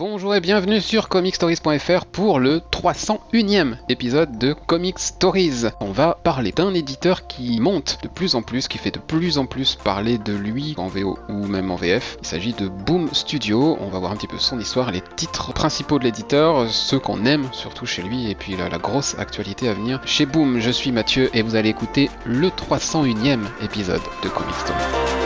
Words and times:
Bonjour 0.00 0.34
et 0.34 0.40
bienvenue 0.40 0.80
sur 0.80 1.10
comicstories.fr 1.10 2.06
pour 2.06 2.38
le 2.38 2.62
301e 2.72 3.76
épisode 3.90 4.38
de 4.38 4.54
Comic 4.54 4.98
Stories. 4.98 5.66
On 5.82 5.92
va 5.92 6.16
parler 6.24 6.52
d'un 6.52 6.72
éditeur 6.72 7.26
qui 7.26 7.60
monte 7.60 7.98
de 8.02 8.08
plus 8.08 8.34
en 8.34 8.40
plus, 8.40 8.66
qui 8.66 8.78
fait 8.78 8.92
de 8.92 8.98
plus 8.98 9.36
en 9.36 9.44
plus 9.44 9.74
parler 9.74 10.16
de 10.16 10.32
lui 10.32 10.74
en 10.78 10.86
VO 10.86 11.18
ou 11.28 11.46
même 11.46 11.70
en 11.70 11.76
VF. 11.76 12.16
Il 12.22 12.26
s'agit 12.26 12.54
de 12.54 12.68
Boom 12.68 13.10
Studio. 13.12 13.76
On 13.78 13.88
va 13.88 13.98
voir 13.98 14.12
un 14.12 14.16
petit 14.16 14.26
peu 14.26 14.38
son 14.38 14.58
histoire, 14.58 14.90
les 14.90 15.02
titres 15.16 15.52
principaux 15.52 15.98
de 15.98 16.04
l'éditeur, 16.04 16.70
ceux 16.70 16.98
qu'on 16.98 17.26
aime 17.26 17.50
surtout 17.52 17.84
chez 17.84 18.00
lui 18.00 18.30
et 18.30 18.34
puis 18.34 18.56
la, 18.56 18.70
grosse 18.78 19.14
actualité 19.18 19.68
à 19.68 19.74
venir 19.74 20.00
chez 20.06 20.24
Boom. 20.24 20.60
Je 20.60 20.70
suis 20.70 20.92
Mathieu 20.92 21.28
et 21.34 21.42
vous 21.42 21.56
allez 21.56 21.68
écouter 21.68 22.08
le 22.24 22.48
301e 22.48 23.40
épisode 23.62 24.00
de 24.22 24.30
Comic 24.30 24.54
Stories. 24.54 25.19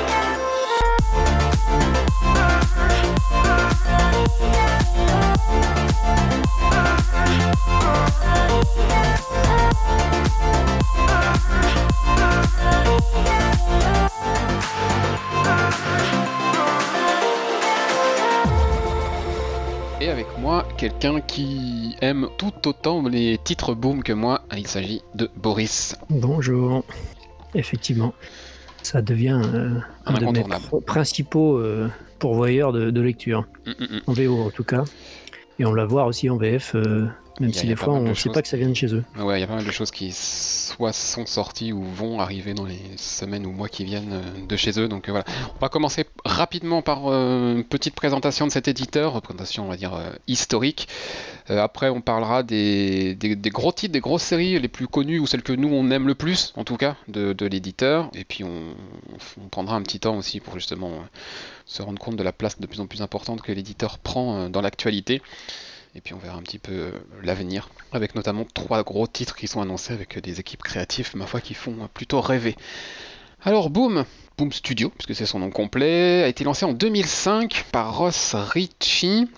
Quelqu'un 20.84 21.22
qui 21.22 21.96
aime 22.02 22.28
tout 22.36 22.68
autant 22.68 23.08
les 23.08 23.38
titres 23.38 23.74
boom 23.74 24.02
que 24.02 24.12
moi, 24.12 24.42
il 24.54 24.66
s'agit 24.66 25.00
de 25.14 25.30
Boris. 25.34 25.96
Bonjour. 26.10 26.84
Effectivement, 27.54 28.12
ça 28.82 29.00
devient 29.00 29.40
euh, 29.42 29.78
un, 30.04 30.12
de 30.12 30.26
mes 30.26 30.44
principaux 30.86 31.56
euh, 31.56 31.88
pourvoyeurs 32.18 32.72
de, 32.72 32.90
de 32.90 33.00
lecture. 33.00 33.46
Mm, 33.66 33.70
mm, 33.70 33.84
mm. 33.84 34.00
En 34.06 34.12
VO 34.12 34.42
en 34.42 34.50
tout 34.50 34.64
cas. 34.64 34.84
Et 35.58 35.64
on 35.64 35.72
la 35.72 35.84
voit 35.84 36.06
aussi 36.06 36.28
en 36.30 36.36
VF. 36.36 36.74
Euh, 36.74 37.08
même 37.40 37.52
si 37.52 37.66
des 37.66 37.74
fois 37.74 37.94
on 37.94 38.02
ne 38.02 38.14
sait 38.14 38.30
pas 38.30 38.42
que 38.42 38.48
ça 38.48 38.56
vient 38.56 38.68
de 38.68 38.74
chez 38.74 38.94
eux. 38.94 39.02
Ouais, 39.18 39.38
il 39.38 39.40
y 39.40 39.44
a 39.44 39.46
pas 39.48 39.56
mal 39.56 39.64
de 39.64 39.70
choses 39.72 39.90
qui 39.90 40.12
soit 40.12 40.92
sont 40.92 41.26
sorties 41.26 41.72
ou 41.72 41.82
vont 41.82 42.20
arriver 42.20 42.54
dans 42.54 42.64
les 42.64 42.78
semaines 42.96 43.44
ou 43.44 43.50
mois 43.50 43.68
qui 43.68 43.84
viennent 43.84 44.12
euh, 44.12 44.46
de 44.46 44.56
chez 44.56 44.78
eux. 44.78 44.86
Donc 44.86 45.08
euh, 45.08 45.12
voilà, 45.12 45.24
on 45.56 45.58
va 45.58 45.68
commencer 45.68 46.06
rapidement 46.24 46.80
par 46.80 47.08
euh, 47.08 47.56
une 47.56 47.64
petite 47.64 47.96
présentation 47.96 48.46
de 48.46 48.52
cet 48.52 48.68
éditeur, 48.68 49.20
présentation 49.20 49.66
on 49.66 49.68
va 49.68 49.76
dire 49.76 49.98
historique. 50.28 50.86
après 51.48 51.88
on 51.88 52.00
parlera 52.00 52.42
des, 52.44 53.14
des, 53.16 53.50
gros 53.50 53.72
titres, 53.72 53.92
des 53.92 54.00
grosses 54.00 54.22
séries 54.22 54.58
les 54.58 54.68
plus 54.68 54.86
connues 54.86 55.18
ou 55.18 55.26
celles 55.26 55.42
que 55.42 55.52
nous 55.52 55.68
on 55.68 55.90
aime 55.90 56.06
le 56.06 56.14
plus 56.14 56.52
en 56.56 56.64
tout 56.64 56.76
cas 56.76 56.96
de, 57.08 57.32
de 57.32 57.46
l'éditeur. 57.46 58.10
Et 58.14 58.24
puis 58.24 58.44
on, 58.44 58.74
on, 59.42 59.48
prendra 59.48 59.74
un 59.74 59.82
petit 59.82 59.98
temps 59.98 60.16
aussi 60.16 60.38
pour 60.38 60.54
justement 60.54 60.92
se 61.66 61.82
rendre 61.82 61.98
compte 61.98 62.16
de 62.16 62.22
la 62.22 62.32
place 62.32 62.60
de 62.60 62.66
plus 62.66 62.80
en 62.80 62.86
plus 62.86 63.02
importante 63.02 63.42
que 63.42 63.52
l'éditeur 63.52 63.98
prend 63.98 64.48
dans 64.48 64.60
l'actualité. 64.60 65.22
Et 65.96 66.00
puis 66.00 66.12
on 66.12 66.18
verra 66.18 66.36
un 66.36 66.42
petit 66.42 66.58
peu 66.58 66.72
euh, 66.72 66.90
l'avenir, 67.22 67.68
avec 67.92 68.16
notamment 68.16 68.44
trois 68.52 68.82
gros 68.82 69.06
titres 69.06 69.36
qui 69.36 69.46
sont 69.46 69.60
annoncés 69.60 69.92
avec 69.92 70.18
des 70.18 70.40
équipes 70.40 70.62
créatives, 70.62 71.10
ma 71.14 71.26
foi, 71.26 71.40
qui 71.40 71.54
font 71.54 71.88
plutôt 71.94 72.20
rêver. 72.20 72.56
Alors 73.42 73.70
Boom, 73.70 74.04
Boom 74.36 74.52
Studio, 74.52 74.90
puisque 74.90 75.14
c'est 75.14 75.26
son 75.26 75.38
nom 75.38 75.50
complet, 75.50 76.24
a 76.24 76.28
été 76.28 76.42
lancé 76.42 76.64
en 76.64 76.72
2005 76.72 77.66
par 77.70 77.96
Ross 77.96 78.34
Ritchie, 78.34 79.28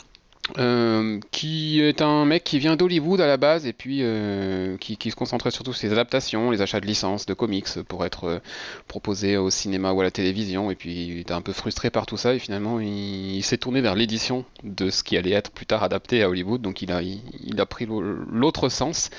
euh, 0.59 1.19
qui 1.33 1.81
est 1.81 2.01
un 2.03 2.25
mec 2.25 2.45
qui 2.45 2.61
vient 2.61 2.77
d'Hollywood 2.77 3.21
à 3.21 3.27
la 3.27 3.37
base 3.37 3.67
et 3.67 3.73
puis 3.73 3.99
euh, 4.03 4.77
qui, 4.77 5.11
se 5.11 5.17
concentrait 5.17 5.51
surtout 5.51 5.73
sur 5.73 5.81
ses 5.81 5.93
adaptations, 5.93 6.53
les 6.53 6.63
achats 6.63 6.79
de 6.79 6.87
licences, 6.87 7.27
de 7.27 7.35
comics 7.35 7.83
pour 7.89 8.05
être 8.05 8.25
euh, 8.25 8.39
proposé 8.87 9.37
au 9.37 9.51
cinéma 9.51 9.93
ou 9.93 10.01
à 10.01 10.05
la 10.05 10.13
télévision. 10.13 10.71
Et 10.71 10.77
puis 10.77 11.07
il 11.07 11.19
était 11.19 11.33
un 11.33 11.41
peu 11.41 11.53
frustré 11.53 11.91
par 11.91 12.07
tout 12.07 12.17
ça 12.17 12.33
et 12.33 12.39
finalement 12.39 12.79
il, 12.79 13.43
s'est 13.43 13.59
tourné 13.59 13.81
vers 13.81 13.97
l'édition 13.97 14.45
de 14.63 14.89
ce 14.89 15.03
qui 15.03 15.17
allait 15.17 15.33
être 15.33 15.51
plus 15.51 15.67
tard 15.67 15.83
adapté 15.83 16.23
à 16.23 16.31
Hollywood. 16.31 16.63
Donc 16.63 16.81
il 16.81 16.93
a, 16.93 17.03
il, 17.03 17.61
a 17.61 17.67
pris 17.67 17.87
l'autre 17.87 18.69
sens 18.69 19.11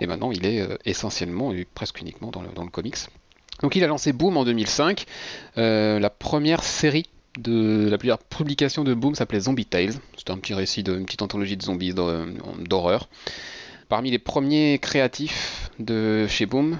et 0.00 0.06
maintenant 0.06 0.30
il 0.30 0.46
est 0.46 0.66
essentiellement 0.84 1.52
et 1.52 1.66
presque 1.74 2.00
uniquement 2.00 2.30
dans 2.30 2.42
le 2.42 2.70
comics. 2.70 2.96
Donc 3.62 3.74
il 3.74 3.82
a 3.82 3.88
lancé 3.88 4.12
Boom 4.12 4.36
en 4.36 4.44
2005, 4.44 5.06
la 5.56 6.10
première 6.10 6.62
série 6.62 7.06
de 7.38 7.88
la 7.88 7.98
première 7.98 8.18
publication 8.18 8.84
de 8.84 8.94
Boom 8.94 9.14
s'appelait 9.14 9.40
Zombie 9.40 9.66
Tales. 9.66 9.94
C'était 10.16 10.32
un 10.32 10.38
petit 10.38 10.54
récit 10.54 10.82
d'une 10.82 11.04
petite 11.04 11.22
anthologie 11.22 11.56
de 11.56 11.62
zombies 11.62 11.94
d'horreur. 11.94 13.08
Parmi 13.88 14.10
les 14.10 14.18
premiers 14.18 14.78
créatifs 14.78 15.70
de 15.78 16.26
chez 16.26 16.44
Boom, 16.44 16.78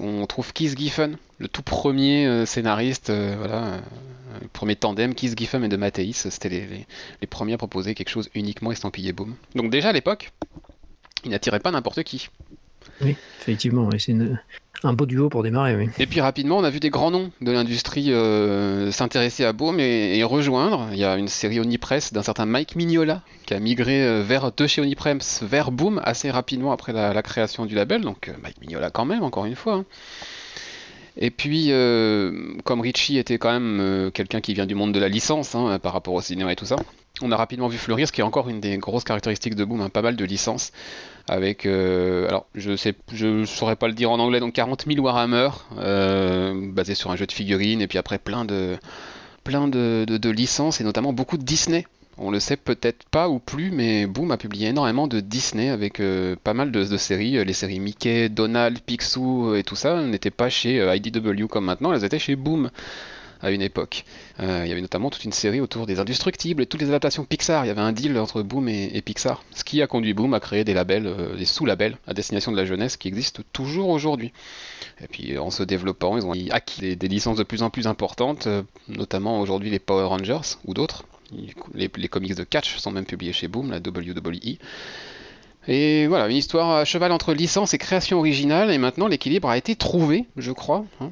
on 0.00 0.26
trouve 0.26 0.52
Keith 0.52 0.76
Giffen, 0.76 1.16
le 1.38 1.46
tout 1.46 1.62
premier 1.62 2.26
euh, 2.26 2.44
scénariste, 2.44 3.10
euh, 3.10 3.36
euh, 3.46 3.78
le 4.40 4.48
premier 4.48 4.74
tandem, 4.74 5.14
Keith 5.14 5.38
Giffen 5.38 5.62
et 5.62 5.68
de 5.68 5.76
Mathéis, 5.76 6.28
c'était 6.28 6.48
les, 6.48 6.86
les, 7.20 7.26
premiers 7.28 7.52
à 7.52 7.58
proposer 7.58 7.94
quelque 7.94 8.08
chose 8.08 8.30
uniquement 8.34 8.72
estampillé 8.72 9.12
Boom. 9.12 9.36
Donc 9.54 9.70
déjà 9.70 9.90
à 9.90 9.92
l'époque, 9.92 10.32
il 11.24 11.30
n'attirait 11.30 11.60
pas 11.60 11.70
n'importe 11.70 12.02
qui. 12.02 12.30
Oui, 13.02 13.16
effectivement, 13.40 13.88
c'est 13.98 14.14
un 14.82 14.92
beau 14.94 15.06
duo 15.06 15.28
pour 15.28 15.42
démarrer. 15.42 15.76
Oui. 15.76 15.88
Et 15.98 16.06
puis 16.06 16.20
rapidement, 16.20 16.56
on 16.58 16.64
a 16.64 16.70
vu 16.70 16.80
des 16.80 16.90
grands 16.90 17.10
noms 17.10 17.30
de 17.40 17.52
l'industrie 17.52 18.12
euh, 18.12 18.90
s'intéresser 18.90 19.44
à 19.44 19.52
Boom 19.52 19.78
et, 19.78 20.22
rejoindre. 20.24 20.88
Il 20.92 20.98
y 20.98 21.04
a 21.04 21.16
une 21.16 21.28
série 21.28 21.60
Onipress 21.60 22.12
d'un 22.12 22.22
certain 22.22 22.46
Mike 22.46 22.76
Mignola 22.76 23.22
qui 23.46 23.54
a 23.54 23.60
migré 23.60 24.02
euh, 24.02 24.22
vers, 24.22 24.52
de 24.52 24.66
chez 24.66 24.80
Onipress 24.80 25.42
vers 25.42 25.70
Boom 25.70 26.00
assez 26.04 26.30
rapidement 26.30 26.72
après 26.72 26.92
la, 26.92 27.22
création 27.22 27.66
du 27.66 27.74
label. 27.74 28.00
Donc 28.00 28.28
euh, 28.28 28.32
Mike 28.42 28.60
Mignola 28.60 28.90
quand 28.90 29.04
même, 29.04 29.22
encore 29.22 29.44
une 29.44 29.56
fois. 29.56 29.74
Hein. 29.74 29.84
Et 31.18 31.30
puis, 31.30 31.70
comme 32.64 32.80
Richie 32.80 33.18
était 33.18 33.36
quand 33.36 33.52
même 33.52 34.10
quelqu'un 34.12 34.40
qui 34.40 34.54
vient 34.54 34.64
du 34.64 34.76
monde 34.76 34.92
de 34.92 35.00
la 35.00 35.08
licence 35.08 35.54
hein, 35.54 35.78
par 35.78 35.92
rapport 35.92 36.14
au 36.14 36.22
cinéma 36.22 36.52
et 36.52 36.56
tout 36.56 36.64
ça, 36.64 36.76
on 37.20 37.32
a 37.32 37.36
rapidement 37.36 37.68
vu 37.68 37.76
fleurir, 37.76 38.06
ce 38.06 38.12
qui 38.12 38.20
est 38.20 38.24
encore 38.24 38.48
une 38.48 38.60
des 38.60 38.78
grosses 38.78 39.04
caractéristiques 39.04 39.56
de 39.56 39.64
Boom, 39.64 39.82
hein, 39.82 39.90
pas 39.90 40.02
mal 40.02 40.16
de 40.16 40.24
licences 40.24 40.72
avec 41.28 41.66
euh, 41.66 42.26
alors 42.28 42.46
je 42.54 42.76
sais 42.76 42.94
je 43.12 43.44
saurais 43.44 43.76
pas 43.76 43.88
le 43.88 43.94
dire 43.94 44.10
en 44.10 44.18
anglais 44.18 44.40
donc 44.40 44.52
40 44.54 44.84
000 44.86 45.00
Warhammer 45.04 45.50
euh, 45.78 46.70
basé 46.72 46.94
sur 46.94 47.10
un 47.10 47.16
jeu 47.16 47.26
de 47.26 47.32
figurines 47.32 47.80
et 47.80 47.86
puis 47.86 47.98
après 47.98 48.18
plein 48.18 48.44
de 48.44 48.76
plein 49.44 49.68
de, 49.68 50.04
de, 50.06 50.30
licences 50.30 50.80
et 50.80 50.84
notamment 50.84 51.12
beaucoup 51.14 51.38
de 51.38 51.42
Disney. 51.42 51.86
On 52.18 52.30
le 52.30 52.40
sait 52.40 52.58
peut-être 52.58 53.04
pas 53.10 53.30
ou 53.30 53.38
plus 53.38 53.70
mais 53.70 54.06
Boom 54.06 54.30
a 54.30 54.36
publié 54.36 54.68
énormément 54.68 55.08
de 55.08 55.20
Disney 55.20 55.70
avec 55.70 56.00
euh, 56.00 56.36
pas 56.44 56.52
mal 56.52 56.70
de, 56.70 56.84
de, 56.84 56.96
séries 56.98 57.42
les 57.42 57.52
séries 57.54 57.80
Mickey 57.80 58.28
Donald 58.28 58.78
Picsou 58.80 59.54
et 59.54 59.62
tout 59.62 59.76
ça 59.76 60.02
n'étaient 60.02 60.30
pas 60.30 60.50
chez 60.50 60.94
IDW 60.94 61.46
comme 61.46 61.64
maintenant 61.64 61.92
elles 61.94 62.04
étaient 62.04 62.18
chez 62.18 62.36
Boom 62.36 62.70
à 63.42 63.50
une 63.50 63.62
époque. 63.62 64.04
Euh, 64.40 64.62
il 64.64 64.68
y 64.68 64.72
avait 64.72 64.80
notamment 64.80 65.10
toute 65.10 65.24
une 65.24 65.32
série 65.32 65.60
autour 65.60 65.86
des 65.86 65.98
indestructibles 65.98 66.62
et 66.62 66.66
toutes 66.66 66.80
les 66.80 66.88
adaptations 66.88 67.24
Pixar. 67.24 67.64
Il 67.64 67.68
y 67.68 67.70
avait 67.70 67.80
un 67.80 67.92
deal 67.92 68.18
entre 68.18 68.42
Boom 68.42 68.68
et, 68.68 69.00
Pixar, 69.02 69.42
ce 69.52 69.64
qui 69.64 69.82
a 69.82 69.86
conduit 69.86 70.14
Boom 70.14 70.34
à 70.34 70.40
créer 70.40 70.64
des 70.64 70.74
labels, 70.74 71.06
euh, 71.06 71.36
des 71.36 71.44
sous-labels 71.44 71.96
à 72.06 72.14
destination 72.14 72.52
de 72.52 72.56
la 72.56 72.64
jeunesse 72.64 72.96
qui 72.96 73.08
existent 73.08 73.42
toujours 73.52 73.88
aujourd'hui. 73.88 74.32
Et 75.02 75.06
puis 75.06 75.38
en 75.38 75.50
se 75.50 75.62
développant, 75.62 76.16
ils 76.16 76.26
ont 76.26 76.34
acquis 76.50 76.96
des, 76.96 77.08
licences 77.08 77.38
de 77.38 77.44
plus 77.44 77.62
en 77.62 77.70
plus 77.70 77.86
importantes, 77.86 78.46
euh, 78.46 78.62
notamment 78.88 79.40
aujourd'hui 79.40 79.70
les 79.70 79.78
Power 79.78 80.04
Rangers 80.04 80.56
ou 80.64 80.74
d'autres. 80.74 81.04
Les, 81.74 81.88
les, 81.94 82.08
comics 82.08 82.34
de 82.34 82.42
Catch 82.42 82.76
sont 82.78 82.90
même 82.90 83.04
publiés 83.04 83.32
chez 83.32 83.46
Boom, 83.46 83.70
la 83.70 83.78
WWE. 83.78 84.58
Et 85.68 86.06
voilà, 86.06 86.28
une 86.28 86.36
histoire 86.36 86.70
à 86.70 86.84
cheval 86.84 87.12
entre 87.12 87.34
licence 87.34 87.74
et 87.74 87.78
création 87.78 88.18
originale, 88.18 88.70
et 88.72 88.78
maintenant 88.78 89.06
l'équilibre 89.06 89.48
a 89.48 89.56
été 89.56 89.76
trouvé, 89.76 90.26
je 90.36 90.52
crois. 90.52 90.84
Hein. 91.00 91.10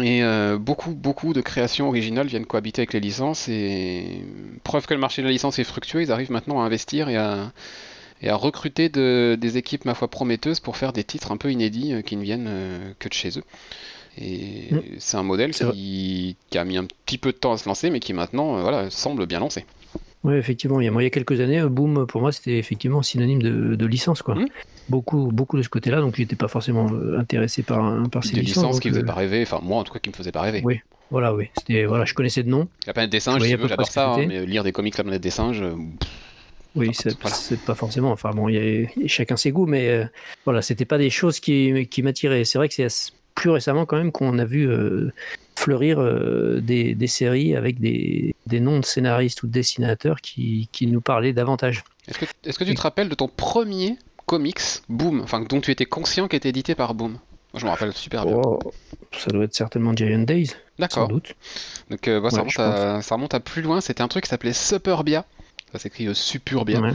Et 0.00 0.22
euh, 0.22 0.56
beaucoup, 0.58 0.92
beaucoup 0.92 1.34
de 1.34 1.42
créations 1.42 1.88
originales 1.88 2.26
viennent 2.26 2.46
cohabiter 2.46 2.80
avec 2.80 2.94
les 2.94 3.00
licences. 3.00 3.48
Et 3.48 4.24
preuve 4.64 4.86
que 4.86 4.94
le 4.94 5.00
marché 5.00 5.20
de 5.22 5.26
la 5.26 5.32
licence 5.32 5.58
est 5.58 5.64
fructueux, 5.64 6.02
ils 6.02 6.12
arrivent 6.12 6.30
maintenant 6.30 6.62
à 6.62 6.64
investir 6.64 7.08
et 7.10 7.16
à, 7.16 7.52
et 8.22 8.30
à 8.30 8.36
recruter 8.36 8.88
de, 8.88 9.36
des 9.38 9.58
équipes, 9.58 9.84
ma 9.84 9.94
foi, 9.94 10.08
prometteuses 10.08 10.60
pour 10.60 10.78
faire 10.78 10.94
des 10.94 11.04
titres 11.04 11.30
un 11.30 11.36
peu 11.36 11.52
inédits 11.52 11.92
euh, 11.92 12.00
qui 12.00 12.16
ne 12.16 12.22
viennent 12.22 12.48
euh, 12.48 12.92
que 12.98 13.08
de 13.08 13.14
chez 13.14 13.38
eux. 13.38 13.44
Et 14.18 14.68
mm. 14.70 14.80
c'est 14.98 15.16
un 15.18 15.22
modèle 15.22 15.52
qui, 15.52 16.36
qui, 16.48 16.58
a 16.58 16.64
mis 16.64 16.78
un 16.78 16.86
petit 17.04 17.18
peu 17.18 17.32
de 17.32 17.36
temps 17.36 17.52
à 17.52 17.58
se 17.58 17.68
lancer, 17.68 17.90
mais 17.90 18.00
qui 18.00 18.14
maintenant 18.14 18.62
voilà, 18.62 18.88
semble 18.90 19.26
bien 19.26 19.40
lancé. 19.40 19.66
Oui, 20.24 20.34
effectivement. 20.34 20.80
Il 20.80 20.84
y, 20.84 20.88
a, 20.88 20.92
il 20.92 21.02
y 21.02 21.06
a 21.06 21.10
quelques 21.10 21.40
années, 21.40 21.62
Boom, 21.62 22.06
pour 22.06 22.20
moi, 22.20 22.32
c'était 22.32 22.58
effectivement 22.58 23.02
synonyme 23.02 23.42
de, 23.42 23.74
de 23.74 23.86
licence. 23.86 24.22
Quoi. 24.22 24.36
Mmh. 24.36 24.46
Beaucoup, 24.88 25.30
beaucoup 25.32 25.56
de 25.56 25.62
ce 25.62 25.68
côté-là, 25.68 26.00
donc 26.00 26.16
j'étais 26.16 26.36
pas 26.36 26.48
forcément 26.48 26.90
euh, 26.92 27.18
intéressé 27.18 27.62
par, 27.62 28.08
par 28.10 28.24
ces 28.24 28.34
des 28.34 28.40
licences. 28.40 28.64
licences 28.64 28.80
qui 28.80 28.88
ne 28.88 28.94
faisaient 28.94 29.06
pas 29.06 29.14
rêver, 29.14 29.42
enfin 29.42 29.60
moi 29.62 29.78
en 29.78 29.84
tout 29.84 29.92
cas 29.92 30.00
qui 30.00 30.10
me 30.10 30.14
faisaient 30.14 30.32
pas 30.32 30.42
rêver. 30.42 30.60
Oui, 30.64 30.80
voilà, 31.10 31.34
oui. 31.34 31.48
C'était, 31.58 31.84
voilà, 31.84 32.04
je 32.04 32.14
connaissais 32.14 32.42
de 32.42 32.48
nom. 32.48 32.68
La 32.86 32.92
planète 32.92 33.10
des 33.10 33.20
singes, 33.20 33.42
j'adore 33.42 33.86
ça, 33.86 34.12
hein, 34.12 34.26
mais 34.26 34.44
lire 34.46 34.64
des 34.64 34.72
comics 34.72 34.96
La 34.96 35.04
planète 35.04 35.22
des 35.22 35.30
singes. 35.30 35.62
Euh, 35.62 35.74
oui, 36.74 36.90
c'est, 36.94 37.18
pas 37.18 37.74
forcément. 37.74 38.12
Enfin 38.12 38.30
bon, 38.30 38.48
il 38.48 38.54
y, 38.54 38.84
a, 38.84 38.88
chacun 39.06 39.36
ses 39.36 39.52
goûts, 39.52 39.66
mais 39.66 39.88
euh, 39.88 40.04
voilà, 40.44 40.62
c'était 40.62 40.86
pas 40.86 40.98
des 40.98 41.10
choses 41.10 41.38
qui, 41.38 41.86
qui 41.88 42.02
m'attiraient. 42.02 42.44
C'est 42.44 42.58
vrai 42.58 42.68
que 42.68 42.74
c'est 42.74 43.12
plus 43.34 43.50
récemment 43.50 43.86
quand 43.86 43.96
même 43.96 44.10
qu'on 44.10 44.38
a 44.38 44.44
vu 44.44 44.68
fleurir 45.62 46.00
euh, 46.00 46.60
des, 46.60 47.06
séries 47.06 47.54
avec 47.56 47.80
des, 47.80 48.34
noms 48.50 48.80
de 48.80 48.84
scénaristes 48.84 49.42
ou 49.42 49.46
de 49.46 49.52
dessinateurs 49.52 50.20
qui, 50.20 50.68
nous 50.82 51.00
parlaient 51.00 51.32
davantage. 51.32 51.84
Est-ce 52.08 52.58
que, 52.58 52.64
tu 52.64 52.74
te 52.74 52.80
rappelles 52.80 53.08
de 53.08 53.14
ton 53.14 53.28
premier 53.28 53.96
comics, 54.26 54.60
Boom, 54.88 55.20
enfin 55.20 55.40
dont 55.40 55.60
tu 55.60 55.70
étais 55.70 55.86
conscient 55.86 56.26
qu'il 56.26 56.36
était 56.36 56.48
édité 56.48 56.74
par 56.74 56.94
Boom? 56.94 57.18
Je 57.54 57.64
me 57.64 57.70
rappelle 57.70 57.92
super 57.92 58.24
bien. 58.24 58.40
Oh, 58.42 58.58
ça 59.16 59.30
doit 59.30 59.44
être 59.44 59.54
certainement 59.54 59.94
Giant 59.94 60.20
Days. 60.20 60.52
D'accord. 60.78 61.06
Sans 61.06 61.12
doute. 61.12 61.34
Donc 61.90 62.08
euh, 62.08 62.30
ça, 63.02 63.14
remonte 63.14 63.34
à, 63.34 63.40
plus 63.40 63.60
loin. 63.60 63.80
C'était 63.82 64.02
un 64.02 64.08
truc 64.08 64.24
qui 64.24 64.30
s'appelait 64.30 64.54
Superbia. 64.54 65.26
Ça 65.72 65.78
s'écrit 65.78 66.06
euh, 66.06 66.14
super 66.14 66.66
bien. 66.66 66.94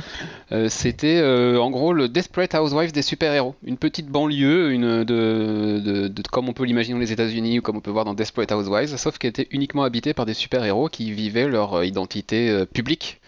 Euh, 0.52 0.70
c'était 0.70 1.18
euh, 1.18 1.60
en 1.60 1.72
gros 1.72 1.94
le 1.94 2.08
Desperate 2.08 2.54
Housewives 2.54 2.92
des 2.92 3.02
super-héros. 3.02 3.56
Une 3.64 3.78
petite 3.78 4.08
banlieue, 4.08 4.72
une 4.72 5.04
de, 5.04 6.14
comme 6.32 6.48
on 6.48 6.54
peut 6.54 6.64
l'imaginer 6.64 6.94
dans 6.94 7.00
les 7.00 7.12
États-Unis 7.12 7.60
ou 7.60 7.62
comme 7.64 7.78
on 7.78 7.82
peut 7.82 7.92
voir 7.92 8.06
dans 8.06 8.14
Desperate 8.14 8.52
Housewives, 8.52 8.96
sauf 8.98 9.18
qu'elle 9.18 9.30
était 9.30 9.48
uniquement 9.50 9.84
habitée 9.84 10.14
par 10.14 10.28
des 10.28 10.36
super-héros 10.36 10.90
qui 10.90 11.12
vivaient 11.12 11.48
leur 11.48 11.84
identité 11.84 12.66
publique. 12.72 13.20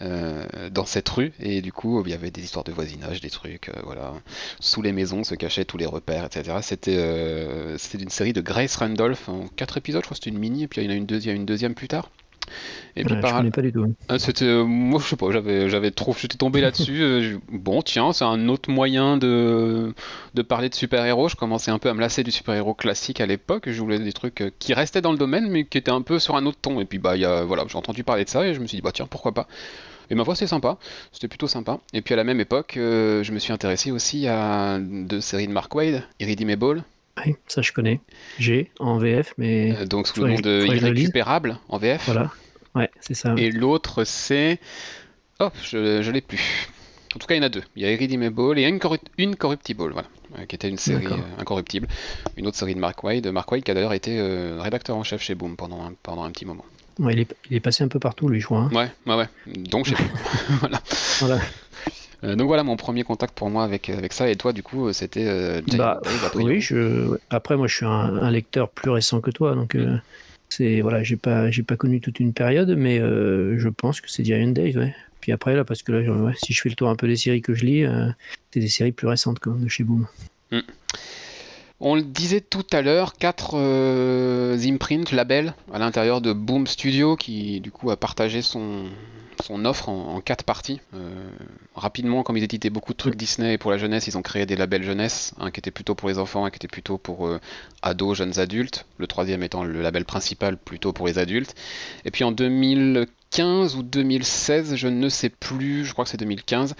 dans 0.00 0.84
cette 0.84 1.08
rue 1.08 1.32
et 1.38 1.60
du 1.62 1.72
coup 1.72 2.02
il 2.04 2.10
y 2.10 2.14
avait 2.14 2.32
des 2.32 2.42
histoires 2.42 2.64
de 2.64 2.72
voisinage 2.72 3.20
des 3.20 3.30
trucs 3.30 3.70
voilà 3.84 4.14
sous 4.58 4.82
les 4.82 4.90
maisons 4.90 5.22
se 5.22 5.36
cachaient 5.36 5.64
tous 5.64 5.78
les 5.78 5.86
repères 5.86 6.24
etc 6.24 6.56
c'était 6.60 6.98
c'était 7.78 8.02
une 8.02 8.10
série 8.10 8.32
de 8.32 8.40
Grace 8.40 8.74
Randolph 8.74 9.28
en 9.28 9.46
quatre 9.54 9.76
épisodes 9.76 10.02
je 10.02 10.06
crois 10.06 10.16
que 10.16 10.24
c'était 10.24 10.34
une 10.34 10.40
mini 10.40 10.64
et 10.64 10.66
puis 10.66 10.80
il 10.80 10.86
y 10.86 10.88
en 10.88 10.90
a 10.90 10.96
une 10.96 11.06
deuxième 11.06 11.36
une 11.36 11.46
deuxième 11.46 11.76
plus 11.76 11.86
tard 11.86 12.10
et 12.96 13.04
puis 13.04 13.16
par... 13.20 13.30
Je 13.30 13.36
connais 13.36 13.50
pas 13.50 13.62
du 13.62 13.72
tout. 13.72 13.94
Ah, 14.08 14.18
c'était, 14.18 14.44
euh, 14.44 14.64
moi 14.64 15.00
je 15.02 15.08
sais 15.08 15.16
pas, 15.16 15.30
j'avais, 15.30 15.70
j'avais 15.70 15.90
trop, 15.90 16.14
j'étais 16.18 16.36
tombé 16.36 16.60
là-dessus. 16.60 17.02
Euh, 17.02 17.38
bon, 17.50 17.82
tiens, 17.82 18.12
c'est 18.12 18.24
un 18.24 18.48
autre 18.48 18.70
moyen 18.70 19.16
de, 19.16 19.94
de 20.34 20.42
parler 20.42 20.68
de 20.68 20.74
super-héros. 20.74 21.28
Je 21.28 21.36
commençais 21.36 21.70
un 21.70 21.78
peu 21.78 21.88
à 21.88 21.94
me 21.94 22.00
lasser 22.00 22.22
du 22.22 22.30
super-héros 22.30 22.74
classique 22.74 23.20
à 23.20 23.26
l'époque. 23.26 23.64
Je 23.66 23.80
voulais 23.80 23.98
des 23.98 24.12
trucs 24.12 24.42
euh, 24.42 24.50
qui 24.58 24.74
restaient 24.74 25.00
dans 25.00 25.12
le 25.12 25.18
domaine, 25.18 25.48
mais 25.48 25.64
qui 25.64 25.78
étaient 25.78 25.90
un 25.90 26.02
peu 26.02 26.18
sur 26.18 26.36
un 26.36 26.44
autre 26.44 26.58
ton. 26.60 26.80
Et 26.80 26.84
puis 26.84 26.98
bah, 26.98 27.16
y 27.16 27.24
a, 27.24 27.44
voilà, 27.44 27.64
j'ai 27.66 27.78
entendu 27.78 28.04
parler 28.04 28.24
de 28.24 28.28
ça 28.28 28.46
et 28.46 28.54
je 28.54 28.60
me 28.60 28.66
suis 28.66 28.76
dit 28.76 28.82
bah 28.82 28.92
tiens, 28.92 29.06
pourquoi 29.06 29.32
pas. 29.32 29.46
Et 30.10 30.14
ma 30.14 30.24
foi, 30.24 30.34
c'est 30.34 30.46
sympa. 30.46 30.76
C'était 31.12 31.28
plutôt 31.28 31.48
sympa. 31.48 31.78
Et 31.94 32.02
puis 32.02 32.12
à 32.12 32.16
la 32.18 32.24
même 32.24 32.40
époque, 32.40 32.72
je 32.76 33.32
me 33.32 33.38
suis 33.38 33.52
intéressé 33.52 33.90
aussi 33.90 34.28
à 34.28 34.78
deux 34.78 35.22
séries 35.22 35.46
de 35.46 35.52
Mark 35.52 35.74
Wade, 35.74 36.02
Irredeemable. 36.20 36.84
Oui, 37.18 37.36
ça 37.46 37.62
je 37.62 37.72
connais. 37.72 38.00
J'ai 38.38 38.70
en 38.78 38.98
VF, 38.98 39.34
mais. 39.38 39.86
donc 39.86 40.06
sous 40.06 40.22
le 40.24 40.30
nom 40.30 40.40
de 40.40 40.64
Irrécupérable 40.66 41.58
en 41.68 41.78
VF. 41.78 42.04
Voilà. 42.06 42.30
Ouais, 42.74 42.90
c'est 43.00 43.14
ça. 43.14 43.34
Et 43.36 43.50
l'autre, 43.50 44.04
c'est. 44.04 44.58
Oh, 45.40 45.50
je, 45.62 46.02
je 46.02 46.10
l'ai 46.10 46.22
plus. 46.22 46.68
En 47.14 47.18
tout 47.18 47.26
cas, 47.26 47.34
il 47.34 47.38
y 47.38 47.40
en 47.40 47.46
a 47.46 47.48
deux. 47.50 47.62
Il 47.76 47.82
y 47.82 47.86
a 47.86 47.92
Irredeemable 47.92 48.58
et 48.58 48.64
Incorruptible, 48.66 49.92
voilà, 49.92 50.08
euh, 50.38 50.46
qui 50.46 50.54
était 50.54 50.68
une 50.68 50.78
série 50.78 51.06
euh, 51.06 51.16
incorruptible. 51.38 51.86
Une 52.38 52.46
autre 52.46 52.56
série 52.56 52.74
de 52.74 52.80
Mark 52.80 53.02
Wade. 53.04 53.26
Mark 53.26 53.50
Wade 53.52 53.62
qui 53.62 53.70
a 53.70 53.74
d'ailleurs 53.74 53.92
été 53.92 54.18
euh, 54.18 54.58
rédacteur 54.60 54.96
en 54.96 55.02
chef 55.02 55.20
chez 55.20 55.34
Boom 55.34 55.56
pendant 55.56 55.82
un, 55.84 55.92
pendant 56.02 56.22
un 56.24 56.30
petit 56.30 56.46
moment. 56.46 56.64
Ouais, 56.98 57.12
il, 57.12 57.20
est, 57.20 57.34
il 57.50 57.56
est 57.56 57.60
passé 57.60 57.84
un 57.84 57.88
peu 57.88 57.98
partout, 57.98 58.28
lui, 58.28 58.40
je 58.40 58.46
crois. 58.46 58.60
Hein. 58.60 58.70
Ouais, 58.72 58.90
ouais, 59.06 59.16
ouais. 59.16 59.28
Donc, 59.46 59.86
chez 59.86 59.94
voilà. 60.60 60.80
voilà. 61.20 61.40
Donc 62.22 62.46
voilà 62.46 62.62
mon 62.62 62.76
premier 62.76 63.02
contact 63.02 63.34
pour 63.34 63.50
moi 63.50 63.64
avec, 63.64 63.90
avec 63.90 64.12
ça. 64.12 64.30
Et 64.30 64.36
toi, 64.36 64.52
du 64.52 64.62
coup, 64.62 64.92
c'était 64.92 65.62
bah, 65.76 66.00
Oui, 66.34 66.60
je... 66.60 67.16
après, 67.30 67.56
moi, 67.56 67.66
je 67.66 67.76
suis 67.76 67.86
un, 67.86 67.90
un, 67.90 68.30
lecteur 68.30 68.68
plus 68.68 68.90
récent 68.90 69.20
que 69.20 69.30
toi. 69.30 69.54
Donc, 69.54 69.76
c'est 70.52 70.82
voilà, 70.82 71.02
j'ai 71.02 71.16
pas 71.16 71.50
j'ai 71.50 71.62
pas 71.62 71.76
connu 71.76 72.00
toute 72.00 72.20
une 72.20 72.34
période, 72.34 72.74
mais 72.76 72.98
euh, 72.98 73.58
je 73.58 73.68
pense 73.70 74.02
que 74.02 74.10
c'est 74.10 74.22
Giant 74.22 74.48
Days, 74.48 74.76
ouais. 74.76 74.94
Puis 75.20 75.32
après 75.32 75.56
là, 75.56 75.64
parce 75.64 75.82
que 75.82 75.92
là, 75.92 76.32
si 76.36 76.52
je 76.52 76.60
fais 76.60 76.68
le 76.68 76.74
tour 76.74 76.90
un 76.90 76.96
peu 76.96 77.08
des 77.08 77.16
séries 77.16 77.40
que 77.40 77.54
je 77.54 77.64
lis, 77.64 77.84
euh, 77.84 78.08
c'est 78.50 78.60
des 78.60 78.68
séries 78.68 78.92
plus 78.92 79.06
récentes 79.06 79.38
de 79.46 79.68
chez 79.68 79.82
Boom. 79.82 80.06
Hmm. 80.50 80.60
On 81.80 81.94
le 81.94 82.02
disait 82.02 82.42
tout 82.42 82.66
à 82.72 82.82
l'heure, 82.82 83.14
quatre 83.14 83.54
euh, 83.54 84.58
imprints, 84.62 85.10
labels 85.12 85.54
à 85.72 85.78
l'intérieur 85.78 86.20
de 86.20 86.34
Boom 86.34 86.66
Studio 86.66 87.16
qui 87.16 87.60
du 87.60 87.70
coup 87.70 87.90
a 87.90 87.96
partagé 87.96 88.42
son, 88.42 88.84
son 89.42 89.64
offre 89.64 89.88
en, 89.88 90.20
quatre 90.20 90.44
parties. 90.44 90.80
Euh, 90.94 91.30
rapidement, 91.74 92.22
comme 92.22 92.36
ils 92.36 92.44
éditaient 92.44 92.70
beaucoup 92.70 92.92
de 92.92 92.96
trucs 92.96 93.16
Disney 93.16 93.58
pour 93.58 93.70
la 93.70 93.78
jeunesse, 93.78 94.06
ils 94.06 94.16
ont 94.16 94.22
créé 94.22 94.46
des 94.46 94.56
labels 94.56 94.82
jeunesse, 94.82 95.34
un 95.38 95.50
qui 95.50 95.60
était 95.60 95.70
plutôt 95.70 95.94
pour 95.94 96.08
les 96.08 96.18
enfants, 96.18 96.44
un 96.44 96.50
qui 96.50 96.56
était 96.56 96.68
plutôt 96.68 96.98
pour 96.98 97.26
euh, 97.26 97.40
ados, 97.82 98.16
jeunes 98.16 98.38
adultes, 98.38 98.86
le 98.98 99.06
troisième 99.06 99.42
étant 99.42 99.64
le 99.64 99.82
label 99.82 100.04
principal 100.04 100.56
plutôt 100.56 100.92
pour 100.92 101.06
les 101.06 101.18
adultes. 101.18 101.54
Et 102.04 102.10
puis 102.10 102.24
en 102.24 102.32
2015 102.32 103.76
ou 103.76 103.82
2016, 103.82 104.76
je 104.76 104.88
ne 104.88 105.08
sais 105.08 105.28
plus, 105.28 105.84
je 105.84 105.92
crois 105.92 106.04
que 106.04 106.10
c'est 106.10 106.16
2015, 106.16 106.74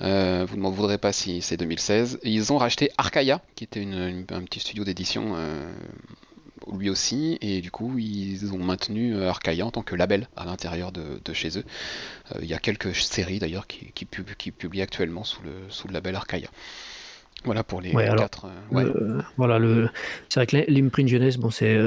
euh, 0.00 0.46
vous 0.48 0.56
ne 0.56 0.62
m'en 0.62 0.70
voudrez 0.70 0.98
pas 0.98 1.12
si 1.12 1.42
c'est 1.42 1.56
2016, 1.56 2.20
ils 2.22 2.52
ont 2.52 2.58
racheté 2.58 2.90
Arcaia, 2.98 3.40
qui 3.54 3.64
était 3.64 3.86
un 4.30 4.42
petit 4.42 4.60
studio 4.60 4.84
d'édition 4.84 5.36
lui 6.72 6.90
aussi, 6.90 7.38
et 7.40 7.60
du 7.60 7.70
coup 7.70 7.98
ils 7.98 8.52
ont 8.52 8.58
maintenu 8.58 9.14
euh, 9.14 9.28
Arcaia 9.28 9.64
en 9.64 9.70
tant 9.70 9.82
que 9.82 9.94
label 9.94 10.28
à 10.36 10.44
l'intérieur 10.44 10.92
de, 10.92 11.32
chez 11.32 11.58
eux. 11.58 11.64
Euh, 12.34 12.38
il 12.42 12.48
y 12.48 12.54
a 12.54 12.58
quelques 12.58 12.94
séries 12.94 13.38
d'ailleurs 13.38 13.66
qui, 13.66 13.92
qui, 13.94 14.04
publient 14.04 14.82
actuellement 14.82 15.24
sous 15.24 15.42
le, 15.42 15.52
sous 15.68 15.88
le 15.88 15.94
label 15.94 16.14
Arcaia. 16.16 16.48
Voilà 17.44 17.62
pour 17.62 17.80
les 17.80 17.92
quatre. 17.92 18.46
Euh, 18.74 19.20
voilà, 19.36 19.58
le, 19.58 19.88
c'est 20.28 20.40
vrai 20.40 20.46
que 20.46 20.70
l'imprint 20.70 21.06
jeunesse, 21.06 21.36
bon, 21.36 21.50
c'est, 21.50 21.78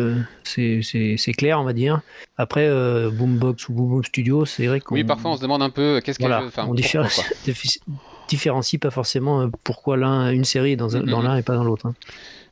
c'est, 0.43 1.33
clair, 1.33 1.59
on 1.59 1.63
va 1.63 1.73
dire. 1.73 2.01
Après, 2.37 2.69
Boombox 3.11 3.67
ou 3.67 3.73
Boom 3.73 4.03
Studio, 4.03 4.45
c'est 4.45 4.67
vrai 4.67 4.79
qu'on. 4.79 4.95
Oui, 4.95 5.03
parfois 5.03 5.31
on 5.31 5.37
se 5.37 5.41
demande 5.41 5.63
un 5.63 5.71
peu 5.71 6.01
qu'est-ce 6.03 6.19
voilà, 6.19 6.43
enfin, 6.45 6.65
on 6.69 6.73
différencie, 8.29 8.79
pas 8.79 8.91
forcément 8.91 9.49
pourquoi 9.63 9.97
l'un, 9.97 10.29
une 10.29 10.45
série 10.45 10.73
est 10.73 10.75
dans, 10.77 10.87
dans 10.87 11.21
l'un 11.21 11.35
et 11.35 11.41
pas 11.41 11.55
dans 11.55 11.63
l'autre. 11.63 11.87
Hein. 11.87 11.95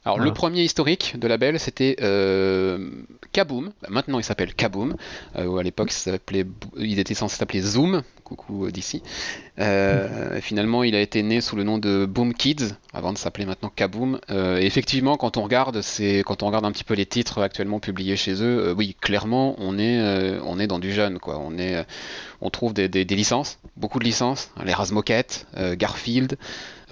Alors, 0.08 0.20
le 0.20 0.32
premier 0.32 0.64
historique 0.64 1.20
de 1.20 1.28
label, 1.28 1.60
c'était 1.60 1.98
euh, 2.02 2.92
Kaboom. 3.34 3.74
Bah, 3.82 3.90
maintenant, 3.92 4.20
il 4.20 4.24
s'appelle 4.24 4.54
Kaboom. 4.54 4.96
Euh, 5.36 5.58
à 5.58 5.64
l'époque, 5.64 5.92
il 6.78 6.98
était 6.98 7.14
censé 7.14 7.36
s'appeler 7.36 7.60
Zoom. 7.60 8.04
Coucou 8.24 8.68
euh, 8.68 8.72
d'ici. 8.72 9.04
Euh, 9.60 10.40
finalement, 10.40 10.86
il 10.86 10.96
a 10.96 11.02
été 11.02 11.24
né 11.24 11.42
sous 11.42 11.58
le 11.58 11.64
nom 11.64 11.78
de 11.78 12.06
Boom 12.06 12.34
Kids, 12.34 12.70
avant 12.94 13.12
de 13.12 13.18
s'appeler 13.18 13.46
maintenant 13.46 13.70
Kaboom. 13.76 14.22
et 14.30 14.66
effectivement, 14.66 15.18
quand 15.18 15.36
on 15.36 15.44
regarde, 15.44 15.82
quand 16.26 16.42
on 16.42 16.48
regarde 16.48 16.64
un 16.64 16.72
petit 16.72 16.86
peu 16.86 16.94
les 16.94 17.06
titres 17.06 17.42
actuellement 17.42 17.82
publiés 17.82 18.16
chez 18.16 18.42
eux, 18.42 18.74
oui, 18.78 18.96
clairement, 19.02 19.56
on 19.58 19.78
est, 19.78 20.40
on 20.46 20.58
est 20.58 20.68
dans 20.68 20.80
du 20.80 20.94
jeune, 20.94 21.20
quoi. 21.20 21.38
On 21.38 21.58
est, 21.58 21.86
on 22.40 22.50
trouve 22.50 22.74
des, 22.74 23.04
licences, 23.04 23.60
beaucoup 23.76 24.00
de 24.00 24.06
licences, 24.06 24.52
les 24.64 24.74
Razmoket, 24.74 25.48
Garfield. 25.74 26.38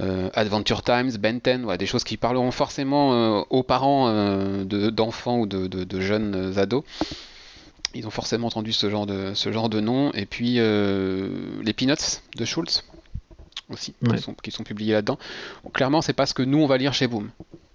Euh, 0.01 0.29
Adventure 0.33 0.83
Times, 0.83 1.11
Ben 1.19 1.39
10, 1.39 1.77
des 1.77 1.85
choses 1.85 2.03
qui 2.03 2.17
parleront 2.17 2.51
forcément 2.51 3.13
euh, 3.13 3.43
aux 3.49 3.63
parents 3.63 4.09
euh, 4.09 4.63
d'enfants 4.91 5.39
ou 5.39 5.45
de, 5.45 5.99
jeunes 5.99 6.57
ados. 6.57 6.83
Ils 7.93 8.05
ont 8.05 8.11
forcément 8.11 8.47
entendu 8.47 8.73
ce 8.73 8.89
genre 8.89 9.05
de, 9.05 9.33
ce 9.33 9.51
genre 9.53 9.69
de 9.69 9.79
nom. 9.79 10.11
Et 10.13 10.25
puis 10.25 10.55
les 10.55 11.73
Peanuts 11.73 12.19
de 12.35 12.45
Schultz 12.45 12.83
aussi, 13.69 13.95
qui, 14.43 14.51
sont, 14.51 14.63
publiés 14.63 14.93
là-dedans. 14.93 15.17
clairement, 15.73 16.01
c'est 16.01 16.13
pas 16.13 16.25
ce 16.25 16.33
que 16.33 16.43
nous 16.43 16.59
on 16.59 16.67
va 16.67 16.77
lire 16.77 16.93
chez 16.93 17.07
Boom. 17.07 17.29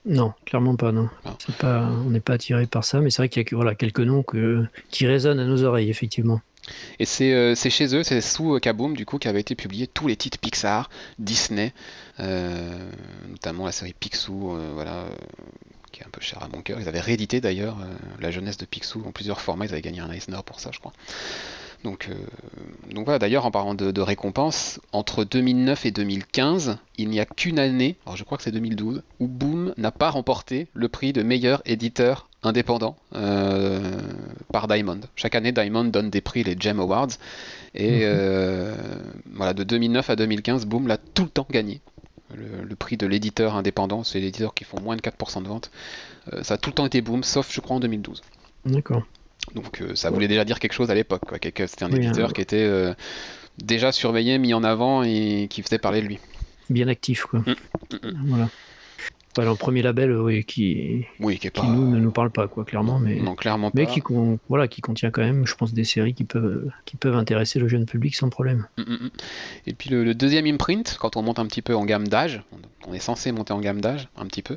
Non, 0.06 0.32
clairement 0.46 0.76
pas, 0.76 0.92
non. 0.92 1.08
Ah. 1.24 1.36
Pas, 1.58 1.90
on 2.06 2.10
n'est 2.10 2.20
pas 2.20 2.34
attiré 2.34 2.66
par 2.66 2.84
ça, 2.84 3.00
mais 3.00 3.10
c'est 3.10 3.22
vrai 3.22 3.28
qu'il 3.28 3.42
y 3.42 3.46
a 3.46 3.56
voilà, 3.56 3.74
quelques 3.74 4.00
noms 4.00 4.22
que, 4.22 4.64
qui 4.90 5.06
résonnent 5.06 5.40
à 5.40 5.44
nos 5.44 5.62
oreilles, 5.62 5.90
effectivement. 5.90 6.40
Et 6.98 7.04
c'est 7.04 7.70
chez 7.70 7.94
eux, 7.94 8.02
c'est 8.02 8.20
sous 8.20 8.58
Kaboom, 8.60 8.96
du 8.96 9.06
coup, 9.06 9.18
qu'avaient 9.18 9.40
été 9.40 9.54
publiés 9.54 9.86
tous 9.86 10.06
les 10.06 10.16
titres 10.16 10.38
Pixar, 10.38 10.90
Disney, 11.18 11.72
euh, 12.20 12.90
notamment 13.28 13.66
la 13.66 13.72
série 13.72 13.94
Picsou, 13.94 14.54
euh, 14.54 14.70
voilà, 14.74 14.92
euh, 14.92 15.16
qui 15.92 16.02
est 16.02 16.06
un 16.06 16.10
peu 16.10 16.20
cher 16.20 16.42
à 16.42 16.48
mon 16.48 16.62
cœur. 16.62 16.80
Ils 16.80 16.88
avaient 16.88 17.00
réédité 17.00 17.40
d'ailleurs 17.40 17.78
la 18.20 18.30
jeunesse 18.30 18.56
de 18.56 18.64
Picsou 18.64 19.02
en 19.06 19.12
plusieurs 19.12 19.40
formats, 19.40 19.66
ils 19.66 19.72
avaient 19.72 19.82
gagné 19.82 20.00
un 20.00 20.10
Eisner 20.10 20.40
pour 20.44 20.60
ça, 20.60 20.70
je 20.72 20.78
crois. 20.78 20.92
Donc, 21.84 22.10
donc 22.90 23.06
voilà, 23.06 23.18
d'ailleurs, 23.18 23.46
en 23.46 23.50
parlant 23.50 23.74
de, 23.74 24.00
récompenses, 24.00 24.80
entre 24.92 25.24
2009 25.24 25.86
et 25.86 25.90
2015, 25.90 26.78
il 26.98 27.08
n'y 27.08 27.20
a 27.20 27.24
qu'une 27.24 27.58
année, 27.58 27.96
alors 28.04 28.16
je 28.16 28.24
crois 28.24 28.36
que 28.36 28.44
c'est 28.44 28.50
2012, 28.50 29.02
où 29.18 29.26
Boom 29.26 29.72
n'a 29.78 29.90
pas 29.90 30.10
remporté 30.10 30.66
le 30.74 30.88
prix 30.88 31.12
de 31.12 31.22
meilleur 31.22 31.62
éditeur 31.64 32.28
indépendant 32.42 32.96
par 34.52 34.68
Diamond. 34.68 35.00
Chaque 35.16 35.34
année, 35.34 35.52
Diamond 35.52 35.84
donne 35.84 36.10
des 36.10 36.20
prix, 36.20 36.42
les 36.42 36.56
Gem 36.58 36.80
Awards, 36.80 37.08
et 37.74 38.04
mhm. 38.04 38.74
voilà, 39.32 39.54
de 39.54 39.64
2009 39.64 40.10
à 40.10 40.16
2015, 40.16 40.66
Boom 40.66 40.86
l'a 40.86 40.98
tout 40.98 41.24
le 41.24 41.30
temps 41.30 41.46
gagné 41.50 41.80
le, 42.34 42.76
prix 42.76 42.96
de 42.96 43.06
l'éditeur 43.06 43.56
indépendant, 43.56 44.04
c'est 44.04 44.20
l'éditeur 44.20 44.54
qui 44.54 44.64
font 44.64 44.80
moins 44.80 44.96
de 44.96 45.00
4% 45.00 45.42
de 45.42 45.48
vente. 45.48 45.70
Euh, 46.32 46.42
ça 46.42 46.54
a 46.54 46.58
tout 46.58 46.70
le 46.70 46.74
temps 46.74 46.86
été 46.86 47.00
boom, 47.00 47.22
sauf 47.22 47.52
je 47.52 47.60
crois 47.60 47.76
en 47.76 47.80
2012. 47.80 48.22
D'accord. 48.66 49.02
Donc 49.54 49.80
euh, 49.80 49.94
ça 49.94 50.10
voulait 50.10 50.28
déjà 50.28 50.44
dire 50.44 50.58
quelque 50.58 50.72
chose 50.72 50.90
à 50.90 50.94
l'époque. 50.94 51.22
C'était 51.32 51.84
un 51.84 51.90
éditeur 51.90 52.32
qui 52.32 52.40
était 52.40 52.56
euh, 52.56 52.94
déjà 53.58 53.92
surveillé, 53.92 54.38
mis 54.38 54.54
en 54.54 54.64
avant 54.64 55.02
et 55.02 55.48
qui 55.50 55.62
faisait 55.62 55.78
parler 55.78 56.02
de 56.02 56.06
lui. 56.06 56.18
Bien 56.68 56.88
actif, 56.88 57.24
quoi. 57.24 57.40
Mmh, 57.40 57.54
mmh, 57.92 57.96
mmh. 58.08 58.22
Voilà. 58.26 58.48
Voilà, 59.36 59.50
le 59.50 59.56
premier 59.56 59.82
label 59.82 60.12
oui, 60.12 60.44
qui, 60.44 61.06
oui, 61.20 61.38
qui, 61.38 61.50
nous, 61.62 61.88
ne 61.88 62.00
nous 62.00 62.10
parle 62.10 62.30
pas, 62.30 62.48
quoi, 62.48 62.64
clairement. 62.64 62.98
Mais, 62.98 63.20
non, 63.20 63.36
clairement 63.36 63.70
mais 63.74 63.86
Qui, 63.86 64.02
voilà, 64.48 64.66
qui 64.66 64.80
contient 64.80 65.10
quand 65.10 65.22
même, 65.22 65.46
je 65.46 65.54
pense, 65.54 65.72
des 65.72 65.84
séries 65.84 66.14
qui 66.14 66.24
peuvent, 66.24 66.68
qui 66.84 66.96
peuvent 66.96 67.14
intéresser 67.14 67.60
le 67.60 67.68
jeune 67.68 67.86
public 67.86 68.16
sans 68.16 68.28
problème. 68.28 68.66
Et 69.66 69.72
puis 69.72 69.90
le, 69.90 70.14
deuxième 70.14 70.46
imprint, 70.46 70.96
quand 70.98 71.16
on 71.16 71.22
monte 71.22 71.38
un 71.38 71.46
petit 71.46 71.62
peu 71.62 71.76
en 71.76 71.84
gamme 71.84 72.08
d'âge, 72.08 72.42
on 72.86 72.92
est 72.92 72.98
censé 73.00 73.30
monter 73.30 73.52
en 73.52 73.60
gamme 73.60 73.80
d'âge 73.80 74.08
un 74.16 74.26
petit 74.26 74.42
peu, 74.42 74.56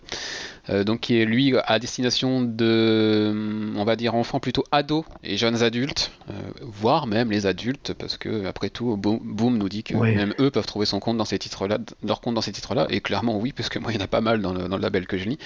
euh, 0.70 0.84
donc 0.84 1.02
qui 1.02 1.18
est 1.18 1.26
lui 1.26 1.54
à 1.66 1.78
destination 1.78 2.42
de, 2.42 3.74
on 3.76 3.84
va 3.84 3.96
dire, 3.96 4.16
enfants 4.16 4.40
plutôt 4.40 4.64
ados 4.72 5.04
et 5.24 5.38
jeunes 5.38 5.62
adultes, 5.62 6.12
euh, 6.30 6.34
voire 6.62 7.06
même 7.06 7.30
les 7.30 7.46
adultes, 7.46 7.94
parce 7.94 8.18
que 8.18 8.46
après 8.46 8.70
tout, 8.70 8.98
Boom, 8.98 9.58
nous 9.58 9.70
dit 9.70 9.84
que 9.84 9.96
même 9.96 10.34
eux 10.40 10.50
peuvent 10.52 10.66
trouver 10.66 10.86
son 10.86 11.00
compte 11.00 11.18
dans 11.18 11.26
ces 11.26 11.38
titres-là, 11.38 11.78
leur 12.04 12.22
compte 12.22 12.36
dans 12.36 12.42
ces 12.42 12.52
titres-là, 12.52 12.88
et 12.90 13.02
clairement 13.02 13.38
oui, 13.38 13.52
parce 13.52 13.70
que 13.70 13.78
moi 13.80 13.92
il 13.92 13.96
y 13.96 14.02
en 14.02 14.04
a 14.04 14.08
pas 14.08 14.22
mal 14.22 14.42
dans 14.42 14.54
le, 14.54 14.63
dans 14.68 14.78
le 14.78 14.82
label 14.82 15.08
que 15.08 15.18
je 15.18 15.26
lis. 15.26 15.38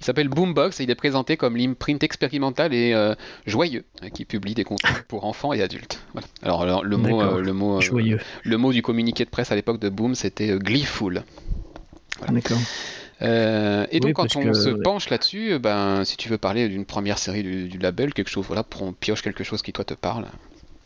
Il 0.00 0.04
s'appelle 0.04 0.28
Boombox 0.28 0.80
et 0.80 0.84
il 0.84 0.90
est 0.90 0.94
présenté 0.96 1.36
comme 1.36 1.56
l'imprint 1.56 2.02
expérimental 2.02 2.72
et 2.74 2.94
joyeux 3.46 3.84
qui 4.14 4.24
publie 4.24 4.54
des 4.54 4.64
contenus 4.64 5.02
pour 5.08 5.24
enfants 5.24 5.52
et 5.52 5.62
adultes. 5.62 6.00
Alors, 6.42 6.64
le 6.82 6.96
mot, 6.96 7.40
le 7.40 7.52
mot, 7.52 7.80
le 7.80 8.56
mot 8.56 8.72
du 8.72 8.82
communiqué 8.82 9.24
de 9.24 9.30
presse 9.30 9.52
à 9.52 9.54
l'époque 9.54 9.80
de 9.80 9.88
Boom, 9.88 10.14
c'était 10.14 10.58
gleeful. 10.58 11.22
D'accord. 12.28 12.58
Euh, 13.22 13.86
et 13.90 14.00
donc, 14.00 14.14
quand 14.14 14.36
on 14.36 14.52
se 14.52 14.68
penche 14.70 15.08
là-dessus, 15.10 15.58
ben, 15.58 16.04
si 16.04 16.16
tu 16.16 16.28
veux 16.28 16.38
parler 16.38 16.68
d'une 16.68 16.84
première 16.84 17.18
série 17.18 17.42
du, 17.42 17.78
label, 17.78 18.12
quelque 18.12 18.28
chose, 18.28 18.44
voilà, 18.46 18.64
on 18.80 18.92
pioche 18.92 19.22
quelque 19.22 19.44
chose 19.44 19.62
qui 19.62 19.72
toi 19.72 19.84
te 19.84 19.94
parle. 19.94 20.26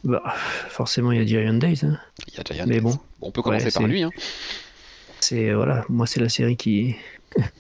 Bah, 0.05 0.23
forcément, 0.69 1.13
il 1.13 1.19
y 1.19 1.23
a 1.23 1.27
Giant 1.27 1.55
Days. 1.55 1.81
Hein. 1.85 1.99
Il 2.29 2.35
y 2.35 2.41
a 2.41 2.55
Giant 2.55 2.67
Mais 2.67 2.81
Bon, 2.81 2.99
on 3.21 3.31
peut 3.31 3.43
commencer 3.43 3.71
par 3.71 3.87
lui. 3.87 4.03
Hein. 4.03 4.11
C'est 5.21 5.53
voilà, 5.53 5.85
moi 5.91 6.07
c'est 6.07 6.19
la 6.19 6.31
série 6.31 6.57
qui 6.57 6.97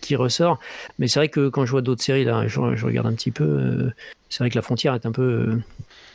qui 0.00 0.16
ressort. 0.16 0.58
Mais 0.98 1.08
c'est 1.08 1.20
vrai 1.20 1.28
que 1.28 1.48
quand 1.48 1.66
je 1.66 1.70
vois 1.70 1.82
d'autres 1.82 2.02
séries 2.02 2.24
là, 2.24 2.46
je, 2.46 2.60
regarde 2.60 3.06
un 3.06 3.14
petit 3.14 3.30
peu. 3.30 3.44
Euh, 3.44 3.90
c'est 4.28 4.40
vrai 4.40 4.50
que 4.50 4.56
la 4.56 4.62
frontière 4.62 4.94
est 4.94 5.06
un 5.06 5.12
peu 5.12 5.22
euh, 5.22 5.62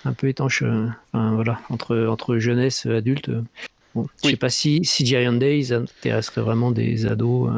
un 0.06 0.14
peu 0.14 0.28
étanche. 0.28 0.64
Enfin, 0.64 1.36
voilà, 1.36 1.60
entre 1.70 2.08
entre 2.08 2.38
jeunesse 2.38 2.86
adulte. 2.86 3.30
Bon, 3.94 4.08
Je 4.24 4.30
sais 4.30 4.36
pas 4.36 4.50
si, 4.50 4.84
si 4.84 5.06
Giant 5.06 5.34
Days 5.34 5.72
intéresserait 5.74 6.42
vraiment 6.42 6.72
des 6.72 7.06
ados 7.06 7.50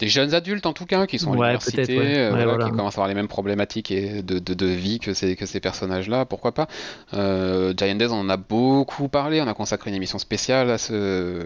des 0.00 0.08
jeunes 0.08 0.34
adultes 0.34 0.66
en 0.66 0.72
tout 0.72 0.86
cas 0.86 1.06
qui 1.06 1.18
sont 1.18 1.32
à 1.32 1.36
l'université, 1.36 2.18
euh, 2.18 2.58
qui 2.58 2.70
commencent 2.70 2.94
à 2.94 2.96
avoir 2.96 3.08
les 3.08 3.14
mêmes 3.14 3.28
problématiques 3.28 3.90
et 3.90 4.22
de, 4.22 4.38
de, 4.38 4.66
vie 4.66 4.98
que 4.98 5.14
ces, 5.14 5.36
que 5.36 5.46
ces 5.46 5.60
personnages-là, 5.60 6.24
pourquoi 6.24 6.52
pas. 6.52 6.68
Euh, 7.14 7.72
Giant 7.76 7.94
Days, 7.94 8.08
on 8.10 8.20
en 8.20 8.28
a 8.28 8.36
beaucoup 8.36 9.08
parlé, 9.08 9.40
on 9.40 9.48
a 9.48 9.54
consacré 9.54 9.90
une 9.90 9.96
émission 9.96 10.18
spéciale 10.18 10.70
à 10.70 10.78
ce, 10.78 11.42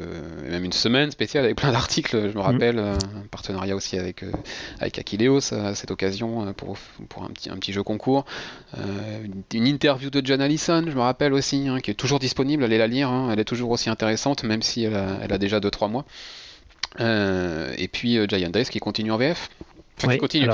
même 0.48 0.64
une 0.64 0.72
semaine 0.72 1.10
spéciale 1.10 1.44
avec 1.44 1.56
plein 1.56 1.72
d'articles, 1.72 2.30
je 2.30 2.36
me 2.36 2.42
mm. 2.42 2.46
rappelle, 2.46 2.78
euh, 2.78 2.94
un 2.94 3.26
partenariat 3.30 3.76
aussi 3.76 3.98
avec, 3.98 4.22
euh, 4.22 4.32
avec 4.80 4.98
Akileos 4.98 5.52
à 5.54 5.74
cette 5.74 5.90
occasion 5.90 6.52
pour, 6.54 6.76
pour 7.08 7.24
un, 7.24 7.28
petit, 7.28 7.50
un 7.50 7.56
petit 7.56 7.72
jeu 7.72 7.82
concours. 7.82 8.24
une 9.52 9.66
interview 9.66 10.10
de 10.10 10.20
John 10.24 10.40
Allison, 10.40 10.84
je 10.86 10.94
me 10.94 11.00
rappelle 11.00 11.32
aussi, 11.32 11.68
hein, 11.68 11.78
qui 11.80 11.90
est 11.90 11.94
toujours 11.94 12.18
disponible, 12.18 12.64
allez 12.64 12.78
la 12.78 12.86
lire, 12.86 13.10
hein, 13.10 13.30
elle 13.32 13.38
est 13.38 13.44
toujours 13.44 13.70
aussi 13.70 13.90
intéressante, 13.90 14.42
même 14.42 14.62
si 14.62 14.84
elle 14.84 14.96
a, 14.96 15.18
elle 15.22 15.32
a 15.32 15.38
déjà 15.38 15.60
2-3 15.60 15.90
mois. 15.90 16.04
Euh, 16.98 17.72
et 17.78 17.88
puis 17.88 18.18
euh, 18.18 18.26
Giant 18.28 18.50
Days 18.50 18.64
qui 18.64 18.80
continue 18.80 19.12
en 19.12 19.16
VF. 19.16 19.48
continue. 20.18 20.48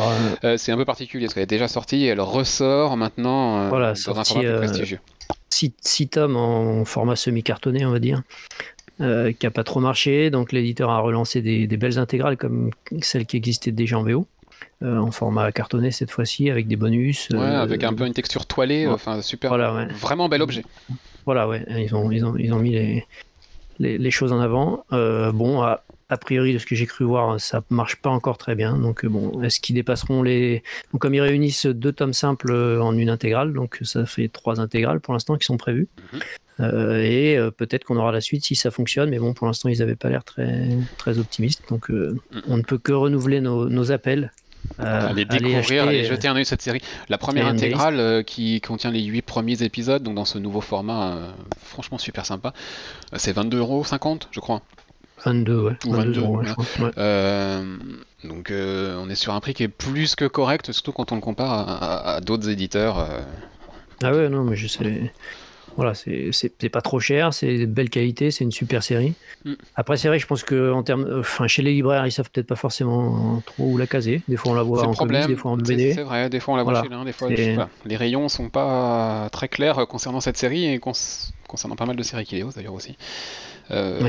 Euh, 0.44 0.56
c'est 0.58 0.72
un 0.72 0.76
peu 0.76 0.84
particulier 0.84 1.26
parce 1.26 1.34
qu'elle 1.34 1.44
est 1.44 1.46
déjà 1.46 1.68
sortie 1.68 2.04
et 2.04 2.08
elle 2.08 2.20
ressort 2.20 2.96
maintenant 2.96 3.68
voilà, 3.68 3.94
dans 4.06 4.18
un 4.18 4.24
format 4.24 4.56
prestigieux. 4.58 5.00
6 5.50 6.08
tomes 6.08 6.36
en 6.36 6.84
format 6.84 7.16
semi-cartonné, 7.16 7.86
on 7.86 7.90
va 7.90 7.98
dire, 7.98 8.22
qui 8.98 9.04
n'a 9.04 9.50
pas 9.50 9.64
trop 9.64 9.80
marché. 9.80 10.28
Donc 10.28 10.52
l'éditeur 10.52 10.90
a 10.90 10.98
relancé 10.98 11.40
des, 11.40 11.66
belles 11.78 11.98
intégrales 11.98 12.36
comme 12.36 12.70
celles 13.00 13.24
qui 13.24 13.38
existaient 13.38 13.72
déjà 13.72 13.98
en 13.98 14.02
VO. 14.02 14.26
en 14.82 15.10
format 15.10 15.50
cartonné 15.52 15.90
cette 15.92 16.10
fois-ci 16.10 16.50
avec 16.50 16.68
des 16.68 16.76
bonus. 16.76 17.30
Ouais, 17.30 17.40
avec 17.40 17.84
un 17.84 17.94
peu 17.94 18.04
une 18.04 18.12
texture 18.12 18.44
toilée, 18.44 18.86
enfin 18.86 19.22
super, 19.22 19.48
voilà, 19.48 19.86
vraiment 19.98 20.28
bel 20.28 20.42
objet. 20.42 20.64
Voilà, 21.24 21.48
ouais, 21.48 21.64
ils 21.70 21.94
ont, 21.94 22.10
ils 22.10 22.24
ont, 22.26 22.36
ils 22.36 22.52
ont 22.52 22.58
mis 22.58 22.72
les, 22.72 23.06
les, 23.78 23.96
les 23.96 24.10
choses 24.10 24.32
en 24.32 24.40
avant. 24.40 24.84
bon, 24.90 25.62
à, 25.62 25.82
a 26.08 26.16
priori, 26.16 26.52
de 26.52 26.58
ce 26.58 26.66
que 26.66 26.76
j'ai 26.76 26.86
cru 26.86 27.04
voir, 27.04 27.40
ça 27.40 27.62
marche 27.68 27.96
pas 27.96 28.10
encore 28.10 28.38
très 28.38 28.54
bien. 28.54 28.76
Donc, 28.78 29.04
euh, 29.04 29.08
bon, 29.08 29.42
est-ce 29.42 29.58
qu'ils 29.58 29.74
dépasseront 29.74 30.22
les. 30.22 30.62
Donc, 30.92 31.02
comme 31.02 31.14
ils 31.14 31.20
réunissent 31.20 31.66
deux 31.66 31.92
tomes 31.92 32.12
simples 32.12 32.52
euh, 32.52 32.80
en 32.80 32.96
une 32.96 33.10
intégrale, 33.10 33.52
donc 33.52 33.78
ça 33.82 34.06
fait 34.06 34.28
trois 34.28 34.60
intégrales 34.60 35.00
pour 35.00 35.14
l'instant 35.14 35.36
qui 35.36 35.44
sont 35.44 35.56
prévues. 35.56 35.88
Mhm. 36.12 36.20
Euh, 36.58 37.02
et 37.02 37.38
peut-être 37.58 37.84
qu'on 37.84 37.96
aura 37.96 38.12
la 38.12 38.22
suite 38.22 38.44
si 38.44 38.54
ça 38.54 38.70
fonctionne, 38.70 39.10
mais 39.10 39.18
bon, 39.18 39.34
pour 39.34 39.46
l'instant, 39.46 39.68
ils 39.68 39.80
n'avaient 39.80 39.96
pas 39.96 40.08
l'air 40.08 40.24
très, 40.24 40.68
très 40.96 41.18
optimistes. 41.18 41.64
Donc, 41.68 41.88
mhm. 41.88 42.18
on 42.46 42.56
ne 42.56 42.62
peut 42.62 42.78
que 42.78 42.92
renouveler 42.92 43.40
nos, 43.40 43.68
nos 43.68 43.90
appels 43.90 44.32
aller 44.78 45.24
découvrir, 45.24 45.86
aller, 45.86 46.04
jeter 46.04 46.26
un 46.26 46.34
œil 46.34 46.44
cette 46.44 46.62
série. 46.62 46.80
La 47.08 47.18
première 47.18 47.46
intégrale 47.46 48.24
qui 48.24 48.60
contient 48.60 48.90
les 48.90 49.02
8 49.02 49.22
premiers 49.22 49.62
épisodes, 49.62 50.02
donc 50.02 50.14
dans 50.14 50.24
ce 50.24 50.38
nouveau 50.38 50.60
format, 50.60 51.34
franchement 51.62 51.98
super 51.98 52.26
sympa, 52.26 52.52
c'est 53.16 53.36
22,50€ 53.36 54.22
je 54.30 54.40
crois. 54.40 54.62
22, 55.24 55.60
ouais. 55.60 55.72
22, 55.84 56.22
euh, 56.98 57.76
donc 58.24 58.50
euh, 58.50 59.00
on 59.02 59.08
est 59.08 59.14
sur 59.14 59.32
un 59.34 59.40
prix 59.40 59.54
qui 59.54 59.62
est 59.62 59.68
plus 59.68 60.14
que 60.14 60.26
correct, 60.26 60.72
surtout 60.72 60.92
quand 60.92 61.12
on 61.12 61.16
le 61.16 61.20
compare 61.20 61.82
à, 61.82 62.20
d'autres 62.20 62.48
éditeurs. 62.48 62.98
Euh. 62.98 63.20
Ah 64.02 64.12
ouais, 64.12 64.28
non, 64.28 64.44
mais 64.44 64.56
je 64.56 64.66
sais. 64.66 65.12
Voilà, 65.76 65.92
c'est 65.94 66.68
pas 66.70 66.80
trop 66.80 67.00
cher, 67.00 67.34
c'est 67.34 67.58
de 67.58 67.66
belle 67.66 67.90
qualité, 67.90 68.30
c'est 68.30 68.44
une 68.44 68.52
super 68.52 68.82
série. 68.82 69.12
Mm. 69.44 69.54
Après, 69.74 69.98
c'est 69.98 70.08
vrai, 70.08 70.18
je 70.18 70.26
pense 70.26 70.42
que 70.42 70.72
en 70.72 70.82
termes, 70.82 71.06
enfin, 71.18 71.46
chez 71.48 71.60
les 71.60 71.72
libraires, 71.72 72.06
ils 72.06 72.12
savent 72.12 72.30
peut-être 72.30 72.46
pas 72.46 72.56
forcément 72.56 73.42
trop 73.44 73.64
où 73.64 73.76
la 73.76 73.86
caser. 73.86 74.22
Des 74.26 74.36
fois, 74.36 74.52
on 74.52 74.54
la 74.54 74.62
voit 74.62 74.86
en 74.86 74.94
comics, 74.94 75.26
des 75.26 75.36
fois 75.36 75.50
en 75.50 75.56
BD. 75.56 75.92
C'est 75.92 76.02
vrai, 76.02 76.30
des 76.30 76.40
fois 76.40 76.54
on 76.54 76.56
la 76.56 76.62
voit 76.62 76.82
chez 76.82 76.88
l'un, 76.88 77.04
des 77.04 77.12
fois. 77.12 77.28
Les 77.84 77.96
rayons 77.96 78.28
sont 78.28 78.48
pas 78.48 79.28
très 79.32 79.48
clairs 79.48 79.86
concernant 79.86 80.20
cette 80.20 80.36
série 80.36 80.66
et 80.66 80.78
concernant 80.78 81.76
pas 81.76 81.86
mal 81.86 81.96
de 81.96 82.02
séries 82.02 82.24
Kileos 82.24 82.52
d'ailleurs 82.54 82.74
aussi. 82.74 82.96
Euh, 83.70 84.08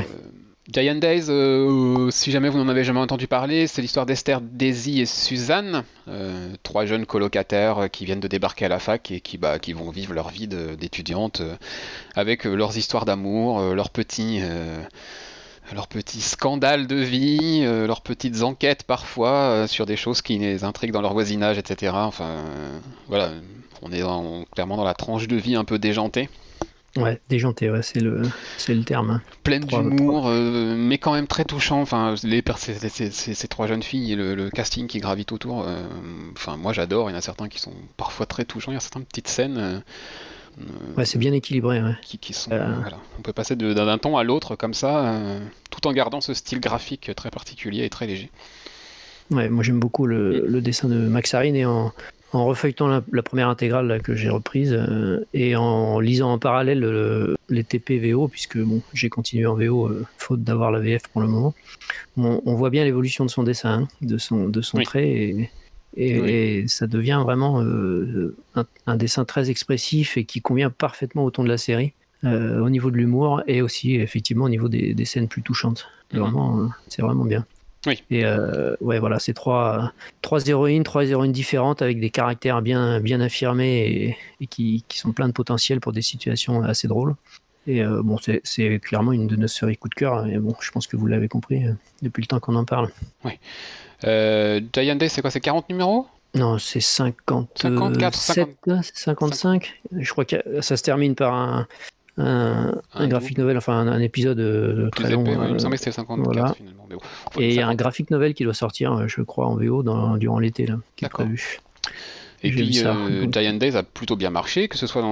Giant 0.70 0.96
Days, 0.96 1.30
euh, 1.30 2.10
si 2.10 2.30
jamais 2.30 2.50
vous 2.50 2.58
n'en 2.58 2.68
avez 2.68 2.84
jamais 2.84 3.00
entendu 3.00 3.26
parler, 3.26 3.66
c'est 3.66 3.80
l'histoire 3.80 4.04
d'Esther, 4.04 4.42
Daisy 4.42 5.00
et 5.00 5.06
Suzanne, 5.06 5.82
euh, 6.08 6.50
trois 6.62 6.84
jeunes 6.84 7.06
colocataires 7.06 7.88
qui 7.90 8.04
viennent 8.04 8.20
de 8.20 8.28
débarquer 8.28 8.66
à 8.66 8.68
la 8.68 8.78
fac 8.78 9.10
et 9.10 9.20
qui, 9.20 9.38
bah, 9.38 9.56
vont 9.74 9.90
vivre 9.90 10.12
leur 10.12 10.28
vie 10.28 10.46
d'étudiante 10.46 11.40
euh, 11.40 11.56
avec 12.14 12.44
leurs 12.44 12.76
histoires 12.76 13.06
d'amour, 13.06 13.74
leurs 13.74 13.88
petits 13.88 14.40
leurs 15.74 15.88
petits 15.88 16.20
scandales 16.20 16.86
de 16.86 16.96
vie, 16.96 17.62
leurs 17.62 18.00
petites 18.02 18.42
enquêtes 18.42 18.82
parfois 18.82 19.66
sur 19.68 19.86
des 19.86 19.96
choses 19.96 20.22
qui 20.22 20.38
les 20.38 20.64
intriguent 20.64 20.92
dans 20.92 21.02
leur 21.02 21.12
voisinage, 21.12 21.58
etc. 21.58 21.92
Enfin, 21.94 22.44
voilà, 23.06 23.30
on 23.82 23.92
est 23.92 24.02
clairement 24.52 24.76
dans 24.76 24.84
la 24.84 24.94
tranche 24.94 25.28
de 25.28 25.36
vie 25.36 25.56
un 25.56 25.64
peu 25.64 25.78
déjantée. 25.78 26.28
Ouais, 26.96 27.20
déjanté, 27.28 27.70
ouais, 27.70 27.82
c'est 27.82 28.00
le, 28.00 28.22
c'est 28.56 28.74
le 28.74 28.82
terme. 28.82 29.10
Hein. 29.10 29.22
Pleine 29.44 29.64
d'humour, 29.64 30.26
euh, 30.26 30.74
mais 30.76 30.98
quand 30.98 31.12
même 31.12 31.26
très 31.26 31.44
touchant. 31.44 31.80
Enfin, 31.80 32.14
les, 32.24 32.42
ces, 32.56 33.10
ces, 33.10 33.48
trois 33.48 33.66
jeunes 33.66 33.82
filles 33.82 34.12
et 34.12 34.16
le, 34.16 34.50
casting 34.50 34.86
qui 34.86 34.98
gravite 34.98 35.30
autour. 35.32 35.64
Euh, 35.66 35.82
enfin, 36.32 36.56
moi 36.56 36.72
j'adore. 36.72 37.10
Il 37.10 37.12
y 37.12 37.16
en 37.16 37.18
a 37.18 37.22
certains 37.22 37.48
qui 37.48 37.60
sont 37.60 37.74
parfois 37.96 38.26
très 38.26 38.44
touchants. 38.44 38.72
Il 38.72 38.74
y 38.74 38.78
a 38.78 38.80
certaines 38.80 39.04
petites 39.04 39.28
scènes. 39.28 39.58
Euh, 39.58 39.80
ouais, 40.96 41.04
c'est 41.04 41.18
bien 41.18 41.32
équilibré. 41.32 41.82
Ouais. 41.82 41.94
Qui, 42.02 42.18
qui 42.18 42.32
sont, 42.32 42.50
voilà. 42.50 42.98
On 43.18 43.22
peut 43.22 43.34
passer 43.34 43.54
d'un 43.54 43.98
ton 43.98 44.16
à 44.16 44.24
l'autre 44.24 44.56
comme 44.56 44.74
ça, 44.74 45.20
tout 45.70 45.86
en 45.86 45.92
gardant 45.92 46.20
ce 46.20 46.34
style 46.34 46.58
graphique 46.58 47.10
très 47.14 47.30
particulier 47.30 47.84
et 47.84 47.90
très 47.90 48.06
léger. 48.06 48.30
Ouais, 49.30 49.50
moi 49.50 49.62
j'aime 49.62 49.78
beaucoup 49.78 50.06
le, 50.06 50.46
le 50.46 50.60
dessin 50.62 50.88
de 50.88 50.96
Max 50.96 51.34
et 51.34 51.66
en, 51.66 51.92
en 52.32 52.44
refeuilletant 52.46 52.88
la, 52.88 53.22
première 53.22 53.48
intégrale 53.48 54.00
que 54.02 54.14
j'ai 54.14 54.28
reprise 54.28 54.72
euh, 54.72 55.24
et 55.32 55.56
en 55.56 55.98
lisant 55.98 56.32
en 56.32 56.38
parallèle 56.38 57.36
les 57.48 57.64
TP 57.64 57.98
VO, 57.98 58.28
puisque 58.28 58.58
bon, 58.58 58.82
j'ai 58.92 59.08
continué 59.08 59.46
en 59.46 59.54
VO 59.54 59.86
euh, 59.86 60.06
faute 60.18 60.42
d'avoir 60.42 60.70
la 60.70 60.80
VF 60.80 61.08
pour 61.08 61.22
le 61.22 61.28
moment, 61.28 61.54
on, 62.16 62.54
voit 62.54 62.70
bien 62.70 62.84
l'évolution 62.84 63.24
de 63.24 63.30
son 63.30 63.42
dessin, 63.42 63.82
hein, 63.82 63.88
de 64.02 64.18
son, 64.18 64.48
de 64.48 64.60
son 64.60 64.78
trait, 64.82 65.08
et, 65.08 65.50
et, 65.96 66.68
ça 66.68 66.86
devient 66.86 67.20
vraiment 67.24 67.62
euh, 67.62 68.36
un, 68.86 68.96
dessin 68.96 69.24
très 69.24 69.48
expressif 69.48 70.16
et 70.16 70.24
qui 70.24 70.42
convient 70.42 70.70
parfaitement 70.70 71.24
au 71.24 71.30
ton 71.30 71.44
de 71.44 71.48
la 71.48 71.58
série. 71.58 71.94
au 72.24 72.68
niveau 72.68 72.90
de 72.90 72.96
l'humour 72.96 73.42
et 73.46 73.62
aussi 73.62 73.94
effectivement 73.94 74.46
au 74.46 74.48
niveau 74.50 74.68
des, 74.68 75.04
scènes 75.04 75.28
plus 75.28 75.42
touchantes. 75.42 75.88
Mhm. 76.12 76.72
c'est 76.88 77.02
vraiment 77.02 77.24
bien. 77.24 77.46
Oui. 77.88 78.02
Et 78.10 78.24
euh, 78.24 78.76
ouais, 78.82 78.98
voilà, 78.98 79.18
c'est 79.18 79.32
trois, 79.32 79.92
trois 80.20 80.46
héroïnes, 80.46 80.84
trois 80.84 81.04
héroïnes 81.04 81.32
différentes 81.32 81.80
avec 81.80 81.98
des 82.00 82.10
caractères 82.10 82.60
bien, 82.60 83.00
bien 83.00 83.20
affirmés 83.20 84.16
et, 84.40 84.46
qui, 84.46 84.84
qui, 84.88 84.98
sont 84.98 85.12
plein 85.12 85.26
de 85.26 85.32
potentiel 85.32 85.80
pour 85.80 85.92
des 85.92 86.02
situations 86.02 86.62
assez 86.62 86.86
drôles. 86.86 87.14
Et 87.66 87.82
euh, 87.82 88.02
bon, 88.02 88.18
c'est 88.44 88.78
clairement 88.80 89.12
une 89.12 89.26
de 89.26 89.36
nos 89.36 89.48
séries 89.48 89.78
coup 89.78 89.88
de 89.88 89.94
cœur. 89.94 90.26
Et 90.26 90.36
bon, 90.38 90.54
je 90.60 90.70
pense 90.70 90.86
que 90.86 90.96
vous 90.96 91.06
l'avez 91.06 91.28
compris 91.28 91.64
euh, 91.64 91.72
depuis 92.02 92.20
le 92.20 92.26
temps 92.26 92.40
qu'on 92.40 92.56
en 92.56 92.64
parle. 92.66 92.90
Oui. 93.24 93.32
Giant 94.02 94.96
Day, 94.96 95.08
c'est 95.08 95.22
quoi 95.22 95.30
C'est 95.30 95.40
40 95.40 95.70
numéros? 95.70 96.06
Non, 96.34 96.58
c'est 96.58 96.80
57, 96.80 97.72
54, 98.14 98.84
55. 98.94 99.80
Je 99.98 100.10
crois 100.10 100.26
que 100.26 100.36
ça 100.60 100.76
se 100.76 100.82
termine 100.82 101.14
par 101.14 101.32
un, 101.32 101.66
un, 102.18 102.74
un, 102.94 103.08
graphique 103.08 103.38
novel, 103.38 103.56
enfin 103.56 103.86
un, 103.86 104.00
épisode 104.00 104.40
euh, 104.40 104.90
très 104.90 105.10
long. 105.10 105.24
il 105.24 105.54
me 105.54 105.58
semblait 105.58 105.76
que 105.76 105.84
c'était 105.84 105.96
54 105.96 106.56
finalement. 106.56 106.88
et 107.38 107.48
il 107.48 107.54
y 107.54 107.60
a 107.60 107.68
un 107.68 107.74
graphique 107.74 108.10
novel 108.10 108.34
qui 108.34 108.44
doit 108.44 108.54
sortir, 108.54 108.92
euh, 108.92 109.08
je 109.08 109.22
crois, 109.22 109.46
en 109.46 109.56
VO 109.56 109.82
dans, 109.82 110.16
durant 110.16 110.38
l'été, 110.38 110.66
là, 110.66 110.76
qui 110.96 111.04
est 111.04 111.08
prévu. 111.08 111.60
Et 112.42 112.50
puis 112.50 112.82
euh, 112.84 113.26
Giant 113.30 113.54
Days 113.54 113.76
a 113.76 113.82
plutôt 113.82 114.16
bien 114.16 114.30
marché, 114.30 114.68
que 114.68 114.76
ce 114.76 114.86
soit 114.86 115.02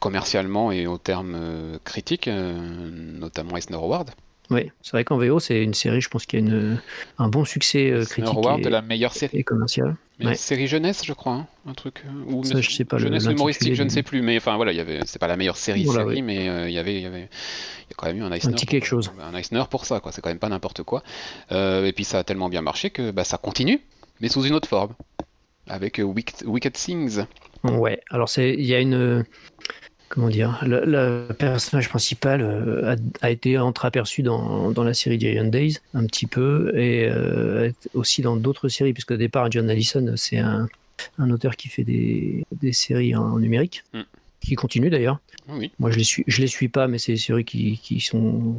commercialement 0.00 0.70
et 0.70 0.86
au 0.86 0.98
terme 0.98 1.36
critique, 1.84 2.28
notamment 2.28 3.56
Eisner 3.56 3.76
Award. 3.76 4.10
Oui, 4.50 4.70
c'est 4.82 4.92
vrai 4.92 5.04
qu'en 5.04 5.16
VO, 5.16 5.40
c'est 5.40 5.62
une 5.62 5.72
série, 5.72 6.00
je 6.00 6.08
pense, 6.08 6.26
qui 6.26 6.36
a 6.36 6.38
une, 6.38 6.78
un 7.18 7.28
bon 7.28 7.44
succès 7.44 7.90
euh, 7.90 8.04
critique 8.04 8.34
et, 8.58 8.62
de 8.62 8.68
la 8.68 8.82
meilleure 8.82 9.14
série. 9.14 9.38
et 9.38 9.42
commercial. 9.42 9.96
Série 10.34 10.66
jeunesse, 10.66 11.02
je 11.04 11.12
crois, 11.12 11.32
hein, 11.32 11.46
un 11.66 11.72
truc. 11.72 12.04
Euh, 12.06 12.32
ou 12.32 12.44
Ça, 12.44 12.60
je 12.60 12.70
sais 12.70 12.84
pas. 12.84 12.98
Jeunesse 12.98 13.24
humoristique, 13.24 13.74
je 13.74 13.82
ne 13.82 13.88
sais 13.88 14.02
plus. 14.02 14.22
Mais 14.22 14.36
enfin, 14.36 14.56
voilà, 14.56 14.72
il 14.72 14.76
y 14.76 14.80
avait. 14.80 15.00
C'est 15.06 15.18
pas 15.18 15.26
la 15.26 15.36
meilleure 15.36 15.56
série, 15.56 15.86
série 15.86 16.22
mais 16.22 16.48
euh, 16.48 16.68
il 16.68 16.74
y 16.74 16.78
avait, 16.78 16.96
il 16.96 17.02
y 17.02 17.06
avait, 17.06 17.22
il 17.22 17.90
y 17.90 17.92
a 17.92 17.94
quand 17.96 18.06
même 18.06 18.18
eu 18.18 18.22
un 18.22 18.30
Eisner. 18.30 18.52
Un 18.52 18.54
petit 18.54 18.66
quelque 18.66 18.86
chose. 18.86 19.10
Un 19.20 19.34
Eisner 19.34 19.64
pour 19.70 19.86
ça, 19.86 20.00
quoi. 20.00 20.12
C'est 20.12 20.20
quand 20.20 20.30
même 20.30 20.38
pas 20.38 20.50
n'importe 20.50 20.82
quoi. 20.82 21.02
et 21.50 21.92
puis 21.94 22.04
ça 22.04 22.18
a 22.18 22.24
tellement 22.24 22.48
bien 22.48 22.62
marché 22.62 22.90
que 22.90 23.10
bah, 23.10 23.24
ça 23.24 23.38
continue. 23.38 23.80
mais 24.20 24.28
sous 24.28 24.44
une 24.44 24.54
autre 24.54 24.68
forme, 24.68 24.92
avec 25.66 26.00
Wicked, 26.04 26.72
Things. 26.74 27.24
Ouais, 27.64 28.00
alors 28.10 28.30
il 28.36 28.64
y 28.64 28.74
a 28.74 28.80
une 28.80 29.24
comment 30.14 30.28
dire, 30.28 30.60
le, 30.64 31.26
personnage 31.32 31.88
principal 31.88 32.40
euh, 32.40 32.96
a, 33.20 33.30
été 33.30 33.58
entreaperçu 33.58 34.22
dans, 34.22 34.70
dans, 34.70 34.84
la 34.84 34.94
série 34.94 35.18
Giant 35.18 35.44
Days 35.44 35.78
un 35.92 36.06
petit 36.06 36.26
peu 36.26 36.72
et 36.78 37.08
euh, 37.08 37.70
aussi 37.94 38.22
dans 38.22 38.36
d'autres 38.36 38.68
séries, 38.68 38.92
puisque 38.92 39.10
au 39.10 39.16
départ 39.16 39.50
John 39.50 39.68
Allison 39.68 40.14
c'est 40.16 40.38
un, 40.38 40.68
un, 41.18 41.30
auteur 41.30 41.56
qui 41.56 41.68
fait 41.68 41.82
des, 41.82 42.44
des 42.52 42.72
séries 42.72 43.16
en, 43.16 43.40
numérique, 43.40 43.82
mm. 43.92 44.02
qui 44.40 44.54
continue 44.54 44.88
d'ailleurs. 44.88 45.18
Oui. 45.48 45.72
Moi 45.80 45.90
je 45.90 45.98
les 45.98 46.04
suis, 46.04 46.24
je 46.28 46.40
les 46.40 46.46
suis 46.46 46.68
pas, 46.68 46.86
mais 46.86 46.98
c'est 46.98 47.12
des 47.12 47.18
séries 47.18 47.44
qui, 47.44 47.78
qui 47.78 48.00
sont 48.00 48.54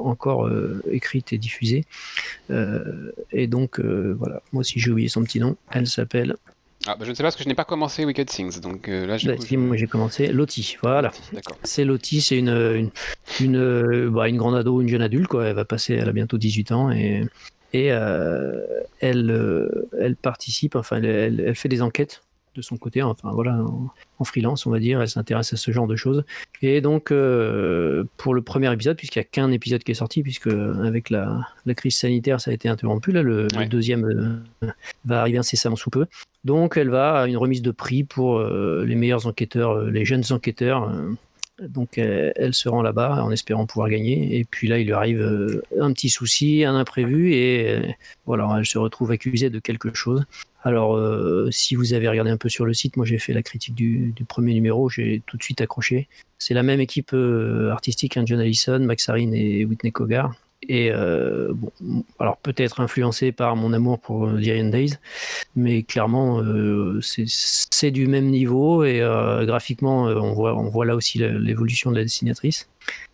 encore 0.00 0.48
euh, 0.48 0.82
écrites 0.90 1.32
et 1.32 1.38
diffusées. 1.38 1.84
et 3.30 3.46
donc 3.46 3.78
voilà, 3.78 4.42
moi 4.52 4.62
aussi 4.62 4.80
j'ai 4.80 4.90
oublié 4.90 5.08
son 5.08 5.22
petit 5.22 5.38
nom. 5.38 5.56
Elle 5.70 5.86
s'appelle 5.86 6.36
ah, 6.86 6.96
bah, 6.96 7.04
je 7.04 7.10
ne 7.10 7.14
sais 7.14 7.22
pas 7.22 7.26
parce 7.26 7.36
que 7.36 7.42
je 7.42 7.48
n'ai 7.48 7.54
pas 7.54 7.64
commencé 7.64 8.04
Wicked 8.04 8.28
Things. 8.28 8.60
Donc 8.60 8.88
euh, 8.88 9.06
là, 9.06 9.16
bah, 9.24 9.34
Moi, 9.58 9.76
j'ai 9.76 9.86
commencé 9.86 10.28
Lottie. 10.28 10.78
Voilà. 10.82 11.12
C'est 11.62 11.84
Lottie, 11.84 12.22
c'est 12.22 12.38
une, 12.38 12.48
une, 12.48 12.90
une, 13.40 13.56
euh, 13.56 14.10
bah, 14.10 14.28
une, 14.28 14.38
grande 14.38 14.54
ado, 14.54 14.80
une 14.80 14.88
jeune 14.88 15.02
adulte. 15.02 15.28
Quoi. 15.28 15.46
Elle 15.46 15.56
va 15.56 15.66
passer, 15.66 15.94
elle 15.94 16.08
a 16.08 16.12
bientôt 16.12 16.38
18 16.38 16.72
ans 16.72 16.90
et, 16.90 17.26
et 17.74 17.92
euh, 17.92 18.64
elle, 19.00 19.68
elle 19.98 20.16
participe, 20.16 20.74
enfin, 20.74 20.96
elle, 20.96 21.40
elle, 21.40 21.54
fait 21.54 21.68
des 21.68 21.82
enquêtes 21.82 22.22
de 22.56 22.62
son 22.62 22.76
côté, 22.76 23.02
enfin 23.02 23.30
voilà, 23.32 23.62
en, 24.18 24.24
freelance, 24.24 24.66
on 24.66 24.70
va 24.70 24.80
dire, 24.80 25.00
elle 25.00 25.08
s'intéresse 25.08 25.52
à 25.52 25.56
ce 25.56 25.70
genre 25.70 25.86
de 25.86 25.96
choses. 25.96 26.24
Et 26.62 26.80
donc, 26.80 27.12
euh, 27.12 28.04
pour 28.16 28.34
le 28.34 28.42
premier 28.42 28.72
épisode, 28.72 28.96
puisqu'il 28.96 29.20
n'y 29.20 29.24
a 29.24 29.28
qu'un 29.28 29.50
épisode 29.50 29.84
qui 29.84 29.92
est 29.92 29.94
sorti, 29.94 30.22
puisque 30.22 30.48
avec 30.48 31.10
la, 31.10 31.46
la, 31.64 31.74
crise 31.74 31.96
sanitaire, 31.96 32.40
ça 32.40 32.50
a 32.50 32.54
été 32.54 32.68
interrompu, 32.68 33.12
là, 33.12 33.22
le, 33.22 33.46
deuxième 33.68 34.42
euh, 34.62 34.70
va 35.04 35.20
arriver 35.20 35.38
incessamment 35.38 35.76
sous 35.76 35.90
peu. 35.90 36.06
Donc, 36.44 36.76
elle 36.76 36.88
va 36.88 37.20
à 37.20 37.26
une 37.26 37.36
remise 37.36 37.62
de 37.62 37.70
prix 37.70 38.04
pour 38.04 38.38
euh, 38.38 38.84
les 38.86 38.94
meilleurs 38.94 39.26
enquêteurs, 39.26 39.82
les 39.84 40.04
jeunes 40.04 40.24
enquêteurs 40.30 40.90
donc 41.68 41.98
elle, 41.98 42.54
se 42.54 42.68
rend 42.68 42.82
là-bas 42.82 43.22
en 43.22 43.30
espérant 43.30 43.66
pouvoir 43.66 43.88
gagner. 43.88 44.38
Et 44.38 44.44
puis 44.44 44.68
là, 44.68 44.78
il 44.78 44.86
lui 44.86 44.92
arrive 44.92 45.20
euh, 45.20 45.62
un 45.80 45.92
petit 45.92 46.08
souci, 46.08 46.64
un 46.64 46.74
imprévu, 46.74 47.34
et 47.34 47.70
euh, 47.70 47.82
voilà, 48.26 48.48
elle 48.58 48.66
se 48.66 48.78
retrouve 48.78 49.10
accusée 49.10 49.50
de 49.50 49.58
quelque 49.58 49.94
chose. 49.94 50.24
Alors, 50.62 50.96
euh, 50.96 51.48
si 51.50 51.74
vous 51.74 51.94
avez 51.94 52.08
regardé 52.08 52.30
un 52.30 52.36
peu 52.36 52.48
sur 52.48 52.64
le 52.64 52.74
site, 52.74 52.96
moi 52.96 53.06
j'ai 53.06 53.18
fait 53.18 53.32
la 53.32 53.42
critique 53.42 53.74
du, 53.74 54.14
premier 54.28 54.54
numéro, 54.54 54.88
j'ai 54.88 55.22
tout 55.26 55.36
de 55.36 55.42
suite 55.42 55.60
accroché. 55.60 56.08
C'est 56.38 56.54
la 56.54 56.62
même 56.62 56.80
équipe 56.80 57.14
artistique, 57.70 58.16
hein, 58.16 58.24
John 58.26 58.40
Allison, 58.40 58.78
Max 58.80 59.08
et 59.08 59.64
Whitney 59.64 59.92
Cogar. 59.92 60.34
Et 60.68 60.90
euh, 60.92 61.52
bon, 61.54 62.04
alors 62.18 62.36
peut-être 62.36 62.80
influencé 62.80 63.32
par 63.32 63.56
mon 63.56 63.72
amour 63.72 63.98
pour 63.98 64.26
euh, 64.26 64.38
Giant 64.40 64.68
Days, 64.68 64.92
mais 65.56 65.82
clairement 65.82 66.42
euh, 66.42 67.00
c'est 67.02 67.90
du 67.90 68.06
même 68.06 68.26
niveau 68.26 68.84
et 68.84 69.00
graphiquement 69.42 70.04
on 70.04 70.34
voit, 70.34 70.54
on 70.54 70.68
voit 70.68 70.84
là 70.84 70.94
aussi 70.94 71.18
l'évolution 71.18 71.90
de 71.90 71.96
la 71.96 72.02
dessinatrice 72.02 72.68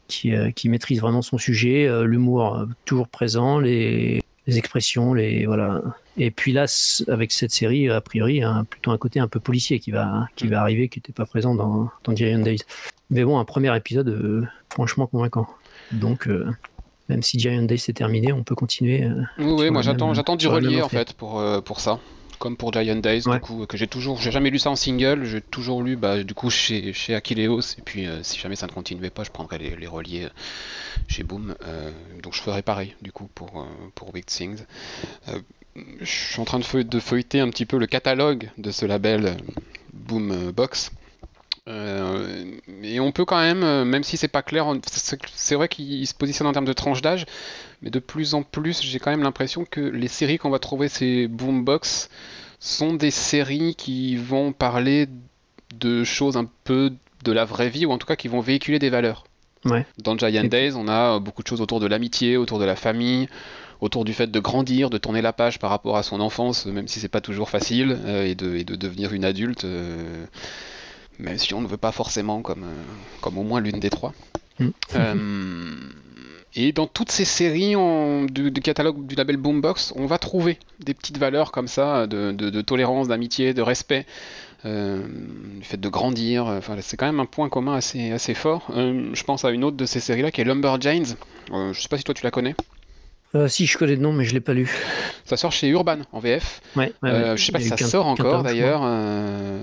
qui, 0.09 0.33
qui 0.55 0.69
maîtrise 0.69 1.01
vraiment 1.01 1.23
son 1.23 1.39
sujet, 1.39 1.89
l'humour 2.05 2.67
toujours 2.85 3.09
présent, 3.09 3.59
les, 3.59 4.21
expressions, 4.47 5.15
les 5.15 5.47
voilà. 5.47 5.83
Et 6.17 6.31
puis 6.31 6.53
là, 6.53 6.67
avec 7.09 7.33
cette 7.33 7.51
série, 7.51 7.91
a 7.91 8.01
priori, 8.01 8.43
hein, 8.43 8.65
plutôt 8.71 8.93
un 8.93 8.99
côté 8.99 9.19
un 9.19 9.27
peu 9.29 9.41
policier 9.41 9.81
qui 9.81 9.91
va, 9.91 10.29
qui 10.37 10.47
va 10.47 10.61
arriver, 10.61 10.89
qui 10.89 11.01
n'était 11.01 11.13
pas 11.13 11.27
présent 11.27 11.55
dans, 11.55 11.91
dans 12.05 12.15
Giant 12.15 12.39
Days. 12.39 12.61
Mais 13.11 13.25
bon, 13.25 13.39
un 13.39 13.45
premier 13.45 13.77
épisode 13.77 14.49
franchement 14.71 15.09
convaincant. 15.09 15.49
Donc 15.91 16.29
même 17.09 17.23
si 17.23 17.39
Giant 17.39 17.63
Day 17.63 17.77
s'est 17.77 17.93
terminé, 17.93 18.33
on 18.33 18.43
peut 18.43 18.55
continuer. 18.55 19.05
Euh, 19.05 19.23
oui, 19.39 19.71
moi 19.71 19.83
j'attends, 19.83 20.15
j'attends 20.15 20.37
du 20.37 20.49
relier 20.49 20.83
en 20.83 20.89
fait 20.89 21.13
pour, 21.13 21.41
euh, 21.41 21.61
pour 21.61 21.81
ça. 21.81 21.99
Comme 22.39 22.59
pour 22.59 22.71
Giant 22.71 22.97
Days, 22.97 23.23
du 23.23 23.41
coup, 23.41 23.65
que 23.65 23.79
j'ai 23.79 23.87
toujours, 23.87 24.21
j'ai 24.21 24.31
jamais 24.31 24.51
lu 24.51 24.59
ça 24.59 24.69
en 24.69 24.77
single, 24.77 25.25
j'ai 25.25 25.41
toujours 25.41 25.83
lu, 25.83 25.97
bah, 25.97 26.23
du 26.23 26.35
coup, 26.35 26.51
chez, 26.51 26.93
chez 26.93 27.15
Akileos, 27.15 27.79
et 27.79 27.83
puis 27.83 28.07
euh, 28.07 28.23
si 28.23 28.39
jamais 28.39 28.57
ça 28.57 28.67
ne 28.67 28.73
continuait 28.73 29.09
pas, 29.09 29.25
je 29.25 29.31
prendrais 29.31 29.57
les, 29.57 29.75
les 29.75 29.87
reliés 29.87 30.29
chez 31.09 31.23
Boom, 31.23 31.55
donc 32.23 32.35
je 32.35 32.43
ferai 32.43 32.61
pareil, 32.61 32.95
du 33.01 33.11
coup, 33.11 33.29
pour, 33.35 33.67
pour 33.95 34.13
Big 34.13 34.27
Things. 34.27 34.65
je 35.75 36.05
suis 36.05 36.39
en 36.39 36.45
train 36.45 36.59
de, 36.59 36.83
de, 36.83 37.01
feuilleter 37.01 37.41
un 37.41 37.49
petit 37.49 37.65
peu 37.65 37.79
le 37.79 37.87
catalogue 37.87 38.51
de 38.59 38.71
ce 38.71 38.85
label 38.85 39.39
Boom 39.95 40.53
Box, 40.53 40.91
euh, 41.69 42.45
et 42.83 43.01
on 43.01 43.11
peut 43.11 43.25
quand 43.25 43.41
même, 43.41 43.65
euh, 43.65 43.85
même 43.85 44.05
si 44.05 44.17
c'est 44.17 44.29
pas 44.29 44.43
clair, 44.43 44.73
c'est 45.35 45.55
vrai 45.57 45.69
qu'il 45.69 46.07
se 46.07 46.15
positionne 46.15 46.47
en 46.47 46.53
termes 46.53 46.67
de 46.67 46.73
tranche 46.73 47.03
d'âge, 47.03 47.27
mais 47.83 47.91
de 47.91 47.99
plus 47.99 48.35
en 48.35 48.43
plus, 48.43 48.83
j'ai 48.83 48.99
quand 48.99 49.11
même 49.11 49.23
l'impression 49.23 49.65
que 49.65 49.81
les 49.81 50.09
séries 50.09 50.39
qu'on 50.39 50.51
va 50.51 50.61
trouver 50.61 50.89
ces 50.89 51.27
boombox 51.27 52.09
sont 52.61 52.95
des 52.95 53.11
séries 53.11 53.75
qui 53.75 54.17
vont 54.17 54.53
parler 54.53 55.09
de 55.75 56.05
choses 56.05 56.37
un 56.37 56.49
peu 56.65 56.93
de 57.25 57.33
la 57.33 57.45
vraie 57.45 57.69
vie, 57.69 57.85
ou 57.85 57.91
en 57.91 57.99
tout 57.99 58.07
cas 58.07 58.17
qui 58.17 58.29
vont 58.29 58.41
véhiculer 58.41 58.79
des 58.79 58.91
valeurs. 58.91 59.25
Dans 59.99 60.17
Giant 60.17 60.45
Days, 60.45 60.75
on 60.77 60.87
a 60.87 61.19
beaucoup 61.19 61.43
de 61.43 61.49
choses 61.49 61.61
autour 61.61 61.81
de 61.81 61.87
l'amitié, 61.87 62.37
autour 62.37 62.61
de 62.61 62.65
la 62.65 62.77
famille, 62.77 63.29
autour 63.81 64.05
du 64.05 64.15
fait 64.15 64.31
de 64.31 64.39
grandir, 64.39 64.91
de 64.91 64.99
tourner 64.99 65.23
la 65.23 65.33
page 65.33 65.59
par 65.59 65.71
rapport 65.71 65.97
à 65.97 66.05
son 66.05 66.21
enfance, 66.21 66.67
même 66.67 66.87
si 66.87 67.01
c'est 67.01 67.09
pas 67.09 67.21
toujours 67.21 67.51
facile, 67.51 67.99
euh, 68.05 68.25
et, 68.25 68.37
de, 68.37 68.55
et, 68.55 68.63
de, 68.63 68.77
devenir 68.77 69.13
une 69.13 69.25
adulte 69.25 69.67
même 71.19 71.39
si 71.39 71.55
on 71.55 71.61
ne 71.61 71.67
veut 71.67 71.77
pas 71.77 71.93
forcément 71.93 72.43
comme, 72.43 72.65
euh, 72.65 72.83
comme 73.21 73.39
au 73.39 73.43
moins 73.43 73.61
l'une 73.61 73.81
des 73.81 73.91
trois. 73.91 74.13
Mm. 74.59 74.69
Euh, 74.95 75.75
et 76.55 76.73
dans 76.73 76.87
toutes 76.87 77.11
ces 77.11 77.25
séries 77.25 77.75
du, 78.31 78.53
catalogue 78.53 79.07
du 79.07 79.15
label 79.15 79.37
Boombox, 79.37 79.93
on 79.97 80.07
va 80.07 80.19
trouver 80.19 80.59
des 80.81 80.95
petites 80.95 81.19
valeurs 81.19 81.53
comme 81.53 81.69
ça, 81.69 82.07
de, 82.07 82.61
tolérance, 82.63 83.09
d'amitié, 83.09 83.53
de 83.53 83.61
respect, 83.61 84.07
euh, 84.65 85.07
du 85.59 85.65
fait 85.65 85.77
de 85.79 85.89
grandir. 85.91 86.47
Enfin, 86.47 86.77
c'est 86.81 86.97
quand 86.97 87.05
même 87.05 87.21
un 87.21 87.27
point 87.27 87.51
commun 87.51 87.75
assez, 87.75 88.11
assez 88.11 88.33
fort. 88.33 88.71
je 88.71 89.23
pense 89.25 89.45
à 89.45 89.51
une 89.51 89.65
autre 89.65 89.77
de 89.77 89.85
ces 89.85 90.01
séries-là 90.01 90.31
qui 90.31 90.41
est 90.41 90.45
Lumberjanes. 90.45 91.17
je 91.53 91.79
sais 91.79 91.89
pas 91.89 91.99
si 91.99 92.05
toi 92.05 92.15
tu 92.15 92.25
la 92.25 92.31
connais. 92.31 92.55
Euh, 93.37 93.49
si, 93.49 93.67
je 93.67 93.77
connais 93.77 93.97
le 93.97 94.01
nom, 94.01 94.13
mais 94.13 94.25
je 94.25 94.33
l'ai 94.33 94.41
pas 94.41 94.55
lu. 94.55 94.71
Ça 95.25 95.37
sort 95.37 95.53
chez 95.53 95.69
Urban 95.69 95.99
en 96.13 96.21
VF. 96.21 96.63
Ouais, 96.75 96.93
ouais, 97.03 97.11
euh, 97.11 97.37
je 97.37 97.45
sais 97.45 97.53
pas 97.53 97.61
si 97.61 97.69
ça 97.69 97.77
sort 97.77 98.07
encore 98.07 98.43
d'ailleurs. 98.43 98.81
Euh, 98.85 99.61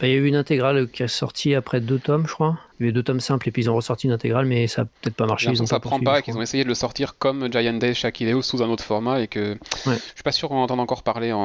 bah, 0.00 0.08
il 0.08 0.10
y 0.10 0.14
a 0.14 0.16
eu 0.16 0.26
une 0.26 0.34
intégrale 0.34 0.88
qui 0.88 1.02
a 1.02 1.08
sorti 1.08 1.54
après 1.54 1.80
deux 1.80 1.98
tomes, 1.98 2.26
je 2.26 2.32
crois. 2.32 2.58
Il 2.80 2.84
y 2.84 2.86
avait 2.86 2.92
deux 2.92 3.04
tomes 3.04 3.20
simples 3.20 3.48
et 3.48 3.52
puis 3.52 3.62
ils 3.62 3.70
ont 3.70 3.76
ressorti 3.76 4.08
une 4.08 4.12
intégrale, 4.12 4.46
mais 4.46 4.66
ça 4.66 4.82
a 4.82 4.84
peut-être 4.86 5.14
pas 5.14 5.26
marché. 5.26 5.50
Ils 5.52 5.62
ont 5.62 5.66
ça 5.66 5.78
prend 5.78 6.00
pas, 6.00 6.20
qu'ils 6.22 6.36
ont 6.36 6.42
essayé 6.42 6.64
de 6.64 6.68
le 6.68 6.74
sortir 6.74 7.16
comme 7.16 7.52
Giant 7.52 7.74
Days 7.74 7.94
chez 7.94 8.08
Akileo 8.08 8.42
sous 8.42 8.62
un 8.62 8.68
autre 8.68 8.82
format 8.82 9.20
et 9.20 9.28
que 9.28 9.56
je 9.86 9.92
suis 9.92 10.22
pas 10.24 10.32
sûr 10.32 10.48
qu'on 10.48 10.56
entende 10.56 10.80
encore 10.80 11.04
parler 11.04 11.32
en, 11.32 11.38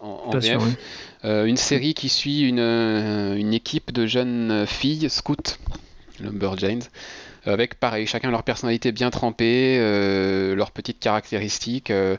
en, 0.00 0.38
VF. 0.38 0.62
une 1.24 1.56
série 1.56 1.94
qui 1.94 2.08
suit 2.08 2.42
une, 2.42 2.60
une 2.60 3.54
équipe 3.54 3.90
de 3.90 4.06
jeunes 4.06 4.66
filles 4.66 5.10
scouts, 5.10 5.56
Lumberjanes 6.20 6.84
avec 7.48 7.74
pareil, 7.80 8.06
chacun 8.06 8.30
leur 8.30 8.42
personnalité 8.42 8.92
bien 8.92 9.10
trempée, 9.10 9.78
euh, 9.78 10.54
leurs 10.54 10.70
petites 10.70 11.00
caractéristiques. 11.00 11.90
Euh, 11.90 12.16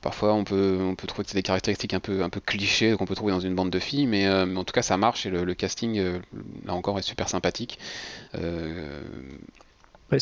parfois, 0.00 0.34
on 0.34 0.44
peut, 0.44 0.78
on 0.80 0.94
peut 0.94 1.06
trouver 1.06 1.26
des 1.32 1.42
caractéristiques 1.42 1.94
un 1.94 2.00
peu, 2.00 2.22
un 2.22 2.30
peu 2.30 2.40
clichés 2.40 2.96
qu'on 2.96 3.06
peut 3.06 3.14
trouver 3.14 3.32
dans 3.32 3.40
une 3.40 3.54
bande 3.54 3.70
de 3.70 3.78
filles, 3.78 4.06
mais, 4.06 4.26
euh, 4.26 4.56
en 4.56 4.64
tout 4.64 4.72
cas, 4.72 4.82
ça 4.82 4.96
marche 4.96 5.26
et 5.26 5.30
le, 5.30 5.54
casting, 5.54 6.02
là 6.64 6.74
encore, 6.74 6.98
est 6.98 7.02
super 7.02 7.28
sympathique. 7.28 7.78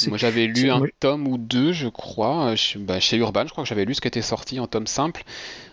Moi 0.09 0.19
j'avais 0.19 0.47
lu 0.47 0.71
un 0.71 0.83
tome 1.01 1.27
ou 1.27 1.39
deux, 1.39 1.73
je 1.73 1.89
crois, 1.89 2.55
bah, 2.79 3.01
chez 3.01 3.17
Urban, 3.17 3.45
je 3.47 3.51
crois 3.51 3.65
que 3.65 3.69
j'avais 3.69 3.85
lu 3.85 3.95
ce 3.95 4.01
qui 4.01 4.09
était 4.09 4.23
sorti 4.23 4.61
en 4.61 4.67
tome 4.67 4.87
simple. 4.87 5.25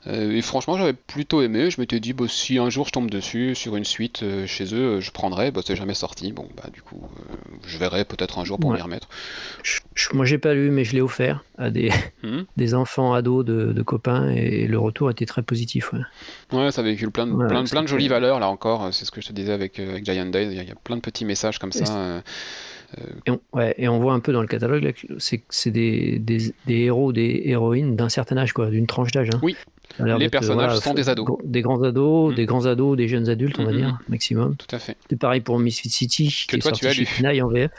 Euh, 0.07 0.31
et 0.31 0.41
franchement, 0.41 0.77
j'avais 0.77 0.93
plutôt 0.93 1.41
aimé. 1.41 1.69
Je 1.69 1.81
m'étais 1.81 1.99
dit, 1.99 2.13
bah, 2.13 2.25
si 2.27 2.57
un 2.57 2.69
jour 2.69 2.87
je 2.87 2.91
tombe 2.91 3.09
dessus 3.09 3.55
sur 3.55 3.75
une 3.75 3.83
suite 3.83 4.23
euh, 4.23 4.45
chez 4.47 4.73
eux, 4.73 4.99
je 5.01 5.11
prendrai. 5.11 5.51
Bah, 5.51 5.61
c'est 5.65 5.75
jamais 5.75 5.93
sorti. 5.93 6.31
Bon, 6.31 6.47
bah, 6.55 6.69
du 6.71 6.81
coup, 6.81 7.01
euh, 7.03 7.33
je 7.65 7.77
verrai 7.77 8.05
peut-être 8.05 8.39
un 8.39 8.45
jour 8.45 8.59
pour 8.59 8.71
m'y 8.71 8.81
remettre. 8.81 9.09
moi, 10.13 10.25
j'ai 10.25 10.37
pas 10.37 10.53
lu, 10.53 10.71
mais 10.71 10.83
je 10.83 10.93
l'ai 10.93 11.01
offert 11.01 11.43
à 11.57 11.69
des, 11.69 11.91
hmm? 12.23 12.43
des 12.57 12.73
enfants 12.73 13.13
ados 13.13 13.45
de, 13.45 13.81
copains 13.81 14.29
et 14.29 14.67
le 14.67 14.79
retour 14.79 15.09
était 15.11 15.25
très 15.25 15.43
positif. 15.43 15.91
Ouais, 16.51 16.71
ça 16.71 16.81
véhicule 16.81 17.11
plein 17.11 17.27
de, 17.27 17.33
plein, 17.47 17.63
plein 17.63 17.83
de 17.83 17.87
jolies 17.87 18.07
valeurs, 18.07 18.39
là 18.39 18.49
encore. 18.49 18.93
C'est 18.93 19.05
ce 19.05 19.11
que 19.11 19.21
je 19.21 19.27
te 19.27 19.33
disais 19.33 19.53
avec, 19.53 19.79
avec 19.79 20.05
Giant 20.05 20.25
Days. 20.25 20.47
Il 20.51 20.67
y, 20.67 20.71
a, 20.71 20.75
plein 20.75 20.95
de 20.95 21.01
petits 21.01 21.25
messages 21.25 21.59
comme 21.59 21.71
ça. 21.71 22.21
Et 23.25 23.31
on, 23.31 23.39
ouais, 23.53 23.75
et 23.77 23.87
on, 23.87 23.99
voit 23.99 24.13
un 24.13 24.19
peu 24.19 24.31
dans 24.31 24.41
le 24.41 24.47
catalogue, 24.47 24.93
c'est 25.17 25.41
c'est 25.49 25.71
des, 25.71 26.19
des, 26.19 26.53
des, 26.65 26.75
héros, 26.83 27.11
des 27.11 27.41
héroïnes 27.45 27.95
d'un 27.95 28.09
certain 28.09 28.37
âge, 28.37 28.53
quoi, 28.53 28.69
d'une 28.69 28.87
tranche 28.87 29.11
d'âge. 29.11 29.29
Hein. 29.33 29.39
Oui, 29.43 29.57
les 29.99 30.29
personnages 30.29 30.79
sont 30.79 30.93
des 30.93 31.09
ados. 31.09 31.27
Des 31.43 31.61
grands 31.61 31.83
ados, 31.83 32.31
mm. 32.31 32.35
des 32.35 32.45
grands 32.45 32.65
ados, 32.65 32.97
des 32.97 33.07
jeunes 33.07 33.29
adultes, 33.29 33.59
on 33.59 33.65
va 33.65 33.71
mm-hmm. 33.71 33.75
dire, 33.75 33.99
maximum. 34.07 34.55
Tout 34.55 34.73
à 34.75 34.79
fait. 34.79 34.95
C'est 35.09 35.19
pareil 35.19 35.41
pour 35.41 35.59
Misfit 35.59 35.89
City, 35.89 36.45
que 36.47 36.55
qui 36.55 36.61
toi, 36.61 36.71
est 36.71 36.75
sorti 36.75 37.05
tu 37.05 37.25
as 37.25 37.45
en 37.45 37.49
VF, 37.49 37.71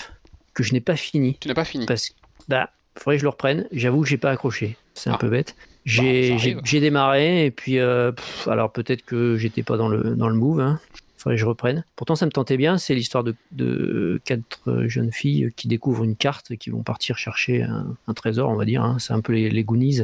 que 0.54 0.62
je 0.62 0.72
n'ai 0.72 0.80
pas 0.80 0.96
fini. 0.96 1.36
Tu 1.40 1.48
n'as 1.48 1.54
pas 1.54 1.64
fini 1.64 1.86
Parce 1.86 2.10
que, 2.10 2.14
bah, 2.48 2.70
faudrait 2.96 3.16
que 3.16 3.20
je 3.20 3.24
le 3.24 3.30
reprenne. 3.30 3.66
J'avoue 3.72 4.02
que 4.02 4.08
j'ai 4.08 4.18
pas 4.18 4.30
accroché. 4.30 4.76
C'est 4.94 5.10
un 5.10 5.14
ah. 5.14 5.18
peu 5.18 5.28
bête. 5.28 5.56
J'ai 5.84 6.54
bah, 6.54 6.80
démarré 6.80 7.46
et 7.46 7.50
puis, 7.50 7.78
euh, 7.78 8.12
alors 8.46 8.72
peut-être 8.72 9.04
que 9.04 9.36
j'étais 9.38 9.62
pas 9.62 9.78
dans 9.78 9.88
le, 9.88 10.14
dans 10.16 10.28
le 10.28 10.34
move. 10.34 10.60
Hein. 10.60 10.78
Faudrait 11.18 11.36
que 11.36 11.40
je 11.40 11.46
reprenne. 11.46 11.84
Pourtant, 11.96 12.16
ça 12.16 12.26
me 12.26 12.30
tentait 12.30 12.56
bien. 12.56 12.78
C'est 12.78 12.94
l'histoire 12.94 13.24
de, 13.24 13.34
de, 13.52 14.20
quatre 14.24 14.84
jeunes 14.86 15.12
filles 15.12 15.50
qui 15.56 15.68
découvrent 15.68 16.04
une 16.04 16.16
carte 16.16 16.50
et 16.50 16.56
qui 16.56 16.70
vont 16.70 16.82
partir 16.82 17.18
chercher 17.18 17.62
un, 17.62 18.14
trésor, 18.14 18.50
on 18.50 18.56
va 18.56 18.64
dire. 18.64 18.82
Hein. 18.82 18.96
C'est 18.98 19.12
un 19.12 19.20
peu 19.20 19.32
les, 19.32 19.50
les 19.50 19.64
Goonies. 19.64 20.02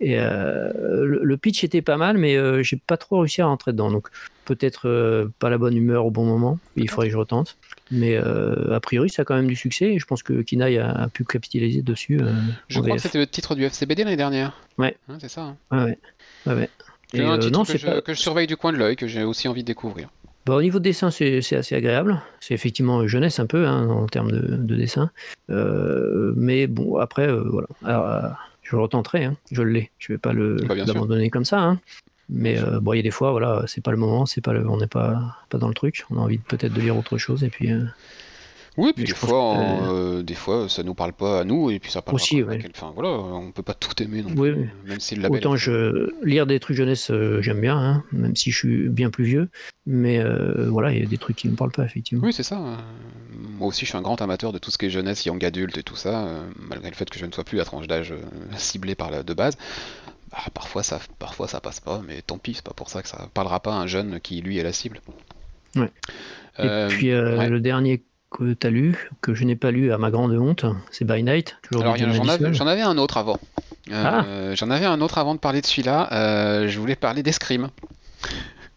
Et 0.00 0.18
euh, 0.18 0.70
le, 1.22 1.36
pitch 1.36 1.64
était 1.64 1.82
pas 1.82 1.96
mal, 1.96 2.18
mais 2.18 2.36
euh, 2.36 2.62
j'ai 2.62 2.76
pas 2.76 2.96
trop 2.96 3.20
réussi 3.20 3.42
à 3.42 3.46
rentrer 3.46 3.72
dedans. 3.72 3.90
Donc, 3.90 4.08
peut-être 4.44 4.88
euh, 4.88 5.28
pas 5.38 5.50
la 5.50 5.58
bonne 5.58 5.76
humeur 5.76 6.06
au 6.06 6.10
bon 6.10 6.24
moment. 6.24 6.58
Il 6.76 6.88
faudrait 6.88 7.08
que 7.08 7.12
je 7.12 7.18
retente. 7.18 7.56
Mais 7.90 8.16
a 8.16 8.80
priori, 8.80 9.10
ça 9.10 9.22
a 9.22 9.24
quand 9.24 9.34
même 9.34 9.46
du 9.46 9.56
succès. 9.56 9.92
Et 9.92 9.98
je 9.98 10.06
pense 10.06 10.22
que 10.22 10.42
Kinaï 10.42 10.78
a, 10.78 11.08
pu 11.12 11.24
capitaliser 11.24 11.82
dessus. 11.82 12.20
je 12.68 12.80
crois 12.80 12.96
que 12.96 13.02
c'était 13.02 13.18
le 13.18 13.26
titre 13.26 13.54
du 13.54 13.64
FCBD 13.64 14.04
l'année 14.04 14.16
dernière. 14.16 14.52
Ouais. 14.78 14.96
Hein, 15.08 15.18
c'est 15.20 15.28
ça. 15.28 15.42
Hein. 15.42 15.56
Ouais, 15.70 15.98
ouais. 16.46 16.54
ouais. 16.54 16.70
C'est 17.12 17.24
un 17.24 17.38
titre 17.38 17.64
que, 17.64 17.78
je, 17.78 18.00
que 18.00 18.14
je 18.14 18.20
surveille 18.20 18.46
du 18.46 18.56
coin 18.56 18.72
de 18.72 18.78
l'œil, 18.78 18.96
que 18.96 19.06
j'ai 19.06 19.22
aussi 19.22 19.46
envie 19.48 19.62
de 19.62 19.66
découvrir. 19.66 20.08
Bah, 20.46 20.56
au 20.56 20.62
niveau 20.62 20.78
de 20.78 20.84
dessin, 20.84 21.10
c'est 21.10 21.38
assez 21.38 21.74
agréable. 21.74 22.20
C'est 22.40 22.52
effectivement 22.52 23.06
jeunesse 23.06 23.40
un 23.40 23.46
peu 23.46 23.66
hein, 23.66 23.88
en 23.88 24.06
termes 24.06 24.30
de, 24.30 24.76
dessin. 24.76 25.10
Euh, 25.50 26.34
mais 26.36 26.66
bon, 26.66 26.98
après, 26.98 27.28
euh, 27.28 27.44
voilà. 27.48 27.68
Euh, 27.86 28.28
je 28.62 28.76
le 28.76 28.82
retenterai, 28.82 29.24
hein. 29.24 29.36
je 29.50 29.62
l'ai. 29.62 29.90
Je 29.98 30.12
vais 30.12 30.18
pas 30.18 30.32
l'abandonner 30.32 31.30
comme 31.30 31.44
ça. 31.44 31.60
Hein. 31.60 31.80
Mais 32.28 32.58
bon, 32.80 32.94
il 32.94 32.96
y 32.96 33.00
a 33.00 33.02
des 33.02 33.10
fois, 33.10 33.32
voilà, 33.32 33.64
c'est 33.66 33.82
pas 33.82 33.90
le 33.90 33.98
moment, 33.98 34.24
c'est 34.24 34.40
pas 34.40 34.54
le, 34.54 34.66
on 34.66 34.78
n'est 34.78 34.86
pas, 34.86 35.36
pas 35.50 35.58
dans 35.58 35.68
le 35.68 35.74
truc. 35.74 36.04
On 36.10 36.16
a 36.16 36.20
envie 36.20 36.38
peut-être 36.38 36.72
de 36.72 36.80
lire 36.80 36.96
autre 36.96 37.18
chose 37.18 37.44
et 37.44 37.50
puis. 37.50 37.70
Oui, 38.76 38.92
puis 38.92 39.04
des 39.04 39.14
fois, 39.14 39.56
euh, 39.56 40.22
des 40.22 40.34
fois, 40.34 40.68
ça 40.68 40.82
nous 40.82 40.94
parle 40.94 41.12
pas 41.12 41.40
à 41.40 41.44
nous, 41.44 41.70
et 41.70 41.78
puis 41.78 41.92
ça 41.92 42.02
parle 42.02 42.16
aussi. 42.16 42.40
À 42.40 42.46
enfin, 42.74 42.92
voilà, 42.94 43.10
on 43.10 43.52
peut 43.52 43.62
pas 43.62 43.74
tout 43.74 44.02
aimer 44.02 44.22
non 44.22 44.34
plus, 44.34 44.70
même 44.84 44.98
si 44.98 45.14
le 45.14 45.30
Autant 45.30 45.56
je 45.56 46.10
lire 46.24 46.46
des 46.46 46.58
trucs 46.58 46.76
jeunesse, 46.76 47.10
euh, 47.10 47.40
j'aime 47.40 47.60
bien, 47.60 47.78
hein, 47.78 48.04
même 48.12 48.34
si 48.34 48.50
je 48.50 48.58
suis 48.58 48.88
bien 48.88 49.10
plus 49.10 49.24
vieux, 49.24 49.48
mais 49.86 50.18
euh, 50.18 50.68
voilà, 50.70 50.92
il 50.92 50.98
y 50.98 51.02
a 51.02 51.06
des 51.06 51.18
trucs 51.18 51.36
qui 51.36 51.48
me 51.48 51.54
parlent 51.54 51.70
pas 51.70 51.84
effectivement. 51.84 52.24
Oui, 52.24 52.32
c'est 52.32 52.42
ça. 52.42 52.60
Moi 53.30 53.68
aussi, 53.68 53.84
je 53.84 53.90
suis 53.90 53.98
un 53.98 54.02
grand 54.02 54.20
amateur 54.20 54.52
de 54.52 54.58
tout 54.58 54.72
ce 54.72 54.78
qui 54.78 54.86
est 54.86 54.90
jeunesse, 54.90 55.24
young 55.24 55.44
adulte 55.44 55.78
et 55.78 55.84
tout 55.84 55.96
ça, 55.96 56.28
malgré 56.68 56.90
le 56.90 56.96
fait 56.96 57.08
que 57.08 57.18
je 57.18 57.26
ne 57.26 57.32
sois 57.32 57.44
plus 57.44 57.60
à 57.60 57.64
tranche 57.64 57.86
d'âge 57.86 58.12
ciblée 58.56 58.96
par 58.96 59.10
la, 59.10 59.22
de 59.22 59.34
base. 59.34 59.56
Bah, 60.32 60.38
parfois, 60.52 60.82
ça, 60.82 60.98
parfois, 61.20 61.46
ça 61.46 61.60
passe 61.60 61.78
pas, 61.78 62.02
mais 62.08 62.22
tant 62.22 62.38
pis, 62.38 62.54
c'est 62.54 62.64
pas 62.64 62.74
pour 62.74 62.88
ça 62.88 63.02
que 63.02 63.08
ça 63.08 63.28
parlera 63.34 63.60
pas 63.60 63.72
à 63.72 63.76
un 63.76 63.86
jeune 63.86 64.18
qui 64.18 64.40
lui 64.40 64.58
est 64.58 64.64
la 64.64 64.72
cible. 64.72 65.00
Ouais. 65.76 65.92
Et 66.58 66.86
puis 66.88 67.10
le 67.10 67.58
dernier 67.58 68.02
que 68.34 68.52
tu 68.52 68.66
as 68.66 68.70
lu, 68.70 69.10
que 69.20 69.34
je 69.34 69.44
n'ai 69.44 69.54
pas 69.54 69.70
lu 69.70 69.92
à 69.92 69.98
ma 69.98 70.10
grande 70.10 70.32
honte, 70.32 70.66
c'est 70.90 71.04
By 71.04 71.22
Night. 71.22 71.56
J'en 71.70 72.66
avais, 72.66 72.82
un 72.82 72.98
autre 72.98 73.16
avant. 73.16 73.38
Euh, 73.90 74.52
ah. 74.52 74.54
J'en 74.54 74.70
avais 74.70 74.86
un 74.86 75.00
autre 75.00 75.18
avant 75.18 75.34
de 75.34 75.38
parler 75.38 75.60
de 75.60 75.66
celui-là. 75.66 76.08
Euh, 76.12 76.68
je 76.68 76.78
voulais 76.80 76.96
parler 76.96 77.22
d'Escrime. 77.22 77.68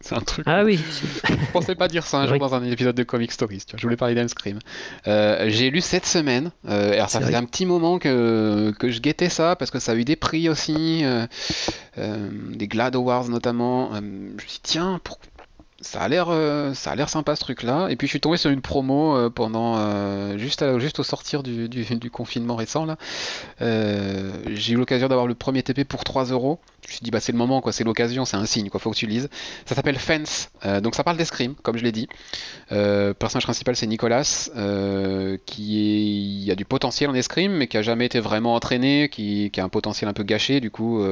C'est 0.00 0.14
un 0.14 0.20
truc. 0.20 0.44
Ah 0.48 0.62
oui. 0.64 0.78
je 1.24 1.52
pensais 1.52 1.74
pas 1.74 1.88
dire 1.88 2.06
ça 2.06 2.18
un 2.18 2.28
jour 2.28 2.38
dans 2.38 2.54
un 2.54 2.62
épisode 2.62 2.94
de 2.94 3.02
Comic 3.02 3.32
Stories. 3.32 3.64
Je 3.76 3.82
voulais 3.82 3.96
parler 3.96 4.14
d'Escrime. 4.14 4.60
Euh, 5.08 5.46
j'ai 5.48 5.70
lu 5.70 5.80
cette 5.80 6.06
semaine. 6.06 6.52
alors 6.64 7.10
ça 7.10 7.20
faisait 7.20 7.34
un 7.34 7.44
petit 7.44 7.66
moment 7.66 7.98
que, 7.98 8.72
que 8.78 8.92
je 8.92 9.00
guettais 9.00 9.28
ça 9.28 9.56
parce 9.56 9.72
que 9.72 9.80
ça 9.80 9.92
a 9.92 9.94
eu 9.96 10.04
des 10.04 10.14
prix 10.14 10.48
aussi, 10.48 11.04
des 11.96 12.68
Glad 12.68 12.94
Awards 12.94 13.28
notamment. 13.28 13.92
je 13.96 14.00
me 14.00 14.38
suis 14.38 14.48
dit 14.48 14.60
tiens, 14.62 15.00
pourquoi 15.02 15.26
ça 15.80 16.00
a 16.00 16.08
l'air 16.08 16.26
euh, 16.28 16.74
ça 16.74 16.90
a 16.90 16.96
l'air 16.96 17.08
sympa 17.08 17.36
ce 17.36 17.40
truc 17.40 17.62
là 17.62 17.86
et 17.88 17.94
puis 17.94 18.08
je 18.08 18.10
suis 18.10 18.20
tombé 18.20 18.36
sur 18.36 18.50
une 18.50 18.60
promo 18.60 19.16
euh, 19.16 19.30
pendant 19.30 19.76
euh, 19.78 20.36
juste 20.36 20.78
juste 20.78 20.98
au 20.98 21.04
sortir 21.04 21.44
du, 21.44 21.68
confinement 22.12 22.56
récent 22.56 22.84
là. 22.84 22.96
J'ai 23.60 24.72
eu 24.72 24.76
l'occasion 24.76 25.08
d'avoir 25.08 25.26
le 25.26 25.34
premier 25.34 25.62
TP 25.62 25.84
pour 25.84 26.02
3 26.04 26.26
euros. 26.26 26.58
Je 26.82 26.88
me 26.88 26.92
suis 26.92 27.02
dit 27.02 27.10
bah 27.10 27.20
c'est 27.20 27.32
le 27.32 27.38
moment 27.38 27.60
quoi. 27.60 27.72
C'est 27.72 27.84
l'occasion 27.84 28.24
c'est 28.24 28.36
un 28.36 28.46
signe 28.46 28.70
quoi. 28.70 28.80
Faut 28.80 28.90
que 28.90 28.96
tu 28.96 29.06
lises. 29.06 29.28
Ça 29.66 29.74
s'appelle 29.74 29.98
Fence. 29.98 30.50
Donc 30.82 30.94
ça 30.94 31.04
parle 31.04 31.16
d'escrime 31.16 31.54
comme 31.62 31.76
je 31.76 31.84
l'ai 31.84 31.92
dit. 31.92 32.08
Le 32.70 33.12
personnage 33.12 33.44
principal 33.44 33.76
c'est 33.76 33.86
Nicolas 33.86 34.48
qui 35.46 36.48
a 36.50 36.54
du 36.54 36.64
potentiel 36.64 37.10
en 37.10 37.14
escrime 37.14 37.52
mais 37.52 37.68
qui 37.68 37.76
a 37.76 37.82
jamais 37.82 38.06
été 38.06 38.20
vraiment 38.20 38.54
entraîné 38.54 39.08
qui, 39.08 39.50
qui 39.52 39.60
a 39.60 39.64
un 39.64 39.68
potentiel 39.68 40.08
un 40.08 40.14
peu 40.14 40.24
gâché. 40.24 40.60
Du 40.60 40.70
coup 40.70 41.04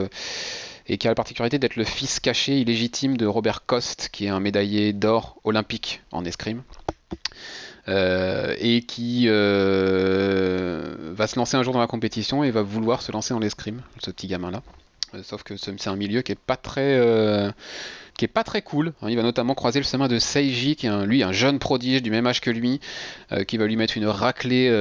et 0.89 0.99
qui 0.99 1.07
a 1.07 1.11
la 1.11 1.15
particularité 1.15 1.59
d'être 1.59 1.77
le 1.77 1.85
fils 1.85 2.21
caché 2.21 2.61
illégitime 2.61 3.17
de 3.17 3.27
Robert 3.27 3.67
Coste, 3.67 4.09
qui 4.13 4.27
est 4.27 4.29
un 4.29 4.41
médaillé 4.41 4.93
d'or 4.93 5.41
olympique 5.45 6.03
en 6.13 6.25
escrime. 6.25 6.63
Euh, 7.89 8.57
et 8.59 8.83
qui 8.83 9.27
euh, 9.29 10.97
va 11.13 11.29
se 11.29 11.39
lancer 11.39 11.57
un 11.57 11.63
jour 11.63 11.73
dans 11.73 11.81
la 11.81 11.87
compétition 11.87 12.43
et 12.43 12.51
va 12.51 12.63
vouloir 12.63 13.01
se 13.01 13.13
lancer 13.13 13.33
en 13.33 13.41
escrime, 13.43 13.83
ce 14.03 14.11
petit 14.11 14.27
gamin-là. 14.27 14.63
Euh, 15.15 15.23
sauf 15.23 15.45
que 15.45 15.57
c'est 15.57 15.87
un 15.87 15.95
milieu 15.95 16.23
qui 16.23 16.33
est 16.33 16.39
pas 16.39 16.57
très 16.57 17.01
qui 18.17 18.25
est 18.25 18.29
pas 18.29 18.45
très 18.45 18.63
cool. 18.63 18.93
Hein, 19.03 19.11
il 19.11 19.17
va 19.17 19.23
notamment 19.23 19.55
croiser 19.55 19.79
le 19.79 19.85
chemin 19.85 20.09
de 20.09 20.19
Seiji, 20.19 20.77
qui 20.77 20.87
est 20.87 20.91
un, 20.91 21.05
lui 21.05 21.23
un 21.23 21.33
jeune 21.33 21.59
prodige 21.59 22.03
du 22.03 22.11
même 22.11 22.27
âge 22.27 22.41
que 22.41 22.51
lui, 22.51 22.81
euh, 23.33 23.45
qui 23.45 23.57
va 23.57 23.67
lui 23.67 23.77
mettre 23.77 23.97
une 23.97 24.07
raclée 24.07 24.69
15-0 24.69 24.73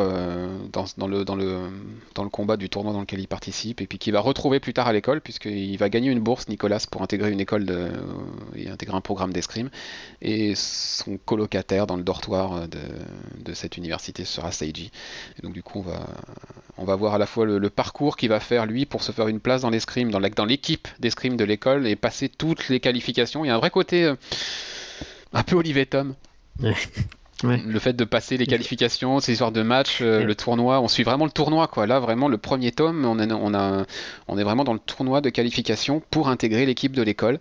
euh, 0.00 0.02
euh, 0.02 0.58
dans, 0.96 1.06
le, 1.06 2.28
combat 2.30 2.56
du 2.56 2.68
tournoi 2.68 2.92
dans 2.92 3.00
lequel 3.00 3.20
il 3.20 3.28
participe, 3.28 3.80
et 3.80 3.86
puis 3.86 3.98
qui 3.98 4.10
va 4.10 4.20
retrouver 4.20 4.60
plus 4.60 4.72
tard 4.72 4.88
à 4.88 4.92
l'école, 4.92 5.20
puisqu'il 5.20 5.76
va 5.76 5.88
gagner 5.88 6.10
une 6.10 6.20
bourse, 6.20 6.48
Nicolas, 6.48 6.84
pour 6.90 7.02
intégrer 7.02 7.30
une 7.30 7.40
école 7.40 7.66
de, 7.66 7.90
intégrer 8.66 8.96
un 8.96 9.02
programme 9.02 9.32
d'escrime. 9.32 9.70
Et 10.22 10.54
son 10.54 11.18
colocataire 11.18 11.86
dans 11.86 11.96
le 11.96 12.02
dortoir 12.02 12.68
de, 12.68 12.78
de 13.44 13.54
cette 13.54 13.76
université 13.76 14.24
sera 14.24 14.52
Seiji. 14.52 14.90
Et 15.38 15.42
donc 15.42 15.52
du 15.52 15.62
coup, 15.62 15.80
on 15.80 15.82
va, 15.82 16.06
on 16.76 16.84
va 16.84 16.96
voir 16.96 17.14
à 17.14 17.18
la 17.18 17.26
fois 17.26 17.46
le, 17.46 17.70
parcours 17.70 18.16
qu'il 18.16 18.28
va 18.28 18.40
faire 18.40 18.66
lui 18.66 18.86
pour 18.86 19.02
se 19.02 19.12
faire 19.12 19.28
une 19.28 19.40
place 19.40 19.62
dans 19.62 19.70
l'escrime, 19.70 20.10
dans 20.10 20.44
l'équipe 20.44 20.88
d'escrime 20.98 21.36
de 21.36 21.44
l'école 21.44 21.86
et 21.86 21.96
passer 21.96 22.28
toutes 22.28 22.68
les 22.68 22.80
qualifications. 22.80 23.44
Il 23.44 23.48
y 23.48 23.50
a 23.50 23.54
un 23.54 23.58
vrai 23.58 23.70
côté 23.70 24.04
euh, 24.04 24.16
un 25.32 25.42
peu 25.42 25.56
Olivier. 25.56 25.88
Le 27.44 27.78
fait 27.78 27.92
de 27.94 28.04
passer 28.04 28.36
les 28.36 28.46
qualifications, 28.46 29.20
ces 29.20 29.32
histoires 29.32 29.52
de 29.52 29.62
match, 29.62 29.98
euh, 30.00 30.24
le 30.24 30.34
tournoi, 30.34 30.80
on 30.80 30.88
suit 30.88 31.02
vraiment 31.02 31.24
le 31.24 31.30
tournoi 31.30 31.66
quoi. 31.68 31.86
Là 31.86 32.00
vraiment 32.00 32.28
le 32.28 32.38
premier 32.38 32.72
tome, 32.72 33.04
on, 33.04 33.18
on, 33.18 33.54
a, 33.54 33.84
on 34.28 34.38
est 34.38 34.42
vraiment 34.42 34.64
dans 34.64 34.72
le 34.72 34.78
tournoi 34.78 35.20
de 35.20 35.30
qualification 35.30 36.02
pour 36.10 36.28
intégrer 36.28 36.66
l'équipe 36.66 36.92
de 36.92 37.02
l'école. 37.02 37.38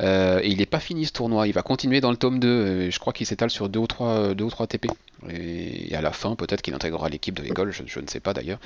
Euh, 0.00 0.40
et 0.42 0.48
il 0.48 0.58
n'est 0.58 0.66
pas 0.66 0.80
fini 0.80 1.06
ce 1.06 1.12
tournoi, 1.12 1.46
il 1.46 1.52
va 1.52 1.62
continuer 1.62 2.00
dans 2.00 2.10
le 2.10 2.16
tome 2.16 2.40
2. 2.40 2.90
je 2.90 2.98
crois 2.98 3.12
qu'il 3.12 3.26
s'étale 3.26 3.50
sur 3.50 3.68
2 3.68 3.78
ou 3.78 3.86
3, 3.86 4.34
deux 4.34 4.44
ou 4.44 4.50
3 4.50 4.66
TP. 4.66 4.88
Et, 5.30 5.94
à 5.94 6.02
la 6.02 6.12
fin, 6.12 6.34
peut-être 6.34 6.62
qu'il 6.62 6.74
intégrera 6.74 7.08
l'équipe 7.08 7.34
de 7.34 7.42
l'école, 7.42 7.72
je, 7.72 8.00
ne 8.00 8.06
sais 8.06 8.20
pas 8.20 8.34
d'ailleurs. 8.34 8.58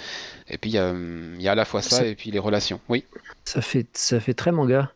Et 0.49 0.59
puis 0.59 0.71
il 0.71 0.75
y, 0.75 1.49
a, 1.49 1.53
à 1.53 1.55
la 1.55 1.65
fois 1.65 1.83
ça, 1.83 2.07
et 2.07 2.15
puis 2.15 2.31
les 2.31 2.39
relations. 2.39 2.81
Oui. 2.89 3.05
Ça 3.45 3.61
fait, 3.61 3.87
ça 3.93 4.21
fait 4.21 4.35
très 4.35 4.53
manga. 4.53 4.91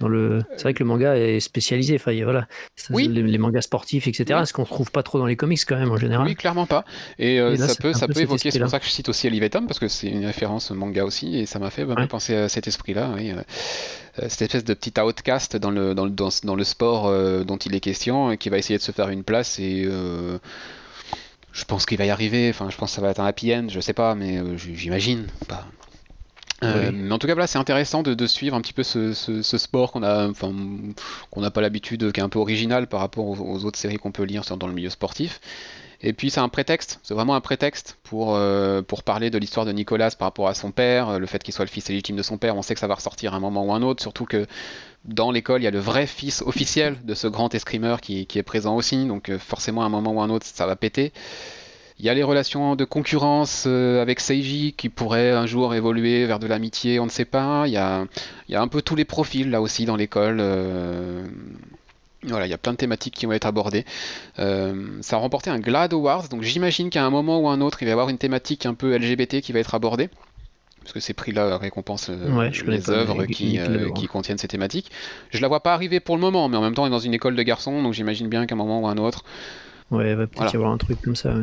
Dans 0.00 0.08
le... 0.08 0.42
C'est 0.56 0.62
vrai 0.62 0.74
que 0.74 0.82
le 0.82 0.88
manga 0.88 1.16
est 1.16 1.40
spécialisé. 1.40 1.96
Enfin, 1.96 2.12
voilà, 2.24 2.46
oui. 2.90 3.08
les, 3.08 3.38
mangas 3.38 3.62
sportifs, 3.62 4.06
etc. 4.06 4.40
Ce 4.44 4.52
qu'on 4.52 4.62
ne 4.62 4.66
trouve 4.66 4.90
pas 4.90 5.02
trop 5.02 5.18
dans 5.18 5.26
les 5.26 5.36
comics 5.36 5.60
quand 5.66 5.76
même 5.76 5.90
en 5.90 5.96
général. 5.96 6.26
Oui, 6.26 6.34
clairement 6.34 6.66
pas. 6.66 6.84
Et, 7.18 7.40
euh, 7.40 7.56
ça 7.56 7.74
peut, 7.74 7.92
ça 7.92 8.06
peut 8.06 8.20
évoquer. 8.20 8.50
C'est 8.50 8.60
pour 8.60 8.70
ça 8.70 8.78
que 8.78 8.86
je 8.86 8.90
cite 8.90 9.08
aussi 9.08 9.26
Olivetum 9.26 9.66
parce 9.66 9.78
que 9.78 9.88
c'est 9.88 10.08
une 10.08 10.26
référence 10.26 10.70
manga 10.70 11.04
aussi, 11.04 11.38
et 11.38 11.46
ça 11.46 11.58
m'a 11.58 11.70
fait 11.70 11.84
vraiment 11.84 12.06
penser 12.06 12.34
à 12.34 12.48
cet 12.48 12.66
esprit-là. 12.66 13.10
Oui. 13.16 13.30
Euh, 13.30 13.42
euh, 14.18 14.26
cette 14.28 14.42
espèce 14.42 14.64
de 14.64 14.74
petit 14.74 14.98
outcast 14.98 15.56
dans 15.56 15.70
le, 15.70 15.94
dans 15.94 16.06
le, 16.06 16.10
dans, 16.10 16.54
le 16.54 16.64
sport 16.64 17.12
dont 17.44 17.58
il 17.58 17.74
est 17.74 17.80
question, 17.80 18.32
et 18.32 18.38
qui 18.38 18.48
va 18.48 18.58
essayer 18.58 18.78
de 18.78 18.82
se 18.82 18.92
faire 18.92 19.08
une 19.08 19.24
place 19.24 19.58
et 19.58 19.88
je 21.52 21.64
pense 21.64 21.86
qu'il 21.86 21.96
va 21.96 22.04
y 22.04 22.10
arriver. 22.10 22.50
Enfin, 22.50 22.68
je 22.70 22.76
pense 22.76 22.90
que 22.90 22.96
ça 22.96 23.02
va 23.02 23.10
être 23.10 23.20
un 23.20 23.26
happy 23.26 23.54
end. 23.54 23.66
Je 23.70 23.80
sais 23.80 23.94
pas, 23.94 24.14
mais 24.14 24.40
j'imagine. 24.56 25.26
Pas. 25.48 25.66
Euh, 26.62 26.90
mais 26.92 27.12
en 27.12 27.18
tout 27.18 27.26
cas, 27.26 27.34
voilà, 27.34 27.46
c'est 27.46 27.58
intéressant 27.58 28.02
de, 28.02 28.26
suivre 28.26 28.56
un 28.56 28.60
petit 28.60 28.72
peu 28.72 28.82
ce, 28.82 29.42
sport 29.42 29.92
qu'on 29.92 30.02
a, 30.02 30.28
enfin, 30.28 30.52
qu'on 31.30 31.40
n'a 31.40 31.50
pas 31.50 31.60
l'habitude, 31.60 32.12
qui 32.12 32.20
est 32.20 32.22
un 32.22 32.28
peu 32.28 32.38
original 32.38 32.86
par 32.86 33.00
rapport 33.00 33.26
aux, 33.26 33.64
autres 33.64 33.78
séries 33.78 33.96
qu'on 33.96 34.12
peut 34.12 34.24
lire 34.24 34.42
dans 34.58 34.66
le 34.66 34.72
milieu 34.72 34.90
sportif. 34.90 35.40
Et 36.02 36.12
puis 36.12 36.28
c'est 36.28 36.40
un 36.40 36.50
prétexte, 36.50 37.00
c'est 37.02 37.14
vraiment 37.14 37.34
un 37.34 37.40
prétexte 37.40 37.96
pour, 38.02 38.36
euh, 38.36 38.82
pour 38.82 39.02
parler 39.02 39.30
de 39.30 39.38
l'histoire 39.38 39.64
de 39.64 39.72
Nicolas 39.72 40.10
par 40.10 40.26
rapport 40.26 40.46
à 40.46 40.52
son 40.52 40.70
père, 40.70 41.18
le 41.18 41.26
fait 41.26 41.42
qu'il 41.42 41.54
soit 41.54 41.64
le 41.64 41.70
fils 41.70 41.88
légitime 41.88 42.16
de 42.16 42.22
son 42.22 42.36
père. 42.36 42.54
On 42.54 42.60
sait 42.60 42.74
que 42.74 42.80
ça 42.80 42.86
va 42.86 42.96
ressortir 42.96 43.32
à 43.32 43.38
un 43.38 43.40
moment 43.40 43.64
ou 43.64 43.72
un 43.72 43.80
autre, 43.80 44.02
surtout 44.02 44.26
que 44.26 44.46
dans 45.04 45.30
l'école, 45.30 45.62
il 45.62 45.64
y 45.64 45.68
a 45.68 45.70
le 45.70 45.78
vrai 45.78 46.06
fils 46.06 46.42
officiel 46.42 46.96
de 47.04 47.14
ce 47.14 47.26
grand 47.28 47.54
escrimeur 47.54 48.02
qui, 48.02 48.26
qui 48.26 48.38
est 48.38 48.42
présent 48.42 48.76
aussi, 48.76 49.06
donc 49.06 49.30
euh, 49.30 49.38
forcément 49.38 49.82
à 49.82 49.86
un 49.86 49.88
moment 49.88 50.12
ou 50.12 50.20
un 50.20 50.28
autre, 50.28 50.44
ça 50.44 50.66
va 50.66 50.76
péter. 50.76 51.12
Il 51.98 52.04
y 52.04 52.08
a 52.10 52.14
les 52.14 52.22
relations 52.22 52.76
de 52.76 52.84
concurrence 52.84 53.64
euh, 53.66 54.02
avec 54.02 54.20
Seiji 54.20 54.74
qui 54.76 54.88
pourraient 54.90 55.30
un 55.30 55.46
jour 55.46 55.74
évoluer 55.74 56.26
vers 56.26 56.38
de 56.38 56.46
l'amitié, 56.46 57.00
on 57.00 57.06
ne 57.06 57.10
sait 57.10 57.24
pas. 57.24 57.64
Il 57.66 57.72
y, 57.72 57.78
a, 57.78 58.04
il 58.48 58.52
y 58.52 58.54
a 58.54 58.60
un 58.60 58.68
peu 58.68 58.82
tous 58.82 58.96
les 58.96 59.06
profils 59.06 59.50
là 59.50 59.62
aussi 59.62 59.86
dans 59.86 59.96
l'école. 59.96 60.40
Voilà, 62.26 62.46
il 62.46 62.50
y 62.50 62.54
a 62.54 62.58
plein 62.58 62.72
de 62.72 62.76
thématiques 62.76 63.14
qui 63.14 63.26
vont 63.26 63.32
être 63.32 63.46
abordées. 63.46 63.84
Euh, 64.38 64.98
ça 65.00 65.16
a 65.16 65.18
remporté 65.18 65.50
un 65.50 65.58
GLAD 65.58 65.92
Awards, 65.92 66.28
donc 66.28 66.42
j'imagine 66.42 66.90
qu'à 66.90 67.04
un 67.04 67.10
moment 67.10 67.38
ou 67.38 67.48
un 67.48 67.60
autre, 67.60 67.82
il 67.82 67.84
va 67.84 67.90
y 67.90 67.92
avoir 67.92 68.08
une 68.08 68.18
thématique 68.18 68.66
un 68.66 68.74
peu 68.74 68.96
LGBT 68.96 69.40
qui 69.40 69.52
va 69.52 69.60
être 69.60 69.74
abordée. 69.74 70.08
Parce 70.80 70.92
que 70.92 71.00
c'est 71.00 71.14
pris 71.14 71.32
là 71.32 71.58
récompense 71.58 72.10
euh, 72.10 72.50
les 72.66 72.90
œuvres 72.90 73.24
qui, 73.26 73.58
euh, 73.58 73.90
qui, 73.90 74.06
contiennent 74.06 74.38
ces 74.38 74.46
thématiques. 74.46 74.90
Je 75.30 75.40
la 75.40 75.48
vois 75.48 75.60
pas 75.60 75.74
arriver 75.74 75.98
pour 75.98 76.16
le 76.16 76.20
moment, 76.20 76.48
mais 76.48 76.56
en 76.56 76.62
même 76.62 76.74
temps, 76.74 76.84
on 76.84 76.86
est 76.86 76.90
dans 76.90 76.98
une 76.98 77.14
école 77.14 77.34
de 77.34 77.42
garçons, 77.42 77.82
donc 77.82 77.92
j'imagine 77.92 78.28
bien 78.28 78.46
qu'à 78.46 78.54
un 78.54 78.58
moment 78.58 78.80
ou 78.80 78.86
un 78.86 78.96
autre. 78.96 79.24
Ouais, 79.90 80.10
il 80.10 80.16
va 80.16 80.26
peut-être 80.26 80.52
y 80.52 80.56
avoir 80.56 80.72
un 80.72 80.78
truc 80.78 81.00
comme 81.00 81.16
ça. 81.16 81.34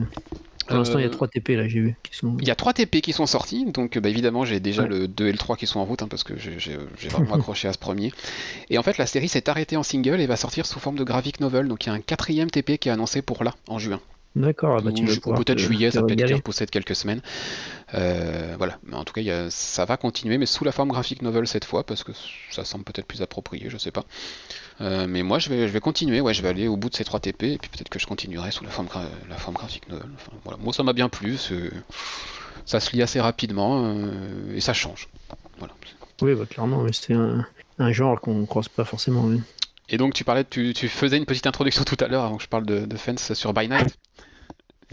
Pour 0.68 0.78
l'instant, 0.78 1.00
il 1.00 1.04
y 1.04 1.06
a 1.06 1.10
3 1.10 1.28
TP 1.28 1.50
là, 1.50 1.68
j'ai 1.68 1.80
vu. 1.82 1.96
Il 2.40 2.48
y 2.48 2.52
a 2.52 2.56
3 2.56 2.74
TP 2.74 3.02
qui 3.02 3.12
sont 3.12 3.26
sortis, 3.26 3.66
donc 3.66 3.98
bah, 3.98 4.10
évidemment, 4.10 4.46
j'ai 4.46 4.60
déjà 4.60 4.86
le 4.86 5.08
2 5.08 5.28
et 5.28 5.32
le 5.32 5.38
3 5.38 5.58
qui 5.58 5.68
sont 5.68 5.80
en 5.80 5.86
route, 5.86 6.02
hein, 6.04 6.08
parce 6.10 6.24
que 6.24 6.34
j'ai 6.38 6.78
vraiment 7.10 7.36
accroché 7.36 7.68
à 7.68 7.74
ce 7.74 7.78
premier. 7.78 8.12
Et 8.70 8.78
en 8.78 8.84
fait, 8.84 8.98
la 8.98 9.06
série 9.06 9.28
s'est 9.28 9.50
arrêtée 9.50 9.78
en 9.78 9.84
single 9.84 10.22
et 10.22 10.28
va 10.28 10.36
sortir 10.36 10.66
sous 10.66 10.80
forme 10.80 10.98
de 10.98 11.04
graphic 11.04 11.40
novel, 11.40 11.68
donc 11.68 11.86
il 11.86 11.90
y 11.90 11.92
a 11.92 11.96
un 11.96 12.02
quatrième 12.02 12.50
TP 12.50 12.78
qui 12.78 12.90
est 12.90 12.92
annoncé 12.92 13.22
pour 13.22 13.44
là, 13.44 13.54
en 13.68 13.80
juin. 13.80 14.00
D'accord, 14.36 14.82
bah, 14.82 14.92
peut-être 14.92 15.60
juillet, 15.60 15.92
ça 15.92 16.02
peut 16.02 16.16
être 16.18 16.34
repoussé 16.34 16.66
de 16.66 16.72
quelques 16.72 16.96
semaines. 16.96 17.22
Euh, 17.94 18.56
voilà, 18.58 18.80
mais 18.84 18.96
en 18.96 19.04
tout 19.04 19.14
cas, 19.14 19.50
ça 19.50 19.86
va 19.86 19.98
continuer, 19.98 20.40
mais 20.40 20.48
sous 20.48 20.64
la 20.64 20.72
forme 20.72 20.90
graphic 20.90 21.22
novel 21.22 21.46
cette 21.46 21.66
fois, 21.66 21.84
parce 21.84 22.04
que 22.04 22.14
ça 22.50 22.66
semble 22.66 22.84
peut-être 22.84 23.06
plus 23.06 23.22
approprié, 23.22 23.70
je 23.70 23.78
sais 23.78 23.92
pas. 23.92 24.06
Euh, 24.82 25.06
mais 25.08 25.24
moi, 25.24 25.40
je 25.40 25.50
vais, 25.50 25.68
je 25.68 25.74
vais 25.74 25.80
continuer, 25.80 26.22
ouais, 26.22 26.34
je 26.34 26.42
vais 26.42 26.50
aller 26.50 26.68
au 26.68 26.78
bout 26.78 26.90
de 26.90 26.96
ces 26.96 27.04
3 27.04 27.20
TP, 27.20 27.44
et 27.44 27.58
puis 27.58 27.70
peut-être 27.70 27.90
que 27.90 28.00
je 28.00 28.08
continuerai 28.08 28.52
sous 28.52 28.64
la 28.64 28.70
forme, 28.70 28.88
la 29.30 29.38
forme 29.38 29.56
graphic 29.56 29.88
novel. 29.90 30.10
voilà. 30.44 30.58
Moi, 30.60 30.74
ça 30.74 30.84
m'a 30.84 30.94
bien 30.94 31.10
plu, 31.10 31.38
ça 32.66 32.80
se 32.80 32.92
lit 32.92 33.02
assez 33.02 33.22
rapidement, 33.22 33.84
euh, 33.86 34.56
et 34.56 34.62
ça 34.62 34.74
change. 34.74 35.08
Voilà. 35.60 35.74
Oui, 36.22 36.34
bah, 36.36 36.46
clairement, 36.50 36.86
c'est 36.92 37.14
un, 37.14 37.46
genre 37.92 38.20
qu'on 38.20 38.36
ne 38.36 38.46
croise 38.46 38.70
pas 38.70 38.86
forcément. 38.86 39.30
Et 39.90 39.98
donc, 39.98 40.14
tu 40.14 40.24
parlais, 40.24 40.44
tu, 40.44 40.74
tu, 40.74 40.88
faisais 40.88 41.18
une 41.18 41.26
petite 41.26 41.48
introduction 41.48 41.84
tout 41.84 41.98
à 42.00 42.08
l'heure 42.08 42.24
avant 42.24 42.38
que 42.38 42.44
je 42.44 42.48
parle 42.48 42.66
de, 42.66 42.86
de 42.86 42.98
Fence 42.98 43.34
sur 43.34 43.54
By 43.54 43.68
Night. 43.68 43.98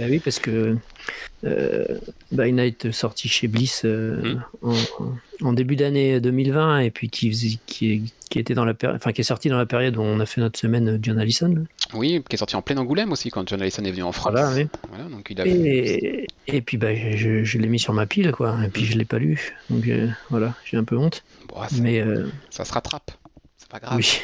Bah 0.01 0.07
oui, 0.09 0.19
parce 0.19 0.39
que 0.39 0.79
euh, 1.45 1.85
By 2.33 2.55
Night 2.55 2.91
sorti 2.91 3.29
chez 3.29 3.49
Bliss 3.49 3.83
euh, 3.85 4.37
mm. 4.63 4.73
en, 5.43 5.53
début 5.53 5.77
d'année 5.77 6.21
2020 6.21 6.79
et 6.79 6.91
puis 6.91 7.11
qui, 7.11 7.59
qui, 7.67 8.11
qui, 8.31 8.39
était 8.39 8.55
dans 8.55 8.65
la 8.65 8.73
enfin, 8.95 9.13
qui 9.13 9.21
est 9.21 9.25
sorti 9.25 9.51
dans 9.51 9.59
la 9.59 9.67
période 9.67 9.99
où 9.99 10.01
on 10.01 10.19
a 10.19 10.25
fait 10.25 10.41
notre 10.41 10.59
semaine 10.59 10.99
John 11.03 11.19
Allison. 11.19 11.67
Oui, 11.93 12.23
qui 12.27 12.35
est 12.35 12.39
sorti 12.39 12.57
en 12.57 12.63
plein 12.63 12.79
Angoulême 12.79 13.13
aussi 13.13 13.29
quand 13.29 13.47
John 13.47 13.61
Allison 13.61 13.85
est 13.85 13.91
venu 13.91 14.05
en 14.05 14.13
France. 14.13 14.33
Voilà, 14.33 14.55
oui. 14.55 14.67
donc 15.11 15.27
il 15.29 15.39
et, 15.41 16.27
et, 16.47 16.63
puis 16.63 16.79
bah, 16.79 16.95
je, 16.95 17.45
je 17.45 17.59
l'ai 17.59 17.69
mis 17.69 17.79
sur 17.79 17.93
ma 17.93 18.07
pile, 18.07 18.33
quoi. 18.33 18.57
Et 18.65 18.69
puis 18.69 18.87
je 18.87 18.97
l'ai 18.97 19.05
pas 19.05 19.19
lu. 19.19 19.55
Donc 19.69 19.87
euh, 19.87 20.09
voilà, 20.31 20.55
j'ai 20.65 20.79
un 20.79 20.85
peu 20.85 20.97
honte. 20.97 21.25
Mais 21.79 22.03
ça 22.49 22.65
se 22.65 22.73
rattrape. 22.73 23.11
Pas 23.71 23.79
grave. 23.79 23.97
Oui. 23.97 24.21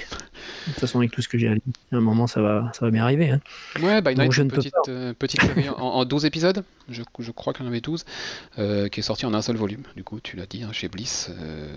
De 0.67 0.73
toute 0.73 0.81
façon, 0.81 0.99
avec 0.99 1.13
tout 1.13 1.23
ce 1.23 1.29
que 1.29 1.39
j'ai 1.39 1.47
à 1.47 1.55
lire, 1.55 1.63
à 1.93 1.97
un 1.97 2.01
moment, 2.01 2.27
ça 2.27 2.43
va, 2.43 2.71
ça 2.75 2.85
va 2.85 2.91
bien 2.91 3.05
arriver. 3.05 3.31
Hein. 3.31 3.41
Ouais, 3.81 4.03
By 4.03 4.17
Night, 4.17 4.37
une 4.37 4.51
petite, 4.51 4.75
euh, 4.89 5.13
petite 5.15 5.41
série 5.41 5.69
en, 5.69 6.05
12 6.05 6.25
épisodes, 6.25 6.65
je, 6.89 7.03
je 7.21 7.31
crois 7.31 7.53
qu'il 7.53 7.65
y 7.65 7.69
en 7.69 7.71
avait 7.71 7.81
12, 7.81 8.05
euh, 8.59 8.89
qui 8.89 9.01
est 9.01 9.03
sorti 9.05 9.27
en 9.27 9.35
un 9.35 9.43
seul 9.43 9.57
volume. 9.57 9.83
Du 9.95 10.03
coup, 10.03 10.19
tu 10.21 10.37
l'as 10.37 10.47
dit, 10.47 10.65
hein, 10.65 10.71
chez 10.73 10.89
Bliss. 10.89 11.31
Euh, 11.31 11.69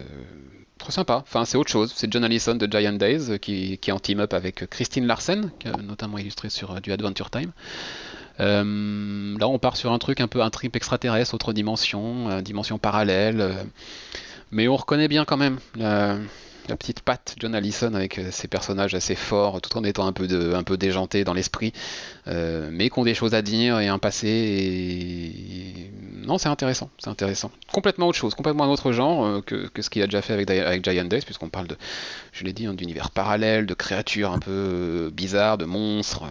trop 0.80 0.92
sympa. 0.92 1.18
Enfin, 1.22 1.46
c'est 1.46 1.58
autre 1.58 1.70
chose. 1.70 1.94
C'est 1.96 2.12
John 2.12 2.24
Allison 2.24 2.56
de 2.56 2.68
Giant 2.72 2.94
Days 2.94 3.38
qui, 3.40 3.78
qui 3.78 3.90
est 3.92 3.94
en 3.94 4.00
team-up 4.00 4.34
avec 4.34 4.68
Christine 4.70 5.06
Larsen, 5.06 5.52
qui 5.60 5.68
a 5.68 5.74
notamment 5.74 6.18
illustré 6.18 6.50
sur 6.50 6.82
du 6.82 6.92
Adventure 6.92 7.30
Time. 7.30 7.52
là, 8.40 9.48
on 9.48 9.60
part 9.60 9.78
sur 9.78 9.92
un 9.92 10.00
truc 10.00 10.20
un 10.22 10.28
peu 10.28 10.42
un 10.42 10.50
trip 10.50 10.76
extraterrestre, 10.76 11.36
autre 11.36 11.54
dimension, 11.54 12.42
dimension 12.42 12.80
parallèle. 12.80 13.54
mais 14.52 14.68
on 14.68 14.76
reconnaît 14.78 15.08
bien 15.08 15.26
quand 15.26 15.38
même 15.38 15.60
la 15.76 16.18
petite 16.76 17.02
patte 17.02 17.36
John 17.40 17.56
Allison 17.56 17.94
avec 17.94 18.18
euh, 18.18 18.32
ses 18.32 18.48
personnages 18.48 18.94
assez 18.94 19.16
forts, 19.16 19.62
tout 19.62 19.78
en 19.78 19.84
étant 19.84 20.08
un 20.08 20.14
peu, 20.14 20.28
déjanté 20.78 21.24
dans 21.24 21.34
l'esprit, 21.34 21.74
euh, 22.28 22.70
mais 22.72 22.90
qui 22.90 23.00
ont 23.00 23.04
des 23.04 23.14
choses 23.14 23.34
à 23.34 23.42
dire 23.42 23.80
et 23.80 23.88
un 23.88 24.00
passé. 24.00 25.32
Non, 26.26 26.38
c'est 26.38 26.50
intéressant, 26.50 26.90
c'est 26.98 27.10
intéressant. 27.10 27.52
Complètement 27.72 28.08
autre 28.08 28.18
chose, 28.18 28.36
complètement 28.36 28.64
un 28.66 28.70
autre 28.70 28.92
genre 28.92 29.26
euh, 29.26 29.42
que, 29.42 29.82
ce 29.82 29.90
qu'il 29.90 30.02
a 30.02 30.08
déjà 30.08 30.22
fait 30.22 30.34
avec, 30.34 30.50
avec 30.50 30.84
Giant 30.84 31.06
Days, 31.06 31.22
puisqu'on 31.22 31.50
parle 31.50 31.68
de, 31.68 31.78
je 32.32 32.44
l'ai 32.44 32.54
dit, 32.54 32.66
hein, 32.66 32.74
d'univers 32.74 33.12
parallèle, 33.12 33.66
de 33.66 33.74
créatures 33.74 34.32
un 34.32 34.40
peu 34.40 35.12
bizarres, 35.14 35.58
de 35.58 35.66
monstres. 35.66 36.24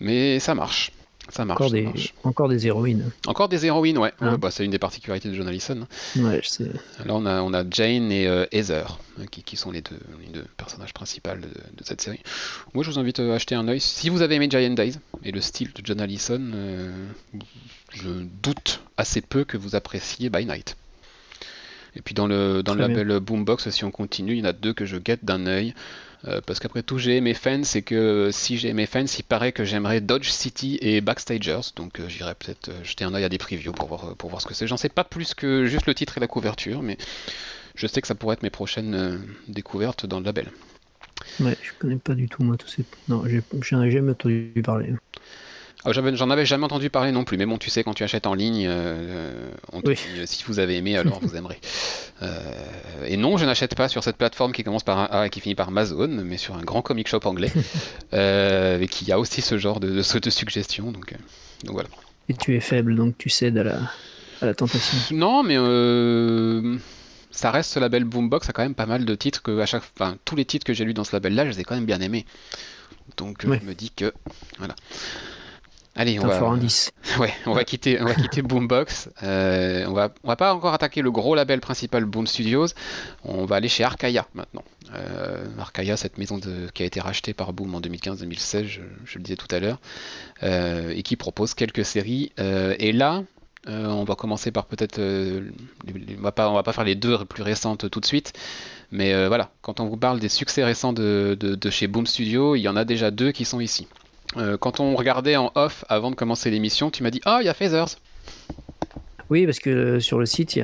mais 0.00 0.40
ça 0.40 0.54
marche. 0.54 0.90
Ça 1.30 1.44
marche, 1.44 1.60
encore, 1.60 1.70
des, 1.70 1.88
encore 2.22 2.48
des 2.48 2.66
héroïnes. 2.66 3.10
Encore 3.26 3.48
des 3.48 3.66
héroïnes, 3.66 3.98
ouais. 3.98 4.12
Hein 4.20 4.36
bah, 4.38 4.50
c'est 4.50 4.64
une 4.64 4.70
des 4.70 4.78
particularités 4.78 5.28
de 5.28 5.34
John 5.34 5.48
Allison. 5.48 5.86
Ouais, 6.16 6.40
je 6.42 6.48
sais. 6.48 6.70
Là, 7.04 7.14
on 7.14 7.24
a, 7.24 7.42
on 7.42 7.54
a 7.54 7.64
Jane 7.68 8.12
et 8.12 8.26
euh, 8.26 8.46
Heather, 8.52 8.98
hein, 9.18 9.24
qui, 9.30 9.42
qui, 9.42 9.56
sont 9.56 9.70
les 9.70 9.80
deux, 9.80 9.98
les 10.20 10.28
deux 10.28 10.44
personnages 10.56 10.92
principaux 10.92 11.30
de, 11.30 11.84
cette 11.84 12.02
série. 12.02 12.20
Moi, 12.74 12.84
je 12.84 12.90
vous 12.90 12.98
invite 12.98 13.20
à 13.20 13.34
acheter 13.34 13.54
un 13.54 13.66
œil. 13.68 13.80
Si 13.80 14.10
vous 14.10 14.22
avez 14.22 14.34
aimé 14.34 14.48
Giant 14.50 14.74
Days 14.74 14.98
et 15.24 15.32
le 15.32 15.40
style 15.40 15.72
de 15.72 15.80
John 15.82 16.00
Allison, 16.00 16.40
euh, 16.54 16.92
je 17.90 18.10
doute 18.42 18.82
assez 18.96 19.22
peu 19.22 19.44
que 19.44 19.56
vous 19.56 19.74
appréciez 19.74 20.28
By 20.28 20.44
Night. 20.44 20.76
Et 21.96 22.02
puis 22.02 22.14
dans 22.14 22.26
le, 22.26 22.62
dans 22.62 22.74
le 22.74 22.80
label 22.80 23.20
Boombox, 23.20 23.70
si 23.70 23.84
on 23.84 23.90
continue, 23.90 24.32
il 24.32 24.38
y 24.40 24.42
en 24.42 24.46
a 24.46 24.52
deux 24.52 24.72
que 24.72 24.84
je 24.84 24.96
guette 24.96 25.24
d'un 25.24 25.46
œil. 25.46 25.74
Euh, 26.26 26.40
parce 26.46 26.58
qu'après 26.58 26.82
tout, 26.82 26.98
j'ai 26.98 27.16
aimé 27.16 27.34
fans, 27.34 27.64
c'est 27.64 27.82
que 27.82 28.30
si 28.32 28.56
j'ai 28.56 28.68
aimé 28.68 28.86
fans, 28.86 29.04
il 29.04 29.24
paraît 29.24 29.52
que 29.52 29.64
j'aimerais 29.64 30.00
Dodge 30.00 30.28
City 30.28 30.78
et 30.80 31.00
Backstagers, 31.00 31.72
donc 31.76 32.00
euh, 32.00 32.08
j'irai 32.08 32.34
peut-être 32.34 32.70
euh, 32.70 32.84
jeter 32.84 33.04
un 33.04 33.12
œil 33.14 33.24
à 33.24 33.28
des 33.28 33.38
previews 33.38 33.72
pour 33.72 33.88
voir, 33.88 34.16
pour 34.16 34.30
voir 34.30 34.40
ce 34.40 34.46
que 34.46 34.54
c'est. 34.54 34.66
J'en 34.66 34.78
sais 34.78 34.88
pas 34.88 35.04
plus 35.04 35.34
que 35.34 35.66
juste 35.66 35.86
le 35.86 35.94
titre 35.94 36.16
et 36.16 36.20
la 36.20 36.26
couverture, 36.26 36.82
mais 36.82 36.96
je 37.74 37.86
sais 37.86 38.00
que 38.00 38.06
ça 38.06 38.14
pourrait 38.14 38.34
être 38.34 38.42
mes 38.42 38.50
prochaines 38.50 39.20
découvertes 39.48 40.06
dans 40.06 40.18
le 40.18 40.24
label. 40.24 40.50
Ouais, 41.40 41.56
je 41.62 41.72
connais 41.78 41.96
pas 41.96 42.14
du 42.14 42.28
tout 42.28 42.42
moi 42.42 42.56
tous 42.56 42.68
ces. 42.68 42.84
Non, 43.08 43.24
j'ai 43.26 43.42
jamais 43.90 44.12
entendu 44.12 44.52
parler. 44.64 44.94
Ah, 45.86 45.92
j'en 45.92 46.30
avais 46.30 46.46
jamais 46.46 46.64
entendu 46.64 46.88
parler 46.88 47.12
non 47.12 47.24
plus, 47.24 47.36
mais 47.36 47.44
bon, 47.44 47.58
tu 47.58 47.68
sais, 47.68 47.84
quand 47.84 47.92
tu 47.92 48.04
achètes 48.04 48.26
en 48.26 48.32
ligne, 48.32 48.64
euh, 48.66 49.50
on 49.70 49.82
te 49.82 49.90
dit, 49.90 50.00
euh, 50.16 50.24
si 50.24 50.42
vous 50.46 50.58
avez 50.58 50.76
aimé, 50.76 50.96
alors 50.96 51.20
vous 51.20 51.36
aimerez. 51.36 51.60
Euh, 52.22 53.06
et 53.06 53.16
non, 53.16 53.36
je 53.36 53.44
n'achète 53.44 53.74
pas 53.74 53.88
sur 53.88 54.04
cette 54.04 54.16
plateforme 54.16 54.52
qui 54.52 54.62
commence 54.62 54.84
par 54.84 54.98
un 54.98 55.04
A 55.06 55.26
et 55.26 55.30
qui 55.30 55.40
finit 55.40 55.56
par 55.56 55.68
Amazon, 55.68 56.06
mais 56.08 56.38
sur 56.38 56.54
un 56.54 56.62
grand 56.62 56.80
comic 56.80 57.08
shop 57.08 57.20
anglais, 57.24 57.50
et 58.12 58.86
qui 58.88 59.10
a 59.10 59.18
aussi 59.18 59.42
ce 59.42 59.58
genre 59.58 59.80
de, 59.80 59.88
de, 59.90 60.18
de 60.18 60.30
suggestions. 60.30 60.92
Donc, 60.92 61.12
donc 61.64 61.72
voilà. 61.74 61.88
Et 62.28 62.34
tu 62.34 62.54
es 62.54 62.60
faible, 62.60 62.94
donc 62.94 63.18
tu 63.18 63.28
cèdes 63.30 63.58
à 63.58 63.64
la, 63.64 63.78
à 64.40 64.46
la 64.46 64.54
tentation. 64.54 64.96
Non, 65.10 65.42
mais 65.42 65.56
ça 67.32 67.50
reste 67.50 67.72
ce 67.72 67.80
label 67.80 68.04
Boombox, 68.04 68.48
a 68.48 68.52
quand 68.52 68.62
même 68.62 68.76
pas 68.76 68.86
mal 68.86 69.04
de 69.04 69.14
titres 69.16 69.42
que 69.42 69.58
à 69.58 69.66
chaque, 69.66 69.82
enfin, 69.98 70.16
tous 70.24 70.36
les 70.36 70.44
titres 70.44 70.64
que 70.64 70.72
j'ai 70.72 70.84
lus 70.84 70.94
dans 70.94 71.04
ce 71.04 71.14
label-là, 71.14 71.44
je 71.44 71.50
les 71.50 71.60
ai 71.60 71.64
quand 71.64 71.74
même 71.74 71.84
bien 71.84 72.00
aimés. 72.00 72.24
Donc 73.16 73.42
je 73.42 73.48
me 73.48 73.74
dis 73.74 73.90
que 73.90 74.14
voilà. 74.58 74.76
Allez, 75.96 76.18
on 76.18 76.26
va, 76.26 76.40
Ouais, 77.20 77.32
on 77.46 77.52
va 77.52 77.64
quitter, 77.64 78.00
on 78.00 78.06
va 78.06 78.14
quitter 78.14 78.42
Boombox. 78.42 79.10
Euh, 79.22 79.84
on 79.86 79.92
va, 79.92 80.12
on 80.24 80.28
va 80.28 80.36
pas 80.36 80.52
encore 80.52 80.74
attaquer 80.74 81.02
le 81.02 81.12
gros 81.12 81.36
label 81.36 81.60
principal 81.60 82.04
Boom 82.04 82.26
Studios. 82.26 82.66
On 83.22 83.44
va 83.44 83.56
aller 83.56 83.68
chez 83.68 83.84
Arcaia 83.84 84.26
maintenant. 84.34 84.64
Euh, 84.92 85.46
Arcaia, 85.58 85.96
cette 85.96 86.18
maison 86.18 86.38
de, 86.38 86.68
qui 86.74 86.82
a 86.82 86.86
été 86.86 87.00
rachetée 87.00 87.32
par 87.32 87.52
Boom 87.52 87.76
en 87.76 87.80
2015-2016, 87.80 88.64
je, 88.64 88.80
le 89.14 89.22
disais 89.22 89.36
tout 89.36 89.46
à 89.54 89.60
l'heure, 89.60 89.78
euh, 90.42 90.92
et 90.94 91.02
qui 91.04 91.14
propose 91.14 91.54
quelques 91.54 91.84
séries. 91.84 92.32
et 92.38 92.92
là, 92.92 93.22
on 93.66 94.04
va 94.04 94.16
commencer 94.16 94.50
par 94.50 94.66
peut-être, 94.66 94.98
on 94.98 96.22
va 96.22 96.32
pas, 96.32 96.50
on 96.50 96.54
va 96.54 96.64
pas 96.64 96.72
faire 96.72 96.84
les 96.84 96.96
deux 96.96 97.24
plus 97.24 97.42
récentes 97.44 97.88
tout 97.88 98.00
de 98.00 98.06
suite. 98.06 98.32
Mais 98.90 99.28
voilà, 99.28 99.50
quand 99.62 99.78
on 99.78 99.86
vous 99.86 99.96
parle 99.96 100.18
des 100.18 100.28
succès 100.28 100.64
récents 100.64 100.92
de, 100.92 101.36
de, 101.38 101.54
de 101.54 101.70
chez 101.70 101.86
Boom 101.86 102.06
Studio, 102.06 102.56
il 102.56 102.62
y 102.62 102.68
en 102.68 102.76
a 102.76 102.84
déjà 102.84 103.12
deux 103.12 103.30
qui 103.30 103.44
sont 103.44 103.60
ici. 103.60 103.86
Euh, 104.36 104.56
quand 104.56 104.80
on 104.80 104.94
regardait 104.96 105.36
en 105.36 105.52
off 105.54 105.84
avant 105.88 106.10
de 106.10 106.16
commencer 106.16 106.50
l'émission, 106.50 106.90
tu 106.90 107.02
m'as 107.02 107.10
dit 107.10 107.20
Ah, 107.24 107.38
il 107.40 107.46
y 107.46 107.48
a 107.48 107.54
Phasers. 107.54 107.96
Oui, 109.30 109.46
parce 109.46 109.58
que 109.58 109.70
euh, 109.70 110.00
sur 110.00 110.18
le 110.18 110.26
site, 110.26 110.56
il 110.56 110.60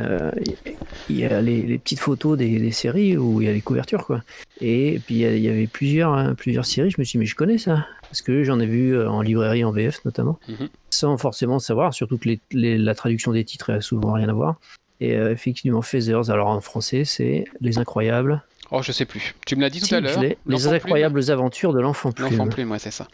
y 1.08 1.24
a, 1.24 1.40
les, 1.40 1.78
petites 1.78 1.98
photos 1.98 2.36
des, 2.36 2.70
séries 2.72 3.16
où 3.16 3.40
il 3.40 3.46
y 3.46 3.50
a 3.50 3.52
les 3.52 3.62
couvertures. 3.62 4.04
quoi. 4.04 4.22
Et 4.60 5.00
puis 5.06 5.20
il 5.20 5.38
y, 5.38 5.48
avait 5.48 5.66
plusieurs, 5.66 6.12
hein, 6.12 6.34
plusieurs 6.34 6.66
séries. 6.66 6.90
Je 6.90 6.96
me 6.98 7.04
suis 7.04 7.18
dit 7.18 7.20
Mais 7.20 7.26
je 7.26 7.36
connais 7.36 7.58
ça. 7.58 7.86
Parce 8.02 8.22
que 8.22 8.42
j'en 8.42 8.58
ai 8.60 8.66
vu 8.66 8.96
euh, 8.96 9.08
en 9.08 9.22
librairie, 9.22 9.64
en 9.64 9.70
VF 9.70 10.04
notamment, 10.04 10.38
mhm. 10.48 10.68
sans 10.90 11.16
forcément 11.16 11.58
savoir, 11.58 11.94
surtout 11.94 12.18
que 12.18 12.28
la 12.52 12.94
traduction 12.94 13.32
des 13.32 13.44
titres 13.44 13.72
a 13.72 13.80
souvent 13.80 14.12
rien 14.12 14.28
à 14.28 14.32
voir. 14.32 14.56
Et 15.02 15.12
effectivement, 15.12 15.80
Feathers, 15.80 16.28
alors 16.28 16.48
en 16.48 16.60
français, 16.60 17.06
c'est 17.06 17.46
Les 17.62 17.78
Incroyables. 17.78 18.42
Oh, 18.70 18.82
je 18.82 18.92
sais 18.92 19.04
plus. 19.04 19.34
Tu 19.46 19.56
me 19.56 19.62
l'as 19.62 19.70
dit 19.70 19.80
tout 19.80 19.94
à 19.94 20.00
l'heure. 20.00 20.20
Les, 20.20 20.66
Incroyables 20.68 21.30
Aventures 21.30 21.72
de 21.72 21.80
l'Enfant 21.80 22.12
Plume. 22.12 22.30
L'Enfant 22.30 22.48
Plume, 22.48 22.70
ouais, 22.70 22.78
c'est 22.78 22.90
ça 22.90 23.08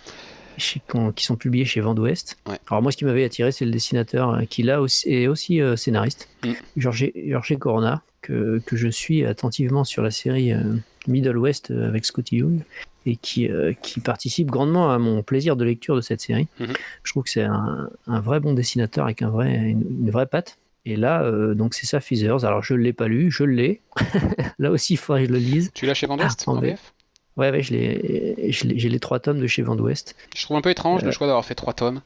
qui 0.57 1.25
sont 1.25 1.37
publiés 1.37 1.65
chez 1.65 1.81
Vent 1.81 1.95
d'Ouest. 1.95 2.39
Alors 2.69 2.83
moi, 2.83 2.93
ce 2.93 2.97
qui 2.97 3.05
m'avait 3.05 3.25
attiré, 3.25 3.53
c'est 3.53 3.65
le 3.65 3.71
dessinateur 3.71 4.31
euh, 4.31 4.45
qui 4.45 4.63
là 4.63 4.81
aussi, 4.81 5.13
est 5.13 5.27
aussi 5.27 5.61
euh, 5.61 5.77
scénariste, 5.77 6.29
mm. 6.45 6.53
Georges 6.77 7.59
Corona, 7.59 8.03
que, 8.23 8.61
que, 8.65 8.77
je 8.77 8.89
suis 8.89 9.25
attentivement 9.25 9.85
sur 9.85 10.03
la 10.03 10.11
série 10.11 10.53
euh, 10.53 10.63
Middle 11.07 11.39
West 11.39 11.71
avec 11.71 12.05
Scotty 12.05 12.39
Young 12.39 12.61
et 13.05 13.15
qui, 13.15 13.49
qui 13.83 14.01
participe 14.01 14.51
grandement 14.51 14.91
à 14.91 14.99
mon 14.99 15.23
plaisir 15.23 15.55
de 15.55 15.65
lecture 15.65 15.95
de 15.95 16.01
cette 16.01 16.21
série. 16.21 16.49
Mm-hmm. 16.61 16.77
Je 17.05 17.13
trouve 17.13 17.23
que 17.23 17.31
c'est 17.31 17.45
un, 17.45 17.89
un, 18.09 18.21
vrai 18.21 18.41
bon 18.41 18.53
dessinateur 18.53 19.05
avec 19.05 19.23
un 19.23 19.29
vrai, 19.29 19.55
une, 19.55 20.11
vraie 20.11 20.27
patte. 20.27 20.59
Et 20.85 20.97
là, 20.97 21.31
donc 21.55 21.75
c'est 21.75 21.87
ça, 21.87 22.01
Feathers. 22.01 22.45
Alors 22.45 22.65
je 22.65 22.75
ne 22.75 22.81
l'ai 22.81 22.93
pas 22.93 23.07
lu, 23.07 23.31
je 23.31 23.45
l'ai. 23.45 23.81
là 24.59 24.73
aussi, 24.73 24.95
il 24.95 24.97
faudrait 24.97 25.23
que 25.23 25.29
je 25.29 25.33
le 25.35 25.39
lise. 25.39 25.71
Tu 25.73 25.87
l'as 25.87 25.95
chez 25.95 26.09
Vent 26.09 26.17
d'Ouest 26.17 26.43
ah, 26.49 26.51
en 26.51 26.59
VF? 26.59 26.93
Ouais, 27.37 27.51
ouais, 27.51 27.63
j'ai 27.63 28.89
les 28.89 29.01
trois 29.01 29.21
tomes 29.21 29.41
de 29.41 29.47
chez 29.47 29.63
Vent 29.63 29.77
d'Ouest. 29.77 30.17
Je 30.35 30.43
trouve 30.43 30.57
un 30.57 30.63
peu 30.63 30.71
étrange 30.71 31.03
le 31.03 31.09
euh. 31.09 31.13
choix 31.13 31.27
d'avoir 31.27 31.45
fait 31.45 31.55
trois 31.55 31.75
tomes. 31.75 32.01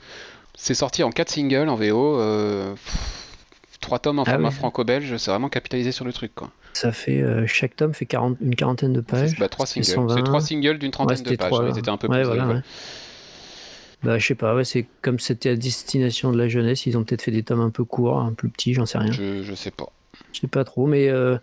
C'est 0.54 0.74
sorti 0.74 1.02
en 1.02 1.10
quatre 1.10 1.30
singles 1.30 1.68
en 1.68 1.76
VO. 1.76 2.20
Euh, 2.20 2.74
trois 3.80 4.00
tomes 4.00 4.18
en 4.18 4.24
ah 4.24 4.32
format 4.32 4.50
franco-belge, 4.50 5.16
c'est 5.16 5.30
vraiment 5.30 5.48
capitalisé 5.48 5.92
sur 5.92 6.04
le 6.04 6.12
truc. 6.12 6.34
Quoi. 6.34 6.50
Ça 6.72 6.90
fait 6.90 7.22
euh, 7.22 7.46
chaque 7.46 7.76
tome 7.76 7.94
fait 7.94 8.06
40, 8.06 8.38
une 8.40 8.56
quarantaine 8.56 8.92
de 8.92 9.00
pages. 9.00 9.38
Bah, 9.38 9.48
trois 9.48 9.66
singles. 9.66 9.86
C'est 9.86 10.22
trois 10.24 10.40
singles 10.40 10.78
d'une 10.78 10.90
trentaine 10.90 11.22
de 11.22 11.36
pages. 11.36 11.74
C'était 11.74 11.90
un 11.90 11.96
peu 11.96 12.08
plus. 12.08 12.62
Bah, 14.02 14.18
je 14.18 14.26
sais 14.26 14.34
pas, 14.34 14.54
ouais, 14.54 14.64
c'est 14.64 14.86
comme 15.02 15.18
c'était 15.18 15.50
à 15.50 15.56
destination 15.56 16.32
de 16.32 16.38
la 16.38 16.48
jeunesse, 16.48 16.86
ils 16.86 16.96
ont 16.96 17.04
peut-être 17.04 17.20
fait 17.20 17.30
des 17.30 17.42
tomes 17.42 17.60
un 17.60 17.68
peu 17.68 17.84
courts, 17.84 18.18
un 18.18 18.32
peu 18.32 18.48
petits, 18.48 18.72
j'en 18.72 18.86
sais 18.86 18.96
rien. 18.96 19.12
Je, 19.12 19.42
je 19.42 19.54
sais 19.54 19.70
pas. 19.70 19.92
Je 20.32 20.40
sais 20.40 20.46
pas 20.46 20.64
trop, 20.64 20.86
mais 20.86 21.08
euh, 21.08 21.38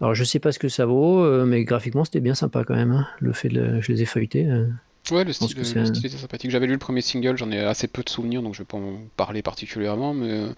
alors 0.00 0.14
je 0.14 0.24
sais 0.24 0.38
pas 0.40 0.52
ce 0.52 0.58
que 0.58 0.68
ça 0.68 0.86
vaut, 0.86 1.24
euh, 1.24 1.44
mais 1.46 1.64
graphiquement 1.64 2.04
c'était 2.04 2.20
bien 2.20 2.34
sympa 2.34 2.64
quand 2.64 2.74
même. 2.74 2.92
hein. 2.92 3.06
Le 3.20 3.32
fait 3.32 3.48
de, 3.48 3.60
le- 3.60 3.80
je 3.80 3.92
les 3.92 4.02
ai 4.02 4.06
feuilletés. 4.06 4.46
euh. 4.46 4.66
Ouais, 5.10 5.24
le 5.24 5.32
style, 5.34 5.54
que 5.54 5.60
le 5.80 5.84
style 5.86 6.06
était 6.06 6.16
sympathique. 6.16 6.50
J'avais 6.50 6.66
lu 6.66 6.72
le 6.72 6.78
premier 6.78 7.02
single, 7.02 7.36
j'en 7.36 7.50
ai 7.50 7.60
assez 7.60 7.86
peu 7.88 8.02
de 8.02 8.08
souvenirs, 8.08 8.42
donc 8.42 8.54
je 8.54 8.60
vais 8.60 8.64
pas 8.64 8.78
en 8.78 8.98
parler 9.16 9.42
particulièrement, 9.42 10.14
mais 10.14 10.30
euh, 10.32 10.48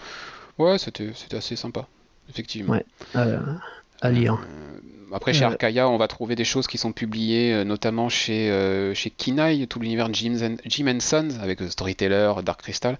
ouais, 0.58 0.78
c'était 0.78 1.10
c'était 1.14 1.36
assez 1.36 1.56
sympa, 1.56 1.88
effectivement. 2.30 2.72
Ouais. 2.74 2.84
à, 3.14 3.40
à 4.00 4.10
lire. 4.10 4.38
Après, 5.12 5.32
chez 5.32 5.44
Arkaya, 5.44 5.88
on 5.88 5.96
va 5.98 6.08
trouver 6.08 6.34
des 6.34 6.44
choses 6.44 6.66
qui 6.66 6.78
sont 6.78 6.92
publiées, 6.92 7.52
euh, 7.52 7.64
notamment 7.64 8.08
chez, 8.08 8.50
euh, 8.50 8.92
chez 8.94 9.10
Kinaï, 9.10 9.66
tout 9.68 9.78
l'univers 9.78 10.08
Jim, 10.12 10.36
and- 10.42 10.56
Jim 10.64 10.98
Sons, 11.00 11.38
avec 11.40 11.62
euh, 11.62 11.68
Storyteller, 11.68 12.32
Dark 12.44 12.60
Crystal. 12.62 12.98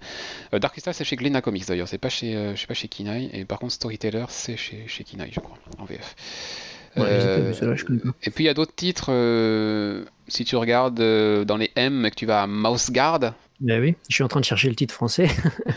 Euh, 0.53 0.59
Dark 0.59 0.73
Crystal, 0.73 0.93
c'est 0.93 1.03
chez 1.03 1.15
Glénat 1.15 1.41
Comics 1.41 1.67
d'ailleurs, 1.67 1.87
c'est 1.87 1.97
pas 1.97 2.09
chez, 2.09 2.53
pas 2.67 2.73
chez 2.73 2.87
Kinaï, 2.87 3.29
et 3.33 3.45
par 3.45 3.59
contre, 3.59 3.73
Storyteller, 3.73 4.25
c'est 4.29 4.57
chez, 4.57 4.85
chez 4.87 5.03
Kinaï, 5.03 5.29
je 5.33 5.39
crois, 5.39 5.57
en 5.79 5.85
VF. 5.85 6.15
Ouais, 6.95 7.03
pas 7.03 7.75
je 7.75 7.83
et 8.23 8.31
puis 8.31 8.45
il 8.45 8.47
y 8.47 8.49
a 8.49 8.53
d'autres 8.55 8.73
titres, 8.73 9.11
si 10.27 10.45
tu 10.45 10.55
regardes 10.55 10.95
dans 11.45 11.57
les 11.57 11.71
M, 11.75 12.05
et 12.05 12.09
que 12.09 12.15
tu 12.15 12.25
vas 12.25 12.43
à 12.43 12.47
Mouse 12.47 12.89
Guard, 12.89 13.33
Ben 13.59 13.81
oui, 13.81 13.95
je 14.09 14.13
suis 14.15 14.23
en 14.23 14.27
train 14.27 14.39
de 14.39 14.45
chercher 14.45 14.69
le 14.69 14.75
titre 14.75 14.93
français. 14.93 15.27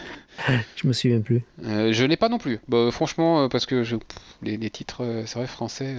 je 0.77 0.87
me 0.87 0.93
souviens 0.93 1.21
plus. 1.21 1.43
Euh, 1.65 1.93
je 1.93 2.05
l'ai 2.05 2.17
pas 2.17 2.29
non 2.29 2.39
plus. 2.39 2.61
Bah, 2.69 2.91
franchement, 2.91 3.45
euh, 3.45 3.49
parce 3.49 3.65
que 3.67 3.85
je, 3.85 3.97
les, 4.43 4.57
les 4.57 4.71
titres, 4.71 5.03
euh, 5.03 5.23
c'est 5.27 5.39
vrai, 5.39 5.47
français, 5.47 5.95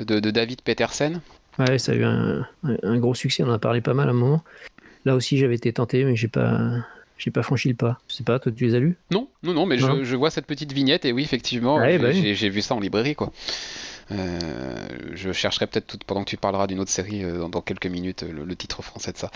euh, 0.00 0.04
de, 0.04 0.20
de 0.20 0.30
David 0.30 0.60
Petersen. 0.62 1.20
Ouais, 1.58 1.78
ça 1.78 1.92
a 1.92 1.94
eu 1.94 2.04
un, 2.04 2.46
gros 2.98 3.14
succès, 3.14 3.42
on 3.42 3.48
en 3.48 3.52
a 3.52 3.58
parlé 3.58 3.80
pas 3.80 3.94
mal 3.94 4.08
à 4.08 4.10
un 4.10 4.14
moment. 4.14 4.42
Là 5.04 5.14
aussi 5.14 5.36
j'avais 5.36 5.56
été 5.56 5.72
tenté, 5.72 6.04
mais 6.04 6.14
j'ai 6.16 6.28
pas, 6.28 6.60
j'ai 7.18 7.30
pas 7.30 7.42
franchi 7.42 7.68
le 7.68 7.74
pas. 7.74 8.00
Je 8.08 8.14
sais 8.14 8.24
pas, 8.24 8.38
toi 8.38 8.50
tu 8.52 8.64
les 8.64 8.74
as 8.74 8.78
lus? 8.78 8.96
Non, 9.10 9.28
non, 9.42 9.52
non, 9.52 9.66
mais 9.66 9.76
Non. 9.76 9.96
je, 9.98 10.04
je 10.04 10.16
vois 10.16 10.30
cette 10.30 10.46
petite 10.46 10.72
vignette 10.72 11.04
et 11.04 11.12
oui, 11.12 11.22
effectivement, 11.22 11.76
Ouais, 11.76 11.98
bah 11.98 12.08
oui. 12.10 12.34
j'ai 12.34 12.48
vu 12.48 12.62
ça 12.62 12.74
en 12.74 12.80
librairie, 12.80 13.14
quoi. 13.14 13.32
Euh, 14.10 14.88
je 15.14 15.32
chercherai 15.32 15.66
peut-être 15.66 16.02
pendant 16.04 16.24
que 16.24 16.30
tu 16.30 16.36
parleras 16.36 16.66
d'une 16.66 16.80
autre 16.80 16.90
série 16.90 17.24
euh, 17.24 17.38
dans, 17.38 17.48
dans 17.48 17.60
quelques 17.60 17.86
minutes 17.86 18.24
le, 18.30 18.44
le 18.44 18.56
titre 18.56 18.82
français 18.82 19.12
de 19.12 19.18
ça. 19.18 19.30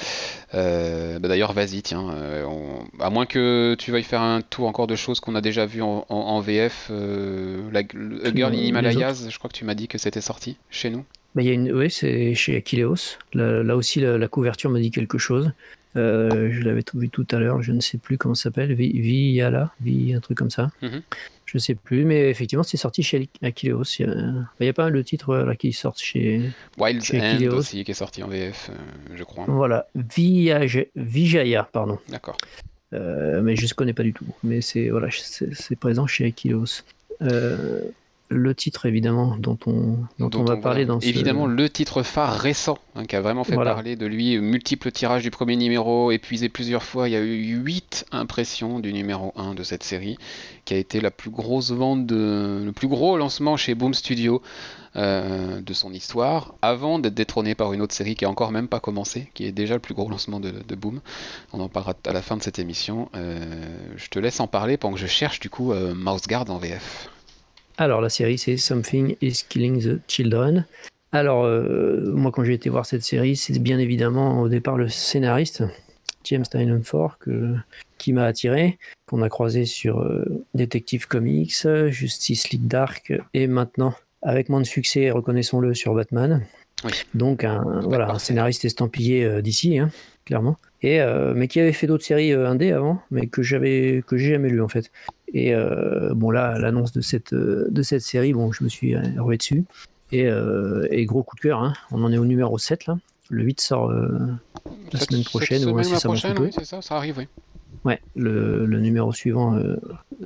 Euh, 0.54 1.18
bah, 1.18 1.28
D'ailleurs, 1.28 1.52
vas-y, 1.52 1.82
tiens. 1.82 2.14
on- 2.46 2.84
à 3.00 3.10
moins 3.10 3.26
que 3.26 3.74
tu 3.78 3.90
veuilles 3.92 4.02
faire 4.02 4.22
un 4.22 4.40
tour 4.42 4.66
encore 4.68 4.86
de 4.86 4.96
choses 4.96 5.20
qu'on 5.20 5.34
a 5.34 5.40
déjà 5.40 5.66
vues 5.66 5.82
en, 5.82 6.04
en- 6.08 6.14
en 6.16 6.40
VF. 6.40 6.90
la, 6.90 7.82
le- 7.92 8.32
Girl 8.34 8.52
in 8.54 8.58
Himalayas, 8.58 9.26
je 9.28 9.38
crois 9.38 9.48
que 9.50 9.56
tu 9.56 9.64
m'as 9.64 9.74
dit 9.74 9.88
que 9.88 9.98
c'était 9.98 10.20
sorti 10.20 10.56
chez 10.70 10.90
nous. 10.90 11.04
Bah, 11.34 11.42
il 11.42 11.48
y 11.48 11.50
a 11.50 11.54
une... 11.54 11.70
Oui, 11.72 11.90
c'est 11.90 12.34
chez 12.34 12.56
Aquileos. 12.56 13.18
Là, 13.34 13.62
là 13.62 13.76
aussi, 13.76 14.00
la, 14.00 14.16
la 14.18 14.28
couverture 14.28 14.70
me 14.70 14.80
dit 14.80 14.90
quelque 14.90 15.18
chose. 15.18 15.52
Euh, 15.96 16.50
je 16.52 16.60
l'avais 16.62 16.82
vu 16.94 17.08
tout 17.08 17.26
à 17.30 17.38
l'heure, 17.38 17.62
je 17.62 17.72
ne 17.72 17.80
sais 17.80 17.98
plus 17.98 18.18
comment 18.18 18.34
ça 18.34 18.44
s'appelle. 18.44 18.72
Vi- 18.74 19.00
Viala, 19.00 19.72
Vi, 19.80 20.14
un 20.14 20.20
truc 20.20 20.36
comme 20.38 20.50
ça. 20.50 20.70
Mhm. 20.82 21.02
Je 21.46 21.58
sais 21.58 21.74
plus, 21.76 22.04
mais 22.04 22.28
effectivement, 22.28 22.64
c'est 22.64 22.76
sorti 22.76 23.02
chez 23.02 23.28
Aquileos. 23.42 23.84
Il 24.00 24.06
y 24.06 24.10
a, 24.10 24.14
bah, 24.60 24.66
a 24.68 24.72
pas 24.72 24.84
mal 24.84 24.92
de 24.92 25.02
titres 25.02 25.30
euh, 25.30 25.44
là, 25.46 25.54
qui 25.56 25.72
sortent 25.72 26.00
chez. 26.00 26.42
Wild's 26.78 27.04
Chez 27.04 27.20
End 27.20 27.38
aussi, 27.54 27.84
qui 27.84 27.90
est 27.92 27.94
sorti 27.94 28.22
en 28.22 28.28
VF, 28.28 28.70
euh, 28.70 28.74
je 29.14 29.22
crois. 29.24 29.44
Voilà, 29.48 29.86
Viage- 29.94 30.86
Vijaya, 30.96 31.68
pardon. 31.72 31.98
D'accord. 32.08 32.36
Euh, 32.92 33.40
mais 33.42 33.56
je 33.56 33.64
ne 33.66 33.70
connais 33.74 33.92
pas 33.92 34.02
du 34.02 34.12
tout. 34.12 34.26
Mais 34.44 34.60
c'est 34.60 34.88
voilà, 34.90 35.08
c'est 35.10 35.76
présent 35.76 36.06
chez 36.06 36.26
Aquileos. 36.26 36.82
Euh, 37.22 37.80
le 38.28 38.54
titre, 38.54 38.86
évidemment, 38.86 39.36
dont 39.38 39.58
on, 39.66 39.98
dont 40.18 40.30
on 40.38 40.44
va 40.44 40.56
parler 40.56 40.84
dans 40.84 41.00
ce... 41.00 41.06
Évidemment, 41.06 41.46
le 41.46 41.70
titre 41.70 42.02
phare 42.02 42.38
récent, 42.38 42.78
hein, 42.94 43.04
qui 43.04 43.14
a 43.14 43.20
vraiment 43.20 43.44
fait 43.44 43.54
Voilà. 43.54 43.72
parler 43.72 43.94
de 43.94 44.06
lui, 44.06 44.38
multiples 44.38 44.90
tirages 44.90 45.22
du 45.22 45.30
premier 45.30 45.56
numéro, 45.56 46.10
épuisé 46.10 46.48
plusieurs 46.48 46.82
fois. 46.82 47.08
Il 47.08 47.12
y 47.12 47.16
a 47.16 47.20
eu 47.20 47.56
8 47.56 48.06
impressions 48.12 48.80
du 48.80 48.92
numéro 48.92 49.32
1 49.36 49.54
de 49.54 49.62
cette 49.62 49.84
série, 49.84 50.18
qui 50.64 50.74
a 50.74 50.76
été 50.76 51.00
la 51.00 51.10
plus 51.10 51.30
grosse 51.30 51.70
vente, 51.70 52.06
de, 52.06 52.62
le 52.64 52.72
plus 52.72 52.88
gros 52.88 53.16
lancement 53.16 53.56
chez 53.56 53.74
Boom 53.74 53.94
Studio 53.94 54.42
euh, 54.96 55.60
de 55.60 55.72
son 55.72 55.92
histoire, 55.92 56.54
avant 56.62 56.98
d'être 56.98 57.14
détrôné 57.14 57.54
par 57.54 57.72
une 57.72 57.80
autre 57.82 57.94
série 57.94 58.16
qui 58.16 58.24
a 58.24 58.30
encore 58.30 58.50
même 58.50 58.66
pas 58.66 58.80
commencé, 58.80 59.30
qui 59.34 59.44
est 59.44 59.52
déjà 59.52 59.74
le 59.74 59.80
plus 59.80 59.94
gros 59.94 60.08
lancement 60.08 60.40
de, 60.40 60.50
de 60.66 60.74
Boom. 60.74 61.00
On 61.52 61.60
en 61.60 61.68
parlera 61.68 61.94
à 62.04 62.12
la 62.12 62.22
fin 62.22 62.36
de 62.36 62.42
cette 62.42 62.58
émission. 62.58 63.08
Euh, 63.14 63.38
je 63.96 64.08
te 64.08 64.18
laisse 64.18 64.40
en 64.40 64.48
parler 64.48 64.76
pendant 64.76 64.94
que 64.94 65.00
je 65.00 65.06
cherche 65.06 65.38
du 65.38 65.50
coup 65.50 65.72
euh, 65.72 65.94
Mouse 65.94 66.26
Guard 66.26 66.50
en 66.50 66.58
VF. 66.58 67.10
Alors, 67.78 68.00
la 68.00 68.08
série, 68.08 68.38
c'est 68.38 68.56
Something 68.56 69.16
is 69.20 69.44
Killing 69.48 69.82
the 69.82 70.00
Children. 70.08 70.64
Alors, 71.12 71.44
euh, 71.44 72.10
moi, 72.12 72.32
quand 72.32 72.42
j'ai 72.42 72.54
été 72.54 72.70
voir 72.70 72.86
cette 72.86 73.02
série, 73.02 73.36
c'est 73.36 73.58
bien 73.58 73.78
évidemment 73.78 74.40
au 74.40 74.48
départ 74.48 74.78
le 74.78 74.88
scénariste, 74.88 75.62
James 76.24 76.44
Tynion 76.44 76.80
Ford, 76.82 77.18
que, 77.18 77.54
qui 77.98 78.14
m'a 78.14 78.24
attiré, 78.24 78.78
qu'on 79.06 79.20
a 79.20 79.28
croisé 79.28 79.66
sur 79.66 80.00
euh, 80.00 80.24
Detective 80.54 81.06
Comics, 81.06 81.66
Justice 81.88 82.50
League 82.50 82.66
Dark, 82.66 83.12
et 83.34 83.46
maintenant, 83.46 83.94
avec 84.22 84.48
moins 84.48 84.60
de 84.60 84.66
succès, 84.66 85.10
reconnaissons-le, 85.10 85.74
sur 85.74 85.94
Batman. 85.94 86.42
Oui. 86.84 86.92
Donc, 87.14 87.44
un, 87.44 87.80
voilà, 87.84 88.10
un 88.10 88.18
scénariste 88.18 88.64
estampillé 88.64 89.22
euh, 89.22 89.42
d'ici, 89.42 89.78
hein, 89.78 89.90
clairement. 90.24 90.56
Et, 90.82 91.00
mais 91.34 91.48
qui 91.48 91.58
avait 91.58 91.72
fait 91.72 91.88
d'autres 91.88 92.04
séries 92.04 92.32
indé 92.32 92.70
avant, 92.70 93.00
mais 93.10 93.26
que 93.26 93.42
j'avais 93.42 94.04
que 94.06 94.16
j'ai 94.16 94.34
jamais 94.34 94.50
lu 94.50 94.60
en 94.60 94.68
fait. 94.68 94.92
Et 95.34 95.54
euh, 95.54 96.12
bon 96.14 96.30
là, 96.30 96.58
l'annonce 96.58 96.92
de 96.92 97.00
cette 97.00 97.32
euh, 97.32 97.66
de 97.70 97.82
cette 97.82 98.02
série, 98.02 98.32
bon, 98.32 98.52
je 98.52 98.64
me 98.64 98.68
suis 98.68 98.94
euh, 98.94 99.00
rué 99.18 99.36
dessus. 99.36 99.64
Et, 100.12 100.28
et 100.90 101.04
gros 101.04 101.24
coup 101.24 101.34
de 101.34 101.40
cœur, 101.40 101.60
hein. 101.60 101.72
on 101.90 102.04
en 102.04 102.12
est 102.12 102.18
au 102.18 102.24
numéro 102.24 102.58
7 102.58 102.86
là. 102.86 102.96
Le 103.28 103.42
8 103.42 103.60
sort 103.60 103.90
La 103.90 105.00
semaine 105.00 105.24
prochaine, 105.24 105.58
semaine 105.62 105.74
ouais, 105.74 105.82
la 105.82 105.98
ça 105.98 106.08
prochaine, 106.08 106.38
oui, 106.38 106.50
c'est 106.56 106.64
ça, 106.64 106.80
ça 106.80 106.96
arrive, 106.96 107.18
oui. 107.18 107.26
Ouais, 107.84 108.00
le, 108.14 108.66
le 108.66 108.80
numéro 108.80 109.12
suivant 109.12 109.56
euh, 109.56 109.76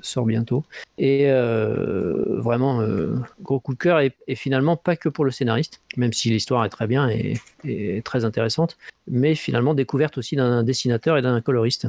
sort 0.03 0.27
bientôt. 0.27 0.65
Et 0.99 1.31
euh, 1.31 2.39
vraiment, 2.41 2.81
euh, 2.83 3.17
gros 3.43 3.59
coup 3.59 3.73
de 3.73 3.79
cœur. 3.79 4.01
Et, 4.01 4.13
et 4.29 4.35
finalement, 4.35 4.77
pas 4.77 4.97
que 4.97 5.09
pour 5.09 5.25
le 5.25 5.31
scénariste, 5.31 5.81
même 5.97 6.13
si 6.13 6.29
l'histoire 6.31 6.65
est 6.67 6.71
très 6.71 6.87
bien 6.87 7.09
et, 7.09 7.39
et 7.65 8.03
très 8.03 8.25
intéressante, 8.27 8.77
mais 9.09 9.35
finalement 9.35 9.73
découverte 9.75 10.17
aussi 10.19 10.37
d'un 10.37 10.63
dessinateur 10.63 11.17
et 11.19 11.23
d'un 11.23 11.41
coloriste. 11.41 11.89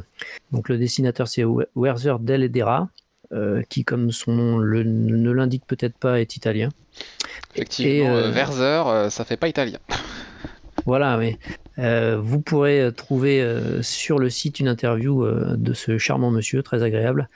Donc 0.51 0.69
le 0.69 0.77
dessinateur, 0.77 1.27
c'est 1.27 1.43
We- 1.43 1.67
Werther 1.75 2.15
Del 2.21 2.43
Edera, 2.43 2.89
qui, 3.69 3.83
comme 3.83 4.11
son 4.11 4.31
nom 4.33 4.57
le- 4.57 4.83
ne 4.83 5.31
l'indique 5.31 5.65
peut-être 5.65 5.97
pas, 5.97 6.19
est 6.19 6.35
italien. 6.35 6.69
Effectivement, 7.55 7.91
Et, 7.91 8.07
euh, 8.07 8.27
euh, 8.27 8.31
euh, 8.89 9.09
ça 9.09 9.25
fait 9.25 9.37
pas 9.37 9.47
italien. 9.47 9.79
Voilà, 10.85 11.17
oui. 11.17 11.37
Euh, 11.81 12.19
vous 12.21 12.39
pourrez 12.39 12.79
euh, 12.79 12.91
trouver 12.91 13.41
euh, 13.41 13.81
sur 13.81 14.19
le 14.19 14.29
site 14.29 14.59
une 14.59 14.67
interview 14.67 15.25
euh, 15.25 15.55
de 15.57 15.73
ce 15.73 15.97
charmant 15.97 16.29
monsieur, 16.31 16.61
très 16.63 16.83
agréable, 16.83 17.27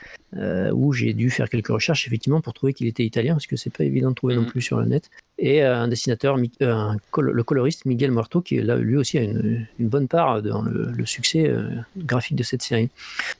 où 0.73 0.91
j'ai 0.91 1.13
dû 1.13 1.29
faire 1.29 1.49
quelques 1.49 1.69
recherches 1.69 2.07
effectivement 2.07 2.41
pour 2.41 2.51
trouver 2.53 2.73
qu'il 2.73 2.87
était 2.87 3.05
italien, 3.05 3.35
parce 3.35 3.47
que 3.47 3.55
c'est 3.55 3.69
pas 3.69 3.85
évident 3.85 4.09
de 4.09 4.15
trouver 4.15 4.35
non 4.35 4.41
Mhm. 4.41 4.47
plus 4.47 4.61
sur 4.61 4.77
le 4.77 4.85
net. 4.85 5.09
Et 5.39 5.61
un 5.61 5.87
dessinateur, 5.87 6.35
Mi- 6.37 6.51
un 6.59 6.97
col- 7.11 7.31
le 7.31 7.43
coloriste 7.43 7.85
Miguel 7.85 8.11
Muerto, 8.11 8.41
qui 8.41 8.61
là, 8.61 8.75
lui 8.75 8.97
aussi 8.97 9.17
a 9.17 9.21
une, 9.21 9.65
une 9.79 9.87
bonne 9.87 10.09
part 10.09 10.41
dans 10.41 10.61
le, 10.61 10.91
le 10.91 11.05
succès 11.05 11.49
graphique 11.97 12.35
de 12.35 12.43
cette 12.43 12.63
série. 12.63 12.89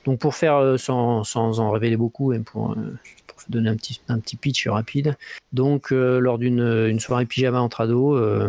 Donc 0.06 0.18
pour 0.18 0.34
faire, 0.34 0.76
sans, 0.78 1.22
sans 1.22 1.60
en 1.60 1.70
révéler 1.70 1.98
beaucoup, 1.98 2.32
et 2.32 2.38
pour, 2.38 2.74
donner 3.50 3.68
un 3.68 3.76
petit, 3.76 4.00
un 4.08 4.18
petit 4.18 4.36
pitch 4.36 4.66
rapide, 4.66 5.14
donc 5.52 5.92
euh, 5.92 6.18
lors 6.18 6.38
d'une 6.38 6.88
une 6.88 6.98
soirée 6.98 7.26
pyjama 7.26 7.60
entre 7.60 7.82
ados, 7.82 8.18
euh, 8.18 8.48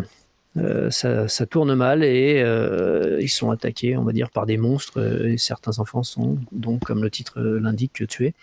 euh, 0.58 0.90
ça, 0.90 1.28
ça 1.28 1.46
tourne 1.46 1.74
mal 1.74 2.04
et 2.04 2.40
euh, 2.42 3.18
ils 3.20 3.28
sont 3.28 3.50
attaqués, 3.50 3.96
on 3.96 4.02
va 4.04 4.12
dire, 4.12 4.30
par 4.30 4.46
des 4.46 4.56
monstres. 4.56 5.00
euh, 5.00 5.32
et 5.32 5.38
certains 5.38 5.78
enfants 5.78 6.02
sont, 6.02 6.38
donc, 6.52 6.84
comme 6.84 7.02
le 7.02 7.10
titre 7.10 7.40
l'indique, 7.40 8.06
tués. 8.08 8.34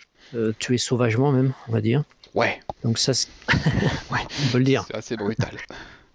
Tués 0.58 0.78
sauvagement 0.78 1.30
même, 1.30 1.52
on 1.68 1.72
va 1.72 1.80
dire. 1.80 2.02
Ouais, 2.34 2.58
Donc 2.82 2.98
ça, 2.98 3.14
c'est- 3.14 3.28
Ouais. 4.10 4.18
on 4.48 4.52
peut 4.52 4.58
le 4.58 4.64
dire. 4.64 4.84
c'est 4.88 4.96
assez 4.96 5.16
brutal. 5.16 5.50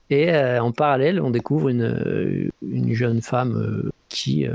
Et 0.10 0.30
en 0.60 0.74
parallèle, 0.74 1.22
on 1.22 1.30
découvre 1.32 1.70
une, 1.70 2.52
une 2.62 2.94
jeune 2.94 3.22
femme 3.22 3.90
qui, 4.10 4.46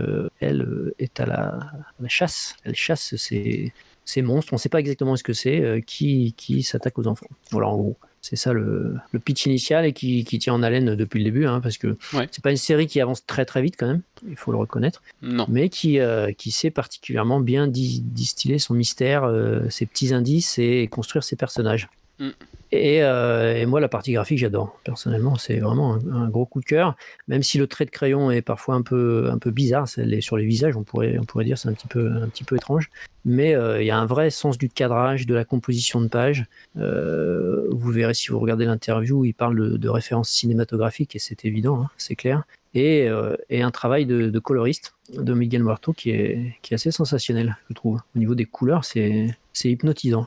elle, 0.41 0.93
est 0.99 1.19
à 1.19 1.25
la, 1.27 1.39
à 1.39 1.73
la 2.03 2.09
chasse. 2.09 2.55
Elle 2.65 2.75
chasse 2.75 3.17
ces, 3.17 3.73
ces 4.05 4.21
monstres. 4.21 4.53
On 4.53 4.57
ne 4.57 4.61
sait 4.61 4.69
pas 4.69 4.81
exactement 4.81 5.17
ce 5.17 5.23
que 5.23 5.33
c'est, 5.33 5.63
euh, 5.63 5.81
qui, 5.81 6.35
qui 6.37 6.63
s'attaque 6.63 6.99
aux 6.99 7.07
enfants. 7.07 7.27
Voilà, 7.51 7.69
en 7.69 7.77
gros. 7.79 7.97
C'est 8.29 8.35
ça 8.37 8.53
le, 8.53 8.97
le 9.13 9.19
pitch 9.21 9.47
initial 9.47 9.85
et 9.87 9.93
qui, 9.93 10.25
qui 10.25 10.39
tient 10.41 10.53
en 10.55 10.63
haleine 10.65 10.97
depuis 10.97 11.19
le 11.21 11.25
début, 11.27 11.47
hein, 11.47 11.61
parce 11.61 11.79
que 11.79 11.97
Ouais. 12.13 12.27
c'est 12.33 12.43
pas 12.43 12.51
une 12.51 12.57
série 12.57 12.89
qui 12.89 13.01
avance 13.01 13.25
très 13.25 13.45
très 13.45 13.63
vite 13.63 13.77
quand 13.79 13.87
même, 13.87 14.03
il 14.29 14.35
faut 14.37 14.51
le 14.51 14.59
reconnaître, 14.59 15.01
Non. 15.23 15.47
mais 15.49 15.69
qui, 15.69 16.01
euh, 16.01 16.33
qui 16.33 16.51
sait 16.51 16.71
particulièrement 16.71 17.39
bien 17.39 17.69
di- 17.69 18.01
distiller 18.03 18.59
son 18.59 18.75
mystère, 18.75 19.23
euh, 19.25 19.69
ses 19.71 19.87
petits 19.87 20.13
indices 20.13 20.59
et 20.59 20.89
construire 20.91 21.23
ses 21.23 21.37
personnages. 21.37 21.89
Mm. 22.19 22.31
Et, 22.73 23.03
euh, 23.03 23.57
et 23.57 23.65
moi, 23.65 23.81
la 23.81 23.89
partie 23.89 24.13
graphique, 24.13 24.39
j'adore. 24.39 24.79
Personnellement, 24.85 25.37
c'est 25.37 25.59
vraiment 25.59 25.99
un, 26.13 26.29
gros 26.29 26.47
coup 26.47 26.61
de 26.61 26.65
cœur. 26.65 26.97
Même 27.29 27.43
si 27.43 27.59
le 27.59 27.67
trait 27.67 27.85
de 27.85 27.91
crayon 27.91 28.31
est 28.31 28.43
parfois 28.43 28.75
un 28.75 28.83
peu, 28.83 29.29
un 29.31 29.39
peu 29.39 29.51
bizarre, 29.51 29.89
sur 29.89 30.37
les 30.37 30.45
visages, 30.45 30.77
on 30.77 30.83
pourrait, 30.83 31.17
on 31.19 31.25
pourrait 31.25 31.45
dire 31.45 31.59
c'est 31.59 31.69
un 31.69 31.75
petit 31.75 31.87
peu, 31.87 32.11
un 32.11 32.29
petit 32.29 32.45
peu 32.45 32.57
étrange. 32.57 32.91
Mais 33.25 33.55
euh, 33.55 33.83
il 33.83 33.87
y 33.87 33.91
a 33.91 33.99
un 33.99 34.07
vrai 34.07 34.31
sens 34.31 34.59
du 34.59 34.69
cadrage, 34.69 35.27
de 35.27 35.35
la 35.35 35.45
composition 35.45 36.01
de 36.01 36.09
pages. 36.09 36.47
Euh, 36.77 37.69
vous 37.71 37.91
verrez 37.93 38.15
si 38.15 38.29
vous 38.29 38.41
regardez 38.41 38.65
l'interview, 38.65 39.25
il 39.25 39.33
parle 39.33 39.79
de, 39.79 39.89
références 39.89 40.31
cinématographiques 40.31 41.15
et 41.15 41.21
c'est 41.21 41.45
évident, 41.45 41.83
hein, 41.83 41.91
c'est 41.97 42.17
clair. 42.17 42.43
et, 42.75 43.09
un 43.09 43.71
travail 43.71 44.07
de, 44.07 44.39
coloriste 44.41 44.95
de 45.15 45.33
Miguel 45.35 45.63
Muerto 45.63 45.93
qui 45.93 46.11
est, 46.11 46.57
qui 46.63 46.75
est 46.75 46.77
assez 46.77 46.91
sensationnel, 46.91 47.57
je 47.69 47.75
trouve. 47.75 48.01
Au 48.15 48.19
niveau 48.19 48.35
des 48.35 48.45
couleurs, 48.45 48.85
c'est 48.85 49.37
hypnotisant. 49.65 50.27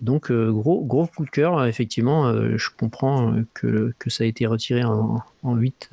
Donc, 0.00 0.30
gros, 0.32 0.84
gros 0.84 1.06
coup 1.06 1.24
de 1.24 1.30
cœur, 1.30 1.64
effectivement, 1.64 2.32
je 2.56 2.68
comprends 2.76 3.34
que, 3.54 3.92
que, 3.98 4.10
ça 4.10 4.24
a 4.24 4.26
été 4.26 4.46
retiré 4.46 4.84
en, 4.84 5.22
en 5.42 5.56
8 5.56 5.90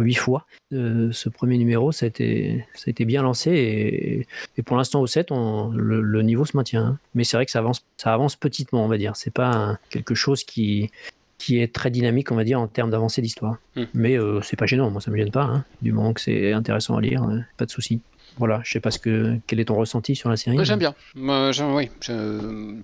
huit 0.00 0.14
fois. 0.14 0.46
Euh, 0.72 1.10
ce 1.12 1.28
premier 1.28 1.58
numéro, 1.58 1.92
ça 1.92 2.06
a 2.06 2.08
été, 2.08 2.64
bien 3.04 3.22
lancé 3.22 4.26
et, 4.56 4.62
pour 4.62 4.76
l'instant 4.76 5.00
au 5.00 5.06
7, 5.06 5.30
on, 5.30 5.70
le, 5.70 6.22
niveau 6.22 6.44
se 6.44 6.56
maintient. 6.56 6.84
Hein. 6.84 6.98
Mais 7.14 7.24
c'est 7.24 7.36
vrai 7.36 7.46
que 7.46 7.52
ça 7.52 7.60
avance, 7.60 7.84
ça 7.96 8.12
avance 8.12 8.36
petitement, 8.36 8.84
on 8.84 8.88
va 8.88 8.98
dire. 8.98 9.16
C'est 9.16 9.32
pas 9.32 9.78
quelque 9.90 10.14
chose 10.14 10.44
qui, 10.44 10.90
qui 11.38 11.60
est 11.60 11.72
très 11.72 11.90
dynamique, 11.90 12.30
on 12.32 12.36
va 12.36 12.44
dire, 12.44 12.60
en 12.60 12.66
termes 12.66 12.90
d'avancée 12.90 13.22
d'histoire. 13.22 13.58
Hmm. 13.76 13.84
Mais 13.94 14.18
euh, 14.18 14.40
c'est 14.42 14.56
pas 14.56 14.66
gênant, 14.66 14.90
moi 14.90 15.00
ça 15.00 15.10
me 15.10 15.16
gêne 15.16 15.30
pas. 15.30 15.44
Hein. 15.44 15.64
Du 15.82 15.92
moment 15.92 16.12
que 16.12 16.20
c'est 16.20 16.52
intéressant 16.52 16.96
à 16.96 17.00
lire, 17.00 17.22
euh, 17.22 17.38
pas 17.56 17.64
de 17.64 17.70
souci. 17.70 18.00
Voilà, 18.36 18.60
je 18.64 18.72
sais 18.72 18.80
pas 18.80 18.90
ce 18.90 18.98
que, 18.98 19.36
quel 19.46 19.58
est 19.58 19.64
ton 19.64 19.74
ressenti 19.74 20.14
sur 20.14 20.28
la 20.28 20.36
série. 20.36 20.56
J'aime 20.62 20.78
bien. 20.78 20.94
Moi, 21.16 21.50
oui, 21.74 21.90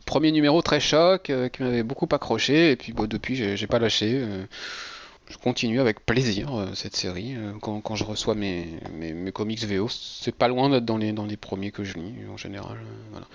premier 0.04 0.32
numéro 0.32 0.62
très 0.62 0.80
choc 0.80 1.30
qui 1.52 1.62
m'avait 1.62 1.84
beaucoup 1.84 2.08
accroché 2.10 2.72
et 2.72 2.76
puis 2.76 2.92
bon, 2.92 3.06
depuis 3.06 3.36
j'ai 3.36 3.66
pas 3.68 3.78
lâché 3.78 4.24
je 5.28 5.38
continue 5.38 5.80
avec 5.80 6.04
plaisir 6.04 6.54
euh, 6.54 6.74
cette 6.74 6.96
série. 6.96 7.34
Euh, 7.34 7.52
quand, 7.60 7.80
quand, 7.80 7.96
je 7.96 8.04
reçois 8.04 8.34
mes, 8.34 8.66
mes, 8.92 9.32
comics 9.32 9.64
VO, 9.64 9.88
c'est 9.88 10.34
pas 10.34 10.48
loin 10.48 10.68
d'être 10.68 10.84
dans 10.84 10.98
les, 10.98 11.12
dans 11.12 11.24
les 11.24 11.36
premiers 11.36 11.70
que 11.70 11.82
je 11.84 11.94
lis 11.94 12.14
en 12.30 12.36
général. 12.36 12.76
Euh, 12.76 13.08
voilà. 13.10 13.26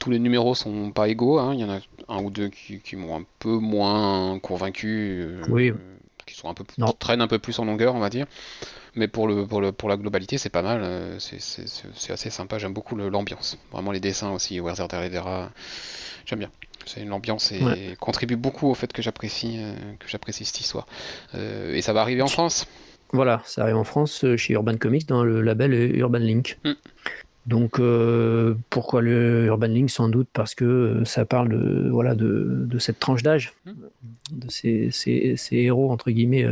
Tous 0.00 0.10
les 0.10 0.18
numéros 0.18 0.54
sont 0.54 0.90
pas 0.90 1.08
égaux. 1.08 1.38
Hein. 1.38 1.54
Il 1.54 1.60
y 1.60 1.64
en 1.64 1.70
a 1.70 1.80
un 2.08 2.22
ou 2.22 2.30
deux 2.30 2.48
qui, 2.48 2.80
qui 2.80 2.96
m'ont 2.96 3.16
un 3.16 3.24
peu 3.38 3.56
moins 3.58 4.38
convaincu. 4.40 5.38
oui. 5.48 5.72
Qui 6.26 6.34
sont 6.34 6.50
un 6.50 6.54
peu 6.54 6.62
traînent 6.98 7.22
un 7.22 7.26
peu 7.26 7.38
plus 7.38 7.58
en 7.58 7.64
longueur, 7.64 7.94
on 7.94 8.00
va 8.00 8.10
dire. 8.10 8.26
Mais 8.94 9.08
pour, 9.08 9.26
le, 9.26 9.46
pour, 9.46 9.62
le, 9.62 9.72
pour 9.72 9.88
la 9.88 9.96
globalité, 9.96 10.36
c'est 10.36 10.50
pas 10.50 10.60
mal. 10.60 11.16
C'est 11.18 12.12
assez 12.12 12.28
sympa. 12.28 12.58
J'aime 12.58 12.74
beaucoup 12.74 12.96
l'ambiance. 12.96 13.56
Vraiment 13.72 13.92
les 13.92 14.00
dessins 14.00 14.32
aussi. 14.32 14.60
Werther 14.60 14.86
J'aime 16.26 16.38
bien. 16.38 16.50
C'est 16.88 17.02
une 17.02 17.12
ambiance 17.12 17.52
et 17.52 17.60
contribue 18.00 18.36
beaucoup 18.36 18.68
au 18.68 18.74
fait 18.74 18.92
que 18.92 19.02
j'apprécie 19.02 19.58
euh, 19.58 19.74
que 19.98 20.08
j'apprécie 20.08 20.44
cette 20.44 20.60
histoire. 20.60 20.86
Euh, 21.34 21.74
et 21.74 21.82
ça 21.82 21.92
va 21.92 22.00
arriver 22.00 22.22
en 22.22 22.28
France. 22.28 22.66
Voilà, 23.12 23.42
ça 23.44 23.62
arrive 23.62 23.76
en 23.76 23.84
France 23.84 24.24
euh, 24.24 24.36
chez 24.36 24.54
Urban 24.54 24.76
Comics 24.76 25.06
dans 25.06 25.22
le 25.22 25.42
label 25.42 25.72
Urban 25.96 26.18
Link. 26.18 26.58
Mm. 26.64 26.72
Donc 27.46 27.80
pourquoi 28.68 29.00
le 29.00 29.46
Urban 29.46 29.68
Link? 29.68 29.88
Sans 29.88 30.10
doute 30.10 30.28
parce 30.34 30.54
que 30.54 31.02
ça 31.06 31.24
parle 31.24 31.48
de, 31.48 31.88
voilà, 31.88 32.14
de, 32.14 32.66
de 32.66 32.78
cette 32.78 32.98
tranche 32.98 33.22
d'âge, 33.22 33.54
mm. 33.64 33.72
de 34.32 34.50
ces, 34.50 34.90
ces, 34.90 35.34
ces, 35.38 35.56
héros, 35.56 35.90
entre 35.90 36.10
guillemets, 36.10 36.46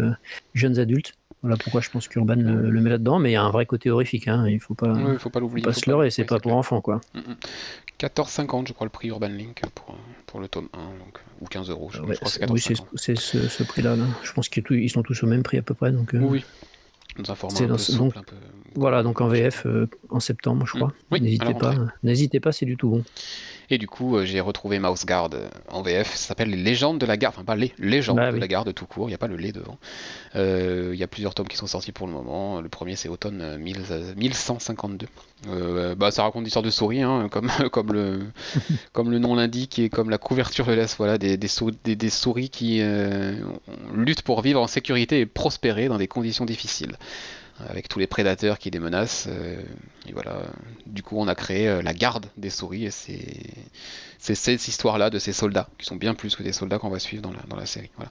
jeunes 0.55 0.78
adultes. 0.78 1.12
Voilà 1.43 1.57
pourquoi 1.57 1.80
je 1.80 1.91
pense 1.91 2.09
qu'Urban 2.09 2.34
le, 2.34 2.80
met 2.80 2.91
là-dedans, 2.91 3.18
mais 3.18 3.30
il 3.30 3.32
y 3.34 3.37
a 3.37 3.43
un 3.43 3.51
vrai 3.51 3.66
côté 3.66 3.91
horrifique. 3.91 4.26
Hein. 4.26 4.49
Il 4.49 4.59
faut 4.59 4.74
pas, 4.74 4.95
faut 5.18 5.30
pas 5.30 5.41
l'oublier. 5.41 5.64
Pas 5.64 5.72
se 5.72 5.89
leurrer, 5.89 6.11
c'est 6.11 6.24
pas 6.24 6.41
pour 6.41 6.55
enfants 6.55 6.80
quoi. 6.80 7.01
14,50 8.01 8.62
mm, 8.62 8.66
je 8.68 8.72
crois 8.72 8.87
le 8.87 8.91
prix 8.91 9.09
Urban 9.09 9.28
Link 9.28 9.61
pour, 9.74 9.97
pour 10.26 10.41
le 10.41 10.49
tome 10.49 10.68
1, 10.72 10.78
donc, 10.78 11.20
ou 11.41 11.47
15 11.47 11.70
euros. 11.70 11.91
Je, 11.93 12.01
crois 12.01 12.28
c'est 12.28 12.51
Oui, 12.51 12.61
c'est 12.95 13.16
ce, 13.16 13.62
prix-là. 13.62 13.97
Je 14.22 14.32
pense 14.32 14.49
qu'ils 14.49 14.91
sont 14.91 15.03
tous 15.03 15.22
au 15.22 15.26
même 15.26 15.43
prix 15.43 15.59
à 15.59 15.62
peu 15.62 15.74
près. 15.74 15.93
Donc, 15.93 16.14
euh, 16.14 16.20
oui, 16.20 16.45
dans 17.18 17.30
un 17.30 17.34
format 17.34 17.59
un, 17.59 17.66
peu 17.66 17.97
donc, 17.97 18.16
un 18.16 18.22
peu... 18.22 18.37
Voilà, 18.74 19.03
donc 19.03 19.20
en 19.20 19.28
VF 19.28 19.66
euh, 19.66 19.89
en 20.11 20.20
septembre, 20.20 20.66
je 20.66 20.72
crois. 20.72 20.93
Mm. 21.11 21.16
N'hésitez 21.18 21.55
pas, 21.55 21.74
n'hésitez 22.03 22.41
pas, 22.41 22.53
c'est 22.53 22.66
du 22.66 22.76
tout 22.76 22.91
bon. 22.91 23.05
Et 23.71 23.79
du 23.79 23.87
coup, 23.87 24.17
euh, 24.17 24.25
j'ai 24.25 24.41
retrouvé 24.41 24.79
Mouse 24.79 25.05
Guard 25.05 25.31
euh, 25.35 25.49
en 25.69 25.83
VF. 25.83 26.14
Ça 26.14 26.29
s'appelle 26.29 26.51
Les 26.51 26.57
légendes 26.57 26.99
de 26.99 27.07
la 27.07 27.17
garde. 27.17 27.35
Enfin, 27.35 27.45
pas 27.45 27.57
les 27.57 27.73
légendes 27.79 28.17
bah 28.17 28.33
de 28.33 28.37
la 28.37 28.49
garde 28.49 28.73
tout 28.73 28.87
court. 28.87 29.07
Il 29.07 29.11
n'y 29.11 29.14
a 29.14 29.19
pas 29.19 29.27
le 29.27 29.37
lait 29.37 29.53
devant. 29.53 29.79
Euh, 30.35 30.91
il 30.93 30.99
y 30.99 31.03
a 31.03 31.07
plusieurs 31.07 31.35
tomes 31.35 31.49
qui 31.49 31.57
sont 31.57 31.67
sortis 31.67 31.93
pour 31.93 32.07
le 32.07 32.12
moment. 32.12 32.61
Le 32.61 32.69
premier, 32.69 32.97
c'est 32.97 33.09
automne 33.09 33.59
1152. 33.59 35.07
bah, 35.97 36.11
ça 36.11 36.23
raconte 36.23 36.45
l'histoire 36.45 36.62
de 36.62 36.71
souris, 36.71 37.03
hein, 37.03 37.29
comme, 37.31 37.51
comme, 37.73 37.93
le, 37.93 38.27
comme 38.93 39.11
le 39.11 39.19
nom 39.19 39.35
l'indique 39.35 39.79
et 39.79 39.89
comme 39.89 40.11
la 40.11 40.19
couverture 40.19 40.67
le 40.67 40.77
laisse. 40.77 40.97
Voilà, 40.97 41.19
des, 41.19 41.37
des, 41.37 41.97
des, 41.97 42.11
souris 42.11 42.51
qui 42.51 42.83
luttent 43.95 44.23
pour 44.23 44.43
vivre 44.43 44.61
en 44.61 44.67
sécurité 44.67 45.21
et 45.21 45.27
prospérer 45.27 45.89
dans 45.89 45.99
des 45.99 46.09
conditions 46.09 46.45
difficiles 46.45 46.97
avec 47.68 47.88
tous 47.88 47.98
les 47.98 48.07
prédateurs 48.07 48.59
qui 48.59 48.70
les 48.70 48.78
menacent. 48.78 49.28
et 50.09 50.12
voilà, 50.12 50.42
du 50.86 51.02
coup, 51.02 51.16
on 51.18 51.28
a 51.28 51.34
créé 51.34 51.82
la 51.82 51.94
garde 51.94 52.26
des 52.36 52.50
souris 52.50 52.84
et 52.86 52.90
c'est 52.90 53.50
c'est 54.19 54.35
cette 54.35 54.67
histoire-là 54.69 55.11
de 55.11 55.19
ces 55.19 55.33
soldats, 55.33 55.69
qui 55.79 55.87
sont 55.87 55.97
bien 55.97 56.14
plus 56.14 56.37
que 56.37 56.43
des 56.43 56.53
soldats 56.53 56.79
qu'on 56.79 56.89
va 56.89 56.99
suivre 56.99 57.23
dans 57.23 57.33
la, 57.33 57.41
dans 57.49 57.57
la 57.57 57.67
série. 57.67 57.91
Voilà. 57.97 58.11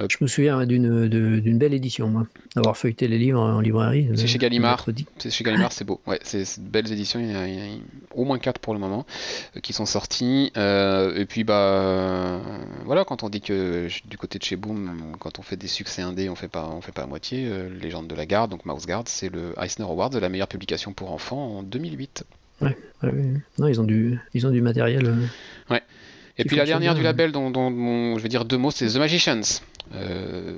Euh, 0.00 0.06
je 0.10 0.16
me 0.20 0.26
souviens 0.26 0.66
d'une, 0.66 1.58
belle 1.58 1.74
édition, 1.74 2.08
moi, 2.08 2.26
d'avoir 2.56 2.76
feuilleté 2.76 3.06
les 3.08 3.18
livres 3.18 3.40
en 3.40 3.60
librairie. 3.60 4.08
C'est 4.16 4.26
chez 4.26 4.38
Gallimard. 4.38 4.84
C'est 5.18 5.30
chez 5.30 5.44
Gallimard, 5.44 5.72
c'est 5.72 5.84
beau. 5.84 6.00
Ouais, 6.06 6.18
c'est, 6.22 6.60
de 6.60 6.68
belles 6.68 6.90
éditions, 6.92 7.20
il 7.20 7.30
y, 7.30 7.34
a, 7.34 7.66
au 8.14 8.24
moins 8.24 8.38
quatre 8.38 8.58
pour 8.58 8.74
le 8.74 8.80
moment 8.80 9.06
euh, 9.56 9.60
qui 9.60 9.72
sont 9.72 9.86
sortis. 9.86 10.50
Euh, 10.56 11.16
et 11.16 11.26
puis, 11.26 11.44
bah, 11.44 12.40
voilà, 12.84 13.04
quand 13.04 13.22
on 13.22 13.28
dit 13.28 13.40
que 13.40 13.88
du 14.08 14.18
côté 14.18 14.38
de 14.38 14.44
chez 14.44 14.56
Boom, 14.56 15.16
quand 15.20 15.38
on 15.38 15.42
fait 15.42 15.56
des 15.56 15.68
succès 15.68 16.02
indés, 16.02 16.28
on 16.28 16.34
fait 16.34 16.48
pas, 16.48 16.68
on 16.68 16.80
fait 16.80 16.92
pas 16.92 17.02
à 17.02 17.06
moitié. 17.06 17.48
Légende 17.80 18.08
de 18.08 18.14
la 18.14 18.26
garde, 18.26 18.50
donc 18.50 18.64
Mouse 18.64 18.86
Guard, 18.86 19.04
c'est 19.06 19.28
le 19.28 19.54
Eisner 19.60 19.84
Award 19.84 20.12
de 20.12 20.18
la 20.18 20.28
meilleure 20.28 20.48
publication 20.48 20.92
pour 20.92 21.12
enfants 21.12 21.58
en 21.58 21.62
2008. 21.62 22.24
Ouais, 22.60 22.76
non, 23.58 23.68
ils 23.68 23.80
ont 23.80 23.84
du, 23.84 24.18
ils 24.32 24.46
ont 24.46 24.50
du 24.50 24.60
matériel. 24.60 25.06
Euh, 25.06 25.26
ouais. 25.70 25.82
Et 26.38 26.44
puis 26.44 26.56
la 26.56 26.64
dernière 26.64 26.94
du 26.94 27.02
label 27.02 27.32
dont, 27.32 28.18
je 28.18 28.22
vais 28.22 28.28
dire 28.28 28.44
deux 28.44 28.58
mots, 28.58 28.70
c'est 28.70 28.86
The 28.88 28.96
Magicians. 28.96 29.60
Euh, 29.94 30.54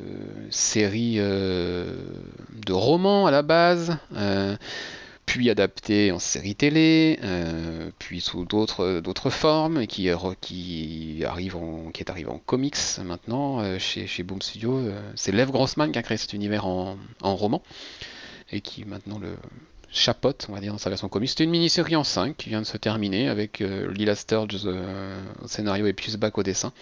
série 0.51 1.17
euh, 1.19 1.85
de 2.65 2.73
romans 2.73 3.27
à 3.27 3.31
la 3.31 3.43
base, 3.43 3.99
puis 5.27 5.51
adaptée 5.51 6.13
en 6.13 6.19
série 6.19 6.55
télé, 6.55 7.19
puis 7.99 8.21
sous 8.21 8.45
d'autres 8.45 9.01
d'autres 9.01 9.31
formes, 9.31 9.81
et 9.81 9.87
qui, 9.87 10.09
qui, 10.41 11.25
arrive 11.27 11.57
en, 11.57 11.91
qui 11.91 12.03
est 12.03 12.11
arrivé 12.11 12.31
en 12.31 12.39
comics 12.39 12.77
maintenant 13.05 13.79
chez, 13.79 14.07
chez 14.07 14.23
Boom 14.23 14.41
Studio. 14.41 14.81
c'est 15.17 15.33
Lev 15.33 15.51
Grossman 15.51 15.93
qui 15.93 15.99
a 15.99 16.03
créé 16.03 16.17
cet 16.17 16.33
univers 16.33 16.67
en, 16.67 16.97
en 17.21 17.37
roman, 17.37 17.63
et 18.53 18.61
qui 18.61 18.85
maintenant 18.85 19.19
le, 19.19 19.37
chapote, 19.91 20.47
on 20.49 20.53
va 20.53 20.61
dire, 20.61 20.73
dans 20.73 20.79
sa 20.79 20.91
version 20.91 21.09
comique. 21.09 21.31
C'était 21.31 21.45
une 21.45 21.51
mini-série 21.51 21.97
en 21.97 22.05
5 22.05 22.37
qui 22.37 22.49
vient 22.49 22.61
de 22.61 22.67
se 22.67 22.77
terminer 22.77 23.29
avec 23.29 23.61
euh, 23.61 23.91
Lila 23.93 24.15
Sturge 24.15 24.61
euh, 24.65 25.21
au 25.43 25.49
scénario 25.49 25.87
et 25.87 25.93
Pius 25.93 26.17
Bach 26.17 26.33
au 26.37 26.43
dessin. 26.43 26.73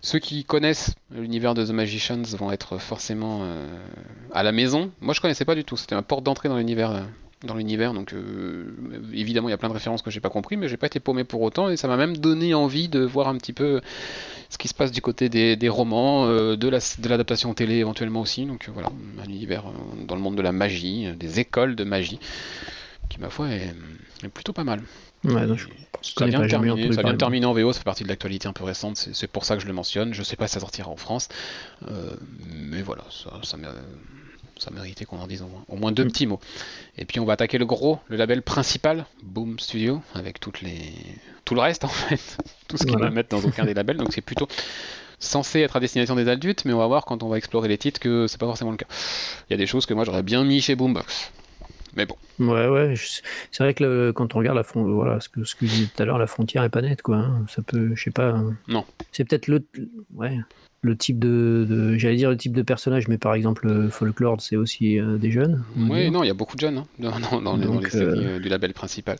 Ceux 0.00 0.18
qui 0.18 0.44
connaissent 0.44 0.94
l'univers 1.12 1.54
de 1.54 1.64
The 1.64 1.70
Magicians 1.70 2.22
vont 2.36 2.50
être 2.50 2.78
forcément 2.78 3.40
euh, 3.42 3.66
à 4.32 4.42
la 4.42 4.50
maison. 4.50 4.90
Moi, 5.00 5.14
je 5.14 5.20
connaissais 5.20 5.44
pas 5.44 5.54
du 5.54 5.64
tout. 5.64 5.76
C'était 5.76 5.94
ma 5.94 6.02
porte 6.02 6.24
d'entrée 6.24 6.48
dans 6.48 6.56
l'univers 6.56 7.04
dans 7.44 7.54
l'univers. 7.54 7.94
Donc 7.94 8.12
euh, 8.12 8.74
évidemment, 9.12 9.48
il 9.48 9.52
y 9.52 9.54
a 9.54 9.58
plein 9.58 9.68
de 9.68 9.74
références 9.74 10.02
que 10.02 10.10
j'ai 10.10 10.20
pas 10.20 10.30
compris, 10.30 10.56
mais 10.56 10.68
j'ai 10.68 10.76
pas 10.76 10.86
été 10.86 11.00
paumé 11.00 11.24
pour 11.24 11.42
autant 11.42 11.68
et 11.68 11.76
ça 11.76 11.88
m'a 11.88 11.96
même 11.96 12.16
donné 12.16 12.54
envie 12.54 12.88
de 12.88 13.00
voir 13.00 13.28
un 13.28 13.36
petit 13.36 13.52
peu 13.52 13.80
ce 14.52 14.58
qui 14.58 14.68
se 14.68 14.74
passe 14.74 14.92
du 14.92 15.00
côté 15.00 15.30
des, 15.30 15.68
romans, 15.70 16.26
euh, 16.26 16.58
de, 16.58 16.68
la, 16.68 16.78
de 16.78 17.08
l'adaptation 17.08 17.54
télé 17.54 17.76
éventuellement 17.76 18.20
aussi. 18.20 18.44
Donc 18.44 18.68
euh, 18.68 18.72
voilà, 18.72 18.90
un 19.18 19.24
univers 19.24 19.64
dans 20.06 20.14
le 20.14 20.20
monde 20.20 20.36
de 20.36 20.42
la 20.42 20.52
magie, 20.52 21.10
des 21.16 21.40
écoles 21.40 21.74
de 21.74 21.84
magie, 21.84 22.20
qui 23.08 23.18
ma 23.18 23.30
foi 23.30 23.48
est, 23.48 23.74
plutôt 24.34 24.52
pas 24.52 24.64
mal. 24.64 24.82
Ouais, 25.24 25.46
ça 26.02 26.26
vient, 26.26 26.40
de 26.40 26.48
terminer, 26.48 26.92
ça 26.92 27.00
vient 27.00 27.14
de 27.14 27.18
terminer 27.18 27.46
en 27.46 27.54
VO, 27.54 27.72
ça 27.72 27.78
fait 27.78 27.84
partie 27.84 28.02
de 28.02 28.08
l'actualité 28.08 28.46
un 28.46 28.52
peu 28.52 28.64
récente, 28.64 29.08
c'est, 29.12 29.26
pour 29.26 29.46
ça 29.46 29.56
que 29.56 29.62
je 29.62 29.66
le 29.66 29.72
mentionne. 29.72 30.12
Je 30.12 30.22
sais 30.22 30.36
pas 30.36 30.48
si 30.48 30.54
ça 30.54 30.60
sortira 30.60 30.90
en 30.90 30.96
France, 30.96 31.28
mais 32.50 32.82
voilà, 32.82 33.04
ça, 33.10 33.40
ça 33.42 33.56
ça 34.62 34.70
méritait 34.70 35.04
qu'on 35.04 35.18
en 35.18 35.26
dise 35.26 35.44
au 35.68 35.76
moins, 35.76 35.92
deux 35.92 36.04
mm. 36.04 36.08
petits 36.08 36.26
mots. 36.26 36.40
Et 36.96 37.04
puis 37.04 37.20
on 37.20 37.24
va 37.24 37.34
attaquer 37.34 37.58
le 37.58 37.66
gros, 37.66 37.98
le 38.08 38.16
label 38.16 38.42
principal, 38.42 39.06
Boom 39.22 39.58
Studio, 39.58 40.00
avec 40.14 40.38
toutes 40.40 40.62
les... 40.62 40.92
tout 41.44 41.54
le 41.54 41.60
reste 41.60 41.84
en 41.84 41.88
fait, 41.88 42.38
tout 42.68 42.76
ce 42.76 42.84
qu'ils 42.84 42.98
va 42.98 43.10
mettre 43.10 43.30
dans 43.30 43.42
aucun 43.42 43.64
des 43.64 43.74
labels, 43.74 43.96
donc 43.96 44.12
c'est 44.12 44.20
plutôt 44.20 44.48
censé 45.18 45.60
être 45.60 45.76
à 45.76 45.80
destination 45.80 46.16
des 46.16 46.28
adultes, 46.28 46.64
mais 46.64 46.72
on 46.72 46.78
va 46.78 46.86
voir 46.86 47.04
quand 47.04 47.22
on 47.22 47.28
va 47.28 47.38
explorer 47.38 47.68
les 47.68 47.78
titres 47.78 48.00
que 48.00 48.26
c'est 48.26 48.38
pas 48.38 48.46
forcément 48.46 48.70
le 48.70 48.76
cas. 48.76 48.86
Il 49.48 49.52
y 49.52 49.54
a 49.54 49.56
des 49.56 49.66
choses 49.66 49.86
que 49.86 49.94
moi 49.94 50.04
j'aurais 50.04 50.22
bien 50.22 50.44
mis 50.44 50.60
chez 50.60 50.74
Boombox. 50.74 51.32
Mais 51.94 52.06
bon. 52.06 52.16
Ouais, 52.38 52.68
ouais. 52.68 52.94
C'est 53.50 53.62
vrai 53.62 53.74
que 53.74 54.12
quand 54.12 54.34
on 54.34 54.38
regarde 54.38 54.56
la 54.56 54.64
voilà, 54.74 55.20
ce 55.20 55.28
que, 55.28 55.44
ce 55.44 55.54
que 55.54 55.66
je 55.66 55.72
disais 55.72 55.88
tout 55.94 56.02
à 56.02 56.06
l'heure, 56.06 56.18
la 56.18 56.26
frontière 56.26 56.64
est 56.64 56.70
pas 56.70 56.80
nette, 56.80 57.02
quoi. 57.02 57.16
Hein. 57.16 57.44
Ça 57.48 57.60
peut, 57.60 57.94
je 57.94 58.02
sais 58.02 58.10
pas. 58.10 58.30
Hein. 58.30 58.56
Non. 58.66 58.86
C'est 59.12 59.24
peut-être 59.24 59.46
le, 59.46 59.62
ouais, 60.14 60.38
le 60.82 60.96
type 60.96 61.20
de, 61.20 61.96
j'allais 61.96 62.16
dire 62.16 62.30
le 62.30 62.36
type 62.36 62.52
de 62.52 62.62
personnage, 62.62 63.06
mais 63.06 63.16
par 63.16 63.34
exemple 63.34 63.68
euh, 63.68 63.88
Folklore, 63.88 64.40
c'est 64.40 64.56
aussi 64.56 64.98
euh, 64.98 65.16
des 65.16 65.30
jeunes. 65.30 65.62
Oui, 65.76 66.10
non, 66.10 66.24
il 66.24 66.26
y 66.26 66.30
a 66.30 66.34
beaucoup 66.34 66.56
de 66.56 66.60
jeunes 66.60 66.78
hein, 66.78 66.86
dans, 66.98 67.40
dans, 67.40 67.78
les 67.78 67.88
séries 67.88 68.26
euh, 68.26 68.40
du 68.40 68.48
label 68.48 68.72
principal. 68.74 69.16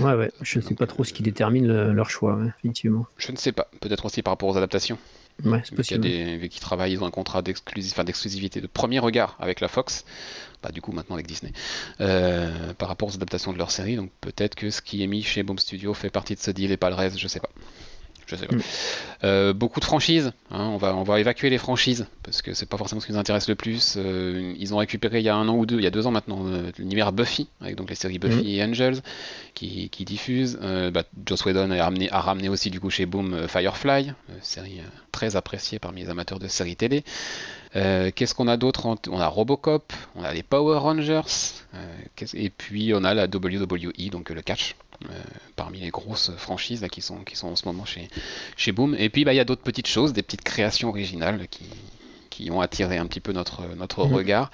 Ouais, 0.00 0.14
ouais. 0.14 0.32
Je 0.42 0.58
ne 0.58 0.64
sais 0.64 0.74
pas 0.74 0.88
trop 0.88 1.04
ce 1.04 1.12
qui 1.12 1.22
détermine 1.22 1.92
leur 1.92 2.10
choix, 2.10 2.40
effectivement. 2.58 3.06
Je 3.16 3.30
ne 3.30 3.36
sais 3.36 3.52
pas. 3.52 3.68
Peut-être 3.80 4.04
aussi 4.06 4.22
par 4.22 4.32
rapport 4.32 4.48
aux 4.48 4.56
adaptations. 4.56 4.98
Ouais, 5.44 5.60
c'est 5.64 5.74
possible. 5.74 6.04
Il 6.04 6.10
y 6.10 6.34
a 6.34 6.38
des 6.38 6.48
qui 6.48 6.60
travaillent, 6.60 6.92
ils 6.92 7.02
ont 7.02 7.06
un 7.06 7.12
contrat 7.12 7.42
d'exclusivité 7.42 8.60
de 8.60 8.66
premier 8.66 8.98
regard 8.98 9.36
avec 9.38 9.60
la 9.60 9.68
Fox, 9.68 10.04
pas 10.62 10.70
du 10.70 10.80
coup 10.80 10.92
maintenant 10.92 11.14
avec 11.14 11.28
Disney, 11.28 11.52
par 11.98 12.88
rapport 12.88 13.08
aux 13.08 13.14
adaptations 13.14 13.52
de 13.52 13.58
leur 13.58 13.70
série. 13.70 13.94
Donc 13.94 14.10
peut-être 14.20 14.56
que 14.56 14.70
ce 14.70 14.82
qui 14.82 15.04
est 15.04 15.06
mis 15.06 15.22
chez 15.22 15.44
Boom 15.44 15.58
Studio 15.58 15.94
fait 15.94 16.10
partie 16.10 16.34
de 16.34 16.40
ce 16.40 16.50
deal 16.50 16.72
et 16.72 16.76
pas 16.76 16.88
le 16.88 16.96
reste, 16.96 17.18
je 17.18 17.28
sais 17.28 17.40
pas. 17.40 17.50
Je 18.26 18.36
sais 18.36 18.46
pas. 18.46 18.56
Euh, 19.24 19.52
beaucoup 19.52 19.80
de 19.80 19.84
franchises, 19.84 20.32
hein, 20.50 20.68
on, 20.72 20.76
va, 20.76 20.94
on 20.94 21.02
va 21.02 21.20
évacuer 21.20 21.50
les 21.50 21.58
franchises, 21.58 22.06
parce 22.22 22.42
que 22.42 22.54
c'est 22.54 22.66
pas 22.66 22.76
forcément 22.76 23.00
ce 23.00 23.06
qui 23.06 23.12
nous 23.12 23.18
intéresse 23.18 23.48
le 23.48 23.54
plus. 23.54 23.94
Euh, 23.96 24.54
ils 24.58 24.74
ont 24.74 24.76
récupéré 24.78 25.20
il 25.20 25.24
y 25.24 25.28
a 25.28 25.34
un 25.34 25.48
an 25.48 25.56
ou 25.56 25.66
deux, 25.66 25.78
il 25.78 25.84
y 25.84 25.86
a 25.86 25.90
deux 25.90 26.06
ans 26.06 26.10
maintenant, 26.10 26.46
euh, 26.46 26.70
l'univers 26.78 27.12
Buffy, 27.12 27.48
avec 27.60 27.76
donc 27.76 27.88
les 27.90 27.96
séries 27.96 28.18
Buffy 28.18 28.56
et 28.56 28.64
Angels, 28.64 29.00
qui, 29.54 29.88
qui 29.90 30.04
diffusent. 30.04 30.58
bah, 30.92 31.04
Joss 31.26 31.44
Whedon 31.44 31.70
a 31.70 31.82
ramené, 31.84 32.10
a 32.10 32.20
ramené 32.20 32.48
aussi 32.48 32.70
du 32.70 32.80
coup 32.80 32.90
chez 32.90 33.06
Boom 33.06 33.48
Firefly, 33.48 34.12
série 34.42 34.80
très 35.12 35.36
appréciée 35.36 35.78
parmi 35.78 36.02
les 36.02 36.10
amateurs 36.10 36.38
de 36.38 36.48
séries 36.48 36.76
télé. 36.76 37.04
Qu'est-ce 37.72 38.34
qu'on 38.34 38.48
a 38.48 38.56
d'autre 38.56 38.86
On 39.08 39.20
a 39.20 39.26
Robocop, 39.26 39.92
on 40.16 40.22
a 40.22 40.32
les 40.32 40.42
Power 40.42 40.78
Rangers, 40.78 41.22
et 42.34 42.50
puis 42.50 42.92
on 42.94 43.04
a 43.04 43.14
la 43.14 43.24
WWE, 43.24 44.10
donc 44.10 44.30
le 44.30 44.42
catch. 44.42 44.76
Euh, 45.10 45.22
parmi 45.56 45.80
les 45.80 45.90
grosses 45.90 46.32
franchises 46.36 46.82
là, 46.82 46.88
qui, 46.88 47.00
sont, 47.00 47.18
qui 47.18 47.36
sont 47.36 47.48
en 47.48 47.56
ce 47.56 47.66
moment 47.66 47.84
chez, 47.84 48.08
chez 48.56 48.72
Boom. 48.72 48.96
Et 48.98 49.08
puis 49.08 49.24
bah, 49.24 49.32
il 49.32 49.36
y 49.36 49.40
a 49.40 49.44
d'autres 49.44 49.62
petites 49.62 49.86
choses, 49.86 50.12
des 50.12 50.22
petites 50.22 50.42
créations 50.42 50.88
originales 50.88 51.46
qui, 51.48 51.64
qui 52.30 52.50
ont 52.50 52.60
attiré 52.60 52.98
un 52.98 53.06
petit 53.06 53.20
peu 53.20 53.32
notre, 53.32 53.62
notre 53.76 54.06
mhm. 54.06 54.14
regard. 54.14 54.50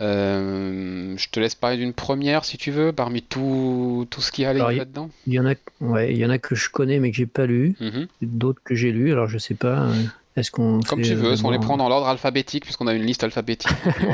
Euh, 0.00 1.14
je 1.16 1.28
te 1.28 1.40
laisse 1.40 1.54
parler 1.54 1.76
d'une 1.76 1.92
première 1.92 2.44
si 2.44 2.56
tu 2.56 2.70
veux, 2.70 2.92
parmi 2.92 3.22
tout, 3.22 4.06
tout 4.08 4.22
ce 4.22 4.32
qui 4.32 4.44
a 4.44 4.52
là-dedans. 4.54 5.10
Il 5.26 5.34
y 5.34 5.40
en 5.40 5.46
a, 5.46 5.54
ouais, 5.80 6.12
il 6.12 6.18
y 6.18 6.24
en 6.24 6.30
a 6.30 6.38
que 6.38 6.54
je 6.54 6.70
connais 6.70 6.98
mais 6.98 7.10
que 7.10 7.16
j'ai 7.16 7.26
pas 7.26 7.46
lu, 7.46 7.74
mhm. 7.80 8.06
d'autres 8.22 8.62
que 8.64 8.74
j'ai 8.74 8.92
lu. 8.92 9.12
Alors 9.12 9.26
je 9.26 9.38
sais 9.38 9.54
pas. 9.54 9.88
Euh, 10.36 10.40
est-ce 10.40 10.50
qu'on 10.50 10.80
comme 10.80 11.02
tu 11.02 11.14
veux, 11.14 11.34
on 11.44 11.50
les 11.50 11.58
prend 11.58 11.76
dans 11.76 11.88
l'ordre 11.88 12.08
alphabétique 12.08 12.64
puisqu'on 12.64 12.86
a 12.86 12.94
une 12.94 13.04
liste 13.04 13.24
alphabétique. 13.24 13.70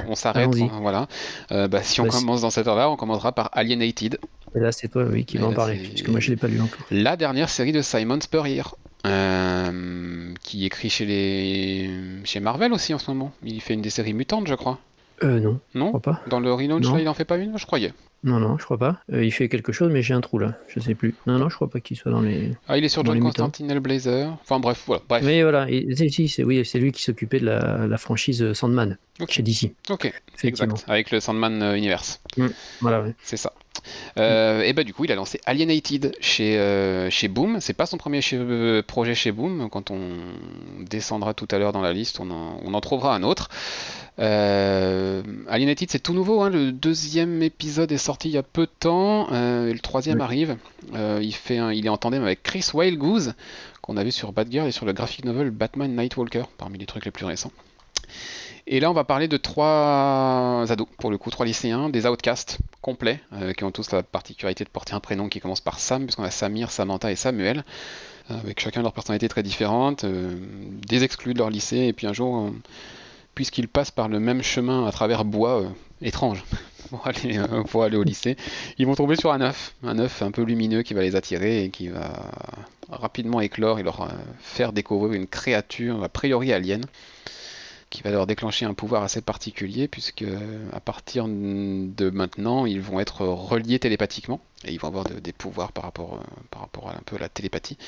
on 0.08 0.14
s'arrête, 0.14 0.54
voilà. 0.80 1.08
bah, 1.50 1.82
si 1.82 2.00
on 2.00 2.04
bah, 2.04 2.10
commence 2.10 2.40
dans 2.40 2.50
cet 2.50 2.66
ordre-là, 2.66 2.90
on 2.90 2.96
commencera 2.96 3.32
par 3.32 3.50
Alienated. 3.52 4.18
Et 4.54 4.60
là, 4.60 4.72
c'est 4.72 4.88
toi, 4.88 5.04
oui, 5.04 5.24
qui 5.24 5.36
va 5.36 5.48
en 5.48 5.52
parler, 5.52 5.76
puisque 5.76 6.08
moi, 6.08 6.20
je 6.20 6.30
l'ai 6.30 6.36
pas 6.36 6.48
lu 6.48 6.60
encore. 6.60 6.80
La 6.90 7.16
dernière 7.16 7.50
série 7.50 7.72
de 7.72 7.82
Simon 7.82 8.20
Spurrier, 8.20 8.62
euh, 9.06 10.32
qui 10.42 10.64
écrit 10.64 10.90
chez 10.90 11.04
les 11.04 11.90
chez 12.24 12.40
Marvel 12.40 12.72
aussi 12.72 12.94
en 12.94 12.98
ce 12.98 13.10
moment. 13.10 13.32
Il 13.44 13.60
fait 13.60 13.74
une 13.74 13.82
des 13.82 13.90
séries 13.90 14.14
mutantes, 14.14 14.48
je 14.48 14.54
crois. 14.54 14.78
Euh, 15.22 15.40
non. 15.40 15.60
Non. 15.74 15.88
crois 15.88 16.00
pas. 16.00 16.20
Dans 16.28 16.40
le 16.40 16.50
là, 16.50 17.00
il 17.00 17.08
en 17.08 17.14
fait 17.14 17.24
pas 17.24 17.36
une, 17.36 17.56
je 17.58 17.66
croyais. 17.66 17.92
Non, 18.24 18.40
non, 18.40 18.58
je 18.58 18.64
crois 18.64 18.78
pas. 18.78 19.00
Euh, 19.12 19.24
il 19.24 19.30
fait 19.30 19.48
quelque 19.48 19.72
chose, 19.72 19.90
mais 19.92 20.02
j'ai 20.02 20.14
un 20.14 20.20
trou 20.20 20.38
là. 20.38 20.54
Je 20.68 20.80
sais 20.80 20.94
plus. 20.94 21.14
Non, 21.26 21.38
non, 21.38 21.48
je 21.48 21.54
crois 21.54 21.70
pas 21.70 21.80
qu'il 21.80 21.96
soit 21.96 22.10
dans 22.10 22.20
les. 22.20 22.52
Ah, 22.66 22.76
il 22.76 22.84
est 22.84 22.88
sur 22.88 23.04
John 23.04 23.20
Constantine 23.20 23.78
Blazer. 23.78 24.36
Enfin, 24.42 24.58
bref, 24.58 24.82
voilà. 24.86 25.02
Bref. 25.08 25.22
Mais 25.24 25.42
voilà, 25.42 25.66
c'est 25.66 26.44
oui, 26.44 26.62
lui 26.74 26.92
qui 26.92 27.02
s'occupait 27.02 27.40
de 27.40 27.46
la, 27.46 27.86
la, 27.86 27.98
franchise 27.98 28.52
Sandman 28.52 28.98
chez 29.28 29.42
DC. 29.42 29.72
Ok, 29.90 30.12
exact. 30.42 30.84
Avec 30.88 31.10
le 31.10 31.20
Sandman 31.20 31.76
Universe. 31.76 32.20
Mm, 32.36 32.46
voilà, 32.80 33.02
ouais. 33.02 33.14
C'est 33.22 33.36
ça. 33.36 33.52
Euh, 34.18 34.62
et 34.62 34.72
bah 34.72 34.85
du 34.85 34.95
coup, 34.95 35.05
il 35.05 35.12
a 35.12 35.14
lancé 35.14 35.41
Alienated 35.47 36.14
chez, 36.20 36.59
euh, 36.59 37.11
chez 37.11 37.29
Boom. 37.29 37.61
C'est 37.61 37.74
pas 37.74 37.87
son 37.87 37.97
premier 37.97 38.20
euh, 38.33 38.83
projet 38.83 39.14
chez 39.14 39.33
Boom. 39.33 39.68
Quand 39.70 39.91
on 39.91 40.01
descendra 40.81 41.35
tout 41.35 41.49
à 41.51 41.59
l'heure 41.59 41.72
dans 41.72 41.83
la 41.83 41.93
liste, 41.93 42.20
on 42.20 42.31
en, 42.31 42.81
trouvera 42.81 43.14
un 43.14 43.22
autre. 43.22 43.49
Alienated, 44.18 45.91
c'est 45.91 45.99
tout 45.99 46.14
nouveau. 46.14 46.43
Hein. 46.43 46.51
Le 46.51 46.72
deuxième 46.72 47.43
épisode 47.43 47.93
est 47.93 47.99
sorti 47.99 48.29
il 48.29 48.35
y 48.35 48.39
a 48.39 48.43
peu 48.43 48.62
de 48.62 48.72
temps. 48.79 49.29
et 49.31 49.72
le 49.72 49.79
troisième 49.79 50.20
arrive. 50.20 50.57
il, 50.95 51.35
fait 51.35 51.59
il 51.74 51.87
est 51.87 51.91
en 51.91 51.97
tandem 51.97 52.22
avec 52.22 52.43
Chris 52.43 52.70
Goose 52.74 53.35
qu'on 53.83 53.97
a 53.97 54.05
vu 54.05 54.11
sur 54.11 54.33
Bad 54.33 54.51
Girl 54.51 54.66
et 54.66 54.72
sur 54.72 54.85
le 54.85 54.93
graphic 54.93 55.24
novel 55.24 55.51
Batman 55.51 55.95
Nightwalker, 55.95 56.45
parmi 56.59 56.79
les 56.79 56.87
trucs 56.87 57.05
les 57.05 57.12
plus 57.12 57.24
récents. 57.24 57.53
Et 58.68 58.80
là, 58.80 58.90
on 58.90 58.94
va 58.94 59.04
parler 59.04 59.28
de 59.28 59.36
trois 59.36 60.64
ados, 60.68 60.88
pour 60.98 61.12
le 61.12 61.18
coup, 61.18 61.30
trois 61.30 61.46
lycéens, 61.46 61.88
des 61.88 62.04
outcasts 62.04 62.58
complets, 62.80 63.20
euh, 63.32 63.52
qui 63.52 63.62
ont 63.62 63.70
tous 63.70 63.92
la 63.92 64.02
particularité 64.02 64.64
de 64.64 64.68
porter 64.68 64.92
un 64.92 65.00
prénom 65.00 65.28
qui 65.28 65.38
commence 65.38 65.60
par 65.60 65.78
Sam, 65.78 66.02
puisqu'on 66.04 66.24
a 66.24 66.32
Samir, 66.32 66.72
Samantha 66.72 67.12
et 67.12 67.16
Samuel, 67.16 67.64
euh, 68.30 68.38
avec 68.38 68.58
chacun 68.58 68.82
leur 68.82 68.92
personnalité 68.92 69.28
très 69.28 69.44
différente, 69.44 70.02
euh, 70.02 70.34
des 70.84 71.04
exclus 71.04 71.32
de 71.32 71.38
leur 71.38 71.50
lycée, 71.50 71.78
et 71.78 71.92
puis 71.92 72.08
un 72.08 72.12
jour, 72.12 72.50
puisqu'ils 73.36 73.68
passent 73.68 73.92
par 73.92 74.08
le 74.08 74.18
même 74.18 74.42
chemin 74.42 74.84
à 74.84 74.90
travers 74.90 75.24
bois 75.24 75.62
étrange 76.02 76.42
pour 76.90 77.06
aller, 77.06 77.40
pour 77.70 77.84
aller 77.84 77.96
au 77.96 78.02
lycée, 78.02 78.36
ils 78.78 78.86
vont 78.86 78.96
tomber 78.96 79.14
sur 79.14 79.30
un 79.30 79.42
œuf, 79.42 79.76
un 79.84 79.96
œuf 80.00 80.22
un 80.22 80.32
peu 80.32 80.42
lumineux 80.42 80.82
qui 80.82 80.92
va 80.92 81.02
les 81.02 81.14
attirer 81.14 81.62
et 81.62 81.70
qui 81.70 81.86
va 81.86 82.32
rapidement 82.90 83.40
éclore 83.40 83.78
et 83.78 83.84
leur 83.84 84.08
faire 84.40 84.72
découvrir 84.72 85.12
une 85.12 85.28
créature 85.28 86.02
a 86.02 86.08
priori 86.08 86.52
alien 86.52 86.84
qui 87.91 88.03
va 88.03 88.11
leur 88.11 88.26
déclencher 88.26 88.66
un 88.66 88.74
pouvoir 88.74 89.03
assez 89.03 89.20
particulier, 89.20 89.87
puisque 89.87 90.24
à 90.72 90.80
partir 90.80 91.26
de 91.28 92.11
maintenant, 92.11 92.66
ils 92.66 92.80
vont 92.80 92.99
être 93.01 93.24
reliés 93.24 93.78
télépathiquement, 93.78 94.41
et 94.64 94.72
ils 94.72 94.80
vont 94.80 94.89
avoir 94.89 95.05
des 95.05 95.32
pouvoirs 95.32 95.72
par 95.72 95.84
rapport, 95.84 96.14
euh, 96.14 96.26
par 96.51 96.62
rapport 96.62 96.89
à 96.89 96.93
un 96.93 97.03
peu 97.07 97.16
à 97.16 97.20
la 97.20 97.28
télépathie. 97.28 97.78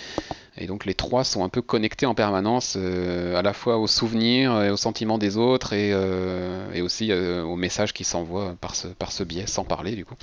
Et 0.57 0.67
donc 0.67 0.85
les 0.85 0.95
trois 0.95 1.25
sont 1.25 1.45
un 1.45 1.49
peu 1.49 1.63
connectés 1.63 2.07
en 2.07 2.15
permanence, 2.15 2.75
euh, 2.77 3.37
à 3.37 3.43
la 3.43 3.53
fois 3.53 3.79
aux 3.79 3.87
souvenirs 3.89 4.63
et 4.63 4.71
aux 4.71 4.77
sentiments 4.77 5.19
des 5.19 5.37
autres, 5.37 5.73
et, 5.73 5.91
euh, 5.93 6.73
et 6.73 6.81
aussi 6.81 7.13
aux 7.13 7.57
messages 7.57 7.93
qui 7.93 8.05
s'envoient 8.05 8.55
par 8.61 8.77
ce, 8.77 8.89
par 8.89 9.11
ce 9.11 9.25
biais, 9.25 9.47
sans 9.47 9.65
parler 9.65 9.97
du 9.97 10.05
coup. 10.05 10.17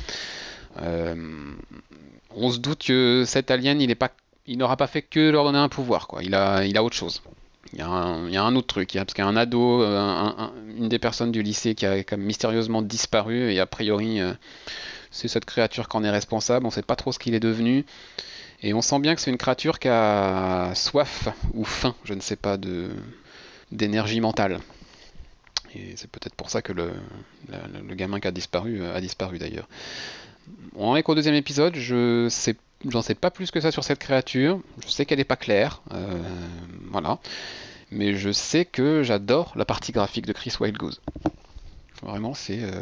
on 0.77 2.51
se 2.51 2.59
doute 2.59 2.83
que 2.85 3.23
cet 3.25 3.51
alien, 3.51 3.81
il 3.81 3.91
est 3.91 3.95
pas 3.95 4.11
n'aura 4.47 4.77
pas 4.77 4.87
fait 4.87 5.01
que 5.01 5.31
leur 5.31 5.43
donner 5.43 5.57
un 5.57 5.69
pouvoir, 5.69 6.07
quoi. 6.07 6.23
Il 6.23 6.35
a, 6.35 6.65
il 6.65 6.77
a 6.77 6.83
autre 6.83 6.95
chose. 6.95 7.21
Il 7.73 7.79
y, 7.79 7.81
a 7.81 7.87
un, 7.89 8.55
autre 8.55 8.67
truc, 8.67 8.91
parce 8.93 9.13
qu'il 9.13 9.23
y 9.23 9.27
a 9.27 9.29
un 9.29 9.35
ado, 9.35 9.81
euh, 9.81 10.31
une 10.77 10.87
des 10.87 10.99
personnes 10.99 11.31
du 11.31 11.41
lycée 11.41 11.75
qui 11.75 11.85
a 11.85 12.03
mystérieusement 12.15 12.81
disparu, 12.81 13.51
et 13.51 13.59
a 13.59 13.65
priori, 13.65 14.21
euh, 14.21 14.33
c'est 15.11 15.27
cette 15.27 15.45
créature 15.45 15.89
qui 15.89 15.97
en 15.97 16.03
est 16.03 16.09
responsable, 16.09 16.65
on 16.65 16.69
ne 16.69 16.73
sait 16.73 16.83
pas 16.83 16.95
trop 16.95 17.11
ce 17.11 17.19
qu'il 17.19 17.33
est 17.33 17.39
devenu, 17.39 17.83
et 18.61 18.73
on 18.73 18.81
sent 18.81 18.99
bien 18.99 19.15
que 19.15 19.21
c'est 19.21 19.31
une 19.31 19.37
créature 19.37 19.79
qui 19.79 19.87
a 19.89 20.73
soif 20.75 21.27
ou 21.53 21.65
faim, 21.65 21.95
je 22.03 22.13
ne 22.13 22.21
sais 22.21 22.35
pas, 22.35 22.57
d'énergie 23.71 24.21
mentale. 24.21 24.59
Et 25.75 25.93
c'est 25.97 26.09
peut-être 26.09 26.35
pour 26.35 26.49
ça 26.49 26.61
que 26.61 26.71
le, 26.71 26.91
le, 27.49 27.95
gamin 27.95 28.19
qui 28.21 28.27
a 28.27 28.31
disparu 28.31 28.81
euh, 28.81 28.95
a 28.95 29.01
disparu 29.01 29.39
d'ailleurs. 29.39 29.67
On 30.75 30.95
est 30.95 31.03
qu'au 31.03 31.15
deuxième 31.15 31.35
épisode, 31.35 31.75
je 31.75 32.27
sais 32.29 32.55
j'en 32.87 33.01
sais 33.01 33.15
pas 33.15 33.31
plus 33.31 33.51
que 33.51 33.59
ça 33.59 33.71
sur 33.71 33.83
cette 33.83 33.99
créature. 33.99 34.59
Je 34.83 34.91
sais 34.91 35.05
qu'elle 35.05 35.17
n'est 35.17 35.23
pas 35.23 35.35
claire. 35.35 35.81
Voilà 36.95 37.19
mais 37.91 38.15
je 38.15 38.31
sais 38.31 38.65
que 38.65 39.03
j'adore 39.03 39.53
la 39.55 39.65
partie 39.65 39.91
graphique 39.91 40.25
de 40.25 40.33
Chris 40.33 40.53
Wildgoose. 40.59 41.01
Vraiment, 42.01 42.33
c'est 42.33 42.61
euh, 42.61 42.81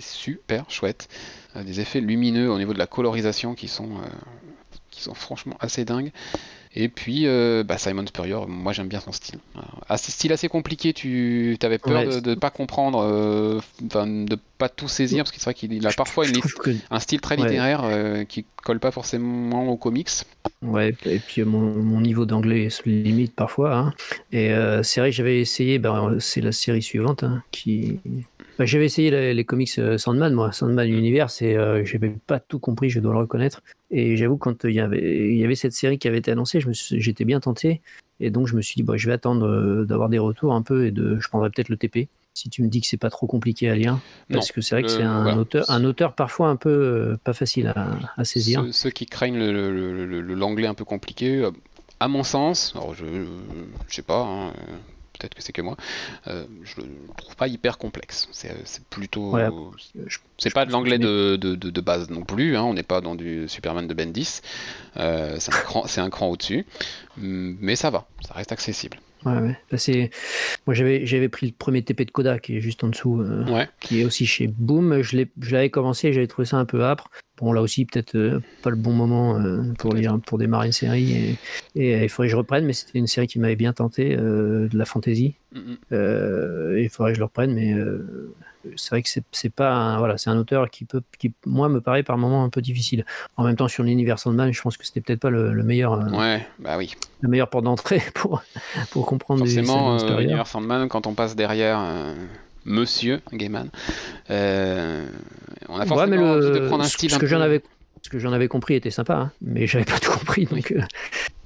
super 0.00 0.70
chouette. 0.70 1.08
Euh, 1.56 1.62
des 1.62 1.80
effets 1.80 2.00
lumineux 2.00 2.50
au 2.50 2.58
niveau 2.58 2.72
de 2.72 2.78
la 2.78 2.86
colorisation 2.86 3.54
qui 3.54 3.68
sont, 3.68 3.96
euh, 3.96 4.08
qui 4.90 5.02
sont 5.02 5.14
franchement 5.14 5.56
assez 5.60 5.84
dingues. 5.84 6.12
Et 6.74 6.88
puis 6.88 7.26
euh, 7.26 7.64
bah, 7.64 7.78
Simon 7.78 8.06
Spurrier, 8.06 8.36
moi 8.46 8.72
j'aime 8.72 8.86
bien 8.86 9.00
son 9.00 9.10
style. 9.10 9.40
Un 9.88 9.96
style 9.96 10.32
assez 10.32 10.48
compliqué, 10.48 10.92
tu 10.92 11.58
avais 11.62 11.78
peur 11.78 12.20
de 12.20 12.30
ne 12.30 12.34
pas 12.36 12.50
comprendre, 12.50 13.02
euh, 13.02 13.60
de 13.80 14.38
pas 14.56 14.68
tout 14.68 14.86
saisir, 14.86 15.24
parce 15.24 15.32
que 15.32 15.38
c'est 15.38 15.46
vrai 15.46 15.54
qu'il 15.54 15.86
a 15.86 15.92
parfois 15.92 16.26
un 16.90 17.00
style 17.00 17.20
très 17.20 17.36
littéraire 17.36 17.80
euh, 17.82 18.24
qui 18.24 18.44
colle 18.62 18.78
pas 18.78 18.92
forcément 18.92 19.68
aux 19.68 19.76
comics. 19.76 20.10
Ouais, 20.62 20.94
et 21.06 21.18
puis 21.18 21.42
mon, 21.42 22.00
niveau 22.00 22.24
d'anglais 22.24 22.70
se 22.70 22.82
limite 22.84 23.34
parfois. 23.34 23.76
Hein. 23.76 23.92
Et 24.30 24.52
c'est 24.84 25.00
vrai 25.00 25.10
que 25.10 25.16
j'avais 25.16 25.40
essayé, 25.40 25.80
ben, 25.80 26.18
c'est 26.20 26.40
la 26.40 26.52
série 26.52 26.82
suivante 26.82 27.24
hein, 27.24 27.42
qui, 27.50 27.98
bah, 28.60 28.66
j'avais 28.66 28.84
essayé 28.84 29.32
les, 29.32 29.44
comics 29.46 29.70
euh, 29.78 29.96
Sandman, 29.96 30.34
moi, 30.34 30.52
Sandman 30.52 30.86
Universe, 30.86 31.40
et 31.40 31.56
euh, 31.56 31.82
j'avais 31.86 32.10
pas 32.10 32.38
tout 32.40 32.58
compris, 32.58 32.90
je 32.90 33.00
dois 33.00 33.14
le 33.14 33.20
reconnaître. 33.20 33.62
Et 33.90 34.18
j'avoue, 34.18 34.36
quand 34.36 34.64
il 34.64 34.74
y, 34.74 34.80
avait, 34.80 35.30
il 35.30 35.38
y 35.38 35.44
avait 35.46 35.54
cette 35.54 35.72
série 35.72 35.98
qui 35.98 36.06
avait 36.08 36.18
été 36.18 36.30
annoncée, 36.30 36.60
j'étais 36.90 37.24
bien 37.24 37.40
tenté. 37.40 37.80
Et 38.20 38.28
donc, 38.28 38.48
je 38.48 38.56
me 38.56 38.60
suis 38.60 38.74
dit, 38.74 38.82
bah, 38.82 38.98
je 38.98 39.06
vais 39.06 39.14
attendre 39.14 39.46
euh, 39.46 39.86
d'avoir 39.86 40.10
des 40.10 40.18
retours 40.18 40.52
un 40.52 40.60
peu 40.60 40.84
et 40.84 40.90
de, 40.90 41.18
je 41.18 41.28
prendrai 41.30 41.48
peut-être 41.48 41.70
le 41.70 41.78
TP. 41.78 42.08
Si 42.34 42.50
tu 42.50 42.62
me 42.62 42.68
dis 42.68 42.82
que 42.82 42.86
c'est 42.86 42.98
pas 42.98 43.08
trop 43.08 43.26
compliqué 43.26 43.70
à 43.70 43.74
lire, 43.74 43.98
parce 44.30 44.52
que 44.52 44.60
c'est 44.60 44.74
vrai 44.74 44.82
que 44.82 44.90
c'est 44.90 45.02
un, 45.04 45.38
auteur, 45.38 45.64
un 45.70 45.82
auteur 45.82 46.14
parfois 46.14 46.48
un 46.48 46.56
peu 46.56 47.16
pas 47.24 47.32
facile 47.32 47.72
à, 47.74 48.24
saisir. 48.24 48.66
Ceux, 48.72 48.90
qui 48.90 49.06
craignent 49.06 49.38
l'anglais 49.38 50.66
un 50.66 50.74
peu 50.74 50.84
compliqué, 50.84 51.48
à 51.98 52.08
mon 52.08 52.24
sens, 52.24 52.74
alors 52.76 52.94
je, 52.94 53.06
je 53.88 53.94
sais 53.94 54.02
pas, 54.02 54.22
hein, 54.22 54.52
peut-être 55.20 55.34
que 55.34 55.42
c'est 55.42 55.52
que 55.52 55.62
moi, 55.62 55.76
euh, 56.26 56.44
je 56.64 56.80
le 56.80 56.88
trouve 57.16 57.36
pas 57.36 57.46
hyper 57.48 57.78
complexe. 57.78 58.28
C'est 58.32 58.50
euh, 58.50 58.80
plutôt. 58.88 59.36
c'est 60.38 60.52
pas 60.52 60.64
de 60.64 60.72
l'anglais 60.72 60.98
de, 60.98 61.36
de, 61.36 61.80
base 61.80 62.10
non 62.10 62.22
plus, 62.22 62.56
hein. 62.56 62.62
on 62.62 62.74
n'est 62.74 62.82
pas 62.82 63.00
dans 63.00 63.14
du 63.14 63.48
Superman 63.48 63.86
de 63.86 63.94
Bendis. 63.94 64.40
Euh, 64.96 65.36
c'est 65.38 65.52
un 65.54 65.60
cran, 65.60 65.84
un 65.96 66.10
cran 66.10 66.28
au-dessus. 66.28 66.66
Mais 67.16 67.76
ça 67.76 67.90
va, 67.90 68.06
ça 68.26 68.34
reste 68.34 68.52
accessible. 68.52 68.98
Ouais, 69.24 69.32
ouais. 69.32 69.56
Bah, 69.70 69.78
moi, 70.66 70.74
j'avais, 70.74 71.04
j'avais 71.06 71.28
pris 71.28 71.46
le 71.46 71.52
premier 71.52 71.82
TP 71.82 72.04
de 72.04 72.10
Koda 72.10 72.38
qui 72.38 72.56
est 72.56 72.60
juste 72.60 72.82
en 72.84 72.88
dessous, 72.88 73.20
euh, 73.20 73.66
qui 73.80 74.00
est 74.00 74.04
aussi 74.04 74.26
chez 74.26 74.46
Boom. 74.46 75.02
Je, 75.02 75.24
je 75.40 75.52
l'avais 75.52 75.70
commencé 75.70 76.12
j'avais 76.12 76.26
trouvé 76.26 76.46
ça 76.46 76.56
un 76.56 76.64
peu 76.64 76.84
âpre. 76.84 77.10
Bon, 77.38 77.52
là 77.52 77.62
aussi, 77.62 77.84
peut-être 77.84 78.16
euh, 78.16 78.40
pas 78.62 78.70
le 78.70 78.76
bon 78.76 78.92
moment 78.92 79.38
euh, 79.38 79.62
pour, 79.78 79.94
lire, 79.94 80.18
pour 80.26 80.38
démarrer 80.38 80.66
une 80.66 80.72
série. 80.72 81.36
Et, 81.74 82.02
il 82.02 82.08
faudrait 82.08 82.28
que 82.28 82.32
je 82.32 82.36
reprenne, 82.36 82.64
mais 82.64 82.72
c'était 82.72 82.98
une 82.98 83.06
série 83.06 83.26
qui 83.26 83.38
m'avait 83.38 83.56
bien 83.56 83.72
tenté, 83.72 84.16
de 84.16 84.68
la 84.72 84.84
fantasy. 84.84 85.34
il 85.54 86.88
faudrait 86.90 87.12
que 87.12 87.16
je 87.16 87.20
le 87.20 87.24
reprenne, 87.24 87.54
mais 87.54 87.74
c'est 88.76 88.90
vrai 88.90 89.02
que 89.02 89.08
c'est 89.08 89.50
pas 89.50 89.72
un, 89.72 89.98
voilà, 89.98 90.18
c'est 90.18 90.30
un 90.30 90.36
auteur 90.36 90.70
qui 90.70 90.84
peut, 90.84 91.02
qui 91.18 91.32
moi 91.46 91.68
me 91.68 91.80
paraît 91.80 92.02
par 92.02 92.18
moments 92.18 92.44
un 92.44 92.48
peu 92.50 92.60
difficile. 92.60 93.04
En 93.36 93.44
même 93.44 93.56
temps, 93.56 93.68
sur 93.68 93.84
l'univers 93.84 94.18
Sandman, 94.18 94.52
je 94.52 94.60
pense 94.60 94.76
que 94.76 94.84
c'était 94.84 95.00
peut-être 95.00 95.20
pas 95.20 95.30
le, 95.30 95.62
meilleur. 95.62 95.94
Euh, 95.94 96.10
ouais, 96.10 96.46
bah 96.58 96.76
oui. 96.76 96.94
Le 97.20 97.28
meilleur 97.28 97.48
port 97.48 97.62
d'entrée 97.62 98.02
pour 98.14 98.42
pour 98.90 99.06
comprendre. 99.06 99.44
Forcément, 99.44 99.96
l'univers 100.18 100.46
Sandman, 100.46 100.88
quand 100.88 101.06
on 101.06 101.14
passe 101.14 101.36
derrière. 101.36 101.80
Monsieur 102.66 103.22
Gaiman, 103.32 103.70
on 104.28 104.30
a 104.34 105.86
forcément 105.86 106.32
envie 106.32 106.50
de 106.50 106.66
prendre 106.66 106.84
un 106.84 106.86
style 106.86 107.10
ce 107.10 107.18
que 107.18 107.26
j'en 107.26 107.40
avais 107.40 107.62
ce 108.02 108.10
que 108.10 108.18
j'en 108.18 108.34
avais 108.34 108.48
compris 108.48 108.74
était 108.74 108.90
sympa, 108.90 109.14
hein, 109.14 109.32
mais 109.40 109.66
j'avais 109.66 109.86
pas 109.86 109.98
tout 110.02 110.12
compris, 110.12 110.44
donc 110.44 110.74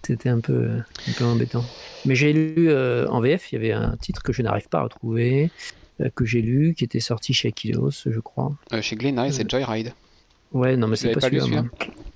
c'était 0.02 0.28
un 0.28 0.40
peu, 0.40 0.70
un 1.08 1.12
peu 1.16 1.24
embêtant. 1.24 1.64
Mais 2.04 2.16
j'ai 2.16 2.32
lu 2.32 2.68
en 2.74 3.20
VF, 3.20 3.52
il 3.52 3.54
y 3.54 3.58
avait 3.58 3.72
un 3.72 3.96
titre 3.96 4.24
que 4.24 4.32
je 4.32 4.42
n'arrive 4.42 4.68
pas 4.68 4.78
à 4.78 4.82
retrouver. 4.82 5.52
Euh, 6.00 6.10
que 6.14 6.24
j'ai 6.24 6.42
lu, 6.42 6.74
qui 6.76 6.84
était 6.84 7.00
sorti 7.00 7.32
chez 7.32 7.48
Aquileos, 7.48 7.90
je 8.06 8.18
crois. 8.18 8.52
Euh, 8.72 8.82
chez 8.82 8.96
Glenn, 8.96 9.30
c'est 9.30 9.44
euh, 9.44 9.48
Joyride. 9.48 9.92
Ouais, 10.52 10.76
non, 10.76 10.88
mais 10.88 10.96
c'est 10.96 11.12
pas, 11.12 11.20
pas 11.20 11.30
celui-là. 11.30 11.64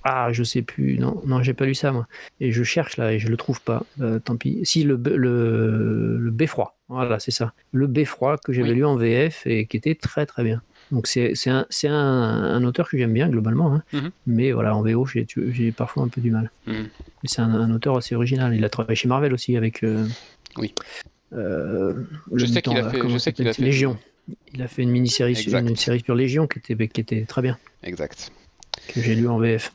Ah, 0.03 0.29
je 0.31 0.43
sais 0.43 0.61
plus. 0.61 0.97
Non, 0.97 1.21
non, 1.25 1.41
j'ai 1.43 1.53
pas 1.53 1.65
lu 1.65 1.75
ça 1.75 1.91
moi. 1.91 2.07
Et 2.39 2.51
je 2.51 2.63
cherche 2.63 2.97
là 2.97 3.13
et 3.13 3.19
je 3.19 3.27
le 3.27 3.37
trouve 3.37 3.61
pas. 3.61 3.83
tant 4.23 4.37
pis. 4.37 4.59
Si 4.63 4.83
le 4.83 4.95
le, 4.95 6.17
le 6.17 6.31
beffroi. 6.31 6.77
Voilà, 6.87 7.19
c'est 7.19 7.31
ça. 7.31 7.53
Le 7.71 7.85
beffroi 7.87 8.37
que 8.37 8.53
j'avais 8.53 8.73
lu 8.73 8.85
en 8.85 8.95
VF 8.95 9.45
et 9.45 9.65
qui 9.65 9.75
était 9.77 9.95
très 9.95 10.25
très 10.25 10.43
bien. 10.43 10.61
Donc 10.91 11.05
c'est 11.07 11.33
un, 11.47 11.67
un, 11.83 11.89
un, 11.89 12.63
auteur 12.63 12.89
que 12.89 12.97
j'aime 12.97 13.13
bien 13.13 13.29
globalement, 13.29 13.75
hein. 13.75 13.83
Mhm. 13.93 14.09
mais 14.25 14.51
voilà 14.53 14.75
en 14.75 14.81
VO 14.81 15.05
j'ai 15.05 15.71
parfois 15.71 16.03
un 16.03 16.07
peu 16.07 16.19
du 16.21 16.31
mal. 16.31 16.49
Mhm. 16.65 16.87
C'est 17.25 17.41
un, 17.41 17.71
auteur 17.71 17.97
assez 17.97 18.15
original. 18.15 18.55
Il 18.55 18.63
a 18.63 18.69
travaillé 18.69 18.95
chez 18.95 19.07
Marvel 19.07 19.33
aussi 19.33 19.55
avec. 19.57 19.85
oui. 20.57 20.73
Euh, 21.33 21.93
je 22.33 22.45
sais 22.45 22.61
qu'il 22.61 22.77
a 22.77 22.89
fait, 22.89 23.01
je 23.07 23.17
sais 23.17 23.33
qu'il 23.33 23.47
a 23.47 23.53
fait 23.53 23.63
Légion. 23.63 23.97
Il 24.53 24.61
a 24.61 24.67
fait 24.67 24.83
une 24.83 24.91
mini-série 24.91 25.35
sur, 25.35 25.55
une 25.57 25.75
série 25.75 26.01
sur 26.01 26.15
Légion 26.15 26.47
qui 26.47 26.59
était, 26.59 26.87
qui 26.87 27.01
était 27.01 27.25
très 27.25 27.41
bien. 27.41 27.57
Exact. 27.83 28.31
Que 28.87 29.01
j'ai 29.01 29.15
lu 29.15 29.27
en 29.27 29.39
VF. 29.39 29.73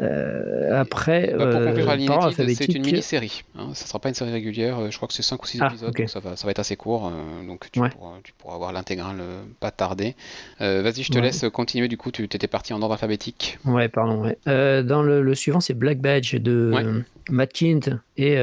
Euh, 0.00 0.80
après, 0.80 1.32
bah, 1.38 1.46
pour 1.46 1.64
conclure 1.64 1.88
euh, 1.88 2.30
c'est 2.32 2.74
une 2.74 2.84
mini-série. 2.84 3.44
Hein, 3.54 3.70
ça 3.74 3.84
ne 3.84 3.88
sera 3.88 4.00
pas 4.00 4.08
une 4.08 4.14
série 4.16 4.32
régulière. 4.32 4.90
Je 4.90 4.96
crois 4.96 5.06
que 5.06 5.14
c'est 5.14 5.22
5 5.22 5.40
ou 5.40 5.46
6 5.46 5.58
ah, 5.60 5.66
épisodes, 5.68 5.94
donc 5.94 6.08
ça 6.08 6.18
va, 6.18 6.34
ça 6.34 6.46
va 6.46 6.50
être 6.50 6.58
assez 6.58 6.74
court. 6.74 7.12
donc 7.46 7.70
tu, 7.70 7.80
pourras, 7.80 8.18
tu 8.24 8.32
pourras 8.32 8.58
voir 8.58 8.72
l'intégrale 8.72 9.22
pas 9.60 9.70
tarder. 9.70 10.16
Vas-y, 10.58 11.04
je 11.04 11.12
te 11.12 11.18
laisse 11.18 11.44
continuer. 11.52 11.86
Du 11.86 11.96
coup, 11.96 12.10
tu 12.10 12.24
étais 12.24 12.48
parti 12.48 12.72
en 12.72 12.82
ordre 12.82 12.94
alphabétique. 12.94 13.58
Ouais, 13.64 13.88
pardon. 13.88 14.32
dans 14.46 15.02
le, 15.02 15.22
le 15.22 15.34
suivant, 15.36 15.60
c'est 15.60 15.74
Black 15.74 16.00
Badge 16.00 16.34
de 16.36 17.04
Matt 17.30 17.52
Kint 17.52 17.90
et 18.16 18.36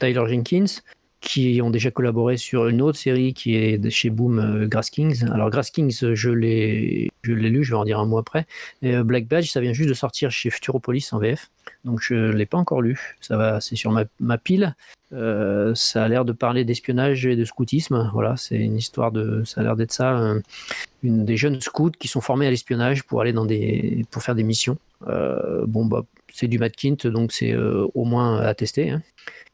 Tyler 0.00 0.24
Jenkins 0.28 0.82
qui 1.20 1.60
ont 1.62 1.70
déjà 1.70 1.90
collaboré 1.90 2.36
sur 2.36 2.68
une 2.68 2.80
autre 2.80 2.98
série 2.98 3.34
qui 3.34 3.56
est 3.56 3.90
chez 3.90 4.10
Boom, 4.10 4.38
euh, 4.38 4.66
Grass 4.66 4.90
Kings. 4.90 5.24
Alors 5.30 5.50
Grass 5.50 5.70
Kings, 5.70 6.14
je 6.14 6.30
l'ai, 6.30 7.10
lu, 7.24 7.64
je 7.64 7.72
vais 7.72 7.76
en 7.76 7.84
dire 7.84 7.98
un 7.98 8.06
mot 8.06 8.18
après. 8.18 8.46
Euh, 8.84 9.02
Black 9.02 9.26
Badge, 9.26 9.50
ça 9.50 9.60
vient 9.60 9.72
juste 9.72 9.88
de 9.88 9.94
sortir 9.94 10.30
chez 10.30 10.50
Futuropolis 10.50 11.12
en 11.12 11.18
VF, 11.18 11.50
donc 11.84 12.00
je 12.00 12.14
l'ai 12.14 12.46
pas 12.46 12.58
encore 12.58 12.82
lu. 12.82 13.16
Ça 13.20 13.36
va, 13.36 13.60
c'est 13.60 13.74
sur 13.74 13.90
ma, 13.90 14.38
pile. 14.38 14.76
Euh, 15.12 15.74
ça 15.74 16.04
a 16.04 16.08
l'air 16.08 16.24
de 16.24 16.32
parler 16.32 16.64
d'espionnage 16.64 17.26
et 17.26 17.34
de 17.34 17.44
scoutisme. 17.44 18.10
Voilà, 18.12 18.36
c'est 18.36 18.58
une 18.58 18.76
histoire 18.76 19.10
de, 19.10 19.42
ça 19.44 19.60
a 19.60 19.64
l'air 19.64 19.74
d'être 19.74 19.92
ça, 19.92 20.34
des 21.02 21.36
jeunes 21.36 21.60
scouts 21.60 21.90
qui 21.98 22.06
sont 22.06 22.20
formés 22.20 22.46
à 22.46 22.50
l'espionnage 22.50 23.02
pour 23.02 23.20
aller 23.22 23.32
dans 23.32 23.44
des, 23.44 24.06
pour 24.12 24.22
faire 24.22 24.36
des 24.36 24.44
missions. 24.44 24.78
bon 25.04 25.86
bah, 25.86 26.04
c'est 26.32 26.46
du 26.46 26.58
Matt 26.58 26.76
Kint, 26.76 27.06
donc 27.08 27.32
c'est 27.32 27.56
au 27.56 28.04
moins 28.04 28.38
attesté. 28.38 28.90
Hein. 28.90 29.02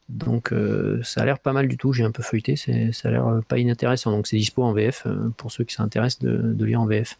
Donc 0.09 0.53
euh, 0.53 1.01
ça 1.03 1.23
a 1.23 1.25
l'air 1.25 1.39
pas 1.39 1.53
mal 1.53 1.67
du 1.67 1.77
tout, 1.77 1.93
j'ai 1.93 2.05
un 2.05 2.11
peu 2.11 2.23
feuilleté, 2.23 2.57
ça 2.57 3.09
a 3.09 3.11
l'air 3.11 3.27
euh, 3.27 3.41
pas 3.41 3.59
inintéressant. 3.59 4.11
Donc 4.11 4.27
c'est 4.27 4.37
dispo 4.37 4.63
en 4.63 4.73
VF 4.73 5.05
euh, 5.07 5.31
pour 5.37 5.51
ceux 5.51 5.65
qui 5.65 5.75
s'intéressent 5.75 6.21
de, 6.21 6.65
lire 6.65 6.81
en 6.81 6.87
VF. 6.87 7.19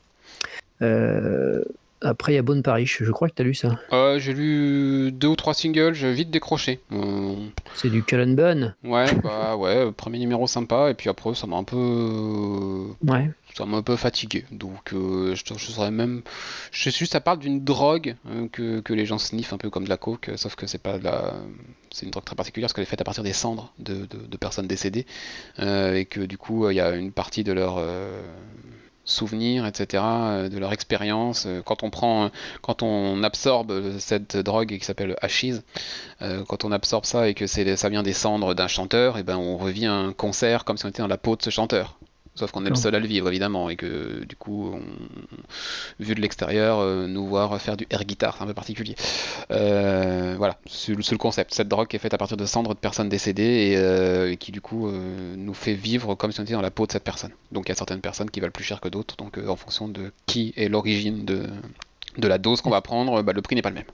après 2.03 2.33
il 2.33 2.37
y 2.37 2.39
a 2.39 2.43
Bonne 2.43 2.63
Paris, 2.63 2.87
je 2.87 3.11
crois 3.11 3.29
que 3.29 3.35
tu 3.35 3.43
as 3.43 3.45
lu 3.45 3.55
ça. 3.55 3.79
j'ai 4.19 4.35
lu 4.35 5.13
deux 5.13 5.29
ou 5.29 5.37
trois 5.37 5.55
singles, 5.55 5.95
j'ai 5.95 6.13
vite 6.13 6.31
décroché. 6.31 6.81
C'est 7.75 7.91
du 7.91 8.03
Cullen 8.03 8.37
Bunn 8.37 8.75
Ouais, 8.85 9.07
bah 9.23 9.57
ouais, 9.57 9.91
premier 9.93 10.19
numéro 10.19 10.47
sympa, 10.47 10.91
et 10.91 10.95
puis 10.95 11.09
après 11.09 11.35
ça 11.35 11.47
m'a 11.47 11.57
un 11.57 11.65
peu... 11.65 12.87
Ouais 13.07 13.31
ça 13.57 13.67
m'a 13.67 13.77
un 13.77 13.83
peu 13.83 13.97
fatigué. 13.97 14.45
Donc 14.51 14.91
je, 14.93 15.35
je 15.35 15.71
serais 15.73 15.91
même. 15.91 16.23
Je 16.73 16.91
suis 16.91 17.07
ça 17.07 17.21
parle 17.21 17.39
d'une 17.39 17.63
drogue 17.63 18.17
que, 18.53 18.81
que, 18.81 18.93
les 18.93 19.07
gens 19.07 19.19
sniffent 19.19 19.53
un 19.53 19.59
peu 19.59 19.71
comme 19.71 19.85
de 19.85 19.89
la 19.89 19.97
coke, 19.97 20.31
sauf 20.37 20.57
que 20.57 20.67
c'est 20.67 20.79
pas 20.79 20.99
de 20.99 21.09
c'est 21.95 22.07
une 22.07 22.11
drogue 22.11 22.25
très 22.25 22.35
particulière 22.35 22.67
parce 22.67 22.73
qu'elle 22.75 22.83
est 22.83 22.87
faite 22.87 23.01
à 23.01 23.05
partir 23.05 23.23
des 23.23 23.33
cendres 23.33 23.73
de, 23.79 24.07
personnes 24.37 24.67
décédées 24.67 25.07
euh, 25.61 25.95
et 25.95 26.05
que 26.05 26.21
du 26.21 26.37
coup 26.37 26.69
il 26.69 26.75
y 26.75 26.81
a 26.81 26.91
une 26.91 27.13
partie 27.13 27.45
de 27.45 27.53
leur 27.53 27.77
euh, 27.79 28.21
souvenirs, 29.05 29.65
etc., 29.65 30.03
euh, 30.05 30.49
de 30.49 30.59
leur 30.59 30.73
expérience. 30.73 31.47
Quand 31.65 31.85
on 31.85 31.91
prend, 31.91 32.31
quand 32.63 32.83
on 32.83 33.23
absorbe 33.23 33.99
cette 33.99 34.37
drogue 34.37 34.77
qui 34.77 34.85
s'appelle 34.85 35.17
hashish, 35.23 35.57
quand 36.21 36.65
on 36.65 36.73
absorbe 36.73 37.05
ça 37.05 37.29
et 37.29 37.35
que 37.35 37.47
ça 37.47 37.89
vient 37.89 38.03
des 38.03 38.13
cendres 38.13 38.55
d'un 38.55 38.69
chanteur, 38.69 39.19
et 39.19 39.23
ben 39.23 39.37
on 39.37 39.57
revit 39.57 39.87
un 39.87 40.13
concert 40.13 40.65
comme 40.65 40.77
si 40.77 40.87
on 40.87 40.89
était 40.89 41.03
dans 41.03 41.09
la 41.09 41.19
peau 41.19 41.37
de 41.37 41.43
ce 41.43 41.51
chanteur. 41.51 41.99
Sauf 42.37 42.51
qu'on 42.51 42.67
est 42.67 42.69
le 42.69 42.75
seul 42.75 42.97
à 42.97 42.99
le 42.99 43.07
vivre, 43.07 43.29
évidemment, 43.29 43.71
et 43.71 43.77
que 43.77 44.25
du 44.25 44.35
coup, 44.35 44.75
vu 46.01 46.17
de 46.17 46.21
l'extérieur, 46.21 46.81
euh, 46.81 47.07
nous 47.07 47.29
voir 47.29 47.61
faire 47.61 47.77
du 47.77 47.87
air 47.91 48.05
guitar, 48.05 48.35
c'est 48.37 48.43
un 48.43 48.47
peu 48.47 48.55
particulier. 48.55 48.97
Euh, 49.53 50.35
voilà, 50.37 50.57
c'est 50.67 50.95
le, 50.95 51.17
concept. 51.17 51.55
Cette 51.55 51.69
drogue 51.69 51.95
est 51.95 51.99
faite 51.99 52.13
à 52.13 52.19
partir 52.19 52.37
de 52.37 52.45
cendres 52.45 52.75
de 52.75 52.81
personnes 52.81 53.09
décédées 53.09 53.71
et, 53.71 53.77
euh, 53.77 54.35
qui, 54.35 54.51
du 54.51 54.61
coup, 54.61 54.91
nous 54.91 55.55
fait 55.55 55.75
vivre 55.75 56.17
comme 56.17 56.33
si 56.33 56.41
on 56.41 56.43
était 56.43 56.55
dans 56.55 56.61
la 56.61 56.73
peau 56.73 56.87
de 56.87 56.93
cette 56.93 57.05
personne. 57.05 57.31
Donc, 57.53 57.67
il 57.67 57.69
y 57.69 57.73
a 57.73 57.77
certaines 57.77 58.01
personnes 58.01 58.31
qui 58.31 58.41
valent 58.41 58.53
plus 58.53 58.65
cher 58.65 58.81
que 58.81 58.89
d'autres, 58.89 59.17
donc 59.17 59.39
en 59.39 59.57
fonction 59.57 59.87
de 59.87 60.11
qui 60.27 60.53
est 60.57 60.69
l'origine 60.69 61.25
de, 61.25 61.47
de 62.19 62.29
la 62.29 62.39
dose 62.39 62.61
qu'on 62.63 62.71
va 62.71 62.81
prendre, 62.81 63.23
bah, 63.23 63.33
le 63.33 63.43
prix 63.43 63.55
n'est 63.55 63.63
pas 63.63 63.71
le 63.71 63.77
même. 63.77 63.85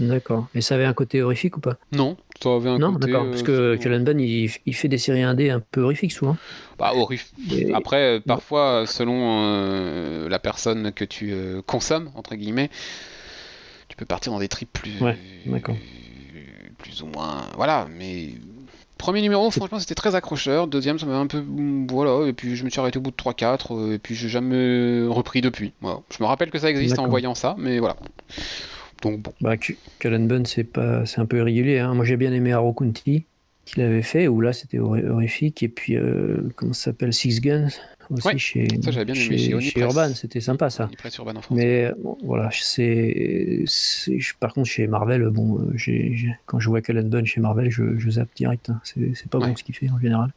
D'accord. 0.00 0.48
Et 0.54 0.60
ça 0.60 0.74
avait 0.74 0.84
un 0.84 0.92
côté 0.92 1.22
horrifique 1.22 1.56
ou 1.56 1.60
pas? 1.60 1.76
Non, 1.92 2.16
un 2.46 2.78
non, 2.78 2.92
d'accord, 2.92 3.26
parce 3.28 3.42
que 3.42 3.76
Cullen 3.76 4.04
il, 4.18 4.50
il, 4.66 4.74
fait 4.74 4.88
des 4.88 4.98
séries 4.98 5.22
indé 5.22 5.50
un 5.50 5.60
peu 5.60 5.82
horrifiques 5.82 6.12
souvent. 6.12 6.36
Bah, 6.78 6.92
horrifique. 6.94 7.34
Après, 7.74 8.16
euh, 8.16 8.20
parfois, 8.20 8.84
selon 8.86 9.44
euh, 9.44 10.28
la 10.28 10.38
personne 10.38 10.92
que 10.92 11.04
tu 11.04 11.32
euh, 11.32 11.60
consommes, 11.60 12.10
entre 12.14 12.34
guillemets, 12.34 12.70
tu 13.88 13.96
peux 13.96 14.06
partir 14.06 14.32
dans 14.32 14.38
des 14.38 14.48
trips 14.48 14.72
plus. 14.72 14.98
Ouais, 15.00 15.18
d'accord. 15.44 15.76
Plus 16.78 17.02
ou 17.02 17.06
moins. 17.06 17.42
Voilà, 17.56 17.86
mais. 17.96 18.30
Premier 18.96 19.22
numéro, 19.22 19.50
franchement, 19.50 19.78
c'était 19.78 19.94
très 19.94 20.14
accrocheur. 20.14 20.66
Deuxième, 20.66 20.98
ça 20.98 21.06
m'a 21.06 21.16
un 21.16 21.26
peu. 21.26 21.42
Voilà, 21.88 22.28
et 22.28 22.34
puis 22.34 22.54
je 22.56 22.64
me 22.64 22.70
suis 22.70 22.80
arrêté 22.80 22.98
au 22.98 23.02
bout 23.02 23.10
de 23.10 23.16
3-4, 23.16 23.94
et 23.94 23.98
puis 23.98 24.14
j'ai 24.14 24.28
jamais 24.28 25.06
repris 25.06 25.40
depuis. 25.40 25.72
Voilà. 25.80 26.00
Je 26.10 26.22
me 26.22 26.28
rappelle 26.28 26.50
que 26.50 26.58
ça 26.58 26.68
existe 26.68 26.98
en 26.98 27.08
voyant 27.08 27.34
ça, 27.34 27.54
mais 27.58 27.78
voilà. 27.78 27.96
Donc 29.02 29.20
bon. 29.20 29.32
Bah, 29.40 29.56
Cullen 29.98 30.26
Bunn, 30.26 30.44
c'est 30.46 30.64
pas, 30.64 31.06
c'est 31.06 31.20
un 31.20 31.26
peu 31.26 31.38
irrégulier. 31.38 31.78
Hein. 31.78 31.94
Moi, 31.94 32.04
j'ai 32.04 32.16
bien 32.16 32.32
aimé 32.32 32.52
Arrow 32.52 32.72
County 32.72 33.24
qu'il 33.64 33.82
avait 33.82 34.02
fait, 34.02 34.26
où 34.26 34.40
là, 34.40 34.52
c'était 34.52 34.78
horrifique. 34.78 35.62
Et 35.62 35.68
puis, 35.68 35.96
euh, 35.96 36.48
comment 36.56 36.72
ça 36.72 36.86
s'appelle 36.86 37.12
Six 37.12 37.40
Guns 37.40 37.68
aussi 38.10 38.38
chez, 38.38 38.68
ça, 38.82 38.90
bien 39.04 39.14
aimé 39.14 39.38
chez, 39.60 39.80
Urban, 39.80 40.14
c'était 40.14 40.40
sympa 40.40 40.68
ça. 40.68 40.90
Urban 41.18 41.36
en 41.36 41.54
Mais 41.54 41.92
voilà, 42.24 42.50
c'est, 42.52 43.64
par 44.40 44.52
contre 44.52 44.68
chez 44.68 44.86
Marvel, 44.88 45.28
bon, 45.30 45.60
euh, 45.60 46.30
quand 46.46 46.58
je 46.58 46.68
vois 46.68 46.80
Cullen 46.80 47.08
Bunn 47.08 47.24
chez 47.24 47.40
Marvel, 47.40 47.70
je, 47.70 47.98
je 47.98 48.10
zappe 48.10 48.30
direct. 48.34 48.70
Hein. 48.70 48.80
C'est, 48.84 49.28
pas 49.28 49.38
bon 49.38 49.54
ce 49.54 49.62
qu'il 49.62 49.74
fait 49.74 49.90
en 49.90 50.00
général. 50.00 50.32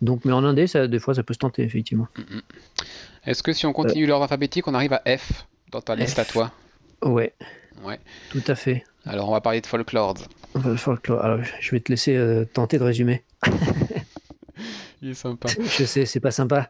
Donc, 0.00 0.24
mais 0.24 0.32
en 0.32 0.44
indé, 0.44 0.66
ça, 0.66 0.86
des 0.86 0.98
fois, 0.98 1.14
ça 1.14 1.22
peut 1.22 1.34
se 1.34 1.38
tenter 1.38 1.62
effectivement. 1.62 2.06
Mm, 2.16 2.36
mm. 2.36 2.42
Est-ce 3.26 3.42
que 3.42 3.52
si 3.52 3.66
on 3.66 3.72
continue 3.72 4.06
l'ordre 4.06 4.22
alphabétique, 4.22 4.66
on 4.68 4.74
arrive 4.74 4.92
à 4.92 5.02
F 5.18 5.46
dans 5.70 5.80
ta 5.80 5.94
liste 5.96 6.18
à 6.18 6.24
toi? 6.24 6.52
Ouais. 7.02 7.34
Ouais. 7.84 7.98
Tout 8.30 8.42
à 8.46 8.54
fait. 8.54 8.84
Alors, 9.04 9.28
on 9.28 9.32
va 9.32 9.40
parler 9.40 9.60
de 9.60 9.66
Folklore. 9.66 10.14
Folklore. 10.76 11.24
Alors, 11.24 11.38
je 11.60 11.70
vais 11.70 11.80
te 11.80 11.90
laisser 11.90 12.16
euh, 12.16 12.44
tenter 12.44 12.78
de 12.78 12.84
résumer. 12.84 13.22
Il 15.00 15.10
est 15.10 15.14
sympa. 15.14 15.48
Je 15.48 15.84
sais, 15.84 16.06
c'est 16.06 16.18
pas 16.18 16.32
sympa. 16.32 16.68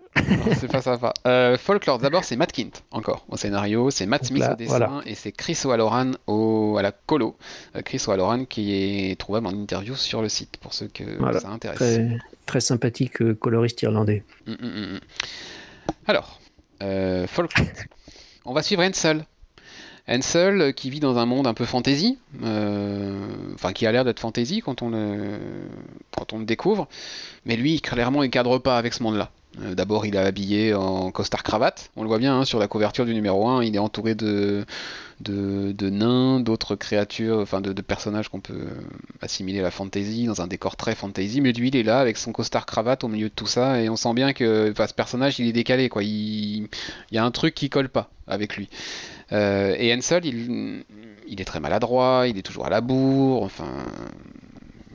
c'est 0.60 0.70
pas 0.70 0.82
sympa. 0.82 1.14
Euh, 1.26 1.56
Folklore, 1.56 1.98
d'abord, 1.98 2.24
c'est 2.24 2.36
Matt 2.36 2.52
Kint, 2.52 2.82
encore, 2.90 3.24
au 3.30 3.38
scénario. 3.38 3.90
C'est 3.90 4.04
Matt 4.04 4.26
Smith 4.26 4.44
au 4.52 4.54
dessin 4.54 5.00
et 5.06 5.14
c'est 5.14 5.32
Chris 5.32 5.58
O'Halloran 5.64 6.10
au, 6.26 6.76
à 6.78 6.82
la 6.82 6.92
colo. 6.92 7.38
Euh, 7.74 7.80
Chris 7.80 8.04
O'Halloran 8.06 8.44
qui 8.44 8.74
est 8.74 9.18
trouvable 9.18 9.46
en 9.46 9.52
interview 9.52 9.94
sur 9.94 10.20
le 10.20 10.28
site, 10.28 10.58
pour 10.58 10.74
ceux 10.74 10.88
que 10.88 11.04
ça 11.38 11.48
intéresse. 11.48 12.00
Très, 12.44 12.60
sympathique 12.60 13.34
coloriste 13.38 13.80
irlandais. 13.80 14.22
Hum, 14.46 14.56
hum, 14.60 14.72
hum, 14.92 15.00
Alors, 16.06 16.38
Folklore. 17.28 17.66
On 18.44 18.52
va 18.52 18.62
suivre 18.62 18.82
Ansel, 18.82 19.24
Ansel 20.08 20.60
euh, 20.60 20.72
qui 20.72 20.90
vit 20.90 21.00
dans 21.00 21.18
un 21.18 21.26
monde 21.26 21.46
un 21.46 21.54
peu 21.54 21.64
fantasy, 21.64 22.18
euh, 22.42 23.26
enfin 23.54 23.72
qui 23.72 23.86
a 23.86 23.92
l'air 23.92 24.04
d'être 24.04 24.20
fantasy 24.20 24.60
quand 24.60 24.82
on 24.82 24.90
le 24.90 26.44
découvre, 26.44 26.88
mais 27.44 27.56
lui 27.56 27.80
clairement 27.80 28.22
il 28.22 28.30
cadre 28.30 28.58
pas 28.58 28.78
avec 28.78 28.94
ce 28.94 29.02
monde-là. 29.02 29.30
Euh, 29.62 29.74
d'abord, 29.74 30.06
il 30.06 30.14
est 30.14 30.18
habillé 30.18 30.74
en 30.74 31.10
costard 31.10 31.42
cravate. 31.42 31.90
On 31.96 32.02
le 32.02 32.08
voit 32.08 32.18
bien 32.18 32.38
hein, 32.40 32.44
sur 32.44 32.58
la 32.58 32.68
couverture 32.68 33.06
du 33.06 33.14
numéro 33.14 33.48
1. 33.48 33.64
Il 33.64 33.74
est 33.74 33.80
entouré 33.80 34.14
de, 34.14 34.64
nains, 35.26 36.40
d'autres 36.40 36.76
créatures, 36.76 37.38
enfin 37.38 37.60
de, 37.60 37.72
personnages 37.82 38.28
qu'on 38.28 38.40
peut 38.40 38.66
assimiler 39.20 39.60
à 39.60 39.62
la 39.62 39.70
fantasy, 39.70 40.26
dans 40.26 40.40
un 40.42 40.46
décor 40.46 40.76
très 40.76 40.94
fantasy. 40.94 41.40
Mais 41.40 41.52
lui, 41.52 41.68
il 41.68 41.76
est 41.76 41.82
là 41.82 41.98
avec 41.98 42.18
son 42.18 42.32
costard 42.32 42.66
cravate 42.66 43.04
au 43.04 43.08
milieu 43.08 43.28
de 43.28 43.34
tout 43.34 43.46
ça. 43.46 43.80
Et 43.80 43.88
on 43.88 43.96
sent 43.96 44.14
bien 44.14 44.32
que 44.32 44.72
ce 44.76 44.94
personnage, 44.94 45.38
il 45.38 45.48
est 45.48 45.52
décalé. 45.52 45.88
Quoi. 45.88 46.02
Il, 46.02 46.68
y 47.10 47.18
a 47.18 47.24
un 47.24 47.30
truc 47.30 47.54
qui 47.54 47.70
colle 47.70 47.88
pas 47.88 48.10
avec 48.26 48.56
lui. 48.56 48.68
Euh, 49.32 49.74
et 49.78 49.94
Ansel, 49.94 50.24
il, 50.24 50.84
il 51.26 51.40
est 51.40 51.44
très 51.44 51.60
maladroit, 51.60 52.24
il 52.26 52.38
est 52.38 52.42
toujours 52.42 52.66
à 52.66 52.70
la 52.70 52.80
bourre. 52.80 53.42
Enfin, 53.42 53.84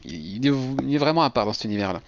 il, 0.05 0.45
est, 0.45 0.97
vraiment 0.97 1.23
à 1.23 1.29
part 1.29 1.45
dans 1.45 1.53
cet 1.53 1.65
univers-là. 1.65 2.01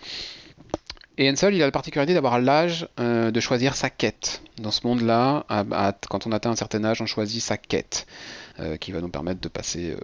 Et 1.17 1.29
Ansel, 1.29 1.53
il 1.53 1.61
a 1.61 1.65
la 1.65 1.71
particularité 1.71 2.13
d'avoir 2.13 2.39
l'âge 2.39 2.89
euh, 2.99 3.31
de 3.31 3.39
choisir 3.39 3.75
sa 3.75 3.89
quête. 3.89 4.41
Dans 4.57 4.71
ce 4.71 4.85
monde-là, 4.85 5.45
quand 6.09 6.27
on 6.27 6.31
atteint 6.31 6.51
un 6.51 6.55
certain 6.55 6.83
âge, 6.83 7.01
on 7.01 7.05
choisit 7.05 7.41
sa 7.41 7.55
quête, 7.55 8.05
euh, 8.59 8.75
qui 8.75 8.91
va 8.91 8.99
nous 8.99 9.07
permettre 9.07 9.39
de 9.39 9.47
passer 9.47 9.95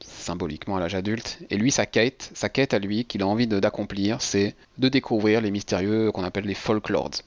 symboliquement 0.00 0.76
à 0.76 0.80
l'âge 0.80 0.96
adulte. 0.96 1.38
Et 1.50 1.56
lui, 1.56 1.70
sa 1.70 1.86
quête, 1.86 2.30
sa 2.34 2.48
quête 2.48 2.74
à 2.74 2.80
lui, 2.80 3.04
qu'il 3.04 3.22
a 3.22 3.26
envie 3.26 3.46
d'accomplir, 3.46 4.20
c'est 4.20 4.56
de 4.78 4.88
découvrir 4.88 5.40
les 5.40 5.52
mystérieux 5.52 6.10
qu'on 6.10 6.24
appelle 6.24 6.44
les 6.44 6.54
folklords. 6.54 7.22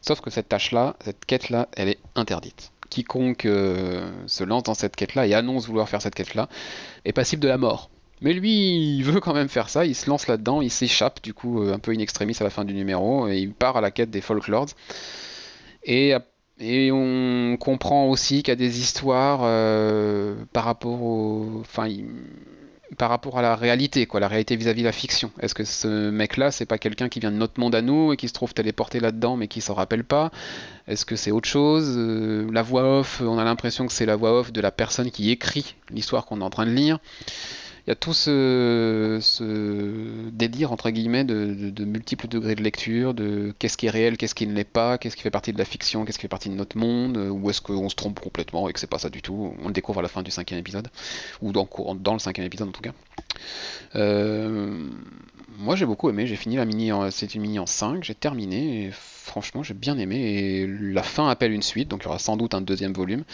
Sauf 0.00 0.20
que 0.20 0.30
cette 0.30 0.48
tâche-là, 0.48 0.94
cette 1.04 1.24
quête-là, 1.24 1.68
elle 1.76 1.88
est 1.88 1.98
interdite. 2.14 2.70
Quiconque 2.90 3.42
se 3.42 4.44
lance 4.44 4.62
dans 4.64 4.74
cette 4.74 4.96
quête-là 4.96 5.26
et 5.26 5.34
annonce 5.34 5.66
vouloir 5.66 5.88
faire 5.88 6.02
cette 6.02 6.14
quête-là 6.14 6.48
est 7.04 7.12
passible 7.12 7.42
de 7.42 7.48
la 7.48 7.58
mort. 7.58 7.90
Mais 8.20 8.32
lui, 8.32 8.96
il 8.96 9.02
veut 9.02 9.20
quand 9.20 9.34
même 9.34 9.48
faire 9.48 9.68
ça, 9.68 9.84
il 9.86 9.94
se 9.94 10.10
lance 10.10 10.26
là-dedans, 10.26 10.60
il 10.60 10.70
s'échappe 10.70 11.22
du 11.22 11.34
coup 11.34 11.62
euh, 11.62 11.74
un 11.74 11.78
peu 11.78 11.92
in 11.92 11.98
extremis 11.98 12.36
à 12.40 12.44
la 12.44 12.50
fin 12.50 12.64
du 12.64 12.74
numéro, 12.74 13.28
et 13.28 13.38
il 13.38 13.52
part 13.52 13.76
à 13.76 13.80
la 13.80 13.90
quête 13.90 14.10
des 14.10 14.20
Folklords. 14.20 14.70
Et, 15.84 16.14
on 16.90 17.56
comprend 17.60 18.08
aussi 18.08 18.42
qu'il 18.42 18.48
y 18.48 18.52
a 18.52 18.56
des 18.56 18.80
histoires 18.80 19.40
euh, 19.44 20.34
par 20.52 20.64
rapport 20.64 21.00
au... 21.02 21.60
Enfin, 21.60 21.88
par 22.96 23.10
rapport 23.10 23.38
à 23.38 23.42
la 23.42 23.54
réalité, 23.54 24.06
quoi, 24.06 24.20
la 24.20 24.28
réalité 24.28 24.56
vis-à-vis 24.56 24.80
de 24.82 24.86
la 24.86 24.92
fiction. 24.92 25.30
Est-ce 25.40 25.54
que 25.54 25.64
ce 25.64 26.10
mec-là, 26.10 26.50
c'est 26.50 26.64
pas 26.64 26.78
quelqu'un 26.78 27.08
qui 27.08 27.20
vient 27.20 27.30
de 27.30 27.36
notre 27.36 27.60
monde 27.60 27.74
à 27.74 27.82
nous 27.82 28.12
et 28.12 28.16
qui 28.16 28.28
se 28.28 28.32
trouve 28.32 28.54
téléporté 28.54 29.00
là-dedans 29.00 29.36
mais 29.36 29.48
qui 29.48 29.60
s'en 29.60 29.74
rappelle 29.74 30.04
pas? 30.04 30.30
Est-ce 30.86 31.04
que 31.04 31.16
c'est 31.16 31.30
autre 31.30 31.48
chose 31.48 31.94
euh, 31.96 32.48
La 32.50 32.62
voix 32.62 33.00
off, 33.00 33.20
on 33.20 33.38
a 33.38 33.44
l'impression 33.44 33.86
que 33.86 33.92
c'est 33.92 34.06
la 34.06 34.16
voix 34.16 34.40
off 34.40 34.52
de 34.52 34.60
la 34.60 34.70
personne 34.70 35.10
qui 35.10 35.30
écrit 35.30 35.74
l'histoire 35.90 36.24
qu'on 36.24 36.40
est 36.40 36.44
en 36.44 36.50
train 36.50 36.66
de 36.66 36.70
lire 36.70 36.98
y 37.88 37.92
a 37.92 37.94
tout 37.94 38.12
ce, 38.12 39.18
ce, 39.22 40.28
délire 40.30 40.72
entre 40.72 40.90
guillemets 40.90 41.24
de, 41.24 41.84
multiples 41.84 42.28
degrés 42.28 42.54
de 42.54 42.62
lecture, 42.62 43.14
de 43.14 43.54
qu'est-ce 43.58 43.78
qui 43.78 43.86
est 43.86 43.90
réel, 43.90 44.18
qu'est-ce 44.18 44.34
qui 44.34 44.46
ne 44.46 44.52
l'est 44.52 44.64
pas, 44.64 44.98
qu'est-ce 44.98 45.16
qui 45.16 45.22
fait 45.22 45.30
partie 45.30 45.54
de 45.54 45.58
la 45.58 45.64
fiction, 45.64 46.04
qu'est-ce 46.04 46.18
qui 46.18 46.22
fait 46.22 46.28
partie 46.28 46.50
de 46.50 46.54
notre 46.54 46.76
monde, 46.76 47.16
euh, 47.16 47.30
ou 47.30 47.48
est-ce 47.48 47.62
qu'on 47.62 47.88
se 47.88 47.96
trompe 47.96 48.20
complètement 48.20 48.68
et 48.68 48.74
que 48.74 48.80
c'est 48.80 48.86
pas 48.86 48.98
ça 48.98 49.08
du 49.08 49.22
tout. 49.22 49.54
On 49.62 49.68
le 49.68 49.72
découvre 49.72 50.00
à 50.00 50.02
la 50.02 50.08
fin 50.08 50.22
du 50.22 50.30
cinquième 50.30 50.60
épisode, 50.60 50.88
ou 51.40 51.52
dans, 51.52 51.66
le 52.12 52.18
cinquième 52.18 52.46
épisode 52.46 52.68
en 52.68 52.72
tout 52.72 52.82
cas. 52.82 52.92
Euh, 53.94 54.86
moi 55.56 55.74
j'ai 55.74 55.86
beaucoup 55.86 56.10
aimé, 56.10 56.26
j'ai 56.26 56.36
fini 56.36 56.56
la 56.56 56.66
mini, 56.66 56.90
c'est 57.10 57.34
une 57.34 57.40
mini 57.40 57.58
en 57.58 57.66
5, 57.66 58.04
j'ai 58.04 58.14
terminé 58.14 58.84
et 58.84 58.90
franchement 58.92 59.62
j'ai 59.62 59.74
bien 59.74 59.96
aimé 59.96 60.16
et 60.16 60.66
la 60.66 61.02
fin 61.02 61.28
appelle 61.28 61.52
une 61.52 61.62
suite, 61.62 61.88
donc 61.88 62.02
il 62.02 62.04
y 62.04 62.08
aura 62.08 62.18
sans 62.18 62.36
doute 62.36 62.52
un 62.52 62.60
deuxième 62.60 62.92
volume 62.92 63.24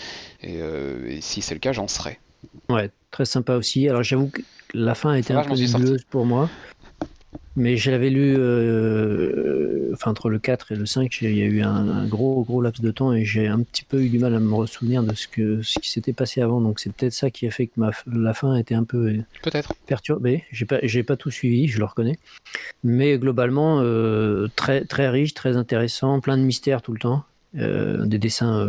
et, 0.42 0.58
euh, 0.60 1.10
et 1.10 1.20
si 1.20 1.42
c'est 1.42 1.54
le 1.54 1.60
cas 1.60 1.72
j'en 1.72 1.88
serai. 1.88 2.20
Ouais, 2.68 2.90
très 3.10 3.24
sympa 3.24 3.56
aussi. 3.56 3.88
Alors 3.88 4.02
j'avoue 4.02 4.28
que 4.28 4.42
la 4.72 4.94
fin 4.94 5.10
a 5.12 5.18
été 5.18 5.32
un 5.32 5.42
peu 5.42 5.54
nébuleuse 5.54 6.04
pour 6.10 6.26
moi. 6.26 6.50
Mais 7.56 7.76
je 7.76 7.92
l'avais 7.92 8.10
lu, 8.10 8.34
euh, 8.36 9.90
enfin 9.92 10.10
entre 10.10 10.28
le 10.28 10.40
4 10.40 10.72
et 10.72 10.74
le 10.74 10.86
5, 10.86 11.18
il 11.22 11.36
y 11.36 11.42
a 11.42 11.44
eu 11.44 11.62
un, 11.62 12.04
gros 12.06 12.42
gros 12.42 12.60
laps 12.60 12.82
de 12.82 12.90
temps 12.90 13.12
et 13.12 13.24
j'ai 13.24 13.46
un 13.46 13.60
petit 13.60 13.84
peu 13.84 14.02
eu 14.02 14.08
du 14.08 14.18
mal 14.18 14.34
à 14.34 14.40
me 14.40 14.66
souvenir 14.66 15.04
de 15.04 15.14
ce, 15.14 15.28
que, 15.28 15.62
ce 15.62 15.78
qui 15.78 15.88
s'était 15.88 16.12
passé 16.12 16.40
avant. 16.40 16.60
Donc 16.60 16.80
c'est 16.80 16.92
peut-être 16.92 17.12
ça 17.12 17.30
qui 17.30 17.46
a 17.46 17.52
fait 17.52 17.68
que 17.68 17.74
ma, 17.76 17.92
la 18.12 18.34
fin 18.34 18.54
a 18.54 18.60
été 18.60 18.74
un 18.74 18.82
peu 18.82 19.18
peut-être 19.42 19.72
perturbée. 19.86 20.42
J'ai 20.50 20.64
pas, 20.64 20.78
j'ai 20.82 21.04
pas 21.04 21.16
tout 21.16 21.30
suivi, 21.30 21.68
je 21.68 21.78
le 21.78 21.84
reconnais. 21.84 22.18
Mais 22.82 23.18
globalement, 23.18 23.78
euh, 23.82 24.48
très, 24.56 24.84
très 24.84 25.08
riche, 25.08 25.32
très 25.34 25.56
intéressant, 25.56 26.18
plein 26.18 26.36
de 26.36 26.42
mystères 26.42 26.82
tout 26.82 26.92
le 26.92 26.98
temps. 26.98 27.22
Euh, 27.56 28.04
des 28.04 28.18
dessins 28.18 28.66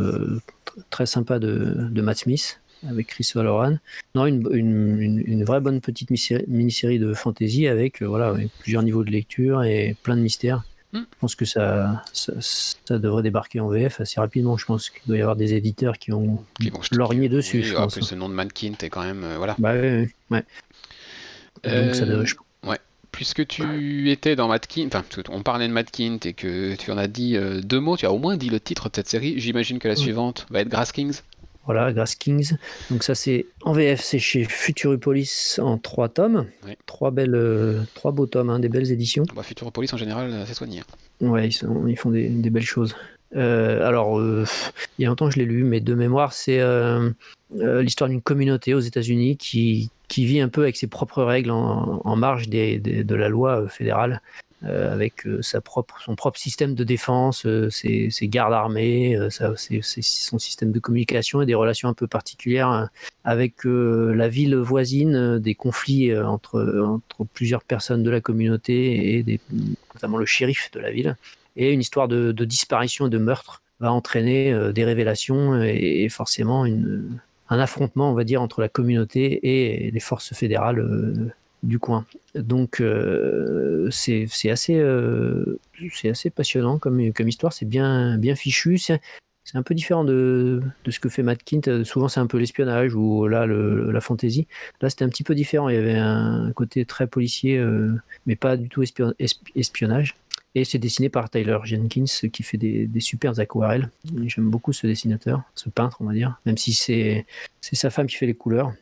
très 0.92 1.08
sympas 1.08 1.40
de, 1.40 1.90
de 1.90 2.02
Matt 2.04 2.18
Smith 2.18 2.62
avec 2.90 3.08
Chris 3.08 3.30
Valoran. 3.34 3.78
Non, 4.14 4.26
une, 4.26 4.48
une, 4.52 5.24
une, 5.26 5.44
vraie 5.44 5.62
bonne 5.62 5.82
petite 5.82 6.10
mini-série 6.10 7.00
de 7.00 7.14
fantasy 7.14 7.68
avec, 7.68 8.02
euh, 8.02 8.06
voilà, 8.06 8.36
plusieurs 8.60 8.84
niveaux 8.84 9.04
de 9.04 9.12
lecture 9.12 9.64
et 9.64 9.96
plein 10.04 10.16
de 10.16 10.22
mystères. 10.22 10.64
Hmm. 10.94 11.00
Je 11.00 11.20
pense 11.20 11.36
que 11.36 11.46
ça, 11.46 12.04
ça, 12.14 12.98
devrait 12.98 13.24
débarquer 13.24 13.60
en 13.60 13.68
VF 13.68 14.02
assez 14.02 14.20
rapidement. 14.20 14.58
Je 14.58 14.66
pense 14.66 14.90
qu'il 14.90 15.02
doit 15.08 15.18
y 15.18 15.22
avoir 15.22 15.36
des 15.36 15.54
éditeurs 15.54 15.98
qui 15.98 16.14
ont 16.14 16.44
lorgné 16.92 17.28
dessus. 17.28 17.64
je 17.64 17.74
pense. 17.74 18.00
ce 18.00 18.16
nom 18.16 18.30
de 18.30 18.34
Mankint 18.34 18.76
est 18.82 18.90
quand 18.90 19.04
même. 19.04 19.24
Euh, 19.24 19.38
voilà. 19.38 19.56
Bah 19.60 19.74
oui, 19.74 20.08
ouais. 20.32 20.44
Donc 21.64 21.96
ça 21.96 22.06
devrait, 22.06 22.28
ouais. 22.64 22.80
Puisque 23.16 23.48
tu 23.48 24.12
étais 24.12 24.36
dans 24.36 24.50
Matkint, 24.50 24.88
enfin, 24.88 25.06
on 25.30 25.42
parlait 25.42 25.70
de 25.70 25.74
Matkint 25.74 26.18
et 26.26 26.34
que 26.34 26.76
tu 26.76 26.92
en 26.92 26.98
as 26.98 27.08
dit 27.08 27.38
euh, 27.38 27.62
deux 27.62 27.80
mots, 27.80 27.96
tu 27.96 28.06
as 28.06 28.12
au 28.12 28.18
moins 28.18 28.36
dit 28.36 28.50
le 28.50 28.60
titre 28.60 28.90
de 28.90 28.96
cette 28.96 29.08
série. 29.08 29.40
J'imagine 29.40 29.80
que 29.80 29.88
la 29.88 29.96
suivante 29.96 30.46
va 30.50 30.60
être 30.60 30.68
Grass 30.68 30.92
Kings. 30.92 31.22
Voilà, 31.66 31.92
Grass 31.94 32.16
Kings. 32.16 32.54
Donc 32.92 33.04
ça 33.04 33.16
c'est 33.16 33.48
en 33.64 33.74
VF, 33.74 34.02
c'est 34.02 34.20
chez 34.20 34.44
Futuropolis 34.44 35.60
en 35.62 35.78
trois 35.78 36.10
tomes. 36.10 36.46
Trois 36.86 37.12
belles, 37.12 37.36
euh, 37.36 37.82
trois 37.96 38.12
beaux 38.12 38.28
tomes, 38.28 38.50
hein, 38.50 38.60
des 38.60 38.70
belles 38.70 38.92
éditions. 38.92 39.24
Bah, 39.36 39.44
Futuropolis 39.44 39.92
en 39.94 39.98
général, 39.98 40.44
c'est 40.46 40.54
soigné. 40.54 40.82
Hein. 40.82 41.28
Ouais, 41.28 41.48
ils, 41.48 41.98
font 41.98 42.12
des, 42.12 42.30
belles 42.50 42.64
choses. 42.64 42.96
Euh, 43.36 43.88
alors, 43.88 44.20
euh, 44.20 44.46
il 44.98 45.04
y 45.04 45.06
a 45.06 45.10
longtemps 45.10 45.28
que 45.28 45.34
je 45.34 45.40
l'ai 45.40 45.46
lu, 45.46 45.64
mais 45.64 45.80
de 45.80 45.96
mémoire, 45.96 46.34
c'est 46.34 46.62
l'histoire 47.52 48.10
d'une 48.10 48.22
communauté 48.22 48.74
aux 48.74 48.80
États-Unis 48.80 49.38
qui, 49.38 49.90
qui 50.08 50.26
vit 50.26 50.42
un 50.42 50.50
peu 50.50 50.62
avec 50.62 50.76
ses 50.76 50.88
propres 50.88 51.24
règles 51.24 51.52
en, 51.52 52.16
marge 52.16 52.48
des, 52.50 52.78
de 52.80 53.16
la 53.16 53.30
loi 53.30 53.68
fédérale. 53.70 54.22
Euh, 54.68 54.92
avec 54.92 55.28
euh, 55.28 55.44
sa 55.44 55.62
propre, 55.62 56.02
son 56.02 56.16
propre 56.16 56.40
système 56.40 56.74
de 56.74 56.84
défense, 56.84 57.46
euh, 57.46 57.70
ses, 57.70 58.10
gardes 58.24 58.54
armés, 58.54 59.16
son 59.30 60.40
système 60.40 60.72
de 60.72 60.80
communication 60.80 61.42
et 61.42 61.46
des 61.46 61.54
relations 61.54 61.88
un 61.88 61.94
peu 61.94 62.08
particulières 62.08 62.90
avec 63.24 63.64
la 63.64 64.28
ville 64.28 64.56
voisine, 64.56 65.38
des 65.40 65.54
conflits 65.56 66.18
entre, 66.18 67.00
plusieurs 67.34 67.64
personnes 67.64 68.02
de 68.02 68.10
la 68.10 68.22
communauté 68.22 69.18
et 69.18 69.40
notamment 69.94 70.18
le 70.18 70.26
shérif 70.26 70.72
de 70.72 70.80
la 70.80 70.92
ville, 70.92 71.16
et 71.56 71.72
une 71.72 71.82
histoire 71.82 72.08
de, 72.08 72.32
disparition 72.32 73.08
et 73.08 73.10
de 73.10 73.18
meurtre 73.18 73.62
va 73.80 73.92
entraîner 73.92 74.54
des 74.74 74.84
révélations 74.84 75.62
et, 75.62 76.08
forcément 76.10 76.66
un 76.66 77.60
affrontement, 77.60 78.10
on 78.12 78.14
va 78.14 78.24
dire, 78.24 78.42
entre 78.42 78.62
la 78.62 78.70
communauté 78.70 79.40
et 79.44 79.92
les 79.92 80.00
forces 80.00 80.34
fédérales 80.34 81.34
du 81.66 81.80
coin. 81.80 82.06
Donc 82.36 82.80
euh, 82.80 83.90
c'est 83.92 84.28
assez, 84.50 84.76
euh, 84.76 85.60
assez 86.04 86.30
passionnant 86.30 86.80
comme, 86.80 87.12
comme 87.14 87.28
histoire, 87.28 87.54
c'est 87.54 87.66
bien, 87.66 88.18
bien 88.18 88.36
fichu. 88.36 88.78
C'est 88.78 89.58
un 89.58 89.64
peu 89.64 89.76
différent 89.76 90.04
de, 90.04 90.64
de, 90.86 90.92
ce 90.92 91.00
que 91.00 91.08
fait 91.08 91.22
Matt 91.22 91.44
Kint. 91.44 91.84
Souvent, 91.84 92.08
c'est 92.08 92.20
un 92.20 92.26
peu 92.26 92.40
l'espionnage 92.40 92.96
ou 92.96 93.28
là, 93.28 93.46
la 93.46 94.02
fantasy. 94.02 94.48
Là, 94.82 94.90
c'était 94.90 95.06
un 95.06 95.10
petit 95.10 95.24
peu 95.24 95.36
différent. 95.36 95.70
Il 95.70 95.76
y 95.76 95.78
avait 95.78 95.98
un 95.98 96.52
côté 96.54 96.84
très 96.86 97.06
policier, 97.06 97.60
euh, 97.60 97.94
mais 98.26 98.36
pas 98.36 98.58
du 98.58 98.70
tout 98.70 98.82
espionnage. 99.56 100.16
Et 100.56 100.64
c'est 100.64 100.80
dessiné 100.80 101.10
par 101.10 101.30
Tyler 101.30 101.60
Jenkins, 101.64 102.06
qui 102.32 102.42
fait 102.42 102.58
des, 102.58 102.88
des 102.88 103.00
super 103.02 103.40
aquarelles. 103.40 103.92
J'aime 104.26 104.50
beaucoup 104.50 104.74
ce 104.74 104.88
dessinateur, 104.88 105.44
ce 105.54 105.70
peintre, 105.70 105.98
on 106.00 106.06
va 106.06 106.14
dire, 106.14 106.40
même 106.48 106.58
si 106.58 106.74
c'est 106.74 107.26
sa 107.62 107.92
femme 107.92 108.08
qui 108.08 108.16
fait 108.16 108.26
les 108.26 108.34
couleurs. 108.34 108.74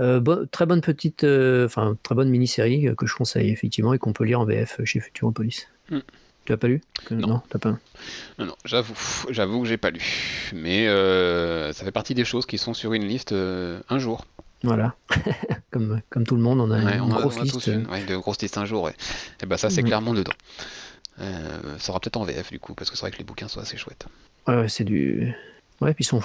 Euh, 0.00 0.46
très 0.50 0.66
bonne 0.66 0.80
petite, 0.80 1.24
euh, 1.24 1.66
enfin 1.66 1.96
très 2.02 2.14
bonne 2.14 2.28
mini-série 2.28 2.88
que 2.96 3.06
je 3.06 3.14
conseille 3.14 3.50
effectivement 3.50 3.92
et 3.94 3.98
qu'on 3.98 4.12
peut 4.12 4.24
lire 4.24 4.40
en 4.40 4.44
VF 4.44 4.80
chez 4.84 5.00
Futuropolis. 5.00 5.68
Mm. 5.90 5.98
Tu 6.44 6.52
as 6.52 6.56
pas 6.56 6.66
lu? 6.66 6.80
Non, 7.12 7.40
t'as 7.50 7.60
pas. 7.60 7.78
Non, 8.38 8.46
non, 8.46 8.56
j'avoue, 8.64 8.94
j'avoue 9.30 9.62
que 9.62 9.68
j'ai 9.68 9.76
pas 9.76 9.90
lu, 9.90 10.50
mais 10.52 10.88
euh, 10.88 11.72
ça 11.72 11.84
fait 11.84 11.92
partie 11.92 12.14
des 12.14 12.24
choses 12.24 12.46
qui 12.46 12.58
sont 12.58 12.74
sur 12.74 12.94
une 12.94 13.04
liste 13.04 13.32
un 13.32 13.98
jour. 13.98 14.26
Voilà, 14.64 14.94
comme, 15.70 16.00
comme 16.10 16.24
tout 16.24 16.34
le 16.34 16.42
monde, 16.42 16.60
on 16.60 16.70
a 16.72 16.96
une 16.96 17.08
grosse 17.08 17.40
liste. 17.40 17.68
de 17.70 18.16
grosses 18.16 18.42
listes 18.42 18.58
un 18.58 18.64
jour, 18.64 18.90
et 18.90 19.46
ben 19.46 19.56
ça 19.56 19.70
c'est 19.70 19.82
mm. 19.82 19.86
clairement 19.86 20.14
dedans. 20.14 20.32
ça 21.18 21.78
sera 21.78 22.00
peut-être 22.00 22.16
en 22.16 22.24
VF 22.24 22.50
du 22.50 22.58
coup, 22.58 22.74
parce 22.74 22.90
que 22.90 22.96
c'est 22.96 23.02
vrai 23.02 23.12
que 23.12 23.18
les 23.18 23.24
bouquins 23.24 23.46
sont 23.46 23.60
assez 23.60 23.76
chouettes. 23.76 24.06
Ouais, 24.48 24.68
c'est 24.68 24.82
du, 24.82 25.32
Ouais, 25.82 25.94
puis 25.94 26.04
ils 26.04 26.06
sont 26.06 26.22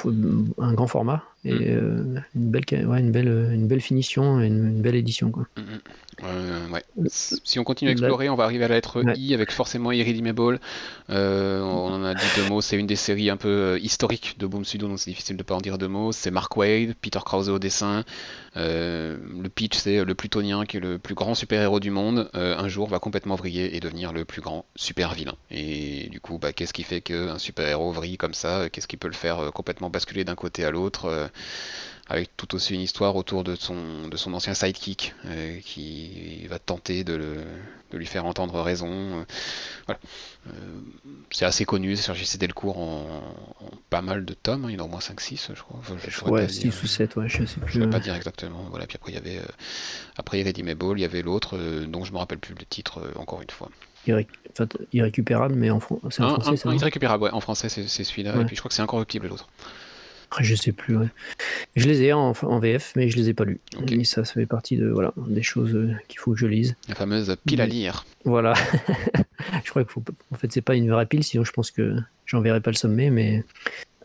un 0.59 0.73
grand 0.73 0.85
format 0.85 1.23
Et 1.47 1.75
mm. 1.75 2.23
une, 2.35 2.51
belle, 2.51 2.87
ouais, 2.87 2.99
une, 2.99 3.11
belle, 3.11 3.49
une 3.53 3.67
belle 3.67 3.81
finition 3.81 4.41
et 4.41 4.47
une, 4.47 4.81
belle 4.81 4.95
édition. 4.95 5.31
Quoi. 5.31 5.47
Mm, 5.57 5.61
euh, 6.23 6.69
ouais. 6.69 6.83
Si 7.07 7.59
on 7.59 7.63
continue 7.63 7.89
à 7.89 7.91
explorer, 7.91 8.29
on 8.29 8.35
va 8.35 8.45
arriver 8.45 8.65
à 8.65 8.67
la 8.67 8.75
lettre 8.75 9.03
I 9.15 9.33
avec 9.33 9.51
forcément 9.51 9.91
Irredeemable. 9.91 10.59
Euh, 11.09 11.61
on 11.61 11.93
en 11.93 12.03
a 12.03 12.13
dit 12.15 12.25
deux 12.35 12.47
mots. 12.49 12.61
C'est 12.61 12.77
une 12.77 12.87
des 12.87 12.95
séries 12.95 13.29
un 13.29 13.37
peu 13.37 13.49
euh, 13.49 13.79
historiques 13.79 14.35
de 14.39 14.47
Boom 14.47 14.65
Studio, 14.65 14.87
donc 14.87 14.99
c'est 14.99 15.11
difficile 15.11 15.37
de 15.37 15.41
ne 15.41 15.45
pas 15.45 15.55
en 15.55 15.61
dire 15.61 15.77
deux 15.77 15.87
mots. 15.87 16.11
C'est 16.11 16.31
Mark 16.31 16.55
Wade, 16.57 16.95
Peter 16.99 17.19
Krause 17.23 17.49
au 17.49 17.59
dessin. 17.59 18.03
Euh, 18.55 19.17
le 19.39 19.49
pitch, 19.49 19.77
c'est 19.77 20.03
le 20.03 20.15
Plutonien 20.15 20.65
qui 20.65 20.77
est 20.77 20.79
le 20.79 20.97
plus 20.97 21.13
grand 21.13 21.35
super-héros 21.35 21.79
du 21.79 21.91
monde. 21.91 22.29
un 22.33 22.67
jour, 22.67 22.87
va 22.87 22.99
complètement 22.99 23.35
vriller 23.35 23.75
et 23.75 23.79
devenir 23.79 24.13
le 24.13 24.25
plus 24.25 24.41
grand 24.41 24.65
super-vilain. 24.75 25.35
Et 25.51 26.09
du 26.09 26.19
coup, 26.19 26.39
bah, 26.39 26.53
qu'est-ce 26.53 26.73
qui 26.73 26.83
fait 26.83 27.01
qu'un 27.01 27.37
super-héros 27.37 27.91
vrille 27.91 28.17
comme 28.17 28.33
ça? 28.33 28.69
Qu'est-ce 28.69 28.87
qui 28.87 28.97
peut 28.97 29.07
le 29.07 29.13
faire 29.13 29.51
complètement 29.53 29.89
basculer 29.89 30.23
d'un 30.23 30.35
côté 30.35 30.65
à 30.65 30.71
l'autre? 30.71 31.29
Avec 32.09 32.35
tout 32.37 32.55
aussi 32.55 32.73
une 32.73 32.81
histoire 32.81 33.15
autour 33.15 33.43
de 33.43 33.55
son, 33.55 34.07
de 34.07 34.15
son 34.15 34.33
ancien 34.33 34.53
sidekick 34.53 35.13
euh, 35.25 35.59
qui 35.59 36.47
va 36.47 36.57
tenter 36.57 37.03
de, 37.03 37.13
le, 37.13 37.35
de, 37.91 37.97
lui 37.97 38.05
faire 38.05 38.25
entendre 38.25 38.61
raison. 38.61 38.89
Euh, 38.89 39.23
voilà. 39.85 39.99
Euh, 40.47 40.51
c'est 41.31 41.43
assez 41.43 41.65
connu, 41.65 41.97
c'est 41.97 42.13
J.C. 42.13 42.37
Delcourt 42.37 42.79
en, 42.79 43.23
en, 43.59 43.69
pas 43.89 44.01
mal 44.01 44.23
de 44.23 44.33
tomes, 44.33 44.65
hein. 44.65 44.69
il 44.69 44.75
y 44.75 44.79
en 44.79 44.83
a 44.83 44.85
au 44.85 44.89
moins 44.89 44.99
5-6 44.99 45.49
je 45.53 45.61
crois. 45.61 45.81
je 45.85 46.25
ouais, 46.31 46.47
6 46.47 46.81
ou 46.81 46.87
7, 46.87 47.15
ouais, 47.17 47.27
je 47.27 47.43
sais 47.43 47.59
plus. 47.59 47.73
Je 47.73 47.79
ne 47.81 47.87
pas 47.87 47.99
dire 47.99 48.15
exactement. 48.15 48.65
Voilà. 48.69 48.87
Puis 48.87 48.95
après 48.95 49.11
il 49.11 49.15
y 49.15 49.17
avait 49.17 49.41
après 50.15 50.39
Irredeemable, 50.39 50.97
il 50.97 51.01
y 51.01 51.05
avait 51.05 51.21
l'autre 51.21 51.57
dont 51.87 52.05
je 52.05 52.13
me 52.13 52.17
rappelle 52.17 52.39
plus 52.39 52.55
le 52.55 52.65
titre 52.65 53.01
encore 53.17 53.41
une 53.41 53.49
fois. 53.49 53.69
irrécupérable, 54.93 55.55
mais 55.55 55.71
en, 55.71 55.81
c'est 56.09 56.23
en 56.23 56.39
français. 56.39 56.69
Un, 56.69 56.73
irrécupérable, 56.73 57.25
ouais, 57.25 57.31
en 57.31 57.41
français 57.41 57.67
c'est 57.67 58.03
celui-là, 58.05 58.39
et 58.39 58.45
puis 58.45 58.55
je 58.55 58.61
crois 58.61 58.69
que 58.69 58.75
c'est 58.75 58.81
incorruptible 58.81 59.27
l'autre. 59.27 59.49
Je 60.39 60.55
sais 60.55 60.71
plus. 60.71 60.97
Je 61.75 61.87
les 61.87 62.03
ai 62.03 62.13
en, 62.13 62.31
VF, 62.31 62.93
mais 62.95 63.09
je 63.09 63.17
les 63.17 63.29
ai 63.29 63.33
pas 63.33 63.45
lus. 63.45 63.59
ça, 64.05 64.25
ça 64.25 64.33
fait 64.33 64.45
partie 64.45 64.77
de 64.77 64.87
voilà 64.87 65.13
des 65.17 65.43
choses 65.43 65.73
euh, 65.73 65.93
qu'il 66.07 66.19
faut 66.19 66.31
que 66.31 66.37
je 66.37 66.47
lise. 66.47 66.75
La 66.87 66.95
fameuse 66.95 67.35
pile 67.45 67.61
à 67.61 67.65
lire. 67.65 68.05
Voilà. 68.25 68.53
je 69.63 69.69
crois 69.69 69.83
qu'il 69.83 69.91
faut. 69.91 70.03
En 70.31 70.35
fait, 70.35 70.51
c'est 70.51 70.61
pas 70.61 70.75
une 70.75 70.89
vraie 70.89 71.05
pile, 71.05 71.23
sinon 71.23 71.43
je 71.43 71.51
pense 71.51 71.71
que 71.71 71.95
j'enverrai 72.25 72.61
pas 72.61 72.71
le 72.71 72.75
sommet, 72.75 73.09
mais 73.09 73.43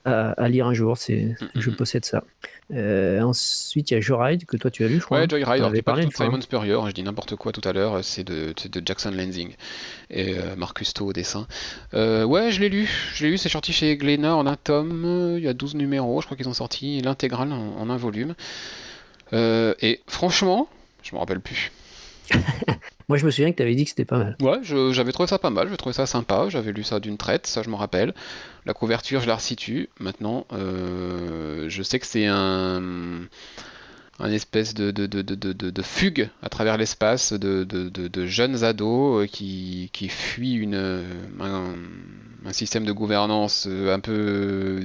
à, 0.05 0.49
lire 0.49 0.67
un 0.67 0.75
jour. 0.75 0.97
C'est, 0.97 1.35
je 1.55 1.71
possède 1.71 2.05
ça. 2.05 2.25
Euh, 2.73 3.21
ensuite, 3.21 3.91
il 3.91 3.95
y 3.95 3.97
a 3.97 4.01
Joyride 4.01 4.47
que 4.47 4.57
toi 4.57 4.71
tu 4.71 4.85
as 4.85 4.89
lu, 4.89 4.99
je 5.01 5.05
crois. 5.05 5.21
Ouais, 5.21 5.29
Joyride. 5.29 5.63
Alors, 5.63 5.73
parlé 5.85 6.07
de 6.07 6.13
Simon 6.13 6.41
Spurrier. 6.41 6.79
Je 6.87 6.93
dis 6.93 7.03
n'importe 7.03 7.37
quoi 7.37 7.53
tout 7.53 7.67
à 7.69 7.73
l'heure. 7.73 8.03
C'est 8.03 8.25
de, 8.25 8.55
de, 8.69 8.83
Jackson 8.85 9.11
Lansing 9.11 9.55
et 10.11 10.39
euh, 10.39 10.57
Marcus 10.57 10.95
To 10.95 11.07
au 11.07 11.13
dessin. 11.13 11.47
Euh, 11.95 12.25
ouais, 12.25 12.51
je 12.51 12.61
l'ai 12.61 12.69
lu. 12.69 12.89
Je 13.15 13.25
l'ai 13.25 13.31
lu. 13.33 13.39
C'est 13.39 13.49
sorti 13.49 13.73
chez 13.73 13.97
Glénat 13.97 14.35
en 14.35 14.47
un 14.47 14.57
tome. 14.57 15.35
Il 15.37 15.45
y 15.45 15.49
a 15.49 15.55
12 15.55 15.75
numéros. 15.75 16.21
Je 16.21 16.27
crois 16.27 16.37
qu'ils 16.37 16.49
ont 16.49 16.55
sorti 16.55 17.01
l'intégrale 17.01 17.53
en, 17.53 17.77
en, 17.79 17.91
un 17.91 17.97
volume. 17.97 18.35
et 19.33 20.01
franchement, 20.07 20.69
je 21.03 21.15
me 21.15 21.21
rappelle 21.21 21.41
plus. 21.41 21.73
Moi, 23.09 23.19
je 23.19 23.27
me 23.27 23.31
souviens 23.31 23.51
que 23.51 23.57
tu 23.57 23.63
avais 23.63 23.75
dit 23.75 23.85
que 23.85 23.91
c'était 23.91 24.05
pas 24.05 24.19
mal. 24.19 24.37
Ouais, 24.41 24.59
j'avais 24.63 25.13
trouvé 25.13 25.27
ça 25.27 25.39
pas 25.39 25.51
mal, 25.51 25.69
je 25.69 25.75
trouvais 25.75 25.93
ça 25.93 26.07
sympa, 26.07 26.47
j'avais 26.49 26.73
lu 26.73 26.83
ça 26.85 27.01
d'une 27.01 27.17
traite, 27.17 27.47
ça 27.47 27.63
je 27.63 27.71
me 27.71 27.75
rappelle. 27.77 28.15
La 28.67 28.75
couverture, 28.75 29.21
je 29.21 29.27
la 29.27 29.37
resitue. 29.37 29.89
Maintenant, 29.99 30.47
euh, 30.53 31.69
je 31.69 31.83
sais 31.83 31.99
que 31.99 32.07
c'est 32.07 32.27
un, 32.27 33.23
un 34.19 34.31
espèce 34.31 34.75
de, 34.75 34.91
de, 34.91 35.07
de, 35.07 35.23
de, 35.23 35.83
fugue 35.83 36.29
à 36.43 36.49
travers 36.49 36.77
l'espace 36.77 37.33
de, 37.33 38.27
jeunes 38.27 38.63
ados 38.63 39.23
euh, 39.23 39.27
qui, 39.27 39.91
qui 39.93 40.09
fuient 40.09 40.55
une, 40.55 41.05
un, 41.41 41.75
un, 42.45 42.53
système 42.53 42.85
de 42.85 42.93
gouvernance 42.93 43.67
euh, 43.69 43.95
un 43.95 44.01
peu 44.01 44.81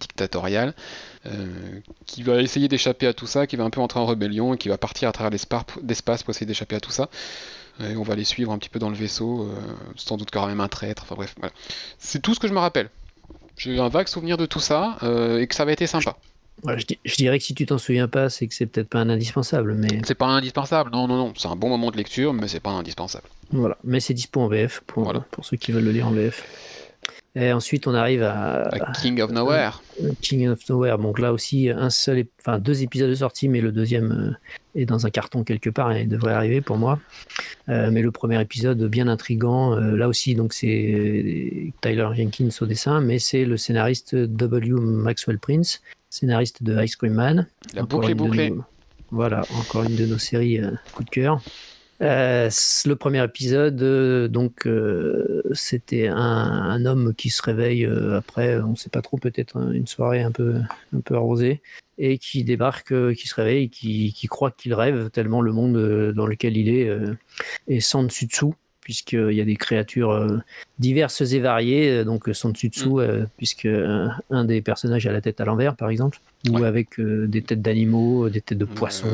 dictatorial, 0.00 0.74
qui 2.06 2.22
va 2.22 2.40
essayer 2.42 2.66
d'échapper 2.66 3.06
à 3.06 3.12
tout 3.12 3.26
ça, 3.26 3.46
qui 3.46 3.56
va 3.56 3.64
un 3.64 3.70
peu 3.70 3.80
entrer 3.80 4.00
en 4.00 4.06
rébellion 4.06 4.54
et 4.54 4.58
qui 4.58 4.68
va 4.68 4.78
partir 4.78 5.08
à 5.08 5.12
travers 5.12 5.30
l'espace 5.30 6.22
pour 6.22 6.30
essayer 6.30 6.46
d'échapper 6.46 6.76
à 6.76 6.80
tout 6.80 6.90
ça. 6.90 7.08
Et 7.80 7.96
on 7.96 8.02
va 8.02 8.14
les 8.14 8.24
suivre 8.24 8.52
un 8.52 8.58
petit 8.58 8.68
peu 8.70 8.78
dans 8.78 8.88
le 8.88 8.96
vaisseau, 8.96 9.50
sans 9.96 10.16
doute 10.16 10.30
quand 10.30 10.46
même 10.46 10.60
un 10.60 10.68
traître, 10.68 11.02
enfin 11.02 11.14
bref. 11.14 11.34
C'est 11.98 12.20
tout 12.20 12.34
ce 12.34 12.40
que 12.40 12.48
je 12.48 12.54
me 12.54 12.58
rappelle. 12.58 12.88
J'ai 13.58 13.78
un 13.78 13.88
vague 13.88 14.08
souvenir 14.08 14.38
de 14.38 14.46
tout 14.46 14.60
ça 14.60 14.96
et 15.38 15.46
que 15.46 15.54
ça 15.54 15.64
avait 15.64 15.74
été 15.74 15.86
sympa 15.86 16.16
je, 16.66 17.16
dirais 17.16 17.38
que 17.38 17.44
si 17.44 17.54
tu 17.54 17.66
t'en 17.66 17.78
souviens 17.78 18.08
pas, 18.08 18.28
c'est 18.28 18.46
que 18.46 18.54
c'est 18.54 18.66
peut-être 18.66 18.88
pas 18.88 19.00
un 19.00 19.08
indispensable, 19.08 19.74
mais. 19.74 20.00
C'est 20.04 20.14
pas 20.14 20.26
un 20.26 20.36
indispensable, 20.36 20.90
non, 20.90 21.08
non, 21.08 21.16
non. 21.16 21.32
C'est 21.36 21.48
un 21.48 21.56
bon 21.56 21.68
moment 21.68 21.90
de 21.90 21.96
lecture, 21.96 22.32
mais 22.32 22.48
c'est 22.48 22.60
pas 22.60 22.70
indispensable. 22.70 23.24
Voilà, 23.50 23.76
mais 23.84 24.00
c'est 24.00 24.14
dispo 24.14 24.40
en 24.40 24.48
VF 24.48 24.82
pour, 24.86 25.12
pour 25.30 25.44
ceux 25.44 25.56
qui 25.56 25.72
veulent 25.72 25.84
le 25.84 25.92
lire 25.92 26.08
en 26.08 26.12
VF. 26.12 26.46
Et 27.36 27.52
ensuite, 27.52 27.86
on 27.86 27.94
arrive 27.94 28.24
à, 28.24 28.70
King 29.00 29.20
of 29.20 29.30
Nowhere. 29.30 29.82
King 30.20 30.48
of 30.48 30.68
Nowhere. 30.68 30.98
Donc 30.98 31.20
là 31.20 31.32
aussi, 31.32 31.70
un 31.70 31.88
seul, 31.88 32.24
enfin 32.40 32.58
deux 32.58 32.82
épisodes 32.82 33.08
de 33.08 33.14
sortie, 33.14 33.48
mais 33.48 33.60
le 33.60 33.70
deuxième 33.70 34.34
euh, 34.74 34.80
est 34.80 34.84
dans 34.84 35.06
un 35.06 35.10
carton 35.10 35.44
quelque 35.44 35.70
part 35.70 35.92
et 35.92 36.06
devrait 36.06 36.32
arriver 36.32 36.60
pour 36.60 36.76
moi. 36.76 36.98
Euh, 37.68 37.90
mais 37.92 38.02
le 38.02 38.10
premier 38.10 38.40
épisode 38.40 38.82
bien 38.86 39.06
intrigant. 39.06 39.76
Euh, 39.76 39.96
là 39.96 40.08
aussi, 40.08 40.34
donc 40.34 40.52
c'est 40.52 41.72
Tyler 41.80 42.08
Jenkins 42.16 42.48
au 42.60 42.66
dessin, 42.66 43.00
mais 43.00 43.20
c'est 43.20 43.44
le 43.44 43.56
scénariste 43.56 44.16
W. 44.16 44.72
Maxwell 44.80 45.38
Prince 45.38 45.82
scénariste 46.10 46.62
de 46.62 46.82
Ice 46.82 46.96
Cream 46.96 47.14
Man. 47.14 47.46
La 47.74 47.84
boucle 47.84 48.10
est 48.10 48.14
bouclée. 48.14 48.52
Voilà, 49.12 49.42
encore 49.58 49.84
une 49.84 49.96
de 49.96 50.06
nos 50.06 50.18
séries 50.18 50.58
euh, 50.58 50.70
coup 50.92 51.04
de 51.04 51.10
cœur. 51.10 51.40
Euh, 52.00 52.48
le 52.86 52.94
premier 52.94 53.22
épisode, 53.24 53.82
euh, 53.82 54.28
donc 54.28 54.68
c'était 55.52 56.08
un, 56.08 56.86
homme 56.86 57.14
qui 57.14 57.28
se 57.28 57.42
réveille 57.42 57.84
après, 58.16 58.58
on 58.60 58.70
ne 58.70 58.76
sait 58.76 58.88
pas 58.88 59.02
trop, 59.02 59.18
peut-être 59.18 59.56
une 59.72 59.86
soirée 59.86 60.22
un 60.22 60.32
peu, 60.32 60.60
un 60.94 61.00
peu 61.00 61.14
arrosée, 61.14 61.60
et 61.98 62.18
qui 62.18 62.42
débarque, 62.42 62.94
qui 63.14 63.28
se 63.28 63.34
réveille, 63.34 63.68
qui, 63.68 64.14
qui 64.14 64.28
croit 64.28 64.50
qu'il 64.50 64.72
rêve 64.72 65.10
tellement 65.10 65.42
le 65.42 65.52
monde 65.52 66.12
dans 66.14 66.26
lequel 66.26 66.56
il 66.56 66.68
est 66.70 66.90
est 67.68 67.80
sans 67.80 68.04
dessus 68.04 68.26
dessous 68.26 68.54
puisqu'il 68.90 69.30
y 69.30 69.40
a 69.40 69.44
des 69.44 69.54
créatures 69.54 70.10
euh, 70.10 70.38
diverses 70.80 71.20
et 71.20 71.38
variées, 71.38 71.90
euh, 71.90 72.04
donc 72.04 72.28
sans 72.32 72.48
dessus 72.48 72.70
dessous, 72.70 72.98
mm. 72.98 73.28
puisque 73.36 73.66
un, 73.66 74.44
des 74.44 74.62
personnages 74.62 75.06
a 75.06 75.12
la 75.12 75.20
tête 75.20 75.40
à 75.40 75.44
l'envers, 75.44 75.76
par 75.76 75.90
exemple, 75.90 76.18
ou 76.50 76.64
avec 76.64 76.98
euh, 76.98 77.28
des 77.28 77.40
têtes 77.40 77.62
d'animaux, 77.62 78.28
des 78.28 78.40
têtes 78.40 78.58
de 78.58 78.64
poissons, 78.64 79.06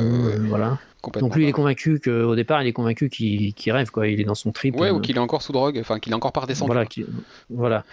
voilà. 0.49 0.79
Donc 1.21 1.37
lui, 1.37 1.45
il 1.45 1.49
est 1.49 1.53
convaincu 1.53 2.01
qu'au 2.01 2.35
départ, 2.35 2.63
il 2.63 2.69
est 2.69 2.73
convaincu 2.73 3.11
qu'il 3.11 3.73
rêve, 3.73 3.91
quoi. 3.91 4.09
Il 4.09 4.19
est 4.19 4.25
dans 4.25 4.35
son 4.35 4.51
trip. 4.51 4.81
Ouais, 4.81 4.91
ou 4.91 4.99
qu'il 4.99 5.17
est 5.17 5.21
encore 5.21 5.43
sous 5.43 5.53
drogue, 5.53 5.79
enfin 5.79 6.01
qu'il 6.01 6.13
est 6.13 6.17
encore 6.17 6.33
par 6.33 6.47
descente. 6.47 6.67
Voilà, 6.67 6.85
voilà. 7.51 7.85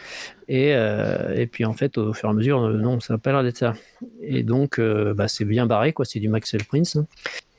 Et, 0.47 0.69
et 0.69 1.47
puis 1.47 1.65
en 1.65 1.73
fait, 1.73 1.97
au 1.97 2.13
fur 2.13 2.29
et 2.29 2.31
à 2.31 2.33
mesure, 2.33 2.61
non, 2.69 3.01
ça 3.01 3.13
n'a 3.13 3.17
pas 3.17 3.33
l'air 3.33 3.43
d'être 3.43 3.57
ça. 3.57 3.73
Et 4.21 4.41
donc, 4.41 4.79
bah, 4.79 5.27
c'est 5.27 5.45
bien 5.45 5.67
barré, 5.67 5.91
quoi. 5.91 6.05
C'est 6.05 6.21
du 6.21 6.29
Maxwell 6.29 6.63
Prince. 6.63 6.95
Hein. 6.95 7.05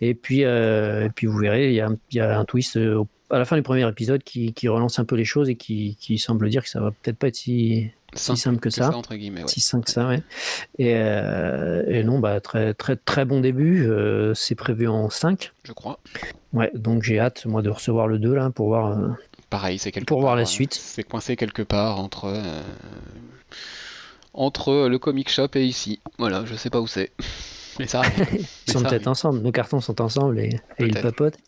Et 0.01 0.15
puis, 0.15 0.41
et 0.41 1.09
puis 1.15 1.29
vous 1.29 1.39
verrez, 1.39 1.69
il 1.69 1.75
y 1.75 1.81
a, 1.81 1.91
y 2.11 2.19
a, 2.19 2.37
un 2.37 2.45
twist 2.45 2.77
au 2.77 3.07
à 3.35 3.39
la 3.39 3.45
fin 3.45 3.57
du 3.57 3.63
premier 3.63 3.87
épisode 3.89 4.23
qui, 4.23 4.69
relance 4.69 4.99
un 4.99 5.05
peu 5.05 5.17
les 5.17 5.25
choses 5.25 5.49
et 5.49 5.57
qui, 5.57 6.19
semble 6.19 6.49
dire 6.49 6.63
que 6.63 6.69
ça 6.69 6.81
va 6.81 6.91
peut-être 6.91 7.17
pas 7.17 7.29
être 7.29 7.37
si, 7.37 7.91
simple 8.15 8.61
que 8.61 8.71
ça. 8.71 8.93
Si 9.47 9.61
simple 9.61 9.85
que 9.85 9.91
ça, 9.91 10.09
ouais. 10.09 10.23
Euh, 10.81 11.83
et, 11.89 12.05
non, 12.05 12.21
bah, 12.21 12.41
très, 12.41 12.75
très, 12.75 12.97
très 12.97 13.25
bon 13.25 13.41
début. 13.41 13.87
Euh, 13.89 14.35
c'est 14.35 14.55
prévu 14.55 14.87
en 14.89 15.11
5. 15.11 15.53
Je 15.65 15.73
crois. 15.73 15.99
Ouais, 16.53 16.71
donc 16.75 17.03
j'ai 17.03 17.19
hâte, 17.19 17.47
moi, 17.47 17.63
de 17.63 17.71
recevoir 17.71 18.07
le 18.07 18.19
2 18.19 18.35
là 18.35 18.51
pour 18.51 18.69
voir. 18.69 18.99
Euh, 18.99 19.09
Pareil, 19.51 19.79
c'est 19.79 19.91
quelque 19.91 20.07
Pour 20.07 20.21
voir 20.21 20.37
la 20.37 20.47
suite. 20.47 20.75
C'est 20.75 21.03
coincé 21.03 21.37
quelque 21.37 21.63
part 21.63 21.99
entre. 21.99 22.33
Entre 24.33 24.89
le 24.89 24.99
comic 24.99 25.29
shop 25.29 25.49
et 25.55 25.65
ici. 25.65 26.01
Voilà, 26.19 26.45
je 26.45 26.55
sais 26.55 26.71
pas 26.71 26.81
où 26.81 26.87
c'est. 26.87 27.11
Mais 27.79 27.89
ça. 27.89 28.03
ils 28.67 28.73
sont 28.73 28.83
peut-être 28.83 29.09
ensemble. 29.09 29.41
Nos 29.41 29.53
cartons 29.53 29.81
sont 29.81 30.01
ensemble 30.01 30.39
et, 30.39 30.61
et 30.79 30.87
ils 30.87 31.01
papotent. 31.01 31.39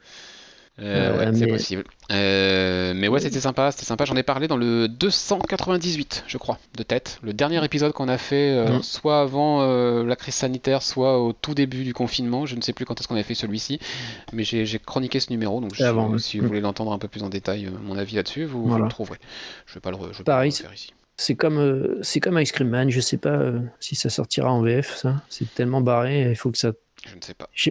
Euh, 0.79 1.19
ouais, 1.19 1.35
c'est 1.35 1.47
possible. 1.47 1.85
Euh, 2.13 2.93
mais 2.95 3.09
ouais, 3.09 3.21
c'était 3.21 3.41
sympa, 3.41 3.71
c'était 3.73 3.87
sympa. 3.87 4.05
J'en 4.05 4.17
ai 4.17 4.23
parlé 4.23 4.47
dans 4.47 4.59
le 4.59 4.89
298, 4.89 6.25
je 6.27 6.39
crois, 6.39 6.59
de 6.77 6.83
tête. 6.83 7.19
Le 7.23 7.33
dernier 7.33 7.65
épisode 7.65 7.93
qu'on 7.93 8.09
a 8.09 8.19
fait, 8.19 8.51
euh, 8.51 8.79
mm. 8.79 8.83
soit 8.83 9.21
avant 9.21 9.65
la 10.05 10.17
crise 10.17 10.35
sanitaire, 10.35 10.83
soit 10.83 11.21
au 11.21 11.33
tout 11.33 11.55
début 11.55 11.85
du 11.85 11.95
confinement. 11.95 12.47
Je 12.47 12.57
ne 12.57 12.61
sais 12.61 12.73
plus 12.73 12.85
quand 12.85 12.99
est-ce 13.01 13.09
qu'on 13.09 13.15
avait 13.15 13.25
fait 13.25 13.35
celui-ci, 13.35 13.81
mais 14.33 14.45
j'ai 14.45 14.79
chroniqué 14.79 15.21
ce 15.21 15.31
numéro. 15.31 15.61
Donc, 15.61 15.77
si 15.77 16.39
vous 16.39 16.45
mm. 16.45 16.47
voulez 16.47 16.61
l'entendre 16.61 16.93
un 16.93 16.99
peu 16.99 17.09
plus 17.09 17.23
en 17.23 17.29
détail, 17.29 17.71
mon 17.83 17.97
avis 17.97 18.17
là-dessus, 18.17 18.45
vous, 18.45 18.77
le 18.77 18.89
trouverez. 18.89 19.19
Je 19.67 19.75
vais 19.75 19.81
pas 19.81 19.91
le, 19.91 19.97
je 20.13 20.19
vais 20.19 20.25
pas 20.25 20.45
le 20.45 20.51
faire 20.51 20.73
ici. 20.75 20.93
C'est 21.19 21.35
comme, 21.35 21.97
c'est 22.03 22.21
comme 22.21 22.39
Ice 22.39 22.53
Cream 22.53 22.69
Man. 22.69 22.91
Je 22.91 23.01
sais 23.01 23.17
pas 23.17 23.53
si 23.81 23.95
ça 23.97 24.11
sortira 24.11 24.53
en 24.53 24.61
VF. 24.61 24.97
Ça, 24.97 25.23
c'est 25.31 25.53
tellement 25.55 25.81
barré. 25.81 26.29
Il 26.29 26.37
faut 26.37 26.51
que 26.51 26.59
ça 26.59 26.73
je 27.07 27.17
ne 27.17 27.23
sais 27.23 27.35
pas. 27.35 27.49
Je, 27.53 27.71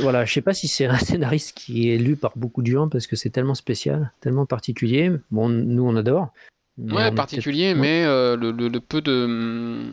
voilà, 0.00 0.24
je 0.24 0.32
sais 0.32 0.42
pas 0.42 0.54
si 0.54 0.68
c'est 0.68 0.86
un 0.86 0.98
scénariste 0.98 1.56
qui 1.56 1.90
est 1.90 1.98
lu 1.98 2.16
par 2.16 2.32
beaucoup 2.36 2.62
de 2.62 2.70
gens 2.70 2.88
parce 2.88 3.06
que 3.06 3.16
c'est 3.16 3.30
tellement 3.30 3.54
spécial, 3.54 4.12
tellement 4.20 4.46
particulier. 4.46 5.12
Bon, 5.30 5.48
nous 5.48 5.86
on 5.86 5.96
adore. 5.96 6.32
Ouais, 6.78 7.10
particulier, 7.12 7.74
mais 7.74 8.04
euh, 8.04 8.36
le, 8.36 8.78
peu 8.80 9.02
de, 9.02 9.90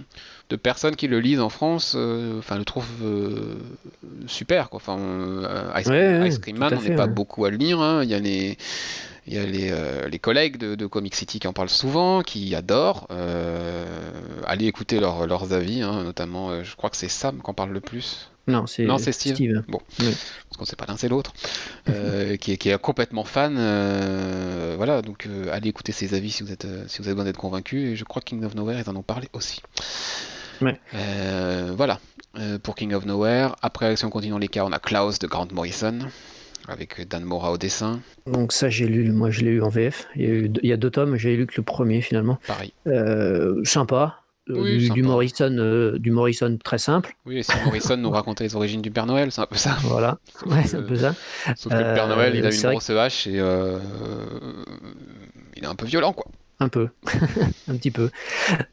de, 0.49 0.55
personnes 0.55 0.95
qui 0.95 1.07
le 1.07 1.19
lisent 1.19 1.41
en 1.41 1.49
France, 1.49 1.95
euh, 1.97 2.39
enfin, 2.39 2.57
le 2.57 2.65
trouvent 2.65 2.85
euh, 3.03 3.57
super. 4.25 4.69
Quoi. 4.69 4.77
Enfin, 4.77 4.97
Ice, 5.79 6.39
Cream 6.39 6.57
Man, 6.57 6.73
on 6.77 6.81
n'est 6.81 6.95
pas 6.95 7.07
beaucoup 7.07 7.45
à 7.45 7.49
le 7.49 7.57
lire. 7.57 7.81
Hein. 7.81 8.03
Il 8.03 8.09
y 8.09 8.13
a 8.13 8.19
les 8.19 8.57
Il 9.27 9.33
y 9.33 9.37
a 9.37 10.07
les, 10.07 10.19
collègues 10.19 10.57
de, 10.57 10.85
Comic 10.85 11.15
City 11.15 11.39
qui 11.39 11.47
en 11.47 11.53
parlent 11.53 11.69
souvent, 11.69 12.21
qui 12.21 12.55
adorent. 12.55 13.07
allez 14.45 14.67
écouter 14.67 14.99
leurs 14.99 15.51
avis, 15.51 15.81
hein, 15.81 16.03
notamment, 16.03 16.63
je 16.63 16.75
crois 16.75 16.89
que 16.89 16.97
c'est 16.97 17.09
Sam 17.09 17.41
qui 17.43 17.49
en 17.49 17.53
parle 17.53 17.71
le 17.71 17.81
plus. 17.81 18.29
Non, 18.47 18.65
c'est 18.65 19.11
Steve. 19.11 19.63
Bon, 19.67 19.79
parce 19.97 20.57
qu'on 20.57 20.65
sait 20.65 20.75
pas 20.75 20.85
l'un 20.87 20.97
c'est 20.97 21.09
l'autre, 21.09 21.33
euh, 21.89 22.35
qui, 22.37 22.51
est 22.51 22.81
complètement 22.81 23.25
fan. 23.25 23.55
Euh, 23.57 24.75
voilà, 24.77 25.01
donc 25.01 25.27
euh, 25.27 25.51
allez 25.51 25.69
écouter 25.69 25.91
ses 25.91 26.13
avis 26.13 26.31
si 26.31 26.43
vous 26.43 26.51
êtes 26.51 26.67
si 26.87 26.99
vous 26.99 27.07
avez 27.07 27.15
besoin 27.15 27.25
d'être 27.25 27.37
convaincu. 27.37 27.89
Et 27.89 27.95
je 27.95 28.03
crois 28.05 28.21
que 28.21 28.27
King 28.27 28.43
of 28.45 28.55
Nowhere 28.55 28.79
ils 28.79 28.89
en 28.89 28.95
ont 28.95 29.03
parlé 29.03 29.27
aussi. 29.33 29.61
voilà 30.61 31.99
pour 32.63 32.75
King 32.75 32.93
of 32.93 33.05
Nowhere. 33.05 33.55
Après, 33.61 33.95
si 33.95 34.05
on 34.05 34.09
continue 34.09 34.31
dans 34.31 34.37
les 34.37 34.47
cas, 34.47 34.63
on 34.63 34.71
a 34.71 34.79
Klaus 34.79 35.19
de 35.19 35.27
Grant 35.27 35.47
Morrison 35.51 35.99
avec 36.67 37.07
Dan 37.07 37.23
Mora 37.23 37.51
au 37.51 37.57
dessin. 37.57 38.01
Donc 38.25 38.51
ça 38.51 38.69
j'ai 38.69 38.87
lu, 38.87 39.11
moi 39.11 39.29
je 39.29 39.41
l'ai 39.41 39.51
eu 39.51 39.61
en 39.61 39.69
VF. 39.69 40.07
Il 40.15 40.21
y, 40.21 40.25
a 40.25 40.49
il 40.61 40.69
y 40.69 40.73
a 40.73 40.77
deux 40.77 40.91
tomes, 40.91 41.15
j'ai 41.17 41.35
lu 41.35 41.47
que 41.47 41.55
le 41.57 41.63
premier 41.63 42.01
finalement. 42.01 42.39
Pareil. 42.47 42.73
sympa, 43.63 44.21
euh, 44.49 44.89
du, 44.89 45.03
Morrison, 45.03 45.55
euh, 45.57 45.97
du 45.99 46.11
Morrison 46.11 46.57
très 46.63 46.77
simple. 46.77 47.15
Oui, 47.25 47.37
et 47.37 47.43
si 47.43 47.51
Morrison 47.65 47.97
nous 47.97 48.09
racontait 48.11 48.43
les 48.45 48.55
origines 48.55 48.81
du 48.81 48.91
Père 48.91 49.05
Noël, 49.05 49.31
c'est 49.31 49.41
un 49.41 49.45
peu 49.45 49.57
ça. 49.57 49.77
Voilà, 49.81 50.19
ouais, 50.45 50.63
c'est 50.65 50.77
un 50.77 50.83
peu 50.83 50.95
ça. 50.95 51.15
Sauf 51.55 51.73
que 51.73 51.77
le 51.77 51.93
Père 51.93 52.07
Noël, 52.07 52.35
il 52.35 52.45
a 52.45 52.53
une 52.53 52.71
grosse 52.71 52.89
hache 52.89 53.27
et 53.27 53.39
euh, 53.39 53.79
il 55.55 55.63
est 55.63 55.67
un 55.67 55.75
peu 55.75 55.85
violent, 55.85 56.13
quoi. 56.13 56.25
Un 56.59 56.69
peu, 56.69 56.89
un 57.67 57.75
petit 57.75 57.91
peu. 57.91 58.09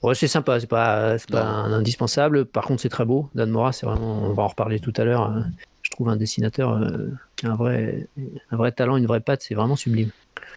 Ouais, 0.02 0.14
c'est 0.14 0.28
sympa, 0.28 0.58
c'est 0.58 0.66
pas, 0.66 1.16
pas 1.30 1.44
un 1.44 1.72
indispensable. 1.72 2.46
Par 2.46 2.64
contre, 2.64 2.80
c'est 2.80 2.88
très 2.88 3.04
beau. 3.04 3.28
Dan 3.34 3.50
Mora, 3.50 3.72
c'est 3.72 3.84
vraiment, 3.84 4.22
on 4.22 4.32
va 4.32 4.44
en 4.44 4.48
reparler 4.48 4.80
tout 4.80 4.92
à 4.96 5.04
l'heure. 5.04 5.44
Je 5.82 5.90
trouve 5.90 6.08
un 6.08 6.16
dessinateur 6.16 6.80
qui 7.36 7.46
a 7.46 7.50
un 7.50 7.56
vrai, 7.56 8.08
un 8.50 8.56
vrai 8.56 8.72
talent, 8.72 8.96
une 8.96 9.06
vraie 9.06 9.20
patte, 9.20 9.42
c'est 9.42 9.54
vraiment 9.54 9.76
sublime. 9.76 10.10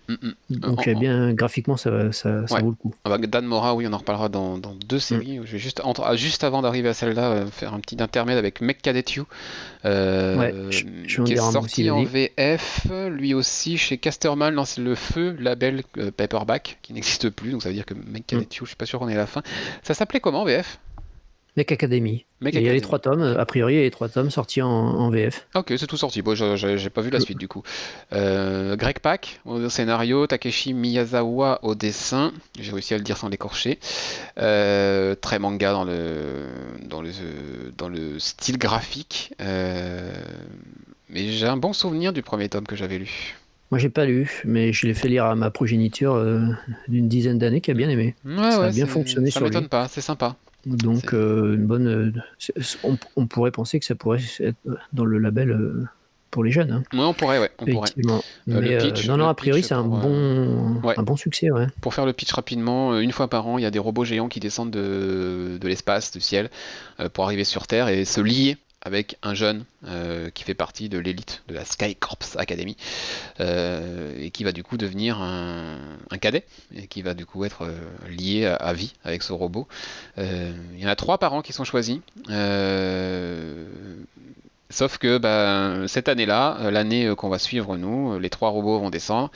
Mm, 0.08 0.14
mm. 0.50 0.56
Donc, 0.56 0.90
bien, 0.90 1.34
graphiquement, 1.34 1.78
ça, 1.78 2.12
ça, 2.12 2.48
ça 2.48 2.60
vaut 2.60 2.70
le 2.70 2.76
coup. 2.76 2.94
Ah 3.04 3.10
bah, 3.10 3.18
Dan 3.18 3.46
Mora, 3.46 3.76
oui, 3.76 3.86
on 3.88 3.94
en 3.94 3.98
reparlera 3.98 4.30
dans, 4.30 4.58
dans 4.58 4.74
deux 4.74 5.00
séries. 5.00 5.40
Mm. 5.40 5.46
Je 5.46 5.52
vais 5.52 5.60
juste, 5.60 5.82
ah, 5.84 6.16
juste 6.16 6.44
avant 6.44 6.62
d'arriver 6.62 6.90
à 6.90 6.94
celle-là, 6.94 7.32
euh, 7.32 7.48
faire 7.48 7.74
un 7.74 7.80
petit 7.80 8.02
intermède 8.02 8.38
avec 8.38 8.62
Mec 8.62 8.82
Cadet 8.82 9.04
euh, 9.86 10.70
qui 10.70 11.34
est 11.34 11.52
sorti 11.52 11.90
en 11.90 12.04
VF, 12.04 12.88
lui 13.10 13.34
aussi 13.34 13.78
chez 13.78 13.98
Casterman, 13.98 14.54
lance 14.54 14.78
le 14.78 14.96
feu 14.96 15.36
label 15.40 15.84
euh, 15.98 16.12
paperback, 16.12 16.80
qui 16.82 16.94
n'existe 16.94 17.30
plus, 17.30 17.52
donc 17.52 17.64
ça 17.64 17.70
veut 17.70 17.76
dire 17.76 17.86
que 17.86 17.94
Mec 17.94 18.28
Cadet 18.28 18.48
je 18.50 18.66
suis 18.66 18.76
pas 18.76 18.86
sûr 18.86 19.00
qu'on 19.00 19.10
est 19.10 19.14
à 19.14 19.18
la 19.18 19.28
fin. 19.28 19.44
Ça 19.84 19.94
s'appelait 19.94 20.20
comment 20.20 20.44
VF 20.46 20.80
Mec 21.58 21.72
Academy. 21.72 22.24
il 22.44 22.62
y 22.62 22.70
a 22.70 22.74
les 22.74 22.82
trois 22.82 23.00
tomes, 23.00 23.24
a 23.24 23.46
priori, 23.48 23.74
il 23.74 23.78
y 23.78 23.80
a 23.80 23.84
les 23.84 23.92
trois 23.92 24.10
tomes 24.10 24.30
sortis 24.30 24.62
en, 24.62 25.10
VF. 25.10 25.48
Ok, 25.56 25.74
c'est 25.76 25.88
tout 25.88 25.98
sorti. 25.98 26.22
Bon, 26.22 26.36
j'ai 26.36 26.90
pas 26.92 27.02
vu 27.02 27.10
la 27.10 27.20
suite 27.20 27.40
du 27.40 27.48
coup. 27.48 27.64
Euh, 28.14 28.76
Greg 28.76 29.00
Pak 29.00 29.42
au 29.44 29.68
scénario, 29.68 30.28
Takeshi 30.28 30.76
Miyazawa 30.76 31.60
au 31.64 31.74
dessin. 31.74 32.32
J'ai 32.60 32.72
réussi 32.72 32.94
à 32.94 32.98
le 32.98 33.04
dire 33.04 33.18
sans 33.18 33.30
l'écorcher. 33.30 33.80
Euh, 34.38 35.16
très 35.16 35.40
manga 35.40 35.72
dans 35.72 35.84
le, 35.84 36.46
dans 36.86 37.02
le, 37.02 37.10
dans 37.76 37.90
le 37.90 38.20
style 38.20 38.60
graphique. 38.60 39.34
Euh, 39.42 40.14
mais 41.10 41.32
j'ai 41.32 41.48
un 41.48 41.58
bon 41.58 41.74
souvenir 41.74 42.14
du 42.14 42.22
premier 42.22 42.50
tome 42.50 42.68
que 42.68 42.76
j'avais 42.76 43.00
lu. 43.00 43.36
Moi, 43.72 43.80
j'ai 43.80 43.90
pas 43.90 44.06
lu, 44.06 44.44
mais 44.46 44.72
je 44.74 44.86
l'ai 44.86 44.94
fait 44.94 45.08
lire 45.08 45.26
à 45.26 45.36
ma 45.36 45.50
progéniture 45.50 46.24
d'une 46.88 47.08
dizaine 47.08 47.40
d'années 47.40 47.62
qui 47.62 47.72
a 47.72 47.74
bien 47.74 47.90
aimé. 47.90 48.14
ça 48.24 48.66
a 48.66 48.70
bien 48.70 48.86
fonctionné 48.86 49.32
ça 49.32 49.40
sur 49.40 49.48
lui. 49.48 49.54
Ça 49.54 49.60
m'étonne 49.60 49.70
pas, 49.70 49.88
c'est 49.88 50.02
sympa. 50.02 50.36
Donc, 50.68 51.14
euh, 51.14 51.56
une 51.56 51.66
bonne. 51.66 51.88
Euh, 51.88 52.62
on, 53.16 53.28
pourrait 53.28 53.52
penser 53.52 53.80
que 53.80 53.86
ça 53.86 53.96
pourrait 53.96 54.20
être 54.40 54.58
dans 54.92 55.06
le 55.06 55.18
label 55.18 55.52
euh, 55.52 55.86
pour 56.30 56.44
les 56.44 56.52
jeunes. 56.52 56.72
Hein. 56.72 56.84
Oui, 56.94 57.00
on 57.00 57.14
pourrait, 57.14 57.40
ouais. 57.40 57.52
On 57.60 57.66
pourrait. 57.66 57.90
non, 57.98 59.18
non, 59.18 59.28
a 59.28 59.34
priori, 59.34 59.64
c'est 59.64 59.74
un, 59.74 59.84
bon, 59.84 60.82
un 60.84 61.04
bon 61.04 61.16
succès. 61.16 61.52
Ouais. 61.52 61.68
Pour 61.82 61.94
faire 61.94 62.06
le 62.06 62.14
pitch 62.14 62.34
rapidement, 62.34 63.00
une 63.00 63.12
fois 63.12 63.30
par 63.30 63.48
an, 63.48 63.58
il 63.58 63.62
y 63.62 63.66
a 63.66 63.72
des 63.72 63.80
robots 63.80 64.04
géants 64.04 64.28
qui 64.28 64.40
descendent 64.40 64.72
de, 64.72 65.58
de 65.60 65.68
l'espace, 65.68 66.12
du 66.12 66.20
ciel, 66.20 66.50
pour 67.14 67.24
arriver 67.24 67.46
sur 67.46 67.66
Terre 67.66 67.88
et 67.88 68.04
se 68.04 68.20
lier 68.20 68.58
avec 68.88 69.18
un 69.22 69.34
jeune 69.34 69.66
euh, 69.86 70.30
qui 70.32 70.44
fait 70.44 70.54
partie 70.54 70.88
de 70.88 70.98
l'élite 70.98 71.44
de 71.50 71.54
la 71.54 71.66
Sky 71.66 71.94
Corps 71.96 72.18
Academy 72.38 72.78
euh, 73.42 74.16
et 74.18 74.32
qui 74.32 74.46
va 74.46 74.54
du 74.54 74.64
coup 74.64 74.78
devenir 74.78 75.22
un, 75.22 75.78
cadet 76.22 76.46
et 76.74 76.88
qui 76.88 77.02
va 77.02 77.14
du 77.14 77.26
coup 77.26 77.44
être 77.44 77.66
euh, 77.66 77.78
lié 78.10 78.46
à, 78.46 78.74
vie 78.74 78.94
avec 79.04 79.24
ce 79.24 79.34
robot. 79.34 79.68
il 80.18 80.80
y 80.80 80.86
en 80.86 80.90
a 80.90 80.96
trois 80.96 81.18
parents 81.18 81.42
qui 81.42 81.54
sont 81.54 81.66
choisis. 81.66 82.00
Sauf 84.70 84.98
que 84.98 85.18
bah, 85.18 85.88
cette 85.88 86.10
année-là, 86.10 86.72
l'année 86.72 87.14
qu'on 87.16 87.30
va 87.30 87.40
suivre 87.40 87.78
nous, 87.78 88.18
les 88.20 88.30
trois 88.30 88.50
robots 88.50 88.80
vont 88.80 88.90
descendre 88.90 89.32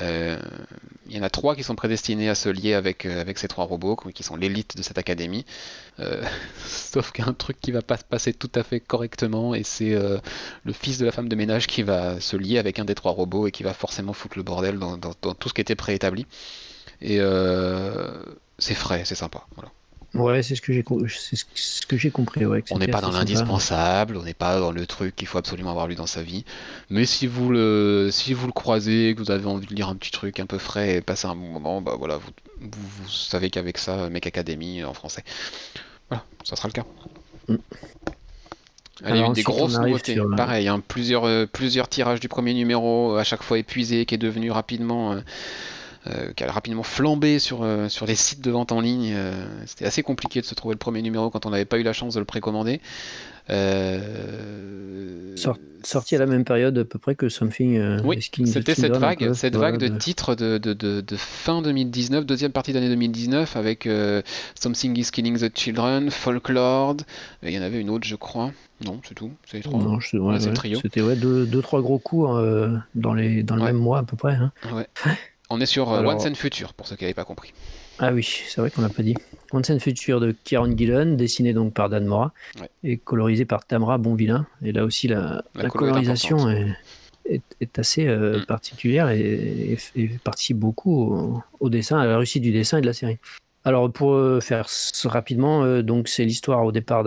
euh, 0.00 0.38
il 1.08 1.16
y 1.16 1.18
en 1.18 1.22
a 1.22 1.30
trois 1.30 1.54
qui 1.54 1.62
sont 1.62 1.74
prédestinés 1.74 2.28
à 2.28 2.34
se 2.34 2.48
lier 2.48 2.74
avec, 2.74 3.06
euh, 3.06 3.20
avec 3.20 3.38
ces 3.38 3.48
trois 3.48 3.64
robots, 3.64 3.96
qui 3.96 4.22
sont 4.22 4.36
l'élite 4.36 4.76
de 4.76 4.82
cette 4.82 4.98
académie. 4.98 5.44
Euh, 6.00 6.22
sauf 6.66 7.12
qu'il 7.12 7.24
y 7.24 7.28
a 7.28 7.30
un 7.30 7.34
truc 7.34 7.60
qui 7.60 7.70
va 7.70 7.82
pas 7.82 7.96
se 7.96 8.04
passer 8.04 8.32
tout 8.32 8.50
à 8.54 8.62
fait 8.62 8.80
correctement, 8.80 9.54
et 9.54 9.62
c'est 9.62 9.94
le 9.94 10.72
fils 10.72 10.98
de 10.98 11.06
la 11.06 11.12
femme 11.12 11.28
de 11.28 11.36
ménage 11.36 11.66
qui 11.66 11.82
va 11.82 12.20
se 12.20 12.36
lier 12.36 12.58
avec 12.58 12.78
un 12.78 12.84
des 12.84 12.94
trois 12.94 13.12
robots 13.12 13.46
et 13.46 13.50
qui 13.50 13.62
va 13.62 13.72
forcément 13.72 14.12
foutre 14.12 14.36
le 14.36 14.42
bordel 14.42 14.78
dans, 14.78 14.96
dans 14.96 15.14
tout 15.34 15.48
ce 15.48 15.54
qui 15.54 15.60
était 15.60 15.74
préétabli. 15.74 16.26
Et 17.00 17.18
c'est 18.58 18.74
frais, 18.74 19.04
c'est 19.04 19.14
sympa. 19.14 19.46
Voilà. 19.54 19.70
Ouais, 20.14 20.42
c'est 20.42 20.54
ce 20.54 20.62
que 20.62 20.72
j'ai 20.72 20.84
ce 21.54 21.86
que 21.86 21.96
j'ai 21.96 22.10
compris. 22.10 22.46
Ouais, 22.46 22.62
on 22.70 22.78
n'est 22.78 22.88
pas 22.88 23.00
dans 23.00 23.10
l'indispensable, 23.10 24.16
on 24.16 24.22
n'est 24.22 24.34
pas 24.34 24.58
dans 24.58 24.72
le 24.72 24.86
truc 24.86 25.14
qu'il 25.14 25.26
faut 25.26 25.38
absolument 25.38 25.70
avoir 25.70 25.88
lu 25.88 25.94
dans 25.94 26.06
sa 26.06 26.22
vie. 26.22 26.44
Mais 26.90 27.04
si 27.04 27.26
vous 27.26 27.50
le 27.50 28.08
si 28.10 28.32
vous 28.32 28.46
le 28.46 28.52
croisez, 28.52 29.14
que 29.14 29.22
vous 29.22 29.30
avez 29.30 29.46
envie 29.46 29.66
de 29.66 29.74
lire 29.74 29.88
un 29.88 29.96
petit 29.96 30.10
truc 30.10 30.40
un 30.40 30.46
peu 30.46 30.58
frais 30.58 30.96
et 30.96 31.00
passer 31.00 31.26
un 31.26 31.34
bon 31.34 31.48
moment, 31.48 31.80
bah 31.82 31.96
voilà, 31.98 32.16
vous, 32.16 32.30
vous, 32.60 33.08
savez 33.08 33.50
qu'avec 33.50 33.78
ça, 33.78 34.08
Mec 34.08 34.26
Academy 34.26 34.84
en 34.84 34.94
français, 34.94 35.24
voilà, 36.08 36.24
ça 36.44 36.56
sera 36.56 36.68
le 36.68 36.72
cas. 36.72 36.84
Mm. 37.48 37.56
Allez, 39.04 39.20
une 39.20 39.32
des 39.34 39.42
grosses 39.42 39.78
nouveautés. 39.78 40.18
Pareil, 40.36 40.68
hein, 40.68 40.82
plusieurs, 40.86 41.24
euh, 41.24 41.46
plusieurs 41.46 41.88
tirages 41.88 42.20
du 42.20 42.28
premier 42.28 42.54
numéro, 42.54 43.16
à 43.16 43.24
chaque 43.24 43.42
fois 43.42 43.58
épuisé, 43.58 44.06
qui 44.06 44.14
est 44.14 44.18
devenu 44.18 44.50
rapidement 44.50 45.12
euh, 45.12 45.20
euh, 46.08 46.32
qui 46.34 46.44
a 46.44 46.52
rapidement 46.52 46.82
flambé 46.82 47.38
sur, 47.38 47.62
euh, 47.62 47.88
sur 47.88 48.06
les 48.06 48.14
sites 48.14 48.40
de 48.40 48.50
vente 48.50 48.70
en 48.70 48.80
ligne. 48.80 49.12
Euh, 49.14 49.32
c'était 49.64 49.86
assez 49.86 50.02
compliqué 50.02 50.40
de 50.40 50.46
se 50.46 50.54
trouver 50.54 50.74
le 50.74 50.78
premier 50.78 51.02
numéro 51.02 51.30
quand 51.30 51.46
on 51.46 51.50
n'avait 51.50 51.64
pas 51.64 51.78
eu 51.78 51.82
la 51.82 51.92
chance 51.92 52.14
de 52.14 52.20
le 52.20 52.24
précommander. 52.24 52.80
sorti 55.82 56.16
à 56.16 56.18
la 56.18 56.26
même 56.26 56.44
période 56.44 56.78
à 56.78 56.84
peu 56.84 56.98
près 56.98 57.14
que 57.14 57.28
Something. 57.28 58.00
oui, 58.04 58.20
c'était 58.44 58.74
cette 58.74 58.96
vague, 58.96 59.32
cette 59.32 59.56
vague 59.56 59.78
de, 59.78 59.88
titres 59.88 60.34
de, 60.34 60.58
de, 60.58 60.74
de, 60.74 61.16
fin 61.16 61.62
2019, 61.62 62.26
deuxième 62.26 62.52
partie 62.52 62.72
d'année 62.72 62.88
2019, 62.88 63.56
avec 63.56 63.88
Something 64.60 64.98
is 64.98 65.10
Killing 65.10 65.38
the 65.38 65.56
Children, 65.56 66.10
Folklore. 66.10 66.96
Il 67.42 67.50
y 67.50 67.58
en 67.58 67.62
avait 67.62 67.80
une 67.80 67.90
autre, 67.90 68.06
je 68.06 68.16
crois. 68.16 68.52
Non, 68.84 69.00
c'est 69.08 69.14
tout. 69.14 69.30
C'est 69.46 69.60
trois. 69.60 69.80
Non, 69.80 69.98
C'était 70.00 71.00
ouais, 71.00 71.16
deux, 71.16 71.46
deux, 71.46 71.62
trois 71.62 71.80
gros 71.80 71.98
coups 71.98 72.28
dans, 72.94 73.14
les, 73.14 73.42
dans 73.42 73.56
le 73.56 73.62
même 73.62 73.76
mois 73.76 73.98
à 73.98 74.02
peu 74.02 74.16
près. 74.16 74.34
Hein. 74.34 74.52
Ouais. 75.50 75.56
On 75.56 75.60
est 75.60 75.66
sur 75.66 75.92
euh, 75.92 76.00
One 76.00 76.16
Once 76.16 76.36
Future, 76.36 76.74
pour 76.74 76.86
ceux 76.86 76.96
qui 76.96 77.04
n'avaient 77.04 77.14
pas 77.14 77.24
compris. 77.24 77.52
Ah 77.98 78.12
oui, 78.12 78.24
c'est 78.48 78.60
vrai 78.60 78.70
qu'on 78.70 78.82
l'a 78.82 78.88
pas 78.88 79.02
dit. 79.02 79.14
Once 79.52 79.70
and 79.70 79.78
Future 79.78 80.20
de 80.20 80.34
Kieron 80.44 80.76
Gillen, 80.76 81.16
dessiné 81.16 81.52
donc 81.52 81.72
par 81.72 81.88
Dan 81.88 82.04
Mora 82.04 82.32
et 82.82 82.98
colorisé 82.98 83.44
par 83.44 83.64
Tamra 83.64 83.96
Bonvillain. 83.98 84.46
Et 84.62 84.72
là 84.72 84.84
aussi, 84.84 85.08
la, 85.08 85.42
colorisation 85.70 86.50
est, 86.50 87.42
est, 87.60 87.78
assez 87.78 88.06
euh, 88.06 88.40
mm. 88.40 88.46
particulière 88.46 89.08
et, 89.10 89.78
participe 90.24 90.58
beaucoup 90.58 91.42
au, 91.60 91.68
dessin, 91.70 91.98
à 91.98 92.06
la 92.06 92.18
réussite 92.18 92.42
du 92.42 92.52
dessin 92.52 92.78
et 92.78 92.80
de 92.80 92.86
la 92.86 92.92
série. 92.92 93.18
Alors 93.64 93.90
pour 93.90 94.14
euh, 94.14 94.40
faire 94.40 94.66
rapidement, 95.04 95.82
donc 95.82 96.08
c'est 96.08 96.24
l'histoire 96.24 96.64
au 96.64 96.70
départ 96.72 97.02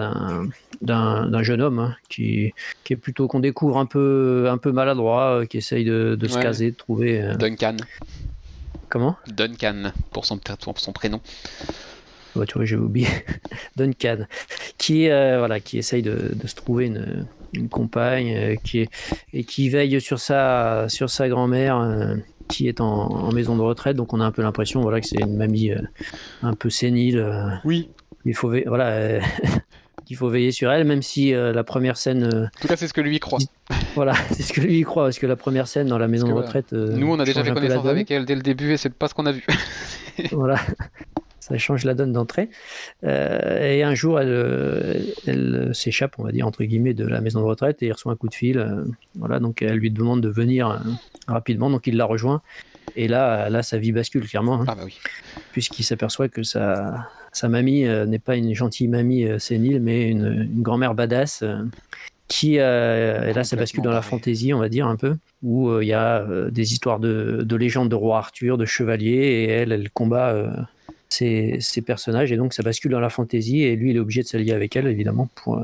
d'un 0.81 1.43
jeune 1.43 1.61
homme 1.61 1.79
hein, 1.79 1.95
qui, 2.09 2.53
qui, 2.83 2.93
est 2.93 2.97
plutôt 2.97 3.27
qu'on 3.27 3.39
découvre 3.39 3.77
un 3.77 3.85
peu 3.85 4.47
un 4.49 4.57
peu 4.57 4.71
maladroit, 4.71 5.45
qui 5.47 5.57
essaye 5.57 5.85
de, 5.85 6.17
se 6.27 6.39
caser, 6.39 6.71
de 6.71 6.75
trouver. 6.75 7.33
Duncan. 7.37 7.77
Comment 8.89 9.15
Duncan, 9.27 9.91
pour 10.11 10.25
son, 10.25 10.39
son 10.59 10.91
prénom. 10.93 11.21
Tu 12.33 12.53
vois, 12.53 12.65
j'ai 12.65 12.75
oublié. 12.75 13.07
Duncan, 13.75 14.25
qui, 14.77 15.09
euh, 15.09 15.39
voilà, 15.39 15.59
qui 15.59 15.77
essaye 15.77 16.01
de, 16.01 16.35
se 16.45 16.55
trouver 16.55 16.87
une, 16.87 17.27
une 17.53 17.69
compagne 17.69 18.35
euh, 18.35 18.55
qui 18.55 18.79
est, 18.79 18.89
et 19.33 19.43
qui 19.43 19.69
veille 19.69 19.99
sur 20.01 20.19
sa, 20.19 20.87
sur 20.89 21.09
sa 21.09 21.27
grand-mère 21.29 21.77
euh, 21.77 22.15
qui 22.47 22.67
est 22.67 22.81
en, 22.81 23.31
maison 23.31 23.55
de 23.55 23.61
retraite. 23.61 23.95
Donc 23.95 24.13
on 24.13 24.21
a 24.21 24.25
un 24.25 24.31
peu 24.31 24.41
l'impression 24.41 24.81
voilà, 24.81 25.01
que 25.01 25.07
c'est 25.07 25.21
une 25.21 25.37
mamie 25.37 25.71
un 26.41 26.53
peu 26.53 26.69
sénile. 26.69 27.59
oui. 27.63 27.89
Il 28.25 28.35
faut 28.35 28.53
voilà, 28.67 29.21
qu'il 30.09 30.17
faut 30.17 30.27
veiller 30.27 30.51
sur 30.51 30.71
elle, 30.71 30.85
même 30.85 31.03
si 31.03 31.31
la 31.31 31.63
première 31.63 31.95
scène. 31.95 32.25
En 32.25 32.61
tout 32.61 32.67
cas, 32.67 32.75
c'est 32.75 32.87
ce 32.87 32.93
que 32.93 33.01
lui 33.01 33.19
croit. 33.19 33.39
Voilà, 33.95 34.13
c'est 34.31 34.43
ce 34.43 34.53
que 34.53 34.61
lui 34.61 34.81
croit, 34.81 35.05
parce 35.05 35.19
que 35.19 35.27
la 35.27 35.35
première 35.35 35.67
scène 35.67 35.87
dans 35.87 35.97
la 35.97 36.07
maison 36.07 36.27
de 36.27 36.33
retraite. 36.33 36.73
Euh, 36.73 36.95
nous, 36.95 37.11
on 37.11 37.19
a 37.19 37.25
déjà 37.25 37.43
fait 37.43 37.51
connaissance 37.51 37.85
avec 37.85 38.09
elle 38.11 38.25
dès 38.25 38.35
le 38.35 38.41
début 38.41 38.73
et 38.73 38.77
c'est 38.77 38.93
pas 38.93 39.07
ce 39.07 39.13
qu'on 39.13 39.25
a 39.25 39.31
vu. 39.31 39.45
voilà, 40.31 40.59
ça 41.39 41.57
change 41.57 41.85
la 41.85 41.93
donne 41.93 42.13
d'entrée. 42.13 42.49
Euh, 43.03 43.61
et 43.61 43.83
un 43.83 43.95
jour, 43.95 44.19
elle, 44.19 44.29
euh, 44.29 44.93
elle 45.27 45.71
s'échappe, 45.73 46.15
on 46.17 46.23
va 46.23 46.31
dire, 46.31 46.47
entre 46.47 46.63
guillemets, 46.63 46.93
de 46.93 47.05
la 47.05 47.21
maison 47.21 47.41
de 47.41 47.45
retraite 47.45 47.81
et 47.83 47.87
il 47.87 47.91
reçoit 47.91 48.11
un 48.11 48.15
coup 48.15 48.29
de 48.29 48.33
fil. 48.33 48.65
voilà, 49.15 49.39
donc 49.39 49.61
elle 49.61 49.77
lui 49.77 49.91
demande 49.91 50.21
de 50.21 50.29
venir 50.29 50.81
rapidement, 51.27 51.69
donc 51.69 51.87
il 51.87 51.97
la 51.97 52.05
rejoint. 52.05 52.41
Et 52.95 53.07
là, 53.07 53.49
là, 53.49 53.63
sa 53.63 53.77
vie 53.77 53.91
bascule 53.91 54.27
clairement. 54.27 54.61
Hein. 54.61 54.65
ah 54.67 54.75
bah 54.75 54.83
oui. 54.85 54.97
Puisqu'il 55.51 55.83
s'aperçoit 55.83 56.29
que 56.29 56.43
sa, 56.43 57.07
sa 57.31 57.49
mamie 57.49 57.83
n'est 57.83 58.19
pas 58.19 58.35
une 58.35 58.53
gentille 58.53 58.87
mamie 58.87 59.27
sénile, 59.39 59.81
mais 59.81 60.09
une, 60.09 60.49
une 60.53 60.61
grand-mère 60.61 60.95
badass 60.95 61.43
qui 62.27 62.55
et 62.57 62.59
là 62.59 63.43
ça 63.43 63.55
bascule 63.55 63.81
dans 63.81 63.89
la 63.89 64.03
fantaisie 64.03 64.53
on 64.53 64.59
va 64.59 64.69
dire 64.69 64.85
un 64.85 64.97
peu 64.97 65.17
où 65.41 65.81
il 65.81 65.87
y 65.87 65.93
a 65.93 66.23
des 66.51 66.73
histoires 66.73 66.99
de, 66.99 67.41
de 67.43 67.55
légendes 67.55 67.89
de 67.89 67.95
roi 67.95 68.19
Arthur 68.19 68.55
de 68.55 68.65
chevaliers 68.65 69.09
et 69.09 69.49
elle 69.49 69.71
elle 69.71 69.89
combat 69.89 70.67
ces, 71.09 71.57
ces, 71.59 71.81
personnages 71.81 72.31
et 72.31 72.37
donc 72.37 72.53
ça 72.53 72.61
bascule 72.61 72.91
dans 72.91 72.99
la 72.99 73.09
fantaisie 73.09 73.63
et 73.63 73.75
lui 73.75 73.89
il 73.89 73.95
est 73.95 73.99
obligé 73.99 74.21
de 74.21 74.27
s'allier 74.27 74.51
avec 74.51 74.75
elle 74.75 74.85
évidemment 74.85 75.27
pour 75.33 75.59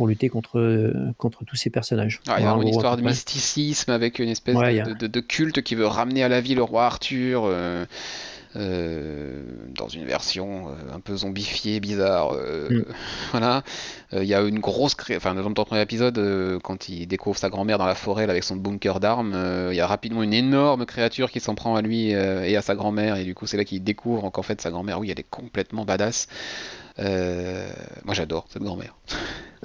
pour 0.00 0.08
lutter 0.08 0.30
contre 0.30 1.12
contre 1.18 1.44
tous 1.44 1.56
ces 1.56 1.68
personnages 1.68 2.20
ah, 2.26 2.36
il 2.38 2.44
y 2.44 2.46
a 2.46 2.54
une 2.54 2.68
histoire 2.68 2.96
de 2.96 3.02
mysticisme 3.02 3.90
avec 3.90 4.18
une 4.18 4.30
espèce 4.30 4.56
de, 4.56 5.06
de, 5.06 5.20
culte 5.20 5.60
qui 5.60 5.74
veut 5.74 5.86
ramener 5.86 6.22
à 6.22 6.30
la 6.30 6.40
vie 6.40 6.54
le 6.54 6.62
roi 6.62 6.86
Arthur 6.86 7.50
euh, 8.56 9.44
dans 9.76 9.86
une 9.86 10.04
version 10.04 10.70
euh, 10.70 10.96
un 10.96 10.98
peu 10.98 11.18
zombifiée, 11.18 11.78
bizarre. 11.78 12.32
Euh, 12.32 12.68
mm. 12.68 12.84
Voilà. 13.30 13.62
Il 14.12 14.24
y 14.24 14.34
a 14.34 14.40
une 14.40 14.58
grosse. 14.58 14.96
Enfin, 15.14 15.34
dans 15.36 15.48
le 15.48 15.54
premier 15.54 15.82
épisode, 15.82 16.60
quand 16.64 16.88
il 16.88 17.06
découvre 17.06 17.38
sa 17.38 17.48
grand-mère 17.48 17.78
dans 17.78 17.86
la 17.86 17.94
forêt 17.94 18.24
avec 18.24 18.42
son 18.42 18.56
bunker 18.56 18.98
d'armes, 18.98 19.36
il 19.70 19.76
y 19.76 19.80
a 19.80 19.86
rapidement 19.86 20.24
une 20.24 20.34
énorme 20.34 20.84
créature 20.84 21.30
qui 21.30 21.38
s'en 21.38 21.54
prend 21.54 21.76
à 21.76 21.82
lui 21.82 22.10
et 22.10 22.56
à 22.56 22.62
sa 22.62 22.74
grand-mère. 22.74 23.16
Et 23.16 23.24
du 23.24 23.36
coup, 23.36 23.46
c'est 23.46 23.56
là 23.56 23.64
qu'il 23.64 23.84
découvre 23.84 24.30
qu'en 24.30 24.42
fait, 24.42 24.60
sa 24.60 24.72
grand-mère, 24.72 24.98
oui, 24.98 25.12
elle 25.12 25.20
est 25.20 25.30
complètement 25.30 25.84
badass. 25.84 26.26
Moi, 26.98 28.14
j'adore 28.14 28.46
cette 28.50 28.62
grand-mère. 28.62 28.94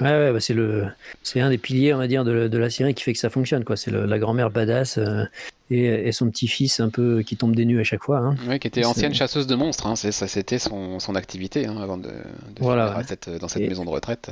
Ouais, 0.01 0.07
ouais 0.07 0.33
bah 0.33 0.41
c'est 0.41 0.53
le, 0.53 0.87
c'est 1.23 1.39
un 1.39 1.49
des 1.49 1.57
piliers, 1.57 1.93
on 1.93 1.97
va 1.97 2.07
dire, 2.07 2.25
de, 2.25 2.49
de, 2.49 2.57
la 2.57 2.69
série 2.69 2.93
qui 2.93 3.01
fait 3.01 3.13
que 3.13 3.17
ça 3.17 3.29
fonctionne, 3.29 3.63
quoi. 3.63 3.77
C'est 3.77 3.91
la 3.91 4.19
grand-mère 4.19 4.49
badass 4.49 4.99
et, 5.71 6.11
son 6.11 6.29
petit-fils 6.29 6.79
un 6.79 6.89
peu 6.89 7.21
qui 7.21 7.37
tombe 7.37 7.55
des 7.55 7.65
nues 7.65 7.79
à 7.79 7.83
chaque 7.83 8.03
fois. 8.03 8.19
Hein. 8.19 8.35
Oui, 8.47 8.59
qui 8.59 8.67
était 8.67 8.85
ancienne 8.85 9.13
chasseuse 9.13 9.47
de 9.47 9.55
monstres. 9.55 9.87
Hein. 9.87 9.95
Ça, 9.95 10.27
c'était 10.27 10.59
son, 10.59 10.99
son 10.99 11.15
activité 11.15 11.65
hein, 11.65 11.77
avant 11.81 11.97
de, 11.97 12.09
de 12.09 12.13
voilà, 12.59 13.01
cette, 13.07 13.29
dans 13.29 13.47
cette 13.47 13.67
maison 13.67 13.85
de 13.85 13.89
retraite. 13.89 14.29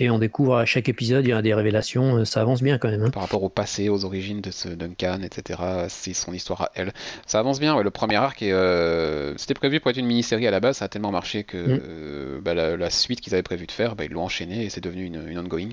Et 0.00 0.10
on 0.10 0.18
découvre 0.18 0.56
à 0.56 0.64
chaque 0.64 0.88
épisode, 0.88 1.24
il 1.24 1.30
y 1.30 1.32
a 1.32 1.42
des 1.42 1.54
révélations, 1.54 2.18
euh, 2.18 2.24
ça 2.24 2.40
avance 2.40 2.62
bien 2.62 2.78
quand 2.78 2.88
même. 2.88 3.02
Hein. 3.02 3.10
Par 3.10 3.22
rapport 3.22 3.42
au 3.42 3.48
passé, 3.48 3.88
aux 3.88 4.04
origines 4.04 4.40
de 4.40 4.50
ce 4.50 4.68
Duncan, 4.68 5.20
etc. 5.22 5.60
C'est 5.88 6.14
son 6.14 6.32
histoire 6.32 6.62
à 6.62 6.70
elle. 6.74 6.92
Ça 7.26 7.38
avance 7.38 7.60
bien, 7.60 7.80
le 7.80 7.90
premier 7.90 8.16
arc, 8.16 8.42
euh, 8.42 9.34
c'était 9.36 9.54
prévu 9.54 9.80
pour 9.80 9.90
être 9.90 9.98
une 9.98 10.06
mini-série 10.06 10.46
à 10.46 10.50
la 10.50 10.60
base, 10.60 10.78
ça 10.78 10.86
a 10.86 10.88
tellement 10.88 11.12
marché 11.12 11.44
que 11.44 11.56
mm. 11.56 11.80
euh, 11.84 12.40
bah, 12.40 12.54
la, 12.54 12.90
suite 12.90 13.20
qu'ils 13.20 13.34
avaient 13.34 13.42
prévu 13.42 13.66
de 13.66 13.72
faire, 13.72 13.96
bah, 13.96 14.04
ils 14.04 14.12
l'ont 14.12 14.24
enchaîné 14.24 14.64
et 14.64 14.70
c'est 14.70 14.80
devenu 14.80 15.04
une, 15.04 15.28
une 15.28 15.38
ongoing. 15.38 15.70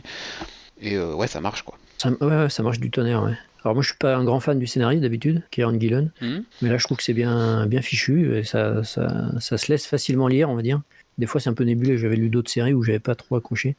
Et 0.82 0.97
ouais, 0.97 1.28
ça 1.28 1.41
marche 1.41 1.63
quoi. 1.63 1.78
Ça, 1.97 2.09
ouais, 2.22 2.49
ça 2.49 2.63
marche 2.63 2.80
du 2.80 2.89
tonnerre, 2.89 3.24
ouais. 3.24 3.34
Alors 3.63 3.76
moi 3.76 3.82
je 3.82 3.89
suis 3.89 3.97
pas 3.97 4.15
un 4.15 4.24
grand 4.24 4.39
fan 4.39 4.57
du 4.57 4.67
scénario 4.67 5.01
d'habitude, 5.01 5.43
Kieran 5.51 5.78
Gillen, 5.78 6.11
hmm. 6.22 6.39
mais 6.61 6.70
là 6.70 6.78
je 6.78 6.86
trouve 6.86 6.97
que 6.97 7.03
c'est 7.03 7.13
bien, 7.13 7.65
bien 7.65 7.82
fichu 7.82 8.38
et 8.38 8.43
ça, 8.45 8.86
ça, 8.86 9.32
ça, 9.39 9.57
se 9.57 9.70
laisse 9.70 9.86
facilement 9.86 10.30
lire, 10.30 10.49
on 10.49 10.55
va 10.55 10.61
dire. 10.61 10.82
Des 11.20 11.26
fois 11.26 11.39
c'est 11.39 11.49
un 11.49 11.53
peu 11.53 11.63
nébuleux, 11.63 11.97
j'avais 11.97 12.15
lu 12.15 12.30
d'autres 12.30 12.49
séries 12.49 12.74
où 12.74 12.82
j'avais 12.82 12.99
pas 12.99 13.13
trop 13.13 13.36
accroché. 13.36 13.76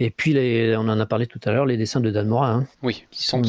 Et 0.00 0.10
puis 0.10 0.32
les, 0.32 0.76
on 0.76 0.88
en 0.88 0.98
a 1.00 1.06
parlé 1.06 1.26
tout 1.26 1.40
à 1.44 1.52
l'heure, 1.52 1.66
les 1.66 1.76
dessins 1.76 2.00
de 2.00 2.10
Dan 2.10 2.28
Mora, 2.28 2.52
hein, 2.52 2.66
oui, 2.82 3.04
qui 3.10 3.24
sont, 3.24 3.42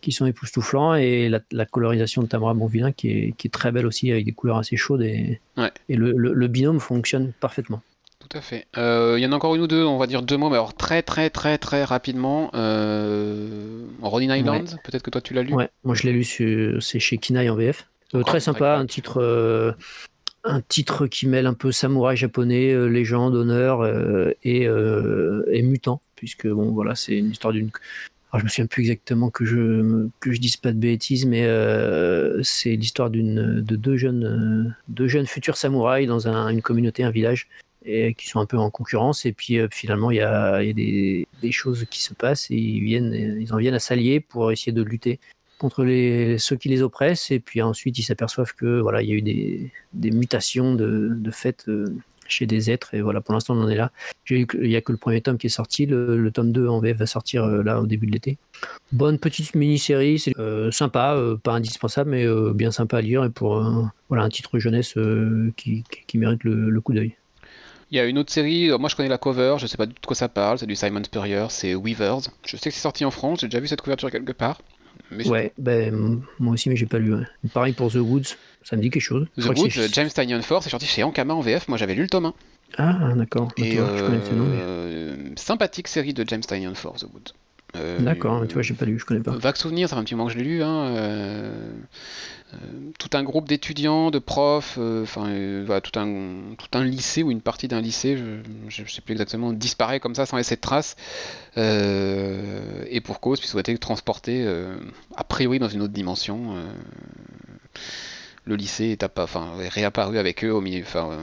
qui 0.00 0.12
sont 0.12 0.26
époustouflants 0.26 0.94
et 0.94 1.28
la, 1.28 1.66
colorisation 1.66 2.22
de 2.22 2.26
Tamara 2.26 2.54
Bonvillain 2.54 2.92
qui 2.92 3.10
est, 3.10 3.34
qui 3.36 3.46
est, 3.48 3.50
très 3.50 3.70
belle 3.70 3.86
aussi 3.86 4.10
avec 4.10 4.24
des 4.24 4.32
couleurs 4.32 4.58
assez 4.58 4.76
chaudes 4.76 5.02
et, 5.02 5.40
et 5.88 5.96
le, 5.96 6.12
le 6.12 6.48
binôme 6.48 6.80
fonctionne 6.80 7.32
parfaitement. 7.38 7.82
Tout 8.20 8.36
à 8.36 8.42
fait. 8.42 8.66
Euh, 8.76 9.16
il 9.18 9.22
y 9.22 9.26
en 9.26 9.32
a 9.32 9.36
encore 9.36 9.54
une 9.54 9.62
ou 9.62 9.66
deux, 9.66 9.84
on 9.84 9.96
va 9.96 10.06
dire 10.06 10.22
deux 10.22 10.36
mots, 10.36 10.50
mais 10.50 10.56
alors 10.56 10.74
très 10.74 11.02
très 11.02 11.30
très 11.30 11.58
très 11.58 11.84
rapidement. 11.84 12.50
Euh, 12.54 13.84
Ronin 14.02 14.36
Island, 14.36 14.78
peut-être 14.84 15.02
que 15.02 15.10
toi 15.10 15.20
tu 15.20 15.34
l'as 15.34 15.42
lu. 15.42 15.54
Ouais, 15.54 15.70
moi 15.84 15.94
je 15.94 16.02
l'ai 16.04 16.12
lu, 16.12 16.24
c'est 16.24 17.00
chez 17.00 17.18
Kinaï 17.18 17.48
en 17.48 17.56
VF. 17.56 17.86
Euh, 18.14 18.22
très 18.22 18.40
sympa, 18.40 18.76
un 18.76 18.86
titre, 18.86 19.20
euh, 19.22 19.72
un 20.44 20.60
titre 20.60 21.06
qui 21.06 21.26
mêle 21.26 21.46
un 21.46 21.54
peu 21.54 21.72
samouraï 21.72 22.16
japonais, 22.16 22.74
légende, 22.88 23.34
honneur 23.34 23.86
et, 24.42 24.62
et, 24.62 25.62
mutant, 25.62 26.00
puisque 26.16 26.48
bon 26.48 26.70
voilà, 26.70 26.94
c'est 26.94 27.16
une 27.16 27.30
histoire 27.30 27.52
d'une. 27.52 27.70
Alors, 28.32 28.40
je 28.40 28.44
me 28.44 28.48
souviens 28.48 28.66
plus 28.66 28.82
exactement 28.82 29.28
que 29.30 29.44
je 29.44 30.06
que 30.20 30.32
je 30.32 30.40
dise 30.40 30.56
pas 30.56 30.72
de 30.72 30.78
bêtises, 30.78 31.26
mais 31.26 31.46
c'est 32.42 32.76
l'histoire 32.76 33.10
d'une 33.10 33.60
de 33.60 33.76
deux 33.76 33.96
jeunes 33.96 34.74
deux 34.88 35.08
jeunes 35.08 35.26
futurs 35.26 35.56
samouraïs 35.56 36.06
dans 36.06 36.28
un, 36.28 36.48
une 36.48 36.62
communauté, 36.62 37.02
un 37.02 37.10
village 37.10 37.48
et 37.84 38.14
qui 38.14 38.28
sont 38.28 38.40
un 38.40 38.46
peu 38.46 38.58
en 38.58 38.70
concurrence. 38.70 39.26
Et 39.26 39.32
puis 39.32 39.58
euh, 39.58 39.68
finalement, 39.70 40.10
il 40.10 40.18
y 40.18 40.20
a, 40.20 40.62
y 40.62 40.70
a 40.70 40.72
des, 40.72 41.26
des, 41.42 41.52
choses 41.52 41.86
qui 41.90 42.02
se 42.02 42.14
passent 42.14 42.50
et 42.50 42.56
ils, 42.56 42.80
viennent, 42.80 43.14
ils 43.14 43.52
en 43.52 43.56
viennent 43.56 43.74
à 43.74 43.78
s'allier 43.78 44.20
pour 44.20 44.52
essayer 44.52 44.72
de 44.72 44.82
lutter 44.82 45.18
contre 45.60 45.84
les, 45.84 46.38
ceux 46.38 46.56
qui 46.56 46.68
les 46.68 46.82
oppressent. 46.82 47.30
Et 47.30 47.38
puis 47.38 47.62
ensuite, 47.62 47.98
ils 47.98 48.02
s'aperçoivent 48.02 48.54
que 48.54 48.80
voilà, 48.80 49.02
il 49.02 49.08
y 49.08 49.12
a 49.12 49.14
eu 49.14 49.22
des, 49.22 50.10
mutations 50.10 50.74
de, 50.74 51.10
de 51.12 51.30
fait 51.30 51.64
euh, 51.68 51.94
chez 52.26 52.46
des 52.46 52.70
êtres. 52.70 52.94
Et 52.94 53.02
voilà, 53.02 53.20
pour 53.20 53.34
l'instant, 53.34 53.54
on 53.54 53.62
en 53.62 53.68
est 53.68 53.76
là. 53.76 53.92
Il 54.28 54.46
n'y 54.54 54.76
a 54.76 54.80
que 54.80 54.92
le 54.92 54.98
premier 54.98 55.20
tome 55.20 55.38
qui 55.38 55.46
est 55.46 55.50
sorti. 55.50 55.86
Le, 55.86 56.30
tome 56.32 56.50
2 56.50 56.66
en 56.66 56.80
VF 56.80 56.96
va 56.96 57.06
sortir 57.06 57.44
euh, 57.44 57.62
là 57.62 57.80
au 57.80 57.86
début 57.86 58.06
de 58.06 58.12
l'été. 58.12 58.38
Bonne 58.92 59.18
petite 59.18 59.54
mini-série, 59.54 60.18
c'est 60.18 60.34
sympa, 60.70 61.16
pas 61.42 61.52
indispensable, 61.52 62.10
mais 62.10 62.26
bien 62.54 62.70
sympa 62.70 62.98
à 62.98 63.00
lire. 63.00 63.24
Et 63.24 63.30
pour 63.30 63.62
voilà, 64.08 64.24
un 64.24 64.28
titre 64.28 64.58
jeunesse 64.58 64.94
qui, 65.56 65.84
mérite 66.14 66.44
le, 66.44 66.80
coup 66.80 66.92
d'œil. 66.92 67.14
Il 67.92 67.96
y 67.96 68.00
a 68.00 68.04
une 68.04 68.18
autre 68.18 68.32
série, 68.32 68.70
euh, 68.70 68.78
moi 68.78 68.88
je 68.88 68.94
connais 68.94 69.08
la 69.08 69.18
cover, 69.18 69.56
je 69.58 69.66
sais 69.66 69.76
pas 69.76 69.86
de 69.86 69.94
quoi 70.06 70.14
ça 70.14 70.28
parle, 70.28 70.58
c'est 70.58 70.66
du 70.66 70.76
Simon 70.76 71.02
Spurrier, 71.02 71.46
c'est 71.48 71.74
Weavers. 71.74 72.20
Je 72.46 72.56
sais 72.56 72.70
que 72.70 72.74
c'est 72.74 72.80
sorti 72.80 73.04
en 73.04 73.10
France, 73.10 73.40
j'ai 73.40 73.48
déjà 73.48 73.58
vu 73.58 73.66
cette 73.66 73.80
couverture 73.80 74.12
quelque 74.12 74.30
part. 74.30 74.60
Ouais, 75.26 75.52
ben, 75.58 76.22
moi 76.38 76.54
aussi, 76.54 76.68
mais 76.68 76.76
j'ai 76.76 76.86
pas 76.86 76.98
lu. 76.98 77.14
Pareil 77.52 77.72
pour 77.72 77.90
The 77.90 77.96
Woods, 77.96 78.36
ça 78.62 78.76
me 78.76 78.82
dit 78.82 78.90
quelque 78.90 79.02
chose. 79.02 79.26
The 79.38 79.46
Woods, 79.46 79.88
James 79.92 80.08
Tynion 80.08 80.42
Force, 80.42 80.64
c'est 80.64 80.70
sorti 80.70 80.86
chez 80.86 81.02
Ankama 81.02 81.34
en 81.34 81.40
VF, 81.40 81.68
moi 81.68 81.78
j'avais 81.78 81.94
lu 81.94 82.02
le 82.02 82.08
tome 82.08 82.26
1. 82.26 82.34
Ah, 82.78 83.12
d'accord. 83.16 83.50
Et 83.56 83.78
euh, 83.78 85.16
sympathique 85.36 85.88
série 85.88 86.14
de 86.14 86.24
James 86.26 86.42
Tynion 86.42 86.74
Force, 86.74 87.02
The 87.02 87.12
Woods. 87.12 87.32
Euh, 87.76 87.98
D'accord, 88.00 88.46
tu 88.46 88.54
vois, 88.54 88.62
j'ai 88.62 88.74
pas 88.74 88.84
lu, 88.84 88.98
je 88.98 89.04
connais 89.04 89.20
pas. 89.20 89.32
Vague 89.32 89.56
souvenir, 89.56 89.88
ça 89.88 89.96
fait 89.96 90.00
un 90.00 90.04
petit 90.04 90.14
moment 90.14 90.28
que 90.28 90.32
je 90.32 90.38
l'ai 90.38 90.44
lu. 90.44 90.62
Hein, 90.62 90.84
euh, 90.86 91.72
euh, 92.52 92.56
tout 92.98 93.10
un 93.12 93.22
groupe 93.22 93.48
d'étudiants, 93.48 94.10
de 94.10 94.18
profs, 94.18 94.78
enfin, 94.78 95.62
voilà, 95.64 95.80
tout, 95.80 95.98
un, 95.98 96.54
tout 96.58 96.78
un 96.78 96.84
lycée 96.84 97.22
ou 97.22 97.30
une 97.30 97.40
partie 97.40 97.68
d'un 97.68 97.80
lycée, 97.80 98.16
je 98.16 98.82
ne 98.82 98.88
sais 98.88 99.00
plus 99.00 99.12
exactement, 99.12 99.52
disparaît 99.52 100.00
comme 100.00 100.14
ça 100.14 100.26
sans 100.26 100.36
laisser 100.36 100.56
de 100.56 100.60
traces. 100.60 100.96
et 101.56 103.00
pour 103.02 103.20
cause, 103.20 103.38
puisqu'ils 103.38 103.56
ont 103.56 103.60
été 103.60 103.78
transportés 103.78 104.46
a 105.16 105.24
priori 105.24 105.58
dans 105.58 105.68
une 105.68 105.82
autre 105.82 105.92
dimension 105.92 106.56
le 108.46 108.56
lycée 108.56 108.86
est, 108.86 109.04
enfin, 109.18 109.52
réapparu 109.68 110.18
avec 110.18 110.42
eux 110.44 110.50
au 110.50 110.60
milieu, 110.60 110.82
enfin, 110.82 111.18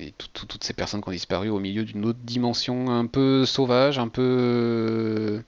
et 0.00 0.12
toutes 0.16 0.64
ces 0.64 0.72
personnes 0.72 1.00
qui 1.00 1.08
ont 1.08 1.12
disparu 1.12 1.48
au 1.48 1.60
milieu 1.60 1.84
d'une 1.84 2.04
autre 2.06 2.18
dimension 2.24 2.90
un 2.90 3.06
peu 3.06 3.44
sauvage, 3.44 4.00
un 4.00 4.08
peu 4.08 5.42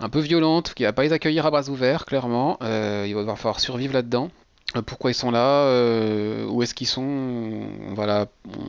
un 0.00 0.08
peu 0.08 0.20
violente, 0.20 0.74
qui 0.74 0.84
va 0.84 0.92
pas 0.92 1.02
les 1.02 1.12
accueillir 1.12 1.46
à 1.46 1.50
bras 1.50 1.68
ouverts, 1.68 2.04
clairement. 2.04 2.58
Euh, 2.62 3.04
il 3.06 3.14
va 3.14 3.36
falloir 3.36 3.60
survivre 3.60 3.92
là-dedans. 3.94 4.30
Euh, 4.76 4.82
pourquoi 4.82 5.10
ils 5.10 5.14
sont 5.14 5.30
là, 5.30 5.66
euh, 5.66 6.46
où 6.46 6.62
est-ce 6.62 6.74
qu'ils 6.74 6.86
sont, 6.86 7.68
voilà, 7.90 8.26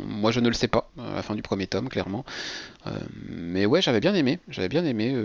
moi 0.07 0.31
je 0.31 0.39
ne 0.39 0.47
le 0.47 0.53
sais 0.53 0.67
pas 0.67 0.89
à 0.99 1.15
la 1.15 1.21
fin 1.23 1.35
du 1.35 1.41
premier 1.41 1.67
tome 1.67 1.89
clairement, 1.89 2.25
mais 3.29 3.65
ouais 3.65 3.81
j'avais 3.81 3.99
bien 3.99 4.13
aimé, 4.13 4.39
j'avais 4.49 4.69
bien 4.69 4.85
aimé 4.85 5.15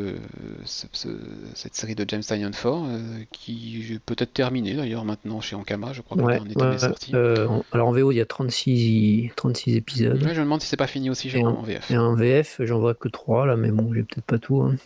cette 0.65 1.75
série 1.75 1.95
de 1.95 2.05
James 2.09 2.23
Tynion 2.23 2.51
4 2.51 3.29
qui 3.33 3.95
est 3.95 3.99
peut-être 3.99 4.33
terminée 4.33 4.75
d'ailleurs 4.75 5.05
maintenant 5.05 5.41
chez 5.41 5.57
Ankama, 5.57 5.93
je 5.93 6.03
crois 6.03 6.17
que 6.17 6.23
ouais, 6.23 6.79
sorti. 6.79 7.15
alors 7.15 7.89
en 7.89 7.93
VO 7.93 8.13
il 8.13 8.17
y 8.17 8.21
a 8.21 8.27
36, 8.27 9.31
36 9.37 9.77
épisodes. 9.77 10.19
je 10.21 10.27
me 10.27 10.35
demande 10.35 10.61
si 10.61 10.69
c'est 10.69 10.77
pas 10.77 10.87
fini 10.87 11.11
aussi 11.11 11.31
chez 11.31 11.45
en, 11.45 11.63
VF. 11.63 11.91
Et 11.91 11.99
en 11.99 12.15
VF 12.15 12.61
j'en 12.61 12.79
vois 12.79 12.95
que 12.95 13.09
3 13.09 13.47
là, 13.47 13.57
mais 13.57 13.71
bon 13.71 13.93
j'ai 13.95 14.03
peut-être 14.03 14.25
pas 14.25 14.39
tout. 14.39 14.61
Hein. 14.63 14.77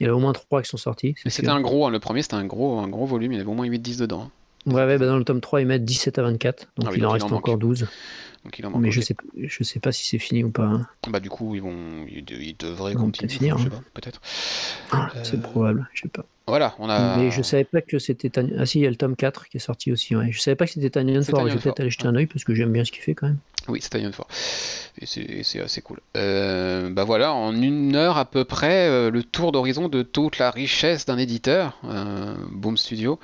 Il 0.00 0.06
y 0.06 0.10
a 0.10 0.14
au 0.14 0.18
moins 0.18 0.32
3 0.32 0.62
qui 0.62 0.68
sont 0.68 0.76
sortis. 0.76 1.14
C'était 1.26 1.48
un 1.48 1.60
gros, 1.60 1.86
hein, 1.86 1.90
le 1.90 2.00
premier 2.00 2.22
c'était 2.22 2.34
un 2.34 2.44
gros, 2.44 2.78
un 2.78 2.88
gros 2.88 3.06
volume, 3.06 3.32
il 3.32 3.38
y 3.38 3.40
avait 3.40 3.50
au 3.50 3.54
moins 3.54 3.66
8-10 3.66 4.00
dedans. 4.00 4.22
Hein. 4.22 4.30
Ouais, 4.66 4.74
ouais 4.74 4.98
bah 4.98 5.06
dans 5.06 5.16
le 5.16 5.24
tome 5.24 5.40
3, 5.40 5.60
ils 5.60 5.66
mettent 5.66 5.84
17 5.84 6.18
à 6.18 6.22
24, 6.22 6.68
donc 6.76 6.88
ah 6.90 6.96
il 6.96 7.06
en 7.06 7.10
reste 7.10 7.32
encore 7.32 7.58
12. 7.58 7.86
Mais 8.78 8.90
je 8.90 9.00
sais, 9.00 9.16
je 9.36 9.64
sais 9.64 9.80
pas 9.80 9.92
si 9.92 10.06
c'est 10.06 10.18
fini 10.18 10.44
ou 10.44 10.50
pas. 10.50 10.64
Hein. 10.66 10.86
Bah 11.08 11.20
du 11.20 11.30
coup, 11.30 11.54
ils 11.54 11.62
vont, 11.62 12.06
ils, 12.08 12.56
devraient 12.56 12.94
continuer. 12.94 13.28
Finir, 13.28 13.56
hein. 13.56 13.82
peut-être. 13.94 14.20
Ah, 14.92 15.10
c'est 15.22 15.40
probable, 15.40 15.88
je 15.94 16.02
sais 16.02 16.08
pas. 16.08 16.24
Voilà, 16.46 16.74
on 16.78 16.88
a. 16.88 17.16
Mais 17.16 17.30
je 17.30 17.42
savais 17.42 17.64
pas 17.64 17.80
que 17.80 17.98
c'était. 17.98 18.30
Ah 18.56 18.66
si, 18.66 18.78
il 18.78 18.82
y 18.82 18.86
a 18.86 18.90
le 18.90 18.96
tome 18.96 19.16
4 19.16 19.48
qui 19.48 19.56
est 19.56 19.60
sorti 19.60 19.90
aussi. 19.90 20.14
Ouais. 20.14 20.30
Je 20.30 20.40
savais 20.40 20.54
pas 20.54 20.66
que 20.66 20.72
c'était 20.72 20.90
Tanyan 20.90 21.22
Fort. 21.22 21.48
Je 21.48 21.54
vais 21.54 21.60
peut-être 21.60 21.80
aller 21.80 21.90
jeter 21.90 22.06
un 22.06 22.14
oeil 22.14 22.26
parce 22.26 22.44
que 22.44 22.54
j'aime 22.54 22.72
bien 22.72 22.84
ce 22.84 22.92
qu'il 22.92 23.02
fait 23.02 23.14
quand 23.14 23.26
même. 23.26 23.38
Oui, 23.68 23.80
c'est 23.82 23.90
Tanyan 23.90 24.12
Fort. 24.12 24.28
Et 25.00 25.06
c'est 25.42 25.60
assez 25.60 25.82
cool. 25.82 25.98
Euh, 26.16 26.88
bah 26.90 27.04
voilà, 27.04 27.32
en 27.32 27.60
une 27.60 27.96
heure 27.96 28.16
à 28.16 28.24
peu 28.24 28.44
près, 28.44 28.88
euh, 28.88 29.10
le 29.10 29.24
tour 29.24 29.50
d'horizon 29.50 29.88
de 29.88 30.02
toute 30.02 30.38
la 30.38 30.50
richesse 30.50 31.04
d'un 31.04 31.18
éditeur, 31.18 31.78
euh, 31.84 32.34
Boom 32.52 32.76
Studio. 32.76 33.18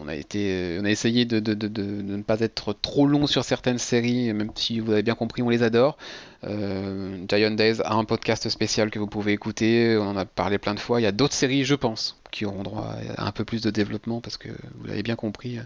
Euh, 0.00 0.04
on 0.04 0.08
a 0.08 0.14
été, 0.14 0.78
on 0.80 0.84
a 0.84 0.90
essayé 0.90 1.24
de, 1.24 1.40
de, 1.40 1.54
de, 1.54 1.68
de, 1.68 1.82
ne 1.82 2.22
pas 2.22 2.40
être 2.40 2.72
trop 2.72 3.06
long 3.06 3.26
sur 3.26 3.44
certaines 3.44 3.78
séries, 3.78 4.32
même 4.32 4.50
si 4.54 4.80
vous 4.80 4.92
avez 4.92 5.02
bien 5.02 5.14
compris, 5.14 5.42
on 5.42 5.48
les 5.48 5.62
adore. 5.62 5.96
Euh, 6.44 7.24
Giant 7.28 7.50
Days 7.52 7.80
a 7.84 7.94
un 7.94 8.04
podcast 8.04 8.48
spécial 8.48 8.90
que 8.90 8.98
vous 8.98 9.06
pouvez 9.06 9.32
écouter, 9.32 9.96
on 9.98 10.08
en 10.08 10.16
a 10.16 10.24
parlé 10.24 10.58
plein 10.58 10.74
de 10.74 10.80
fois. 10.80 11.00
Il 11.00 11.04
y 11.04 11.06
a 11.06 11.12
d'autres 11.12 11.34
séries, 11.34 11.64
je 11.64 11.74
pense, 11.74 12.18
qui 12.30 12.44
auront 12.44 12.62
droit 12.62 12.94
à 13.16 13.26
un 13.26 13.32
peu 13.32 13.44
plus 13.44 13.60
de 13.62 13.70
développement 13.70 14.20
parce 14.20 14.36
que 14.36 14.48
vous 14.48 14.86
l'avez 14.86 15.02
bien 15.02 15.16
compris. 15.16 15.58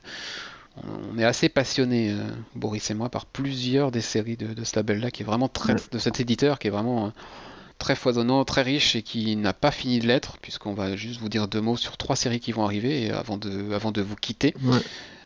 On 0.82 1.18
est 1.18 1.24
assez 1.24 1.48
passionné, 1.48 2.10
euh, 2.10 2.16
Boris 2.56 2.90
et 2.90 2.94
moi, 2.94 3.08
par 3.08 3.26
plusieurs 3.26 3.92
des 3.92 4.00
séries 4.00 4.36
de, 4.36 4.52
de 4.54 4.64
ce 4.64 4.74
label-là, 4.74 5.12
qui 5.12 5.22
est 5.22 5.26
vraiment 5.26 5.48
très, 5.48 5.76
de 5.92 5.98
cet 5.98 6.18
éditeur, 6.18 6.58
qui 6.58 6.66
est 6.66 6.70
vraiment 6.70 7.12
très 7.78 7.96
foisonnant, 7.96 8.44
très 8.44 8.62
riche 8.62 8.96
et 8.96 9.02
qui 9.02 9.36
n'a 9.36 9.52
pas 9.52 9.70
fini 9.70 9.98
de 9.98 10.06
l'être, 10.06 10.38
puisqu'on 10.40 10.74
va 10.74 10.96
juste 10.96 11.20
vous 11.20 11.28
dire 11.28 11.48
deux 11.48 11.60
mots 11.60 11.76
sur 11.76 11.96
trois 11.96 12.16
séries 12.16 12.40
qui 12.40 12.52
vont 12.52 12.64
arriver 12.64 13.10
avant 13.10 13.36
de, 13.36 13.72
avant 13.72 13.92
de 13.92 14.02
vous 14.02 14.16
quitter. 14.16 14.54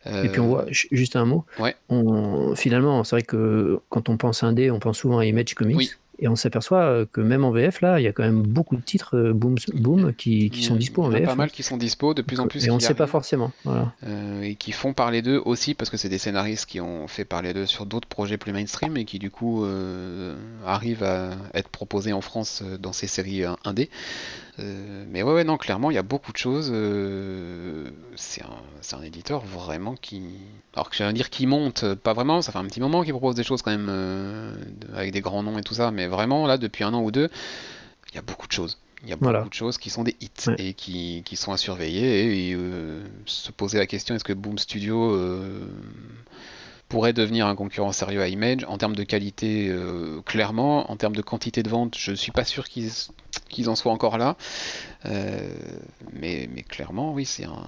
Et 0.05 0.29
puis 0.29 0.39
on 0.39 0.47
voit, 0.47 0.65
juste 0.69 1.15
un 1.15 1.25
mot, 1.25 1.45
ouais. 1.59 1.75
on, 1.89 2.55
finalement, 2.55 3.03
c'est 3.03 3.17
vrai 3.17 3.21
que 3.21 3.79
quand 3.89 4.09
on 4.09 4.17
pense 4.17 4.43
indé, 4.43 4.71
on 4.71 4.79
pense 4.79 4.97
souvent 4.97 5.19
à 5.19 5.25
Image 5.25 5.53
Comics. 5.55 5.77
Oui. 5.77 5.91
Et 6.21 6.27
on 6.27 6.35
s'aperçoit 6.35 6.81
euh, 6.81 7.05
que 7.11 7.21
même 7.21 7.45
en 7.45 7.51
VF, 7.51 7.81
là, 7.81 7.99
il 7.99 8.03
y 8.03 8.07
a 8.07 8.11
quand 8.11 8.23
même 8.23 8.41
beaucoup 8.41 8.75
de 8.75 8.81
titres 8.81 9.15
euh, 9.17 9.33
Boom, 9.33 9.55
boom 9.73 10.13
qui, 10.13 10.49
qui 10.49 10.63
sont 10.63 10.75
dispo 10.75 11.03
en 11.03 11.11
Il 11.11 11.13
y 11.13 11.15
en 11.15 11.17
a 11.17 11.19
VF. 11.21 11.29
pas 11.29 11.35
mal 11.35 11.51
qui 11.51 11.63
sont 11.63 11.77
dispo, 11.77 12.13
de 12.13 12.21
plus 12.21 12.39
en 12.39 12.47
plus. 12.47 12.65
Et 12.65 12.71
on 12.71 12.75
ne 12.75 12.79
sait 12.81 12.93
pas 12.93 13.07
forcément. 13.07 13.51
Voilà. 13.63 13.93
Euh, 14.05 14.41
et 14.41 14.55
qui 14.55 14.71
font 14.71 14.93
parler 14.93 15.21
d'eux 15.21 15.41
aussi 15.45 15.73
parce 15.73 15.89
que 15.89 15.97
c'est 15.97 16.09
des 16.09 16.17
scénaristes 16.17 16.65
qui 16.65 16.81
ont 16.81 17.07
fait 17.07 17.25
parler 17.25 17.53
d'eux 17.53 17.65
sur 17.65 17.85
d'autres 17.85 18.07
projets 18.07 18.37
plus 18.37 18.51
mainstream 18.51 18.97
et 18.97 19.05
qui 19.05 19.19
du 19.19 19.31
coup 19.31 19.63
euh, 19.63 20.35
arrivent 20.65 21.03
à 21.03 21.31
être 21.53 21.69
proposés 21.69 22.13
en 22.13 22.21
France 22.21 22.63
dans 22.79 22.93
ces 22.93 23.07
séries 23.07 23.43
indé. 23.63 23.89
Euh, 24.59 25.05
mais 25.09 25.23
ouais, 25.23 25.33
ouais, 25.33 25.43
non, 25.43 25.57
clairement, 25.57 25.91
il 25.91 25.95
y 25.95 25.97
a 25.97 26.03
beaucoup 26.03 26.31
de 26.31 26.37
choses. 26.37 26.69
euh, 26.73 27.89
c'est 28.15 28.41
un, 28.43 28.97
un 28.97 29.01
éditeur 29.03 29.41
vraiment 29.45 29.95
qui. 29.95 30.21
Alors 30.73 30.89
que 30.89 30.95
j'allais 30.95 31.13
dire 31.13 31.29
qui 31.29 31.47
monte, 31.47 31.83
euh, 31.83 31.95
pas 31.95 32.13
vraiment, 32.13 32.41
ça 32.41 32.51
fait 32.51 32.57
un 32.59 32.65
petit 32.65 32.79
moment 32.81 33.03
qu'il 33.03 33.13
propose 33.13 33.35
des 33.35 33.43
choses 33.43 33.61
quand 33.61 33.71
même 33.71 33.87
euh, 33.89 34.53
de- 34.81 34.93
avec 34.95 35.11
des 35.11 35.21
grands 35.21 35.43
noms 35.43 35.57
et 35.57 35.63
tout 35.63 35.73
ça, 35.73 35.91
mais 35.91 36.07
vraiment, 36.07 36.45
là, 36.47 36.57
depuis 36.57 36.83
un 36.83 36.93
an 36.93 37.01
ou 37.01 37.11
deux, 37.11 37.29
il 38.11 38.15
y 38.15 38.17
a 38.17 38.21
beaucoup 38.21 38.47
de 38.47 38.51
choses. 38.51 38.77
Il 39.03 39.09
y 39.09 39.13
a 39.13 39.15
beaucoup 39.15 39.31
Voilà. 39.31 39.45
de 39.47 39.53
choses 39.53 39.77
qui 39.77 39.89
sont 39.89 40.03
des 40.03 40.15
hits 40.19 40.29
Ouais. 40.47 40.55
et 40.57 40.73
qui, 40.73 41.23
qui 41.25 41.37
sont 41.37 41.53
à 41.53 41.57
surveiller 41.57 42.49
et, 42.49 42.53
euh, 42.55 43.01
se 43.25 43.51
poser 43.51 43.77
la 43.77 43.85
question 43.87 44.13
est-ce 44.15 44.25
que 44.25 44.33
Boom 44.33 44.57
Studio 44.57 45.13
pourrait 46.89 47.13
devenir 47.13 47.47
un 47.47 47.55
concurrent 47.55 47.91
sérieux 47.91 48.21
à 48.21 48.27
Image 48.27 48.65
en 48.67 48.77
termes 48.77 48.95
de 48.95 49.03
qualité 49.03 49.69
euh, 49.69 50.21
clairement, 50.25 50.91
en 50.91 50.95
termes 50.97 51.15
de 51.15 51.21
quantité 51.21 51.63
de 51.63 51.69
vente, 51.69 51.95
je 51.97 52.11
suis 52.13 52.31
pas 52.31 52.43
sûr 52.43 52.67
qu'ils 52.67 52.89
qu'ils 53.47 53.69
en 53.69 53.75
soient 53.75 53.91
encore 53.93 54.17
là, 54.17 54.35
Euh, 55.05 55.53
mais, 56.13 56.49
mais 56.53 56.63
clairement 56.63 57.13
oui 57.13 57.25
c'est 57.25 57.45
un 57.45 57.63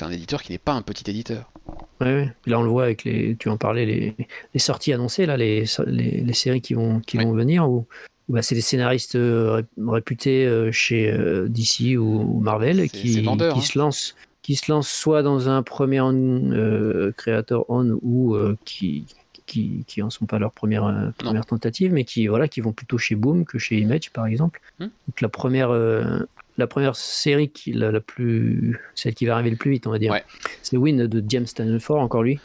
un 0.00 0.10
éditeur 0.10 0.42
qui 0.42 0.52
n'est 0.52 0.58
pas 0.58 0.72
un 0.72 0.80
petit 0.82 1.08
éditeur. 1.10 1.52
Ouais, 2.00 2.06
ouais. 2.14 2.28
Là, 2.46 2.58
on 2.58 2.62
le 2.62 2.70
voit 2.70 2.84
avec 2.84 3.04
les. 3.04 3.36
Tu 3.38 3.50
en 3.50 3.58
parlais, 3.58 3.84
les, 3.84 4.16
les 4.54 4.58
sorties 4.58 4.92
annoncées, 4.94 5.26
là, 5.26 5.36
les, 5.36 5.64
les, 5.86 6.22
les 6.22 6.32
séries 6.32 6.62
qui 6.62 6.72
vont, 6.72 7.00
qui 7.00 7.18
Ouais. 7.18 7.24
vont 7.24 7.32
venir, 7.32 7.68
où, 7.68 7.86
où, 8.28 8.32
bah, 8.32 8.40
c'est 8.42 8.54
des 8.54 8.62
scénaristes 8.62 9.16
euh, 9.16 9.52
ré- 9.52 9.64
réputés 9.86 10.70
chez 10.72 11.12
DC 11.46 11.98
ou, 11.98 12.22
ou 12.22 12.40
Marvel 12.40 12.88
qui, 12.88 13.20
vendeur, 13.20 13.52
qui 13.54 13.60
hein. 13.60 13.62
se 13.62 13.78
lancent 13.78 14.16
qui 14.42 14.56
se 14.56 14.70
lancent 14.70 14.90
soit 14.90 15.22
dans 15.22 15.48
un 15.48 15.62
premier 15.62 16.00
euh, 16.02 17.12
creator 17.16 17.64
on 17.68 17.98
ou 18.02 18.34
euh, 18.34 18.56
qui 18.64 19.06
qui 19.46 19.84
qui 19.86 20.02
en 20.02 20.10
sont 20.10 20.26
pas 20.26 20.38
leur 20.38 20.52
première 20.52 20.84
euh, 20.84 21.10
première 21.18 21.46
tentative 21.46 21.92
mais 21.92 22.04
qui 22.04 22.26
voilà 22.26 22.48
qui 22.48 22.60
vont 22.60 22.72
plutôt 22.72 22.98
chez 22.98 23.14
Boom 23.16 23.44
que 23.44 23.58
chez 23.58 23.78
Image 23.78 24.10
par 24.10 24.26
exemple 24.26 24.60
Hmm. 24.78 24.84
donc 25.08 25.20
la 25.20 25.28
première 25.28 25.70
euh, 25.70 26.20
la 26.58 26.66
première 26.66 26.96
série 26.96 27.48
qui 27.50 27.72
la, 27.72 27.90
la 27.92 28.00
plus 28.00 28.78
celle 28.94 29.14
qui 29.14 29.26
va 29.26 29.34
arriver 29.34 29.50
le 29.50 29.56
plus 29.56 29.70
vite 29.70 29.86
on 29.86 29.90
va 29.90 29.98
dire 29.98 30.12
Ouais. 30.12 30.24
c'est 30.62 30.76
Win 30.76 31.06
de 31.06 31.24
James 31.28 31.46
Stanford, 31.46 32.00
encore 32.00 32.22
lui, 32.22 32.38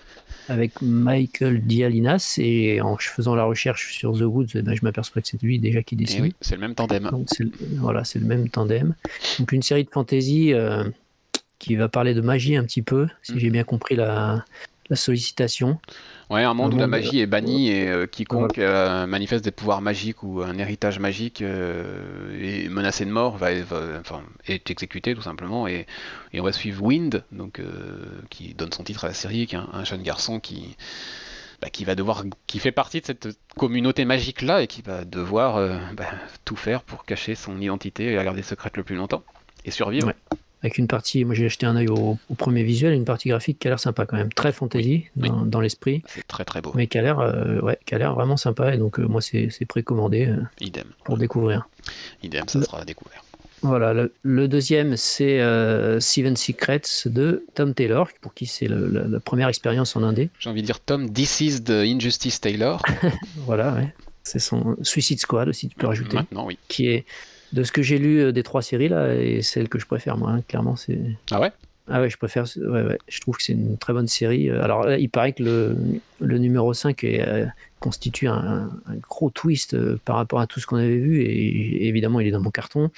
avec 0.50 0.82
Michael 0.82 1.62
Dialinas. 1.62 2.36
Et 2.38 2.80
en 2.82 2.96
faisant 2.98 3.36
la 3.36 3.44
recherche 3.44 3.94
sur 3.94 4.18
The 4.18 4.22
Woods, 4.22 4.48
eh 4.56 4.62
ben, 4.62 4.76
je 4.76 4.82
m'aperçois 4.84 5.22
que 5.22 5.28
c'est 5.28 5.42
lui 5.44 5.60
déjà 5.60 5.84
qui 5.84 5.96
Et 5.96 5.98
dessine. 6.00 6.22
oui, 6.24 6.34
c'est 6.42 6.56
le 6.56 6.62
même 6.62 6.74
tandem. 6.76 7.04
Donc 7.12 7.28
c'est 7.30 7.44
le- 7.44 7.52
voilà, 7.80 8.04
c'est 8.06 8.20
le 8.20 8.26
même 8.26 8.50
tandem. 8.50 8.96
Donc 9.40 9.52
une 9.52 9.62
série 9.62 9.84
de 9.84 9.90
fantasy 9.90 10.54
euh, 10.54 10.84
qui 11.60 11.76
va 11.76 11.90
parler 11.90 12.14
de 12.14 12.22
magie 12.22 12.56
un 12.56 12.64
petit 12.64 12.82
peu, 12.82 13.08
si 13.24 13.34
Mhm. 13.34 13.40
j'ai 13.40 13.50
bien 13.50 13.64
compris 13.64 13.96
la, 13.96 14.44
la 14.90 14.96
sollicitation. 14.96 15.80
Ouais, 16.30 16.44
un 16.44 16.54
monde 16.54 16.74
Un 16.74 16.78
où 16.78 16.80
la 16.80 16.88
magie 16.88 17.20
est 17.22 17.26
bannie 17.26 17.70
et 17.72 17.88
euh, 17.88 18.06
quiconque 18.06 18.58
euh, 18.58 19.08
manifeste 19.08 19.44
des 19.46 19.52
pouvoirs 19.52 19.82
magiques 19.82 20.24
ou 20.24 20.42
un 20.42 20.58
héritage 20.58 21.00
magique 21.00 21.42
euh, 21.42 22.38
est 22.42 22.68
menacé 22.70 23.06
de 23.06 23.12
mort, 23.12 23.38
va, 23.38 23.54
va- 23.64 24.00
enfin, 24.02 24.22
est 24.46 24.70
exécuté 24.70 25.16
tout 25.16 25.22
simplement. 25.22 25.68
Et, 25.68 25.88
et 26.34 26.42
on 26.42 26.44
va 26.44 26.52
suivre 26.52 26.84
Wind, 26.84 27.24
donc, 27.32 27.62
qui 28.30 28.54
donne 28.54 28.72
son 28.74 28.84
titre 28.84 29.06
à 29.06 29.08
la 29.08 29.14
série, 29.14 29.48
qui 29.48 29.56
est 29.56 29.60
un, 29.60 29.70
un 29.72 29.86
jeune 29.86 30.04
garçon 30.04 30.40
qui, 30.42 30.76
bah, 31.62 31.70
qui 31.70 31.86
va 31.86 31.96
devoir, 31.96 32.26
qui 32.46 32.60
fait 32.60 32.74
partie 32.74 33.00
de 33.02 33.06
cette 33.06 33.30
communauté 33.58 34.04
magique 34.04 34.42
là 34.42 34.62
et 34.62 34.68
qui 34.68 34.82
va 34.82 35.06
devoir 35.06 35.56
bah, 35.96 36.06
tout 36.44 36.58
faire 36.58 36.84
pour 36.84 37.06
cacher 37.06 37.36
son 37.36 37.60
identité 37.62 38.04
et 38.12 38.16
la 38.16 38.24
garder 38.26 38.42
secrète 38.44 38.76
le 38.76 38.84
plus 38.84 38.96
longtemps 38.98 39.24
et 39.64 39.72
survivre. 39.72 40.08
Ouais. 40.08 40.16
Avec 40.64 40.78
une 40.80 40.88
partie, 40.88 41.24
moi 41.24 41.36
j'ai 41.36 41.46
acheté 41.46 41.66
un 41.68 41.76
œil 41.76 41.88
au, 41.88 42.18
au 42.30 42.34
premier 42.36 42.64
visuel, 42.64 42.94
une 42.94 43.06
partie 43.06 43.30
graphique 43.30 43.60
qui 43.60 43.68
a 43.68 43.72
l'air 43.72 43.80
sympa 43.80 44.06
quand 44.08 44.18
même, 44.18 44.34
très 44.34 44.52
fantasy 44.52 45.06
Oui. 45.18 45.30
dans, 45.30 45.46
dans 45.46 45.62
l'esprit, 45.62 46.02
C'est 46.08 46.26
très 46.28 46.46
très 46.46 46.62
beau. 46.62 46.72
mais 46.74 46.88
qui 46.88 46.98
a 46.98 47.02
l'air 47.04 47.20
euh, 47.20 47.60
ouais, 47.62 47.78
qui 47.86 47.94
a 47.94 48.00
l'air 48.00 48.16
vraiment 48.16 48.38
sympa. 48.38 48.74
Et 48.74 48.78
donc 48.78 49.00
euh, 49.00 49.04
moi 49.08 49.22
c'est 49.22 49.50
précommandé 49.68 50.26
euh, 50.26 50.38
Idem. 50.60 50.88
pour 51.04 51.18
découvrir. 51.18 51.68
Idem, 52.24 52.48
ça 52.48 52.58
Le- 52.60 52.66
sera 52.66 52.84
découvert. 52.86 53.24
Voilà, 53.64 53.92
le, 53.94 54.14
le 54.22 54.48
deuxième, 54.48 54.96
c'est 54.98 55.40
Seven 56.00 56.36
Secrets 56.38 56.82
de 57.08 57.44
Tom 57.56 57.74
Taylor, 57.74 58.08
pour 58.22 58.36
qui 58.36 58.46
c'est 58.46 58.68
la, 58.68 58.78
la 58.78 59.20
première 59.20 59.48
expérience 59.48 59.96
en 59.96 60.04
indé. 60.04 60.30
J'ai 60.40 60.50
envie 60.52 60.62
de 60.62 60.68
dire 60.68 60.80
Tom, 60.80 61.12
this 61.12 61.42
is 61.42 61.64
the 61.64 61.72
Injustice 61.72 62.40
Taylor. 62.40 62.82
Voilà, 63.48 63.74
ouais. 63.74 63.94
C'est 64.24 64.38
son 64.40 64.76
Suicide 64.84 65.20
Squad 65.20 65.50
aussi, 65.50 65.70
tu 65.70 65.76
peux 65.76 65.88
rajouter, 65.88 66.18
Maintenant, 66.18 66.46
oui. 66.46 66.60
qui 66.68 66.88
est, 66.90 67.06
de 67.54 67.64
ce 67.64 67.72
que 67.72 67.82
j'ai 67.82 67.98
lu 67.98 68.20
euh, 68.20 68.32
des 68.32 68.44
trois 68.44 68.62
séries, 68.62 68.90
là, 68.90 69.14
et 69.16 69.42
celle 69.42 69.70
que 69.70 69.80
je 69.80 69.86
préfère, 69.86 70.18
moi, 70.18 70.32
hein, 70.32 70.42
clairement, 70.48 70.76
c'est... 70.76 71.00
Ah 71.32 71.40
ouais? 71.40 71.52
Ah 71.90 72.02
ouais, 72.02 72.10
je 72.10 72.18
préfère, 72.18 72.44
ouais, 72.58 72.82
ouais, 72.84 72.98
je 73.08 73.22
trouve 73.22 73.38
que 73.38 73.44
c'est 73.44 73.54
une 73.54 73.78
très 73.78 73.94
bonne 73.94 74.08
série. 74.10 74.50
Euh, 74.50 74.62
Alors 74.62 74.86
là, 74.86 74.98
il 74.98 75.10
paraît 75.10 75.32
que 75.32 75.44
le, 75.44 75.78
le 76.20 76.38
numéro 76.38 76.74
5 76.74 77.02
est, 77.06 77.26
euh, 77.26 77.46
constitue 77.80 78.28
un, 78.28 78.70
un 78.88 78.96
gros 79.02 79.30
twist 79.30 79.74
euh, 79.74 80.00
par 80.06 80.16
rapport 80.16 80.40
à 80.40 80.48
tout 80.48 80.60
ce 80.60 80.66
qu'on 80.68 80.78
avait 80.78 80.98
vu, 80.98 81.22
et, 81.22 81.88
évidemment, 81.88 82.20
il 82.20 82.28
est 82.28 82.32
dans 82.32 82.40
mon 82.42 82.52
carton, 82.52 82.90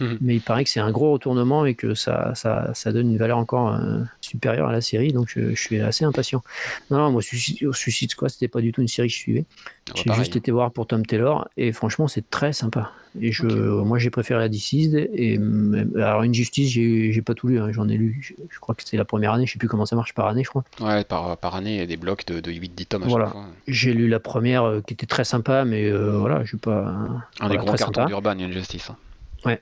Mhm. 0.00 0.18
mais 0.20 0.34
il 0.36 0.40
paraît 0.40 0.64
que 0.64 0.70
c'est 0.70 0.80
un 0.80 0.90
gros 0.90 1.12
retournement 1.12 1.64
et 1.66 1.74
que 1.74 1.94
ça, 1.94 2.34
ça, 2.34 2.70
ça 2.74 2.92
donne 2.92 3.10
une 3.10 3.16
valeur 3.18 3.38
encore 3.38 3.74
euh, 3.74 4.00
supérieure 4.20 4.68
à 4.68 4.72
la 4.72 4.80
série, 4.80 5.12
donc 5.12 5.28
je, 5.34 5.50
je 5.50 5.60
suis 5.60 5.80
assez 5.80 6.04
impatient. 6.04 6.42
Non, 6.90 6.98
non, 6.98 7.10
moi, 7.12 7.22
Suicide, 7.22 7.72
Suicide 7.72 8.10
Squad, 8.10 8.30
c'était 8.30 8.48
pas 8.48 8.60
du 8.60 8.72
tout 8.72 8.80
une 8.80 8.88
série 8.88 9.08
que 9.08 9.14
je 9.14 9.18
suivais. 9.18 9.44
Ah 9.90 9.92
bah, 9.94 10.00
J'ai 10.06 10.14
juste 10.14 10.36
été 10.36 10.50
voir 10.50 10.70
pour 10.72 10.86
Tom 10.86 11.04
Taylor 11.04 11.46
et 11.58 11.70
franchement 11.72 12.08
c'est 12.08 12.28
très 12.30 12.54
sympa. 12.54 12.90
Et 13.20 13.30
je, 13.32 13.46
moi 13.46 13.98
j'ai 13.98 14.08
préféré 14.10 14.40
la 14.40 14.48
Deceased 14.48 15.10
et 15.14 15.36
même- 15.38 15.92
alors 15.96 16.22
Injustice 16.22 16.70
j'ai 16.70 17.12
j'ai 17.12 17.20
pas 17.22 17.34
tout 17.34 17.48
lu, 17.48 17.60
hein, 17.60 17.70
j'en 17.70 17.86
ai 17.88 17.96
lu. 17.98 18.18
Je, 18.22 18.32
je 18.50 18.58
crois 18.60 18.74
que 18.74 18.82
c'était 18.82 18.96
la 18.96 19.04
première 19.04 19.32
année, 19.34 19.46
je 19.46 19.52
sais 19.52 19.58
plus 19.58 19.68
comment 19.68 19.84
ça 19.84 19.94
marche 19.94 20.14
par 20.14 20.26
année, 20.26 20.42
je 20.42 20.48
crois. 20.48 20.64
Ouais, 20.80 21.04
par, 21.04 21.36
par 21.36 21.54
année, 21.54 21.74
il 21.74 21.78
y 21.78 21.82
a 21.82 21.86
des 21.86 21.98
blocs 21.98 22.24
de, 22.26 22.40
de 22.40 22.50
8-10 22.50 22.86
tomes 22.86 23.02
à 23.02 23.06
Voilà. 23.06 23.32
J'ai 23.68 23.92
lu 23.92 24.08
la 24.08 24.18
première 24.20 24.33
euh, 24.64 24.80
qui 24.86 24.94
était 24.94 25.06
très 25.06 25.24
sympa, 25.24 25.64
mais 25.64 25.84
euh, 25.90 26.16
voilà, 26.18 26.42
je 26.42 26.48
suis 26.48 26.56
pas. 26.56 26.86
Un 26.88 27.22
voilà, 27.40 27.48
des 27.48 27.56
gros 27.58 27.66
cartons 27.78 27.92
d'Urban 28.06 28.30
Injustice. 28.38 28.90
hein. 28.90 29.56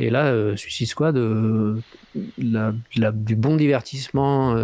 Et 0.00 0.10
là, 0.10 0.26
euh, 0.26 0.56
Suicide 0.56 0.86
Squad, 0.88 1.16
la- 2.38 2.72
la- 2.96 3.12
du 3.12 3.34
bon 3.36 3.56
divertissement. 3.56 4.54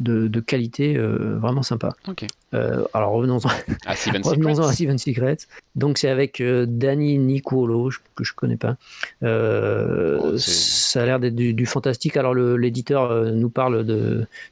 De, 0.00 0.28
de 0.28 0.40
qualité 0.40 0.96
euh, 0.96 1.38
vraiment 1.38 1.62
sympa. 1.62 1.90
Ok. 2.08 2.26
Euh, 2.54 2.84
alors 2.92 3.12
revenons-en 3.12 3.48
Steven 3.48 3.76
à 3.86 3.94
Secrets. 3.96 4.72
Steven 4.72 4.98
Secret. 4.98 5.36
Donc 5.74 5.98
c'est 5.98 6.08
avec 6.08 6.40
euh, 6.40 6.66
Danny 6.68 7.18
Nicolo, 7.18 7.90
que 8.14 8.24
je 8.24 8.34
connais 8.34 8.56
pas. 8.56 8.76
Oh, 9.22 10.36
ça 10.36 11.02
a 11.02 11.06
l'air 11.06 11.20
d'être 11.20 11.34
du, 11.34 11.54
du 11.54 11.66
fantastique. 11.66 12.16
Alors 12.16 12.34
l'éditeur 12.34 13.32
nous 13.32 13.50
parle 13.50 13.84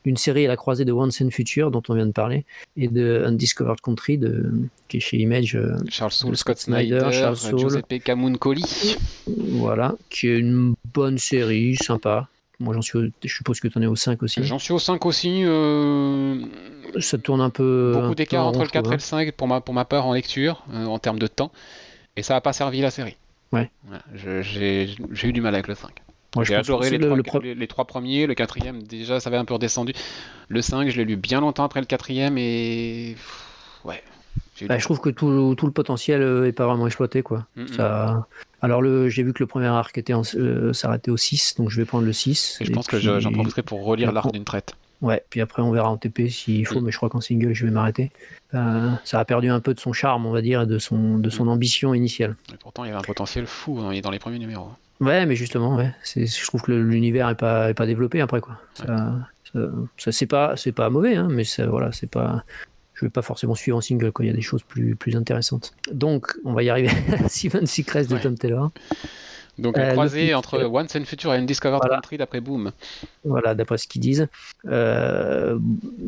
d'une 0.04 0.16
série 0.16 0.46
à 0.46 0.48
la 0.48 0.56
croisée 0.56 0.84
de 0.84 0.92
Once 0.92 1.20
and 1.20 1.30
Future 1.30 1.70
dont 1.70 1.82
on 1.88 1.94
vient 1.94 2.06
de 2.06 2.12
parler 2.12 2.44
et 2.76 2.88
de 2.88 3.22
Undiscovered 3.26 3.80
Country 3.80 4.18
de, 4.18 4.50
qui 4.88 4.98
est 4.98 5.00
chez 5.00 5.18
Image. 5.18 5.58
Charles 5.88 6.12
Soule, 6.12 6.36
Scott 6.36 6.58
Scott 6.58 6.74
Snyder, 6.74 7.00
Snyder, 7.00 7.16
Charles 7.16 7.36
Soule. 7.36 7.58
Giuseppe 7.58 8.02
Camuncoli. 8.02 8.96
voilà, 9.26 9.94
qui 10.08 10.28
est 10.28 10.38
une 10.38 10.74
bonne 10.92 11.18
série, 11.18 11.76
sympa. 11.76 12.28
Moi 12.60 12.74
j'en 12.74 12.82
suis, 12.82 12.98
au- 12.98 13.08
je 13.24 13.34
suppose 13.34 13.58
que 13.58 13.68
tu 13.68 13.78
en 13.78 13.82
es 13.82 13.86
au 13.86 13.96
5 13.96 14.22
aussi. 14.22 14.44
J'en 14.44 14.58
suis 14.58 14.72
au 14.72 14.78
5 14.78 15.04
aussi. 15.06 15.42
euh, 15.44 16.40
Ça 16.98 17.18
tourne 17.18 17.40
un 17.40 17.50
peu. 17.50 17.92
beaucoup 18.00 18.14
d'écart 18.14 18.44
en 18.44 18.48
entre 18.48 18.58
rond, 18.58 18.62
le 18.64 18.66
je 18.68 18.70
trouve, 18.72 18.82
4 18.82 18.92
et 18.92 18.96
le 18.96 19.00
5 19.00 19.32
pour 19.32 19.48
ma, 19.48 19.60
pour 19.60 19.74
ma 19.74 19.84
part 19.84 20.06
en 20.06 20.12
lecture, 20.12 20.62
euh, 20.74 20.84
en 20.84 20.98
termes 20.98 21.18
de 21.18 21.26
temps. 21.26 21.50
Et 22.16 22.22
ça 22.22 22.34
n'a 22.34 22.40
pas 22.40 22.52
servi 22.52 22.80
la 22.80 22.90
série. 22.90 23.16
Ouais. 23.52 23.70
Voilà, 23.84 24.02
je- 24.14 24.42
J'ai 24.42 24.88
j'ai 25.12 25.28
eu 25.28 25.32
du 25.32 25.40
mal 25.40 25.54
avec 25.54 25.66
le 25.68 25.74
5. 25.74 25.90
Moi, 26.36 26.44
je 26.44 26.50
J'ai 26.50 26.54
adoré 26.56 26.90
les, 26.90 26.98
le- 26.98 27.06
trois, 27.06 27.16
le 27.16 27.22
pro- 27.24 27.40
les, 27.40 27.54
les 27.56 27.66
trois 27.66 27.84
premiers, 27.86 28.26
le 28.28 28.34
quatrième 28.34 28.82
déjà 28.84 29.18
ça 29.18 29.28
avait 29.30 29.36
un 29.38 29.44
peu 29.44 29.54
redescendu. 29.54 29.92
Le 30.48 30.62
5 30.62 30.88
je 30.88 30.96
l'ai 30.98 31.04
lu 31.04 31.16
bien 31.16 31.40
longtemps 31.40 31.64
après 31.64 31.80
le 31.80 31.86
quatrième 31.86 32.36
et 32.38 33.16
ouais. 33.84 34.00
Bah, 34.68 34.78
je 34.78 34.84
trouve 34.84 35.00
que 35.00 35.10
tout, 35.10 35.54
tout 35.56 35.66
le 35.66 35.72
potentiel 35.72 36.22
euh, 36.22 36.46
est 36.46 36.52
pas 36.52 36.66
vraiment 36.66 36.86
exploité 36.86 37.22
quoi. 37.22 37.46
Mm, 37.56 37.62
mm. 37.62 37.68
Ça... 37.68 38.26
Alors 38.62 38.82
le, 38.82 39.08
j'ai 39.08 39.22
vu 39.22 39.32
que 39.32 39.42
le 39.42 39.46
premier 39.46 39.66
arc 39.68 39.96
était 39.96 40.12
en- 40.12 40.22
euh, 40.36 40.72
s'arrêtait 40.72 41.10
au 41.10 41.16
6, 41.16 41.54
donc 41.56 41.70
je 41.70 41.76
vais 41.78 41.86
prendre 41.86 42.04
le 42.04 42.12
6. 42.12 42.58
Et 42.60 42.64
je 42.66 42.70
et 42.70 42.74
pense 42.74 42.86
que 42.86 42.96
puis- 42.96 43.20
j'en 43.20 43.32
profiterai 43.32 43.62
pour 43.62 43.84
relire 43.84 44.08
la 44.08 44.14
l'arc 44.14 44.32
d'une 44.32 44.44
traite. 44.44 44.74
Ouais, 45.00 45.24
puis 45.30 45.40
après 45.40 45.62
on 45.62 45.70
verra 45.70 45.88
en 45.88 45.96
TP 45.96 46.28
s'il 46.28 46.66
faut, 46.66 46.80
Mm. 46.80 46.84
mais 46.84 46.90
je 46.90 46.96
crois 46.98 47.08
qu'en 47.08 47.22
single 47.22 47.54
je 47.54 47.64
vais 47.64 47.70
m'arrêter. 47.70 48.10
Euh, 48.54 48.90
ça 49.04 49.18
a 49.18 49.24
perdu 49.24 49.48
un 49.48 49.60
peu 49.60 49.72
de 49.72 49.80
son 49.80 49.92
charme, 49.94 50.26
on 50.26 50.30
va 50.32 50.42
dire, 50.42 50.60
et 50.62 50.66
de 50.66 50.78
son, 50.78 51.16
de 51.18 51.30
son 51.30 51.48
ambition 51.48 51.94
initiale. 51.94 52.36
Et 52.52 52.56
pourtant, 52.58 52.84
il 52.84 52.88
y 52.88 52.90
avait 52.90 52.98
un 52.98 53.02
potentiel 53.02 53.46
fou 53.46 53.78
hein, 53.80 53.98
dans 54.02 54.10
les 54.10 54.18
premiers 54.18 54.38
numéros. 54.38 54.68
Ouais, 55.00 55.24
mais 55.24 55.36
justement, 55.36 55.76
ouais, 55.76 55.94
je 56.14 56.46
trouve 56.46 56.60
que 56.60 56.72
l'univers 56.72 57.30
est 57.30 57.34
pas, 57.34 57.70
est 57.70 57.74
pas 57.74 57.86
développé 57.86 58.20
après 58.20 58.42
quoi. 58.42 58.58
Ça, 58.74 59.14
ça, 59.54 59.58
ça, 59.96 60.12
c'est 60.56 60.72
pas, 60.72 60.90
mauvais, 60.90 61.16
hein, 61.16 61.28
mais 61.30 61.44
ça, 61.44 61.66
voilà, 61.66 61.90
c'est 61.92 62.10
pas. 62.10 62.44
Je 63.00 63.06
vais 63.06 63.10
pas 63.10 63.22
forcément 63.22 63.54
suivre 63.54 63.78
en 63.78 63.80
single 63.80 64.12
quand 64.12 64.22
il 64.22 64.26
y 64.26 64.30
a 64.30 64.34
des 64.34 64.42
choses 64.42 64.62
plus, 64.62 64.94
plus 64.94 65.16
intéressantes. 65.16 65.72
Donc, 65.90 66.34
on 66.44 66.52
va 66.52 66.62
y 66.62 66.68
arriver 66.68 66.90
Seven 67.28 67.66
Secrets 67.66 68.04
de 68.04 68.14
Ouais. 68.14 68.20
Tom 68.20 68.36
Taylor. 68.36 68.70
Donc, 69.58 69.78
Euh, 69.78 69.82
un 69.82 69.86
le 69.86 69.92
croisé 69.92 70.34
entre 70.34 70.54
euh, 70.54 70.68
Once 70.68 70.94
and 70.96 71.04
Future 71.06 71.32
et 71.32 71.38
Undiscovered 71.38 71.80
voilà. 71.80 71.96
Country 71.96 72.18
d'après 72.18 72.40
Boom. 72.42 72.72
Voilà, 73.24 73.54
d'après 73.54 73.78
ce 73.78 73.88
qu'ils 73.88 74.02
disent. 74.02 74.28
Euh, 74.66 75.58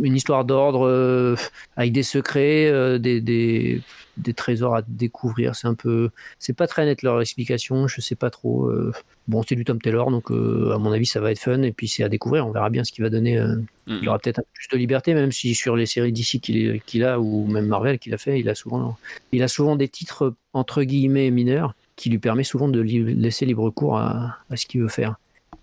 une 0.03 0.15
histoire 0.15 0.45
d'ordre 0.45 0.87
euh, 0.87 1.35
avec 1.77 1.93
des 1.93 2.03
secrets, 2.03 2.67
euh, 2.71 2.99
des, 2.99 3.23
des, 3.23 3.81
des 4.17 4.35
trésors 4.35 4.77
à 4.77 4.83
découvrir. 4.87 5.55
C'est 5.55 5.67
un 5.67 5.75
peu, 5.75 6.11
c'est 6.39 6.53
pas 6.53 6.67
très 6.67 6.85
net 6.85 7.03
leur 7.03 7.21
explication. 7.21 7.89
Je 7.89 8.01
sais 8.01 8.15
pas 8.15 8.31
trop. 8.31 8.67
euh. 8.67 8.93
bon, 9.29 9.43
c'est 9.43 9.55
du 9.55 9.65
Tom 9.65 9.81
Taylor, 9.81 10.11
donc 10.11 10.31
euh, 10.31 10.73
à 10.75 10.79
mon 10.79 10.93
avis, 10.93 11.07
ça 11.07 11.21
va 11.21 11.31
être 11.33 11.39
fun. 11.39 11.63
Et 11.63 11.73
puis 11.73 11.89
c'est 11.89 12.05
à 12.05 12.09
découvrir. 12.09 12.47
On 12.47 12.51
verra 12.51 12.69
bien 12.71 12.85
ce 12.85 12.93
qu'il 12.93 13.03
va 13.05 13.11
donner. 13.11 13.39
euh. 13.39 13.57
Mm. 13.87 13.97
Il 13.99 14.03
y 14.05 14.09
aura 14.09 14.19
peut-être 14.19 14.39
un 14.41 14.43
peu 14.43 14.49
plus 14.55 14.69
de 14.71 14.77
liberté, 14.79 15.15
même 15.15 15.33
si 15.33 15.55
sur 15.55 15.77
les 15.77 15.87
séries 15.87 16.13
d'ici 16.13 16.41
qu'il 16.41 17.05
a 17.05 17.19
ou 17.21 17.47
même 17.47 17.67
Marvel 17.67 17.99
qu'il 17.99 18.13
a 18.15 18.19
fait, 18.19 18.39
il 18.39 18.49
a 18.49 18.55
souvent, 18.55 18.97
il 19.33 19.43
a 19.43 19.49
souvent 19.49 19.77
des 19.77 19.89
titres 19.89 20.35
entre 20.53 20.83
guillemets 20.83 21.31
mineurs 21.31 21.75
qui 21.97 22.11
lui 22.11 22.19
permet 22.19 22.45
souvent 22.45 22.69
de 22.69 22.81
li- 22.81 23.15
laisser 23.15 23.45
libre 23.47 23.71
cours 23.71 23.99
à, 23.99 24.39
à 24.51 24.57
ce 24.57 24.67
qu'il 24.67 24.81
veut 24.83 24.89
faire. 24.89 25.17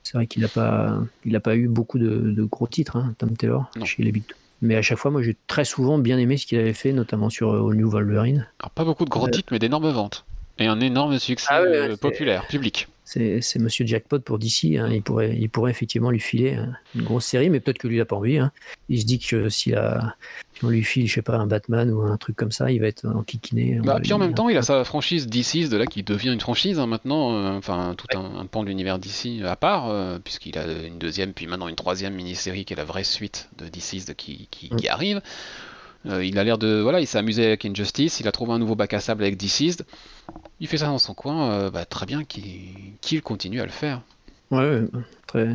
C'est 0.03 0.13
vrai 0.13 0.27
qu'il 0.27 0.41
n'a 0.41 0.47
pas, 0.47 1.01
il 1.25 1.35
a 1.35 1.39
pas 1.39 1.55
eu 1.55 1.67
beaucoup 1.67 1.99
de, 1.99 2.07
de 2.31 2.43
gros 2.43 2.67
titres, 2.67 2.95
hein, 2.95 3.13
Tom 3.17 3.35
Taylor, 3.35 3.69
Non. 3.75 3.85
chez 3.85 4.01
les 4.03 4.11
Big. 4.11 4.23
Mais 4.61 4.75
à 4.75 4.81
chaque 4.81 4.97
fois, 4.97 5.11
moi, 5.11 5.21
j'ai 5.21 5.37
très 5.47 5.65
souvent 5.65 5.97
bien 5.97 6.17
aimé 6.17 6.37
ce 6.37 6.45
qu'il 6.45 6.59
avait 6.59 6.73
fait, 6.73 6.91
notamment 6.91 7.29
sur 7.29 7.51
euh, 7.51 7.69
All 7.69 7.75
New 7.77 7.89
Wolverine. 7.89 8.47
Alors, 8.59 8.71
pas 8.71 8.83
beaucoup 8.83 9.05
de 9.05 9.09
gros 9.09 9.27
Euh, 9.27 9.31
titres, 9.31 9.49
mais 9.51 9.59
d'énormes 9.59 9.89
ventes. 9.89 10.25
Et 10.57 10.65
un 10.67 10.79
énorme 10.81 11.17
succès 11.19 11.47
Ah 11.49 11.61
ouais, 11.61 11.67
euh, 11.69 11.95
populaire, 11.95 12.45
public. 12.47 12.87
C'est 13.11 13.57
Monsieur 13.59 13.85
Jackpot 13.87 14.19
pour 14.19 14.37
DC. 14.37 14.77
hein. 14.77 14.89
Il, 14.91 15.01
pourrait, 15.01 15.35
il 15.37 15.49
pourrait 15.49 15.71
effectivement 15.71 16.11
lui 16.11 16.19
filer 16.19 16.55
euh, 16.57 16.65
une 16.95 17.03
grosse 17.03 17.25
série, 17.25 17.49
mais 17.49 17.59
peut-être 17.59 17.79
que 17.79 17.87
lui, 17.87 17.95
il 17.95 17.99
n'a 17.99 18.05
pas 18.05 18.15
envie. 18.15 18.37
hein. 18.37 18.51
Il 18.87 18.99
se 19.01 19.05
dit 19.05 19.17
que 19.19 19.49
si 19.49 19.73
on 20.61 20.69
lui 20.69 20.83
file, 20.83 21.07
je 21.07 21.15
sais 21.15 21.21
pas, 21.21 21.37
un 21.37 21.47
Batman 21.47 21.89
ou 21.89 22.01
un 22.01 22.17
truc 22.17 22.35
comme 22.35 22.51
ça, 22.51 22.69
il 22.69 22.79
va 22.81 22.87
être 22.87 23.05
enquiquiné. 23.07 23.79
Bah, 23.83 23.95
On 23.97 24.01
puis 24.01 24.13
en 24.13 24.17
même 24.19 24.33
temps, 24.33 24.49
il 24.49 24.57
a 24.57 24.61
sa 24.61 24.83
franchise 24.83 25.27
DC's 25.27 25.69
de 25.69 25.77
là 25.77 25.85
qui 25.85 26.03
devient 26.03 26.33
une 26.33 26.39
franchise 26.41 26.79
hein, 26.79 26.85
maintenant, 26.85 27.33
euh, 27.33 27.57
enfin 27.57 27.95
tout 27.97 28.07
un, 28.15 28.39
un 28.39 28.45
pan 28.45 28.63
de 28.63 28.67
l'univers 28.67 28.99
DC 28.99 29.41
à 29.45 29.55
part, 29.55 29.89
euh, 29.89 30.19
puisqu'il 30.23 30.57
a 30.57 30.65
une 30.85 30.99
deuxième, 30.99 31.33
puis 31.33 31.47
maintenant 31.47 31.67
une 31.69 31.75
troisième 31.75 32.13
mini-série 32.13 32.65
qui 32.65 32.73
est 32.73 32.77
la 32.77 32.83
vraie 32.83 33.03
suite 33.05 33.49
de 33.57 33.67
DC's 33.69 34.05
de 34.05 34.13
qui, 34.13 34.47
qui, 34.51 34.69
Mm. 34.71 34.75
qui 34.75 34.87
arrive. 34.89 35.21
Euh, 36.05 36.23
il 36.23 36.39
a 36.39 36.43
l'air 36.43 36.57
de. 36.57 36.79
Voilà, 36.81 37.01
il 37.01 37.07
s'est 37.07 37.17
amusé 37.17 37.45
avec 37.45 37.65
Injustice, 37.65 38.19
il 38.19 38.27
a 38.27 38.31
trouvé 38.31 38.53
un 38.53 38.59
nouveau 38.59 38.75
bac 38.75 38.93
à 38.93 38.99
sable 38.99 39.23
avec 39.23 39.37
DC's. 39.37 39.77
Il 40.59 40.67
fait 40.67 40.77
ça 40.77 40.87
dans 40.87 40.99
son 40.99 41.13
coin, 41.13 41.51
euh, 41.51 41.69
bah, 41.69 41.85
très 41.85 42.05
bien 42.05 42.23
qu'il 42.23 43.21
continue 43.21 43.59
à 43.59 43.65
le 43.65 43.71
faire. 43.71 44.01
Ouais, 44.51 44.59
ouais, 44.59 44.87
très, 45.27 45.47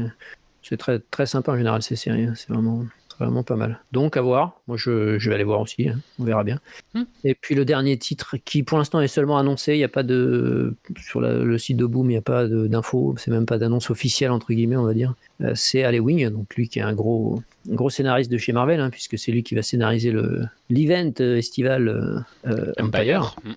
c'est 0.62 0.76
très, 0.76 0.98
très 0.98 1.26
sympa 1.26 1.52
en 1.52 1.56
général 1.56 1.82
ces 1.82 1.96
séries. 1.96 2.24
hein. 2.24 2.34
C'est 2.36 2.50
vraiment, 2.52 2.84
vraiment 3.18 3.42
pas 3.42 3.56
mal. 3.56 3.80
Donc 3.92 4.16
à 4.16 4.20
voir. 4.22 4.60
Moi, 4.66 4.76
je, 4.76 5.18
je 5.18 5.28
vais 5.28 5.34
aller 5.34 5.44
voir 5.44 5.60
aussi. 5.60 5.88
hein. 5.88 5.98
On 6.18 6.24
verra 6.24 6.44
bien. 6.44 6.58
Hmm. 6.94 7.02
Et 7.24 7.34
puis 7.34 7.54
le 7.54 7.64
dernier 7.64 7.96
titre 7.98 8.36
qui 8.44 8.62
pour 8.62 8.78
l'instant 8.78 9.00
est 9.00 9.08
seulement 9.08 9.38
annoncé. 9.38 9.74
Il 9.74 9.78
n'y 9.78 9.84
a 9.84 9.88
pas 9.88 10.02
de 10.02 10.74
sur 10.98 11.20
la- 11.20 11.38
le 11.38 11.58
site 11.58 11.76
de 11.76 11.86
Boom, 11.86 12.06
il 12.10 12.14
n'y 12.14 12.18
a 12.18 12.22
pas 12.22 12.46
d'infos. 12.46 13.14
C'est 13.18 13.30
même 13.30 13.46
pas 13.46 13.58
d'annonce 13.58 13.90
officielle 13.90 14.30
entre 14.30 14.52
guillemets, 14.52 14.76
on 14.76 14.84
va 14.84 14.94
dire. 14.94 15.14
Euh, 15.42 15.52
c'est 15.54 15.82
Ale 15.84 16.00
Wing, 16.00 16.28
donc 16.30 16.54
lui 16.56 16.68
qui 16.68 16.78
est 16.78 16.82
un 16.82 16.94
gros, 16.94 17.42
un 17.70 17.74
gros 17.74 17.90
scénariste 17.90 18.30
de 18.30 18.38
chez 18.38 18.52
Marvel, 18.52 18.80
hein, 18.80 18.90
puisque 18.90 19.18
c'est 19.18 19.32
lui 19.32 19.42
qui 19.42 19.54
va 19.54 19.62
scénariser 19.62 20.10
le 20.10 20.42
l'event 20.70 21.12
euh, 21.20 21.36
estival 21.36 21.88
euh, 21.88 22.18
euh, 22.46 22.72
Empire 22.80 23.36
Mm. 23.44 23.50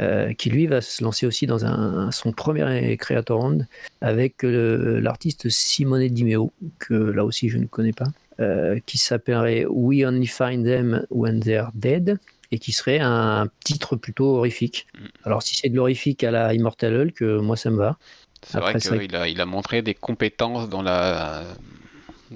euh, 0.00 0.32
qui 0.32 0.48
lui 0.50 0.66
va 0.66 0.80
se 0.80 1.02
lancer 1.02 1.26
aussi 1.26 1.46
dans 1.46 1.64
un, 1.64 2.10
son 2.12 2.32
premier 2.32 2.96
Creator 2.96 3.40
Round 3.40 3.66
avec 4.00 4.44
euh, 4.44 5.00
l'artiste 5.00 5.48
Simone 5.48 6.06
Di 6.08 6.24
Meo, 6.24 6.52
que 6.78 6.94
là 6.94 7.24
aussi 7.24 7.48
je 7.48 7.58
ne 7.58 7.66
connais 7.66 7.92
pas, 7.92 8.06
euh, 8.40 8.78
qui 8.86 8.98
s'appellerait 8.98 9.66
We 9.68 10.04
Only 10.04 10.26
Find 10.26 10.64
Them 10.64 11.06
When 11.10 11.40
They're 11.40 11.70
Dead 11.74 12.18
et 12.50 12.58
qui 12.58 12.72
serait 12.72 13.00
un 13.00 13.48
titre 13.64 13.96
plutôt 13.96 14.36
horrifique. 14.36 14.86
Mm. 14.94 15.06
Alors 15.24 15.42
si 15.42 15.56
c'est 15.56 15.68
de 15.68 15.76
l'horrifique 15.76 16.22
à 16.24 16.30
la 16.30 16.54
Immortal 16.54 16.94
Hulk, 16.94 17.22
euh, 17.22 17.40
moi 17.40 17.56
ça 17.56 17.70
me 17.70 17.76
va. 17.76 17.98
C'est 18.44 18.58
vrai 18.58 18.74
qu'il 18.74 19.16
a, 19.16 19.28
il 19.28 19.40
a 19.40 19.46
montré 19.46 19.82
des 19.82 19.94
compétences 19.94 20.68
dans 20.68 20.82
la, 20.82 21.44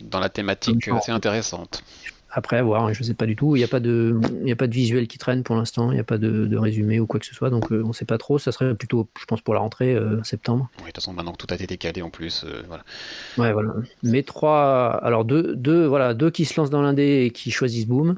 dans 0.02 0.20
la 0.20 0.28
thématique 0.28 0.88
assez 0.88 1.10
intéressante. 1.10 1.82
Après, 2.38 2.60
voir, 2.60 2.84
hein, 2.84 2.92
je 2.92 3.00
ne 3.00 3.04
sais 3.06 3.14
pas 3.14 3.24
du 3.24 3.34
tout. 3.34 3.56
Il 3.56 3.60
n'y 3.60 3.64
a, 3.64 3.68
pas 3.68 3.80
de- 3.80 4.20
a 4.46 4.56
pas 4.56 4.66
de 4.66 4.74
visuel 4.74 5.08
qui 5.08 5.16
traîne 5.16 5.42
pour 5.42 5.56
l'instant, 5.56 5.90
il 5.90 5.94
n'y 5.94 6.00
a 6.00 6.04
pas 6.04 6.18
de, 6.18 6.44
de 6.44 6.56
résumé 6.58 7.00
ou 7.00 7.06
quoi 7.06 7.18
que 7.18 7.24
ce 7.24 7.34
soit, 7.34 7.48
donc 7.48 7.72
euh, 7.72 7.82
on 7.82 7.88
ne 7.88 7.92
sait 7.94 8.04
pas 8.04 8.18
trop. 8.18 8.38
Ça 8.38 8.52
serait 8.52 8.74
plutôt, 8.74 9.08
je 9.18 9.24
pense, 9.24 9.40
pour 9.40 9.54
la 9.54 9.60
rentrée 9.60 9.94
euh, 9.94 10.22
septembre. 10.22 10.68
Oui, 10.76 10.82
de 10.82 10.86
toute 10.88 10.96
façon, 10.96 11.14
maintenant 11.14 11.32
que 11.32 11.38
tout 11.38 11.46
a 11.48 11.54
été 11.54 11.66
décalé 11.66 12.02
en 12.02 12.10
plus, 12.10 12.44
euh, 12.44 12.60
voilà. 12.68 12.84
Ouais, 13.38 13.54
voilà. 13.54 13.72
Mais 14.02 14.22
trois, 14.22 15.00
alors 15.02 15.24
deux, 15.24 15.56
deux, 15.56 15.86
voilà, 15.86 16.12
deux 16.12 16.30
qui 16.30 16.44
se 16.44 16.60
lancent 16.60 16.68
dans 16.68 16.82
l'indé 16.82 17.24
et 17.24 17.30
qui 17.30 17.50
choisissent 17.50 17.86
Boom, 17.86 18.16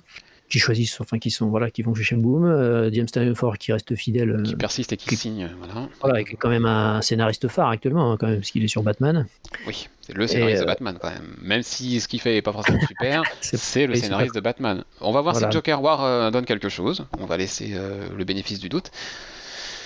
qui 0.49 0.59
choisissent, 0.59 1.01
enfin 1.01 1.19
qui 1.19 1.31
sont, 1.31 1.49
voilà, 1.49 1.70
qui 1.70 1.83
vont 1.83 1.95
chez. 1.95 2.16
Euh, 2.16 2.91
James 2.93 3.07
qui 3.59 3.73
reste 3.73 3.95
fidèle, 3.95 4.31
euh, 4.31 4.43
qui 4.43 4.57
persiste 4.57 4.93
et 4.93 4.97
qui 4.97 5.07
qui- 5.07 5.16
signe, 5.16 5.49
voilà. 5.59 5.89
voilà, 6.01 6.25
qui 6.25 6.33
est 6.33 6.37
quand 6.37 6.49
même 6.49 6.65
un 6.66 7.01
scénariste 7.03 7.49
phare 7.49 7.69
actuellement, 7.69 8.12
hein, 8.12 8.16
quand 8.19 8.27
même, 8.27 8.39
parce 8.39 8.51
qu'il 8.51 8.65
est 8.65 8.69
sur 8.69 8.83
Batman. 8.83 9.27
Oui, 9.66 9.89
c'est 10.01 10.16
le 10.16 10.27
scénariste 10.27 10.59
euh, 10.59 10.62
de 10.62 10.66
Batman 10.66 10.99
quand 11.01 11.11
même. 11.11 11.35
Même 11.43 11.62
si 11.62 12.01
ce 12.01 12.09
qu'il 12.09 12.20
fait 12.20 12.37
est 12.37 12.43
pas 12.43 12.53
forcément 12.53 12.81
super, 12.87 13.23
C'est- 13.41 13.87
le 13.87 13.95
scénariste 13.95 14.35
de 14.35 14.41
Batman. 14.41 14.85
On 15.01 15.12
va 15.12 15.20
voir 15.20 15.35
Voilà. 15.35 15.51
si 15.51 15.53
Joker 15.55 15.83
War 15.83 16.05
euh, 16.05 16.31
donne 16.31 16.45
quelque 16.47 16.69
chose. 16.69 17.07
On 17.19 17.27
va 17.27 17.37
laisser 17.37 17.73
euh, 17.75 18.07
le 18.16 18.25
bénéfice 18.25 18.59
du 18.61 18.69
doute. 18.69 18.91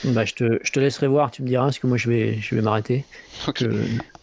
Bah, 0.05 0.25
je 0.25 0.35
te, 0.35 0.59
je 0.65 0.73
te 0.73 0.81
laisserai 0.81 1.07
voir, 1.07 1.31
tu 1.31 1.43
me 1.43 1.47
diras, 1.49 1.65
parce 1.65 1.79
que 1.79 1.87
moi 1.87 1.97
je 1.97 2.09
vais, 2.09 2.39
je 2.41 2.55
vais 2.57 2.61
m'arrêter. 2.63 3.05
Ok. 3.47 3.65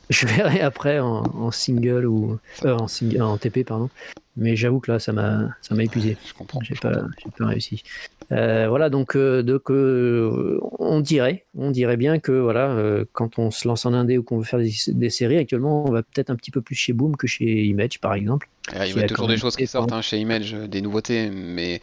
Je, 0.09 0.25
verrai 0.25 0.61
après 0.61 0.99
en, 0.99 1.23
en 1.23 1.51
single 1.51 2.05
ou 2.05 2.39
euh, 2.65 2.75
en, 2.77 2.87
single, 2.87 3.21
en 3.21 3.37
TP, 3.37 3.63
pardon. 3.63 3.89
Mais 4.37 4.55
j'avoue 4.55 4.79
que 4.79 4.91
là, 4.91 4.99
ça 4.99 5.11
m'a, 5.11 5.49
ça 5.61 5.75
m'a 5.75 5.83
épuisé. 5.83 6.17
Je 6.25 6.33
comprends. 6.33 6.61
J'ai 6.61 6.75
pas, 6.75 7.03
j'ai 7.23 7.31
pas 7.37 7.47
réussi. 7.47 7.83
Euh, 8.31 8.67
voilà, 8.69 8.89
donc, 8.89 9.15
euh, 9.15 9.41
donc 9.41 9.71
euh, 9.71 10.59
on 10.77 10.99
dirait, 10.99 11.45
on 11.57 11.71
dirait 11.71 11.97
bien 11.97 12.19
que 12.19 12.31
voilà, 12.31 13.03
quand 13.11 13.39
on 13.39 13.51
se 13.51 13.67
lance 13.67 13.85
en 13.85 13.93
indé 13.93 14.17
ou 14.17 14.23
qu'on 14.23 14.37
veut 14.37 14.43
faire 14.43 14.59
des, 14.59 14.71
des 14.87 15.09
séries, 15.09 15.37
actuellement, 15.37 15.85
on 15.87 15.91
va 15.91 16.03
peut-être 16.03 16.29
un 16.29 16.35
petit 16.35 16.51
peu 16.51 16.61
plus 16.61 16.75
chez 16.75 16.93
Boom 16.93 17.17
que 17.17 17.27
chez 17.27 17.65
Image, 17.65 17.99
par 17.99 18.13
exemple. 18.13 18.47
Ah, 18.73 18.85
il 18.85 18.95
y 18.95 19.03
a 19.03 19.07
toujours 19.07 19.27
des 19.27 19.37
choses 19.37 19.55
qui 19.55 19.67
sortent 19.67 19.91
hein, 19.91 20.01
chez 20.01 20.17
Image, 20.17 20.53
des 20.53 20.81
nouveautés, 20.81 21.29
mais 21.31 21.81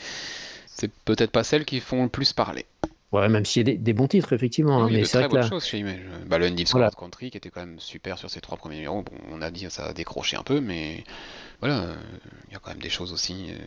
c'est 0.66 0.90
peut-être 1.04 1.32
pas 1.32 1.42
celles 1.42 1.64
qui 1.64 1.80
font 1.80 2.04
le 2.04 2.08
plus 2.08 2.32
parler. 2.32 2.64
Ouais, 3.20 3.28
même 3.28 3.44
s'il 3.44 3.66
y 3.66 3.70
a 3.70 3.72
des, 3.74 3.78
des 3.78 3.92
bons 3.92 4.06
titres, 4.08 4.32
effectivement. 4.32 4.82
hein, 4.82 4.86
Oui, 4.86 4.94
a 4.94 4.98
mais 4.98 5.04
c'est 5.04 5.18
très 5.18 5.28
bonnes 5.28 5.40
là, 5.40 5.48
choses 5.48 5.64
chez 5.64 5.78
Image. 5.78 5.98
Bah, 6.26 6.38
le 6.38 6.46
Undiscovered 6.46 6.72
Voilà. 6.72 6.90
Country 6.96 7.30
qui 7.30 7.36
était 7.36 7.50
quand 7.50 7.60
même 7.60 7.78
super 7.78 8.18
sur 8.18 8.30
ses 8.30 8.40
trois 8.40 8.56
premiers 8.56 8.76
numéros. 8.76 9.02
Bon, 9.02 9.12
on 9.32 9.42
a 9.42 9.50
dit 9.50 9.66
ça 9.70 9.86
a 9.86 9.92
décroché 9.92 10.36
un 10.36 10.42
peu, 10.42 10.60
mais 10.60 11.04
voilà, 11.60 11.82
euh, 11.82 11.94
il 12.48 12.52
y 12.52 12.56
a 12.56 12.58
quand 12.58 12.70
même 12.70 12.80
des 12.82 12.90
choses 12.90 13.12
aussi. 13.12 13.46
euh, 13.50 13.58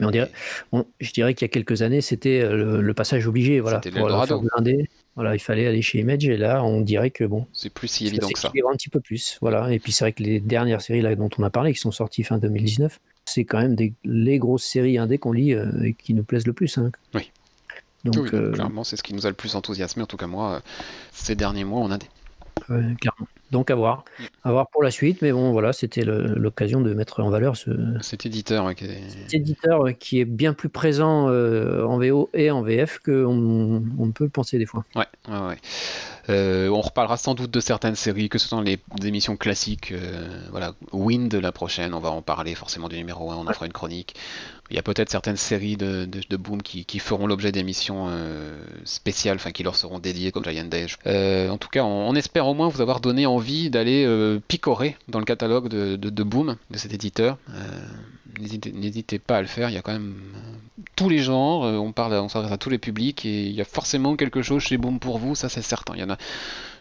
mais 0.00 0.06
on 0.06 0.10
dirait, 0.12 0.30
on- 0.70 0.84
je 1.00 1.10
dirais 1.12 1.34
qu'il 1.34 1.44
y 1.44 1.50
a 1.50 1.52
quelques 1.52 1.82
années, 1.82 2.00
c'était 2.00 2.40
euh, 2.40 2.56
le, 2.56 2.80
le 2.82 2.94
passage 2.94 3.26
obligé. 3.26 3.58
Voilà, 3.58 3.80
C'était 3.82 3.98
pour 3.98 4.08
faire 4.08 4.38
l'indé. 4.56 4.88
Voilà, 5.16 5.34
il 5.34 5.40
fallait 5.40 5.66
aller 5.66 5.82
chez 5.82 5.98
Image 5.98 6.24
et 6.28 6.36
là, 6.36 6.62
on 6.62 6.80
dirait 6.80 7.10
que 7.10 7.24
bon, 7.24 7.48
C'est 7.52 7.70
plus 7.70 7.88
si 7.88 8.06
évident 8.06 8.28
que 8.28 8.38
ça. 8.38 8.52
un 8.54 8.76
petit 8.76 8.88
peu 8.88 9.00
plus. 9.00 9.36
Voilà. 9.40 9.72
Et 9.72 9.80
puis 9.80 9.90
c'est 9.90 10.04
vrai 10.04 10.12
que 10.12 10.22
les 10.22 10.38
dernières 10.38 10.80
séries 10.80 11.00
là, 11.00 11.16
dont 11.16 11.28
on 11.38 11.42
a 11.42 11.50
parlé, 11.50 11.72
qui 11.72 11.80
sont 11.80 11.90
sorties 11.90 12.22
fin 12.22 12.38
2019, 12.38 13.00
c'est 13.24 13.44
quand 13.44 13.58
même 13.58 13.74
des, 13.74 13.92
les 14.04 14.38
grosses 14.38 14.62
séries 14.64 14.96
indé 14.98 15.18
qu'on 15.18 15.32
lit 15.32 15.52
euh, 15.54 15.82
et 15.82 15.94
qui 15.94 16.14
nous 16.14 16.22
plaisent 16.22 16.46
le 16.46 16.52
plus. 16.52 16.78
hein. 16.78 16.92
Oui. 17.14 17.32
Donc, 18.04 18.16
Oui, 18.16 18.30
euh, 18.34 18.52
clairement, 18.52 18.84
c'est 18.84 18.96
ce 18.96 19.02
qui 19.02 19.14
nous 19.14 19.26
a 19.26 19.28
le 19.28 19.34
plus 19.34 19.54
enthousiasmé, 19.56 20.02
en 20.02 20.06
tout 20.06 20.16
cas 20.16 20.26
moi, 20.28 20.62
ces 21.12 21.34
derniers 21.34 21.64
mois, 21.64 21.80
on 21.80 21.90
a 21.90 21.98
des. 21.98 22.06
ouais, 22.68 22.94
clairement. 23.00 23.26
Donc 23.50 23.70
à 23.70 23.74
voir. 23.74 24.04
Mm. 24.18 24.24
À 24.44 24.52
voir 24.52 24.68
pour 24.68 24.82
la 24.82 24.90
suite. 24.90 25.22
Mais 25.22 25.32
bon, 25.32 25.52
voilà, 25.52 25.72
c'était 25.72 26.02
l'occasion 26.04 26.82
de 26.82 26.92
mettre 26.92 27.20
en 27.20 27.30
valeur 27.30 27.56
ce, 27.56 27.70
Cet 28.02 28.26
éditeur 28.26 28.66
ouais, 28.66 28.74
qui 28.74 28.84
est- 28.84 29.08
cet 29.22 29.32
éditeur 29.34 29.86
euh, 29.86 29.92
qui 29.92 30.20
est 30.20 30.26
bien 30.26 30.52
plus 30.52 30.68
présent 30.68 31.28
euh, 31.30 31.82
en 31.86 31.98
VO 31.98 32.28
et 32.34 32.50
en 32.50 32.60
VF 32.60 32.98
qu'on 32.98 33.82
on 33.98 34.10
peut 34.10 34.24
le 34.24 34.30
penser 34.30 34.58
des 34.58 34.66
fois. 34.66 34.84
Ouais, 34.94 35.06
ouais, 35.28 35.46
ouais. 35.48 35.56
Euh, 36.28 36.68
on 36.68 36.82
reparlera 36.82 37.16
sans 37.16 37.34
doute 37.34 37.50
de 37.50 37.60
certaines 37.60 37.94
séries, 37.94 38.28
que 38.28 38.36
ce 38.36 38.48
soit 38.48 38.62
les 38.62 38.78
émissions 39.02 39.38
classiques. 39.38 39.92
euh, 39.92 40.46
voilà, 40.50 40.74
Wind 40.92 41.32
la 41.34 41.52
prochaine, 41.52 41.94
on 41.94 42.00
va 42.00 42.10
en 42.10 42.20
parler 42.20 42.54
forcément 42.54 42.90
du 42.90 42.96
numéro 42.98 43.30
1, 43.30 43.36
on 43.36 43.46
en 43.46 43.52
fera 43.54 43.64
une 43.64 43.72
chronique. 43.72 44.14
Il 44.70 44.76
y 44.76 44.78
a 44.78 44.82
peut-être 44.82 45.08
certaines 45.08 45.36
séries 45.36 45.78
de, 45.78 46.04
de, 46.04 46.36
Boom 46.36 46.60
qui, 46.60 46.84
qui 46.84 46.98
feront 46.98 47.26
l'objet 47.26 47.52
d'émissions 47.52 48.06
euh, 48.08 48.54
spéciales, 48.84 49.36
enfin 49.36 49.50
qui 49.50 49.62
leur 49.62 49.76
seront 49.76 49.98
dédiées 49.98 50.30
comme 50.30 50.44
Giant 50.44 50.64
Days. 50.64 50.96
Euh, 51.06 51.48
en 51.48 51.56
tout 51.56 51.68
cas, 51.68 51.84
on, 51.84 52.14
espère 52.14 52.46
au 52.46 52.52
moins 52.52 52.68
vous 52.68 52.82
avoir 52.82 53.00
donné 53.00 53.24
envie 53.24 53.70
d'aller 53.70 54.04
euh, 54.04 54.40
picorer 54.46 54.96
dans 55.08 55.20
le 55.20 55.24
catalogue 55.24 55.68
de, 55.68 55.96
de, 55.96 56.22
Boom, 56.22 56.56
de 56.70 56.78
cet 56.78 56.92
éditeur. 56.92 57.38
N'hésitez 58.38 59.18
pas 59.18 59.38
à 59.38 59.40
le 59.40 59.46
faire, 59.46 59.70
il 59.70 59.74
y 59.74 59.78
a 59.78 59.82
quand 59.82 59.92
même 59.92 60.14
tous 60.96 61.08
les 61.08 61.18
genres, 61.18 61.62
on 61.62 61.92
parle, 61.92 62.12
on 62.14 62.28
s'adresse 62.28 62.52
à 62.52 62.58
tous 62.58 62.70
les 62.70 62.78
publics 62.78 63.24
et 63.24 63.46
il 63.46 63.52
y 63.52 63.60
a 63.60 63.64
forcément 63.64 64.16
quelque 64.16 64.42
chose 64.42 64.62
chez 64.62 64.76
Boom 64.76 65.00
pour 65.00 65.18
vous, 65.18 65.34
ça 65.34 65.48
c'est 65.48 65.62
certain. 65.62 65.94
Il 65.96 66.00
y 66.00 66.04
en 66.04 66.10
a, 66.10 66.18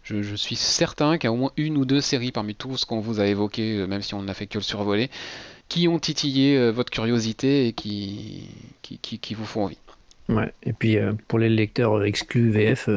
je, 0.04 0.22
je 0.22 0.36
suis 0.36 0.56
certain 0.56 1.18
qu'il 1.18 1.30
y 1.30 1.30
a 1.30 1.32
au 1.32 1.38
moins 1.38 1.52
une 1.56 1.78
ou 1.78 1.86
deux 1.86 2.02
séries 2.02 2.32
parmi 2.32 2.54
tout 2.54 2.78
ce 2.78 2.86
qu'on 2.86 3.00
vous 3.00 3.22
a 3.22 3.26
évoqué, 3.26 3.88
même 3.88 4.02
si 4.02 4.14
on 4.14 4.22
n'a 4.22 4.34
fait 4.34 4.46
que 4.46 4.58
le 4.58 4.64
survoler. 4.64 5.10
Qui 5.70 5.88
ont 5.88 6.00
titillé 6.00 6.72
votre 6.72 6.92
curiosité 6.92 7.68
et 7.68 7.74
qui, 7.74 8.50
qui, 8.82 8.98
qui, 9.00 9.34
vous 9.34 9.46
font 9.46 9.66
envie. 9.66 9.78
Ouais, 10.30 10.52
et 10.64 10.74
puis 10.74 10.98
pour 11.28 11.40
les 11.40 11.50
lecteurs 11.50 12.04
exclus 12.04 12.52
VF, 12.52 12.90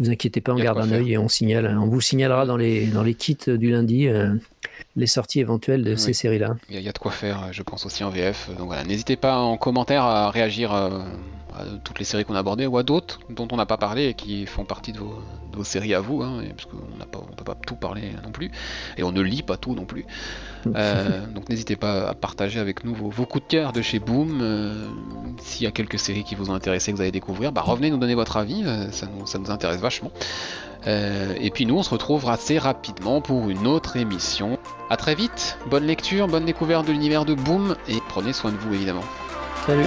vous 0.00 0.10
inquiétez 0.10 0.40
pas, 0.40 0.52
on 0.52 0.56
garde 0.56 0.78
un 0.78 0.90
œil 0.90 1.12
et 1.12 1.18
on 1.18 1.28
signale. 1.28 1.78
On 1.80 1.86
vous 1.86 2.00
signalera 2.00 2.44
dans 2.44 2.56
les, 2.56 2.86
dans 2.86 3.02
les 3.02 3.14
kits 3.14 3.36
du 3.46 3.70
lundi 3.70 4.08
les 4.96 5.06
sorties 5.06 5.40
éventuelles 5.40 5.84
de 5.84 5.96
ces 5.96 6.12
séries-là. 6.12 6.56
Il 6.68 6.80
y, 6.80 6.88
a 6.88 6.92
de 6.92 6.98
quoi 6.98 7.12
faire, 7.12 7.52
je 7.52 7.62
pense 7.62 7.86
aussi 7.86 8.04
en 8.04 8.10
VF. 8.10 8.50
Donc 8.58 8.66
voilà, 8.66 8.84
n'hésitez 8.84 9.16
pas 9.16 9.38
en 9.38 9.56
commentaire 9.56 10.04
à 10.04 10.30
réagir 10.30 10.72
à 10.72 11.64
toutes 11.84 11.98
les 11.98 12.04
séries 12.04 12.24
qu'on 12.24 12.34
a 12.34 12.38
abordées 12.38 12.66
ou 12.66 12.78
à 12.78 12.82
d'autres 12.82 13.20
dont 13.28 13.48
on 13.52 13.56
n'a 13.56 13.66
pas 13.66 13.76
parlé 13.76 14.06
et 14.06 14.14
qui 14.14 14.46
font 14.46 14.64
partie 14.64 14.92
de 14.92 14.98
vos, 14.98 15.64
séries 15.64 15.94
à 15.94 16.00
vous, 16.00 16.22
hein, 16.22 16.42
parce 16.56 16.66
qu'on 16.66 16.76
ne 16.76 17.34
peut 17.36 17.44
pas 17.44 17.54
tout 17.54 17.76
parler 17.76 18.12
non 18.24 18.32
plus, 18.32 18.50
et 18.96 19.02
on 19.02 19.12
ne 19.12 19.20
lit 19.20 19.42
pas 19.42 19.56
tout 19.56 19.74
non 19.74 19.84
plus. 19.84 20.04
Euh, 20.76 21.26
donc 21.26 21.48
n'hésitez 21.48 21.74
pas 21.74 22.10
à 22.10 22.14
partager 22.14 22.60
avec 22.60 22.84
nous 22.84 22.94
vos, 22.94 23.26
coups 23.26 23.42
de 23.42 23.50
cœur 23.50 23.72
de 23.72 23.82
chez 23.82 23.98
Boom. 23.98 24.38
Euh, 24.40 24.86
s'il 25.40 25.64
y 25.64 25.66
a 25.66 25.72
quelques 25.72 25.98
séries 25.98 26.22
qui 26.22 26.36
vous 26.36 26.50
ont 26.50 26.54
intéressé, 26.54 26.92
que 26.92 26.96
vous 26.96 27.02
allez 27.02 27.10
découvrir, 27.10 27.50
bah, 27.50 27.62
revenez 27.62 27.90
nous 27.90 27.96
donner 27.96 28.14
votre 28.14 28.36
avis, 28.36 28.62
euh, 28.64 28.88
ça, 28.92 29.06
nous, 29.06 29.26
ça, 29.26 29.40
nous, 29.40 29.50
intéresse 29.50 29.80
vachement. 29.80 30.12
Euh, 30.86 31.34
et 31.40 31.50
puis 31.50 31.66
nous, 31.66 31.76
on 31.76 31.82
se 31.82 31.90
retrouve 31.90 32.28
assez 32.28 32.58
rapidement 32.58 33.20
pour 33.20 33.48
une 33.48 33.66
autre 33.66 33.96
émission. 33.96 34.58
A 34.90 34.96
très 34.96 35.14
vite, 35.14 35.58
bonne 35.70 35.84
lecture, 35.84 36.28
bonne 36.28 36.44
découverte 36.44 36.86
de 36.86 36.92
l'univers 36.92 37.24
de 37.24 37.34
Boom, 37.34 37.76
et 37.88 37.98
prenez 38.08 38.32
soin 38.32 38.52
de 38.52 38.56
vous 38.56 38.74
évidemment. 38.74 39.04
Salut 39.66 39.86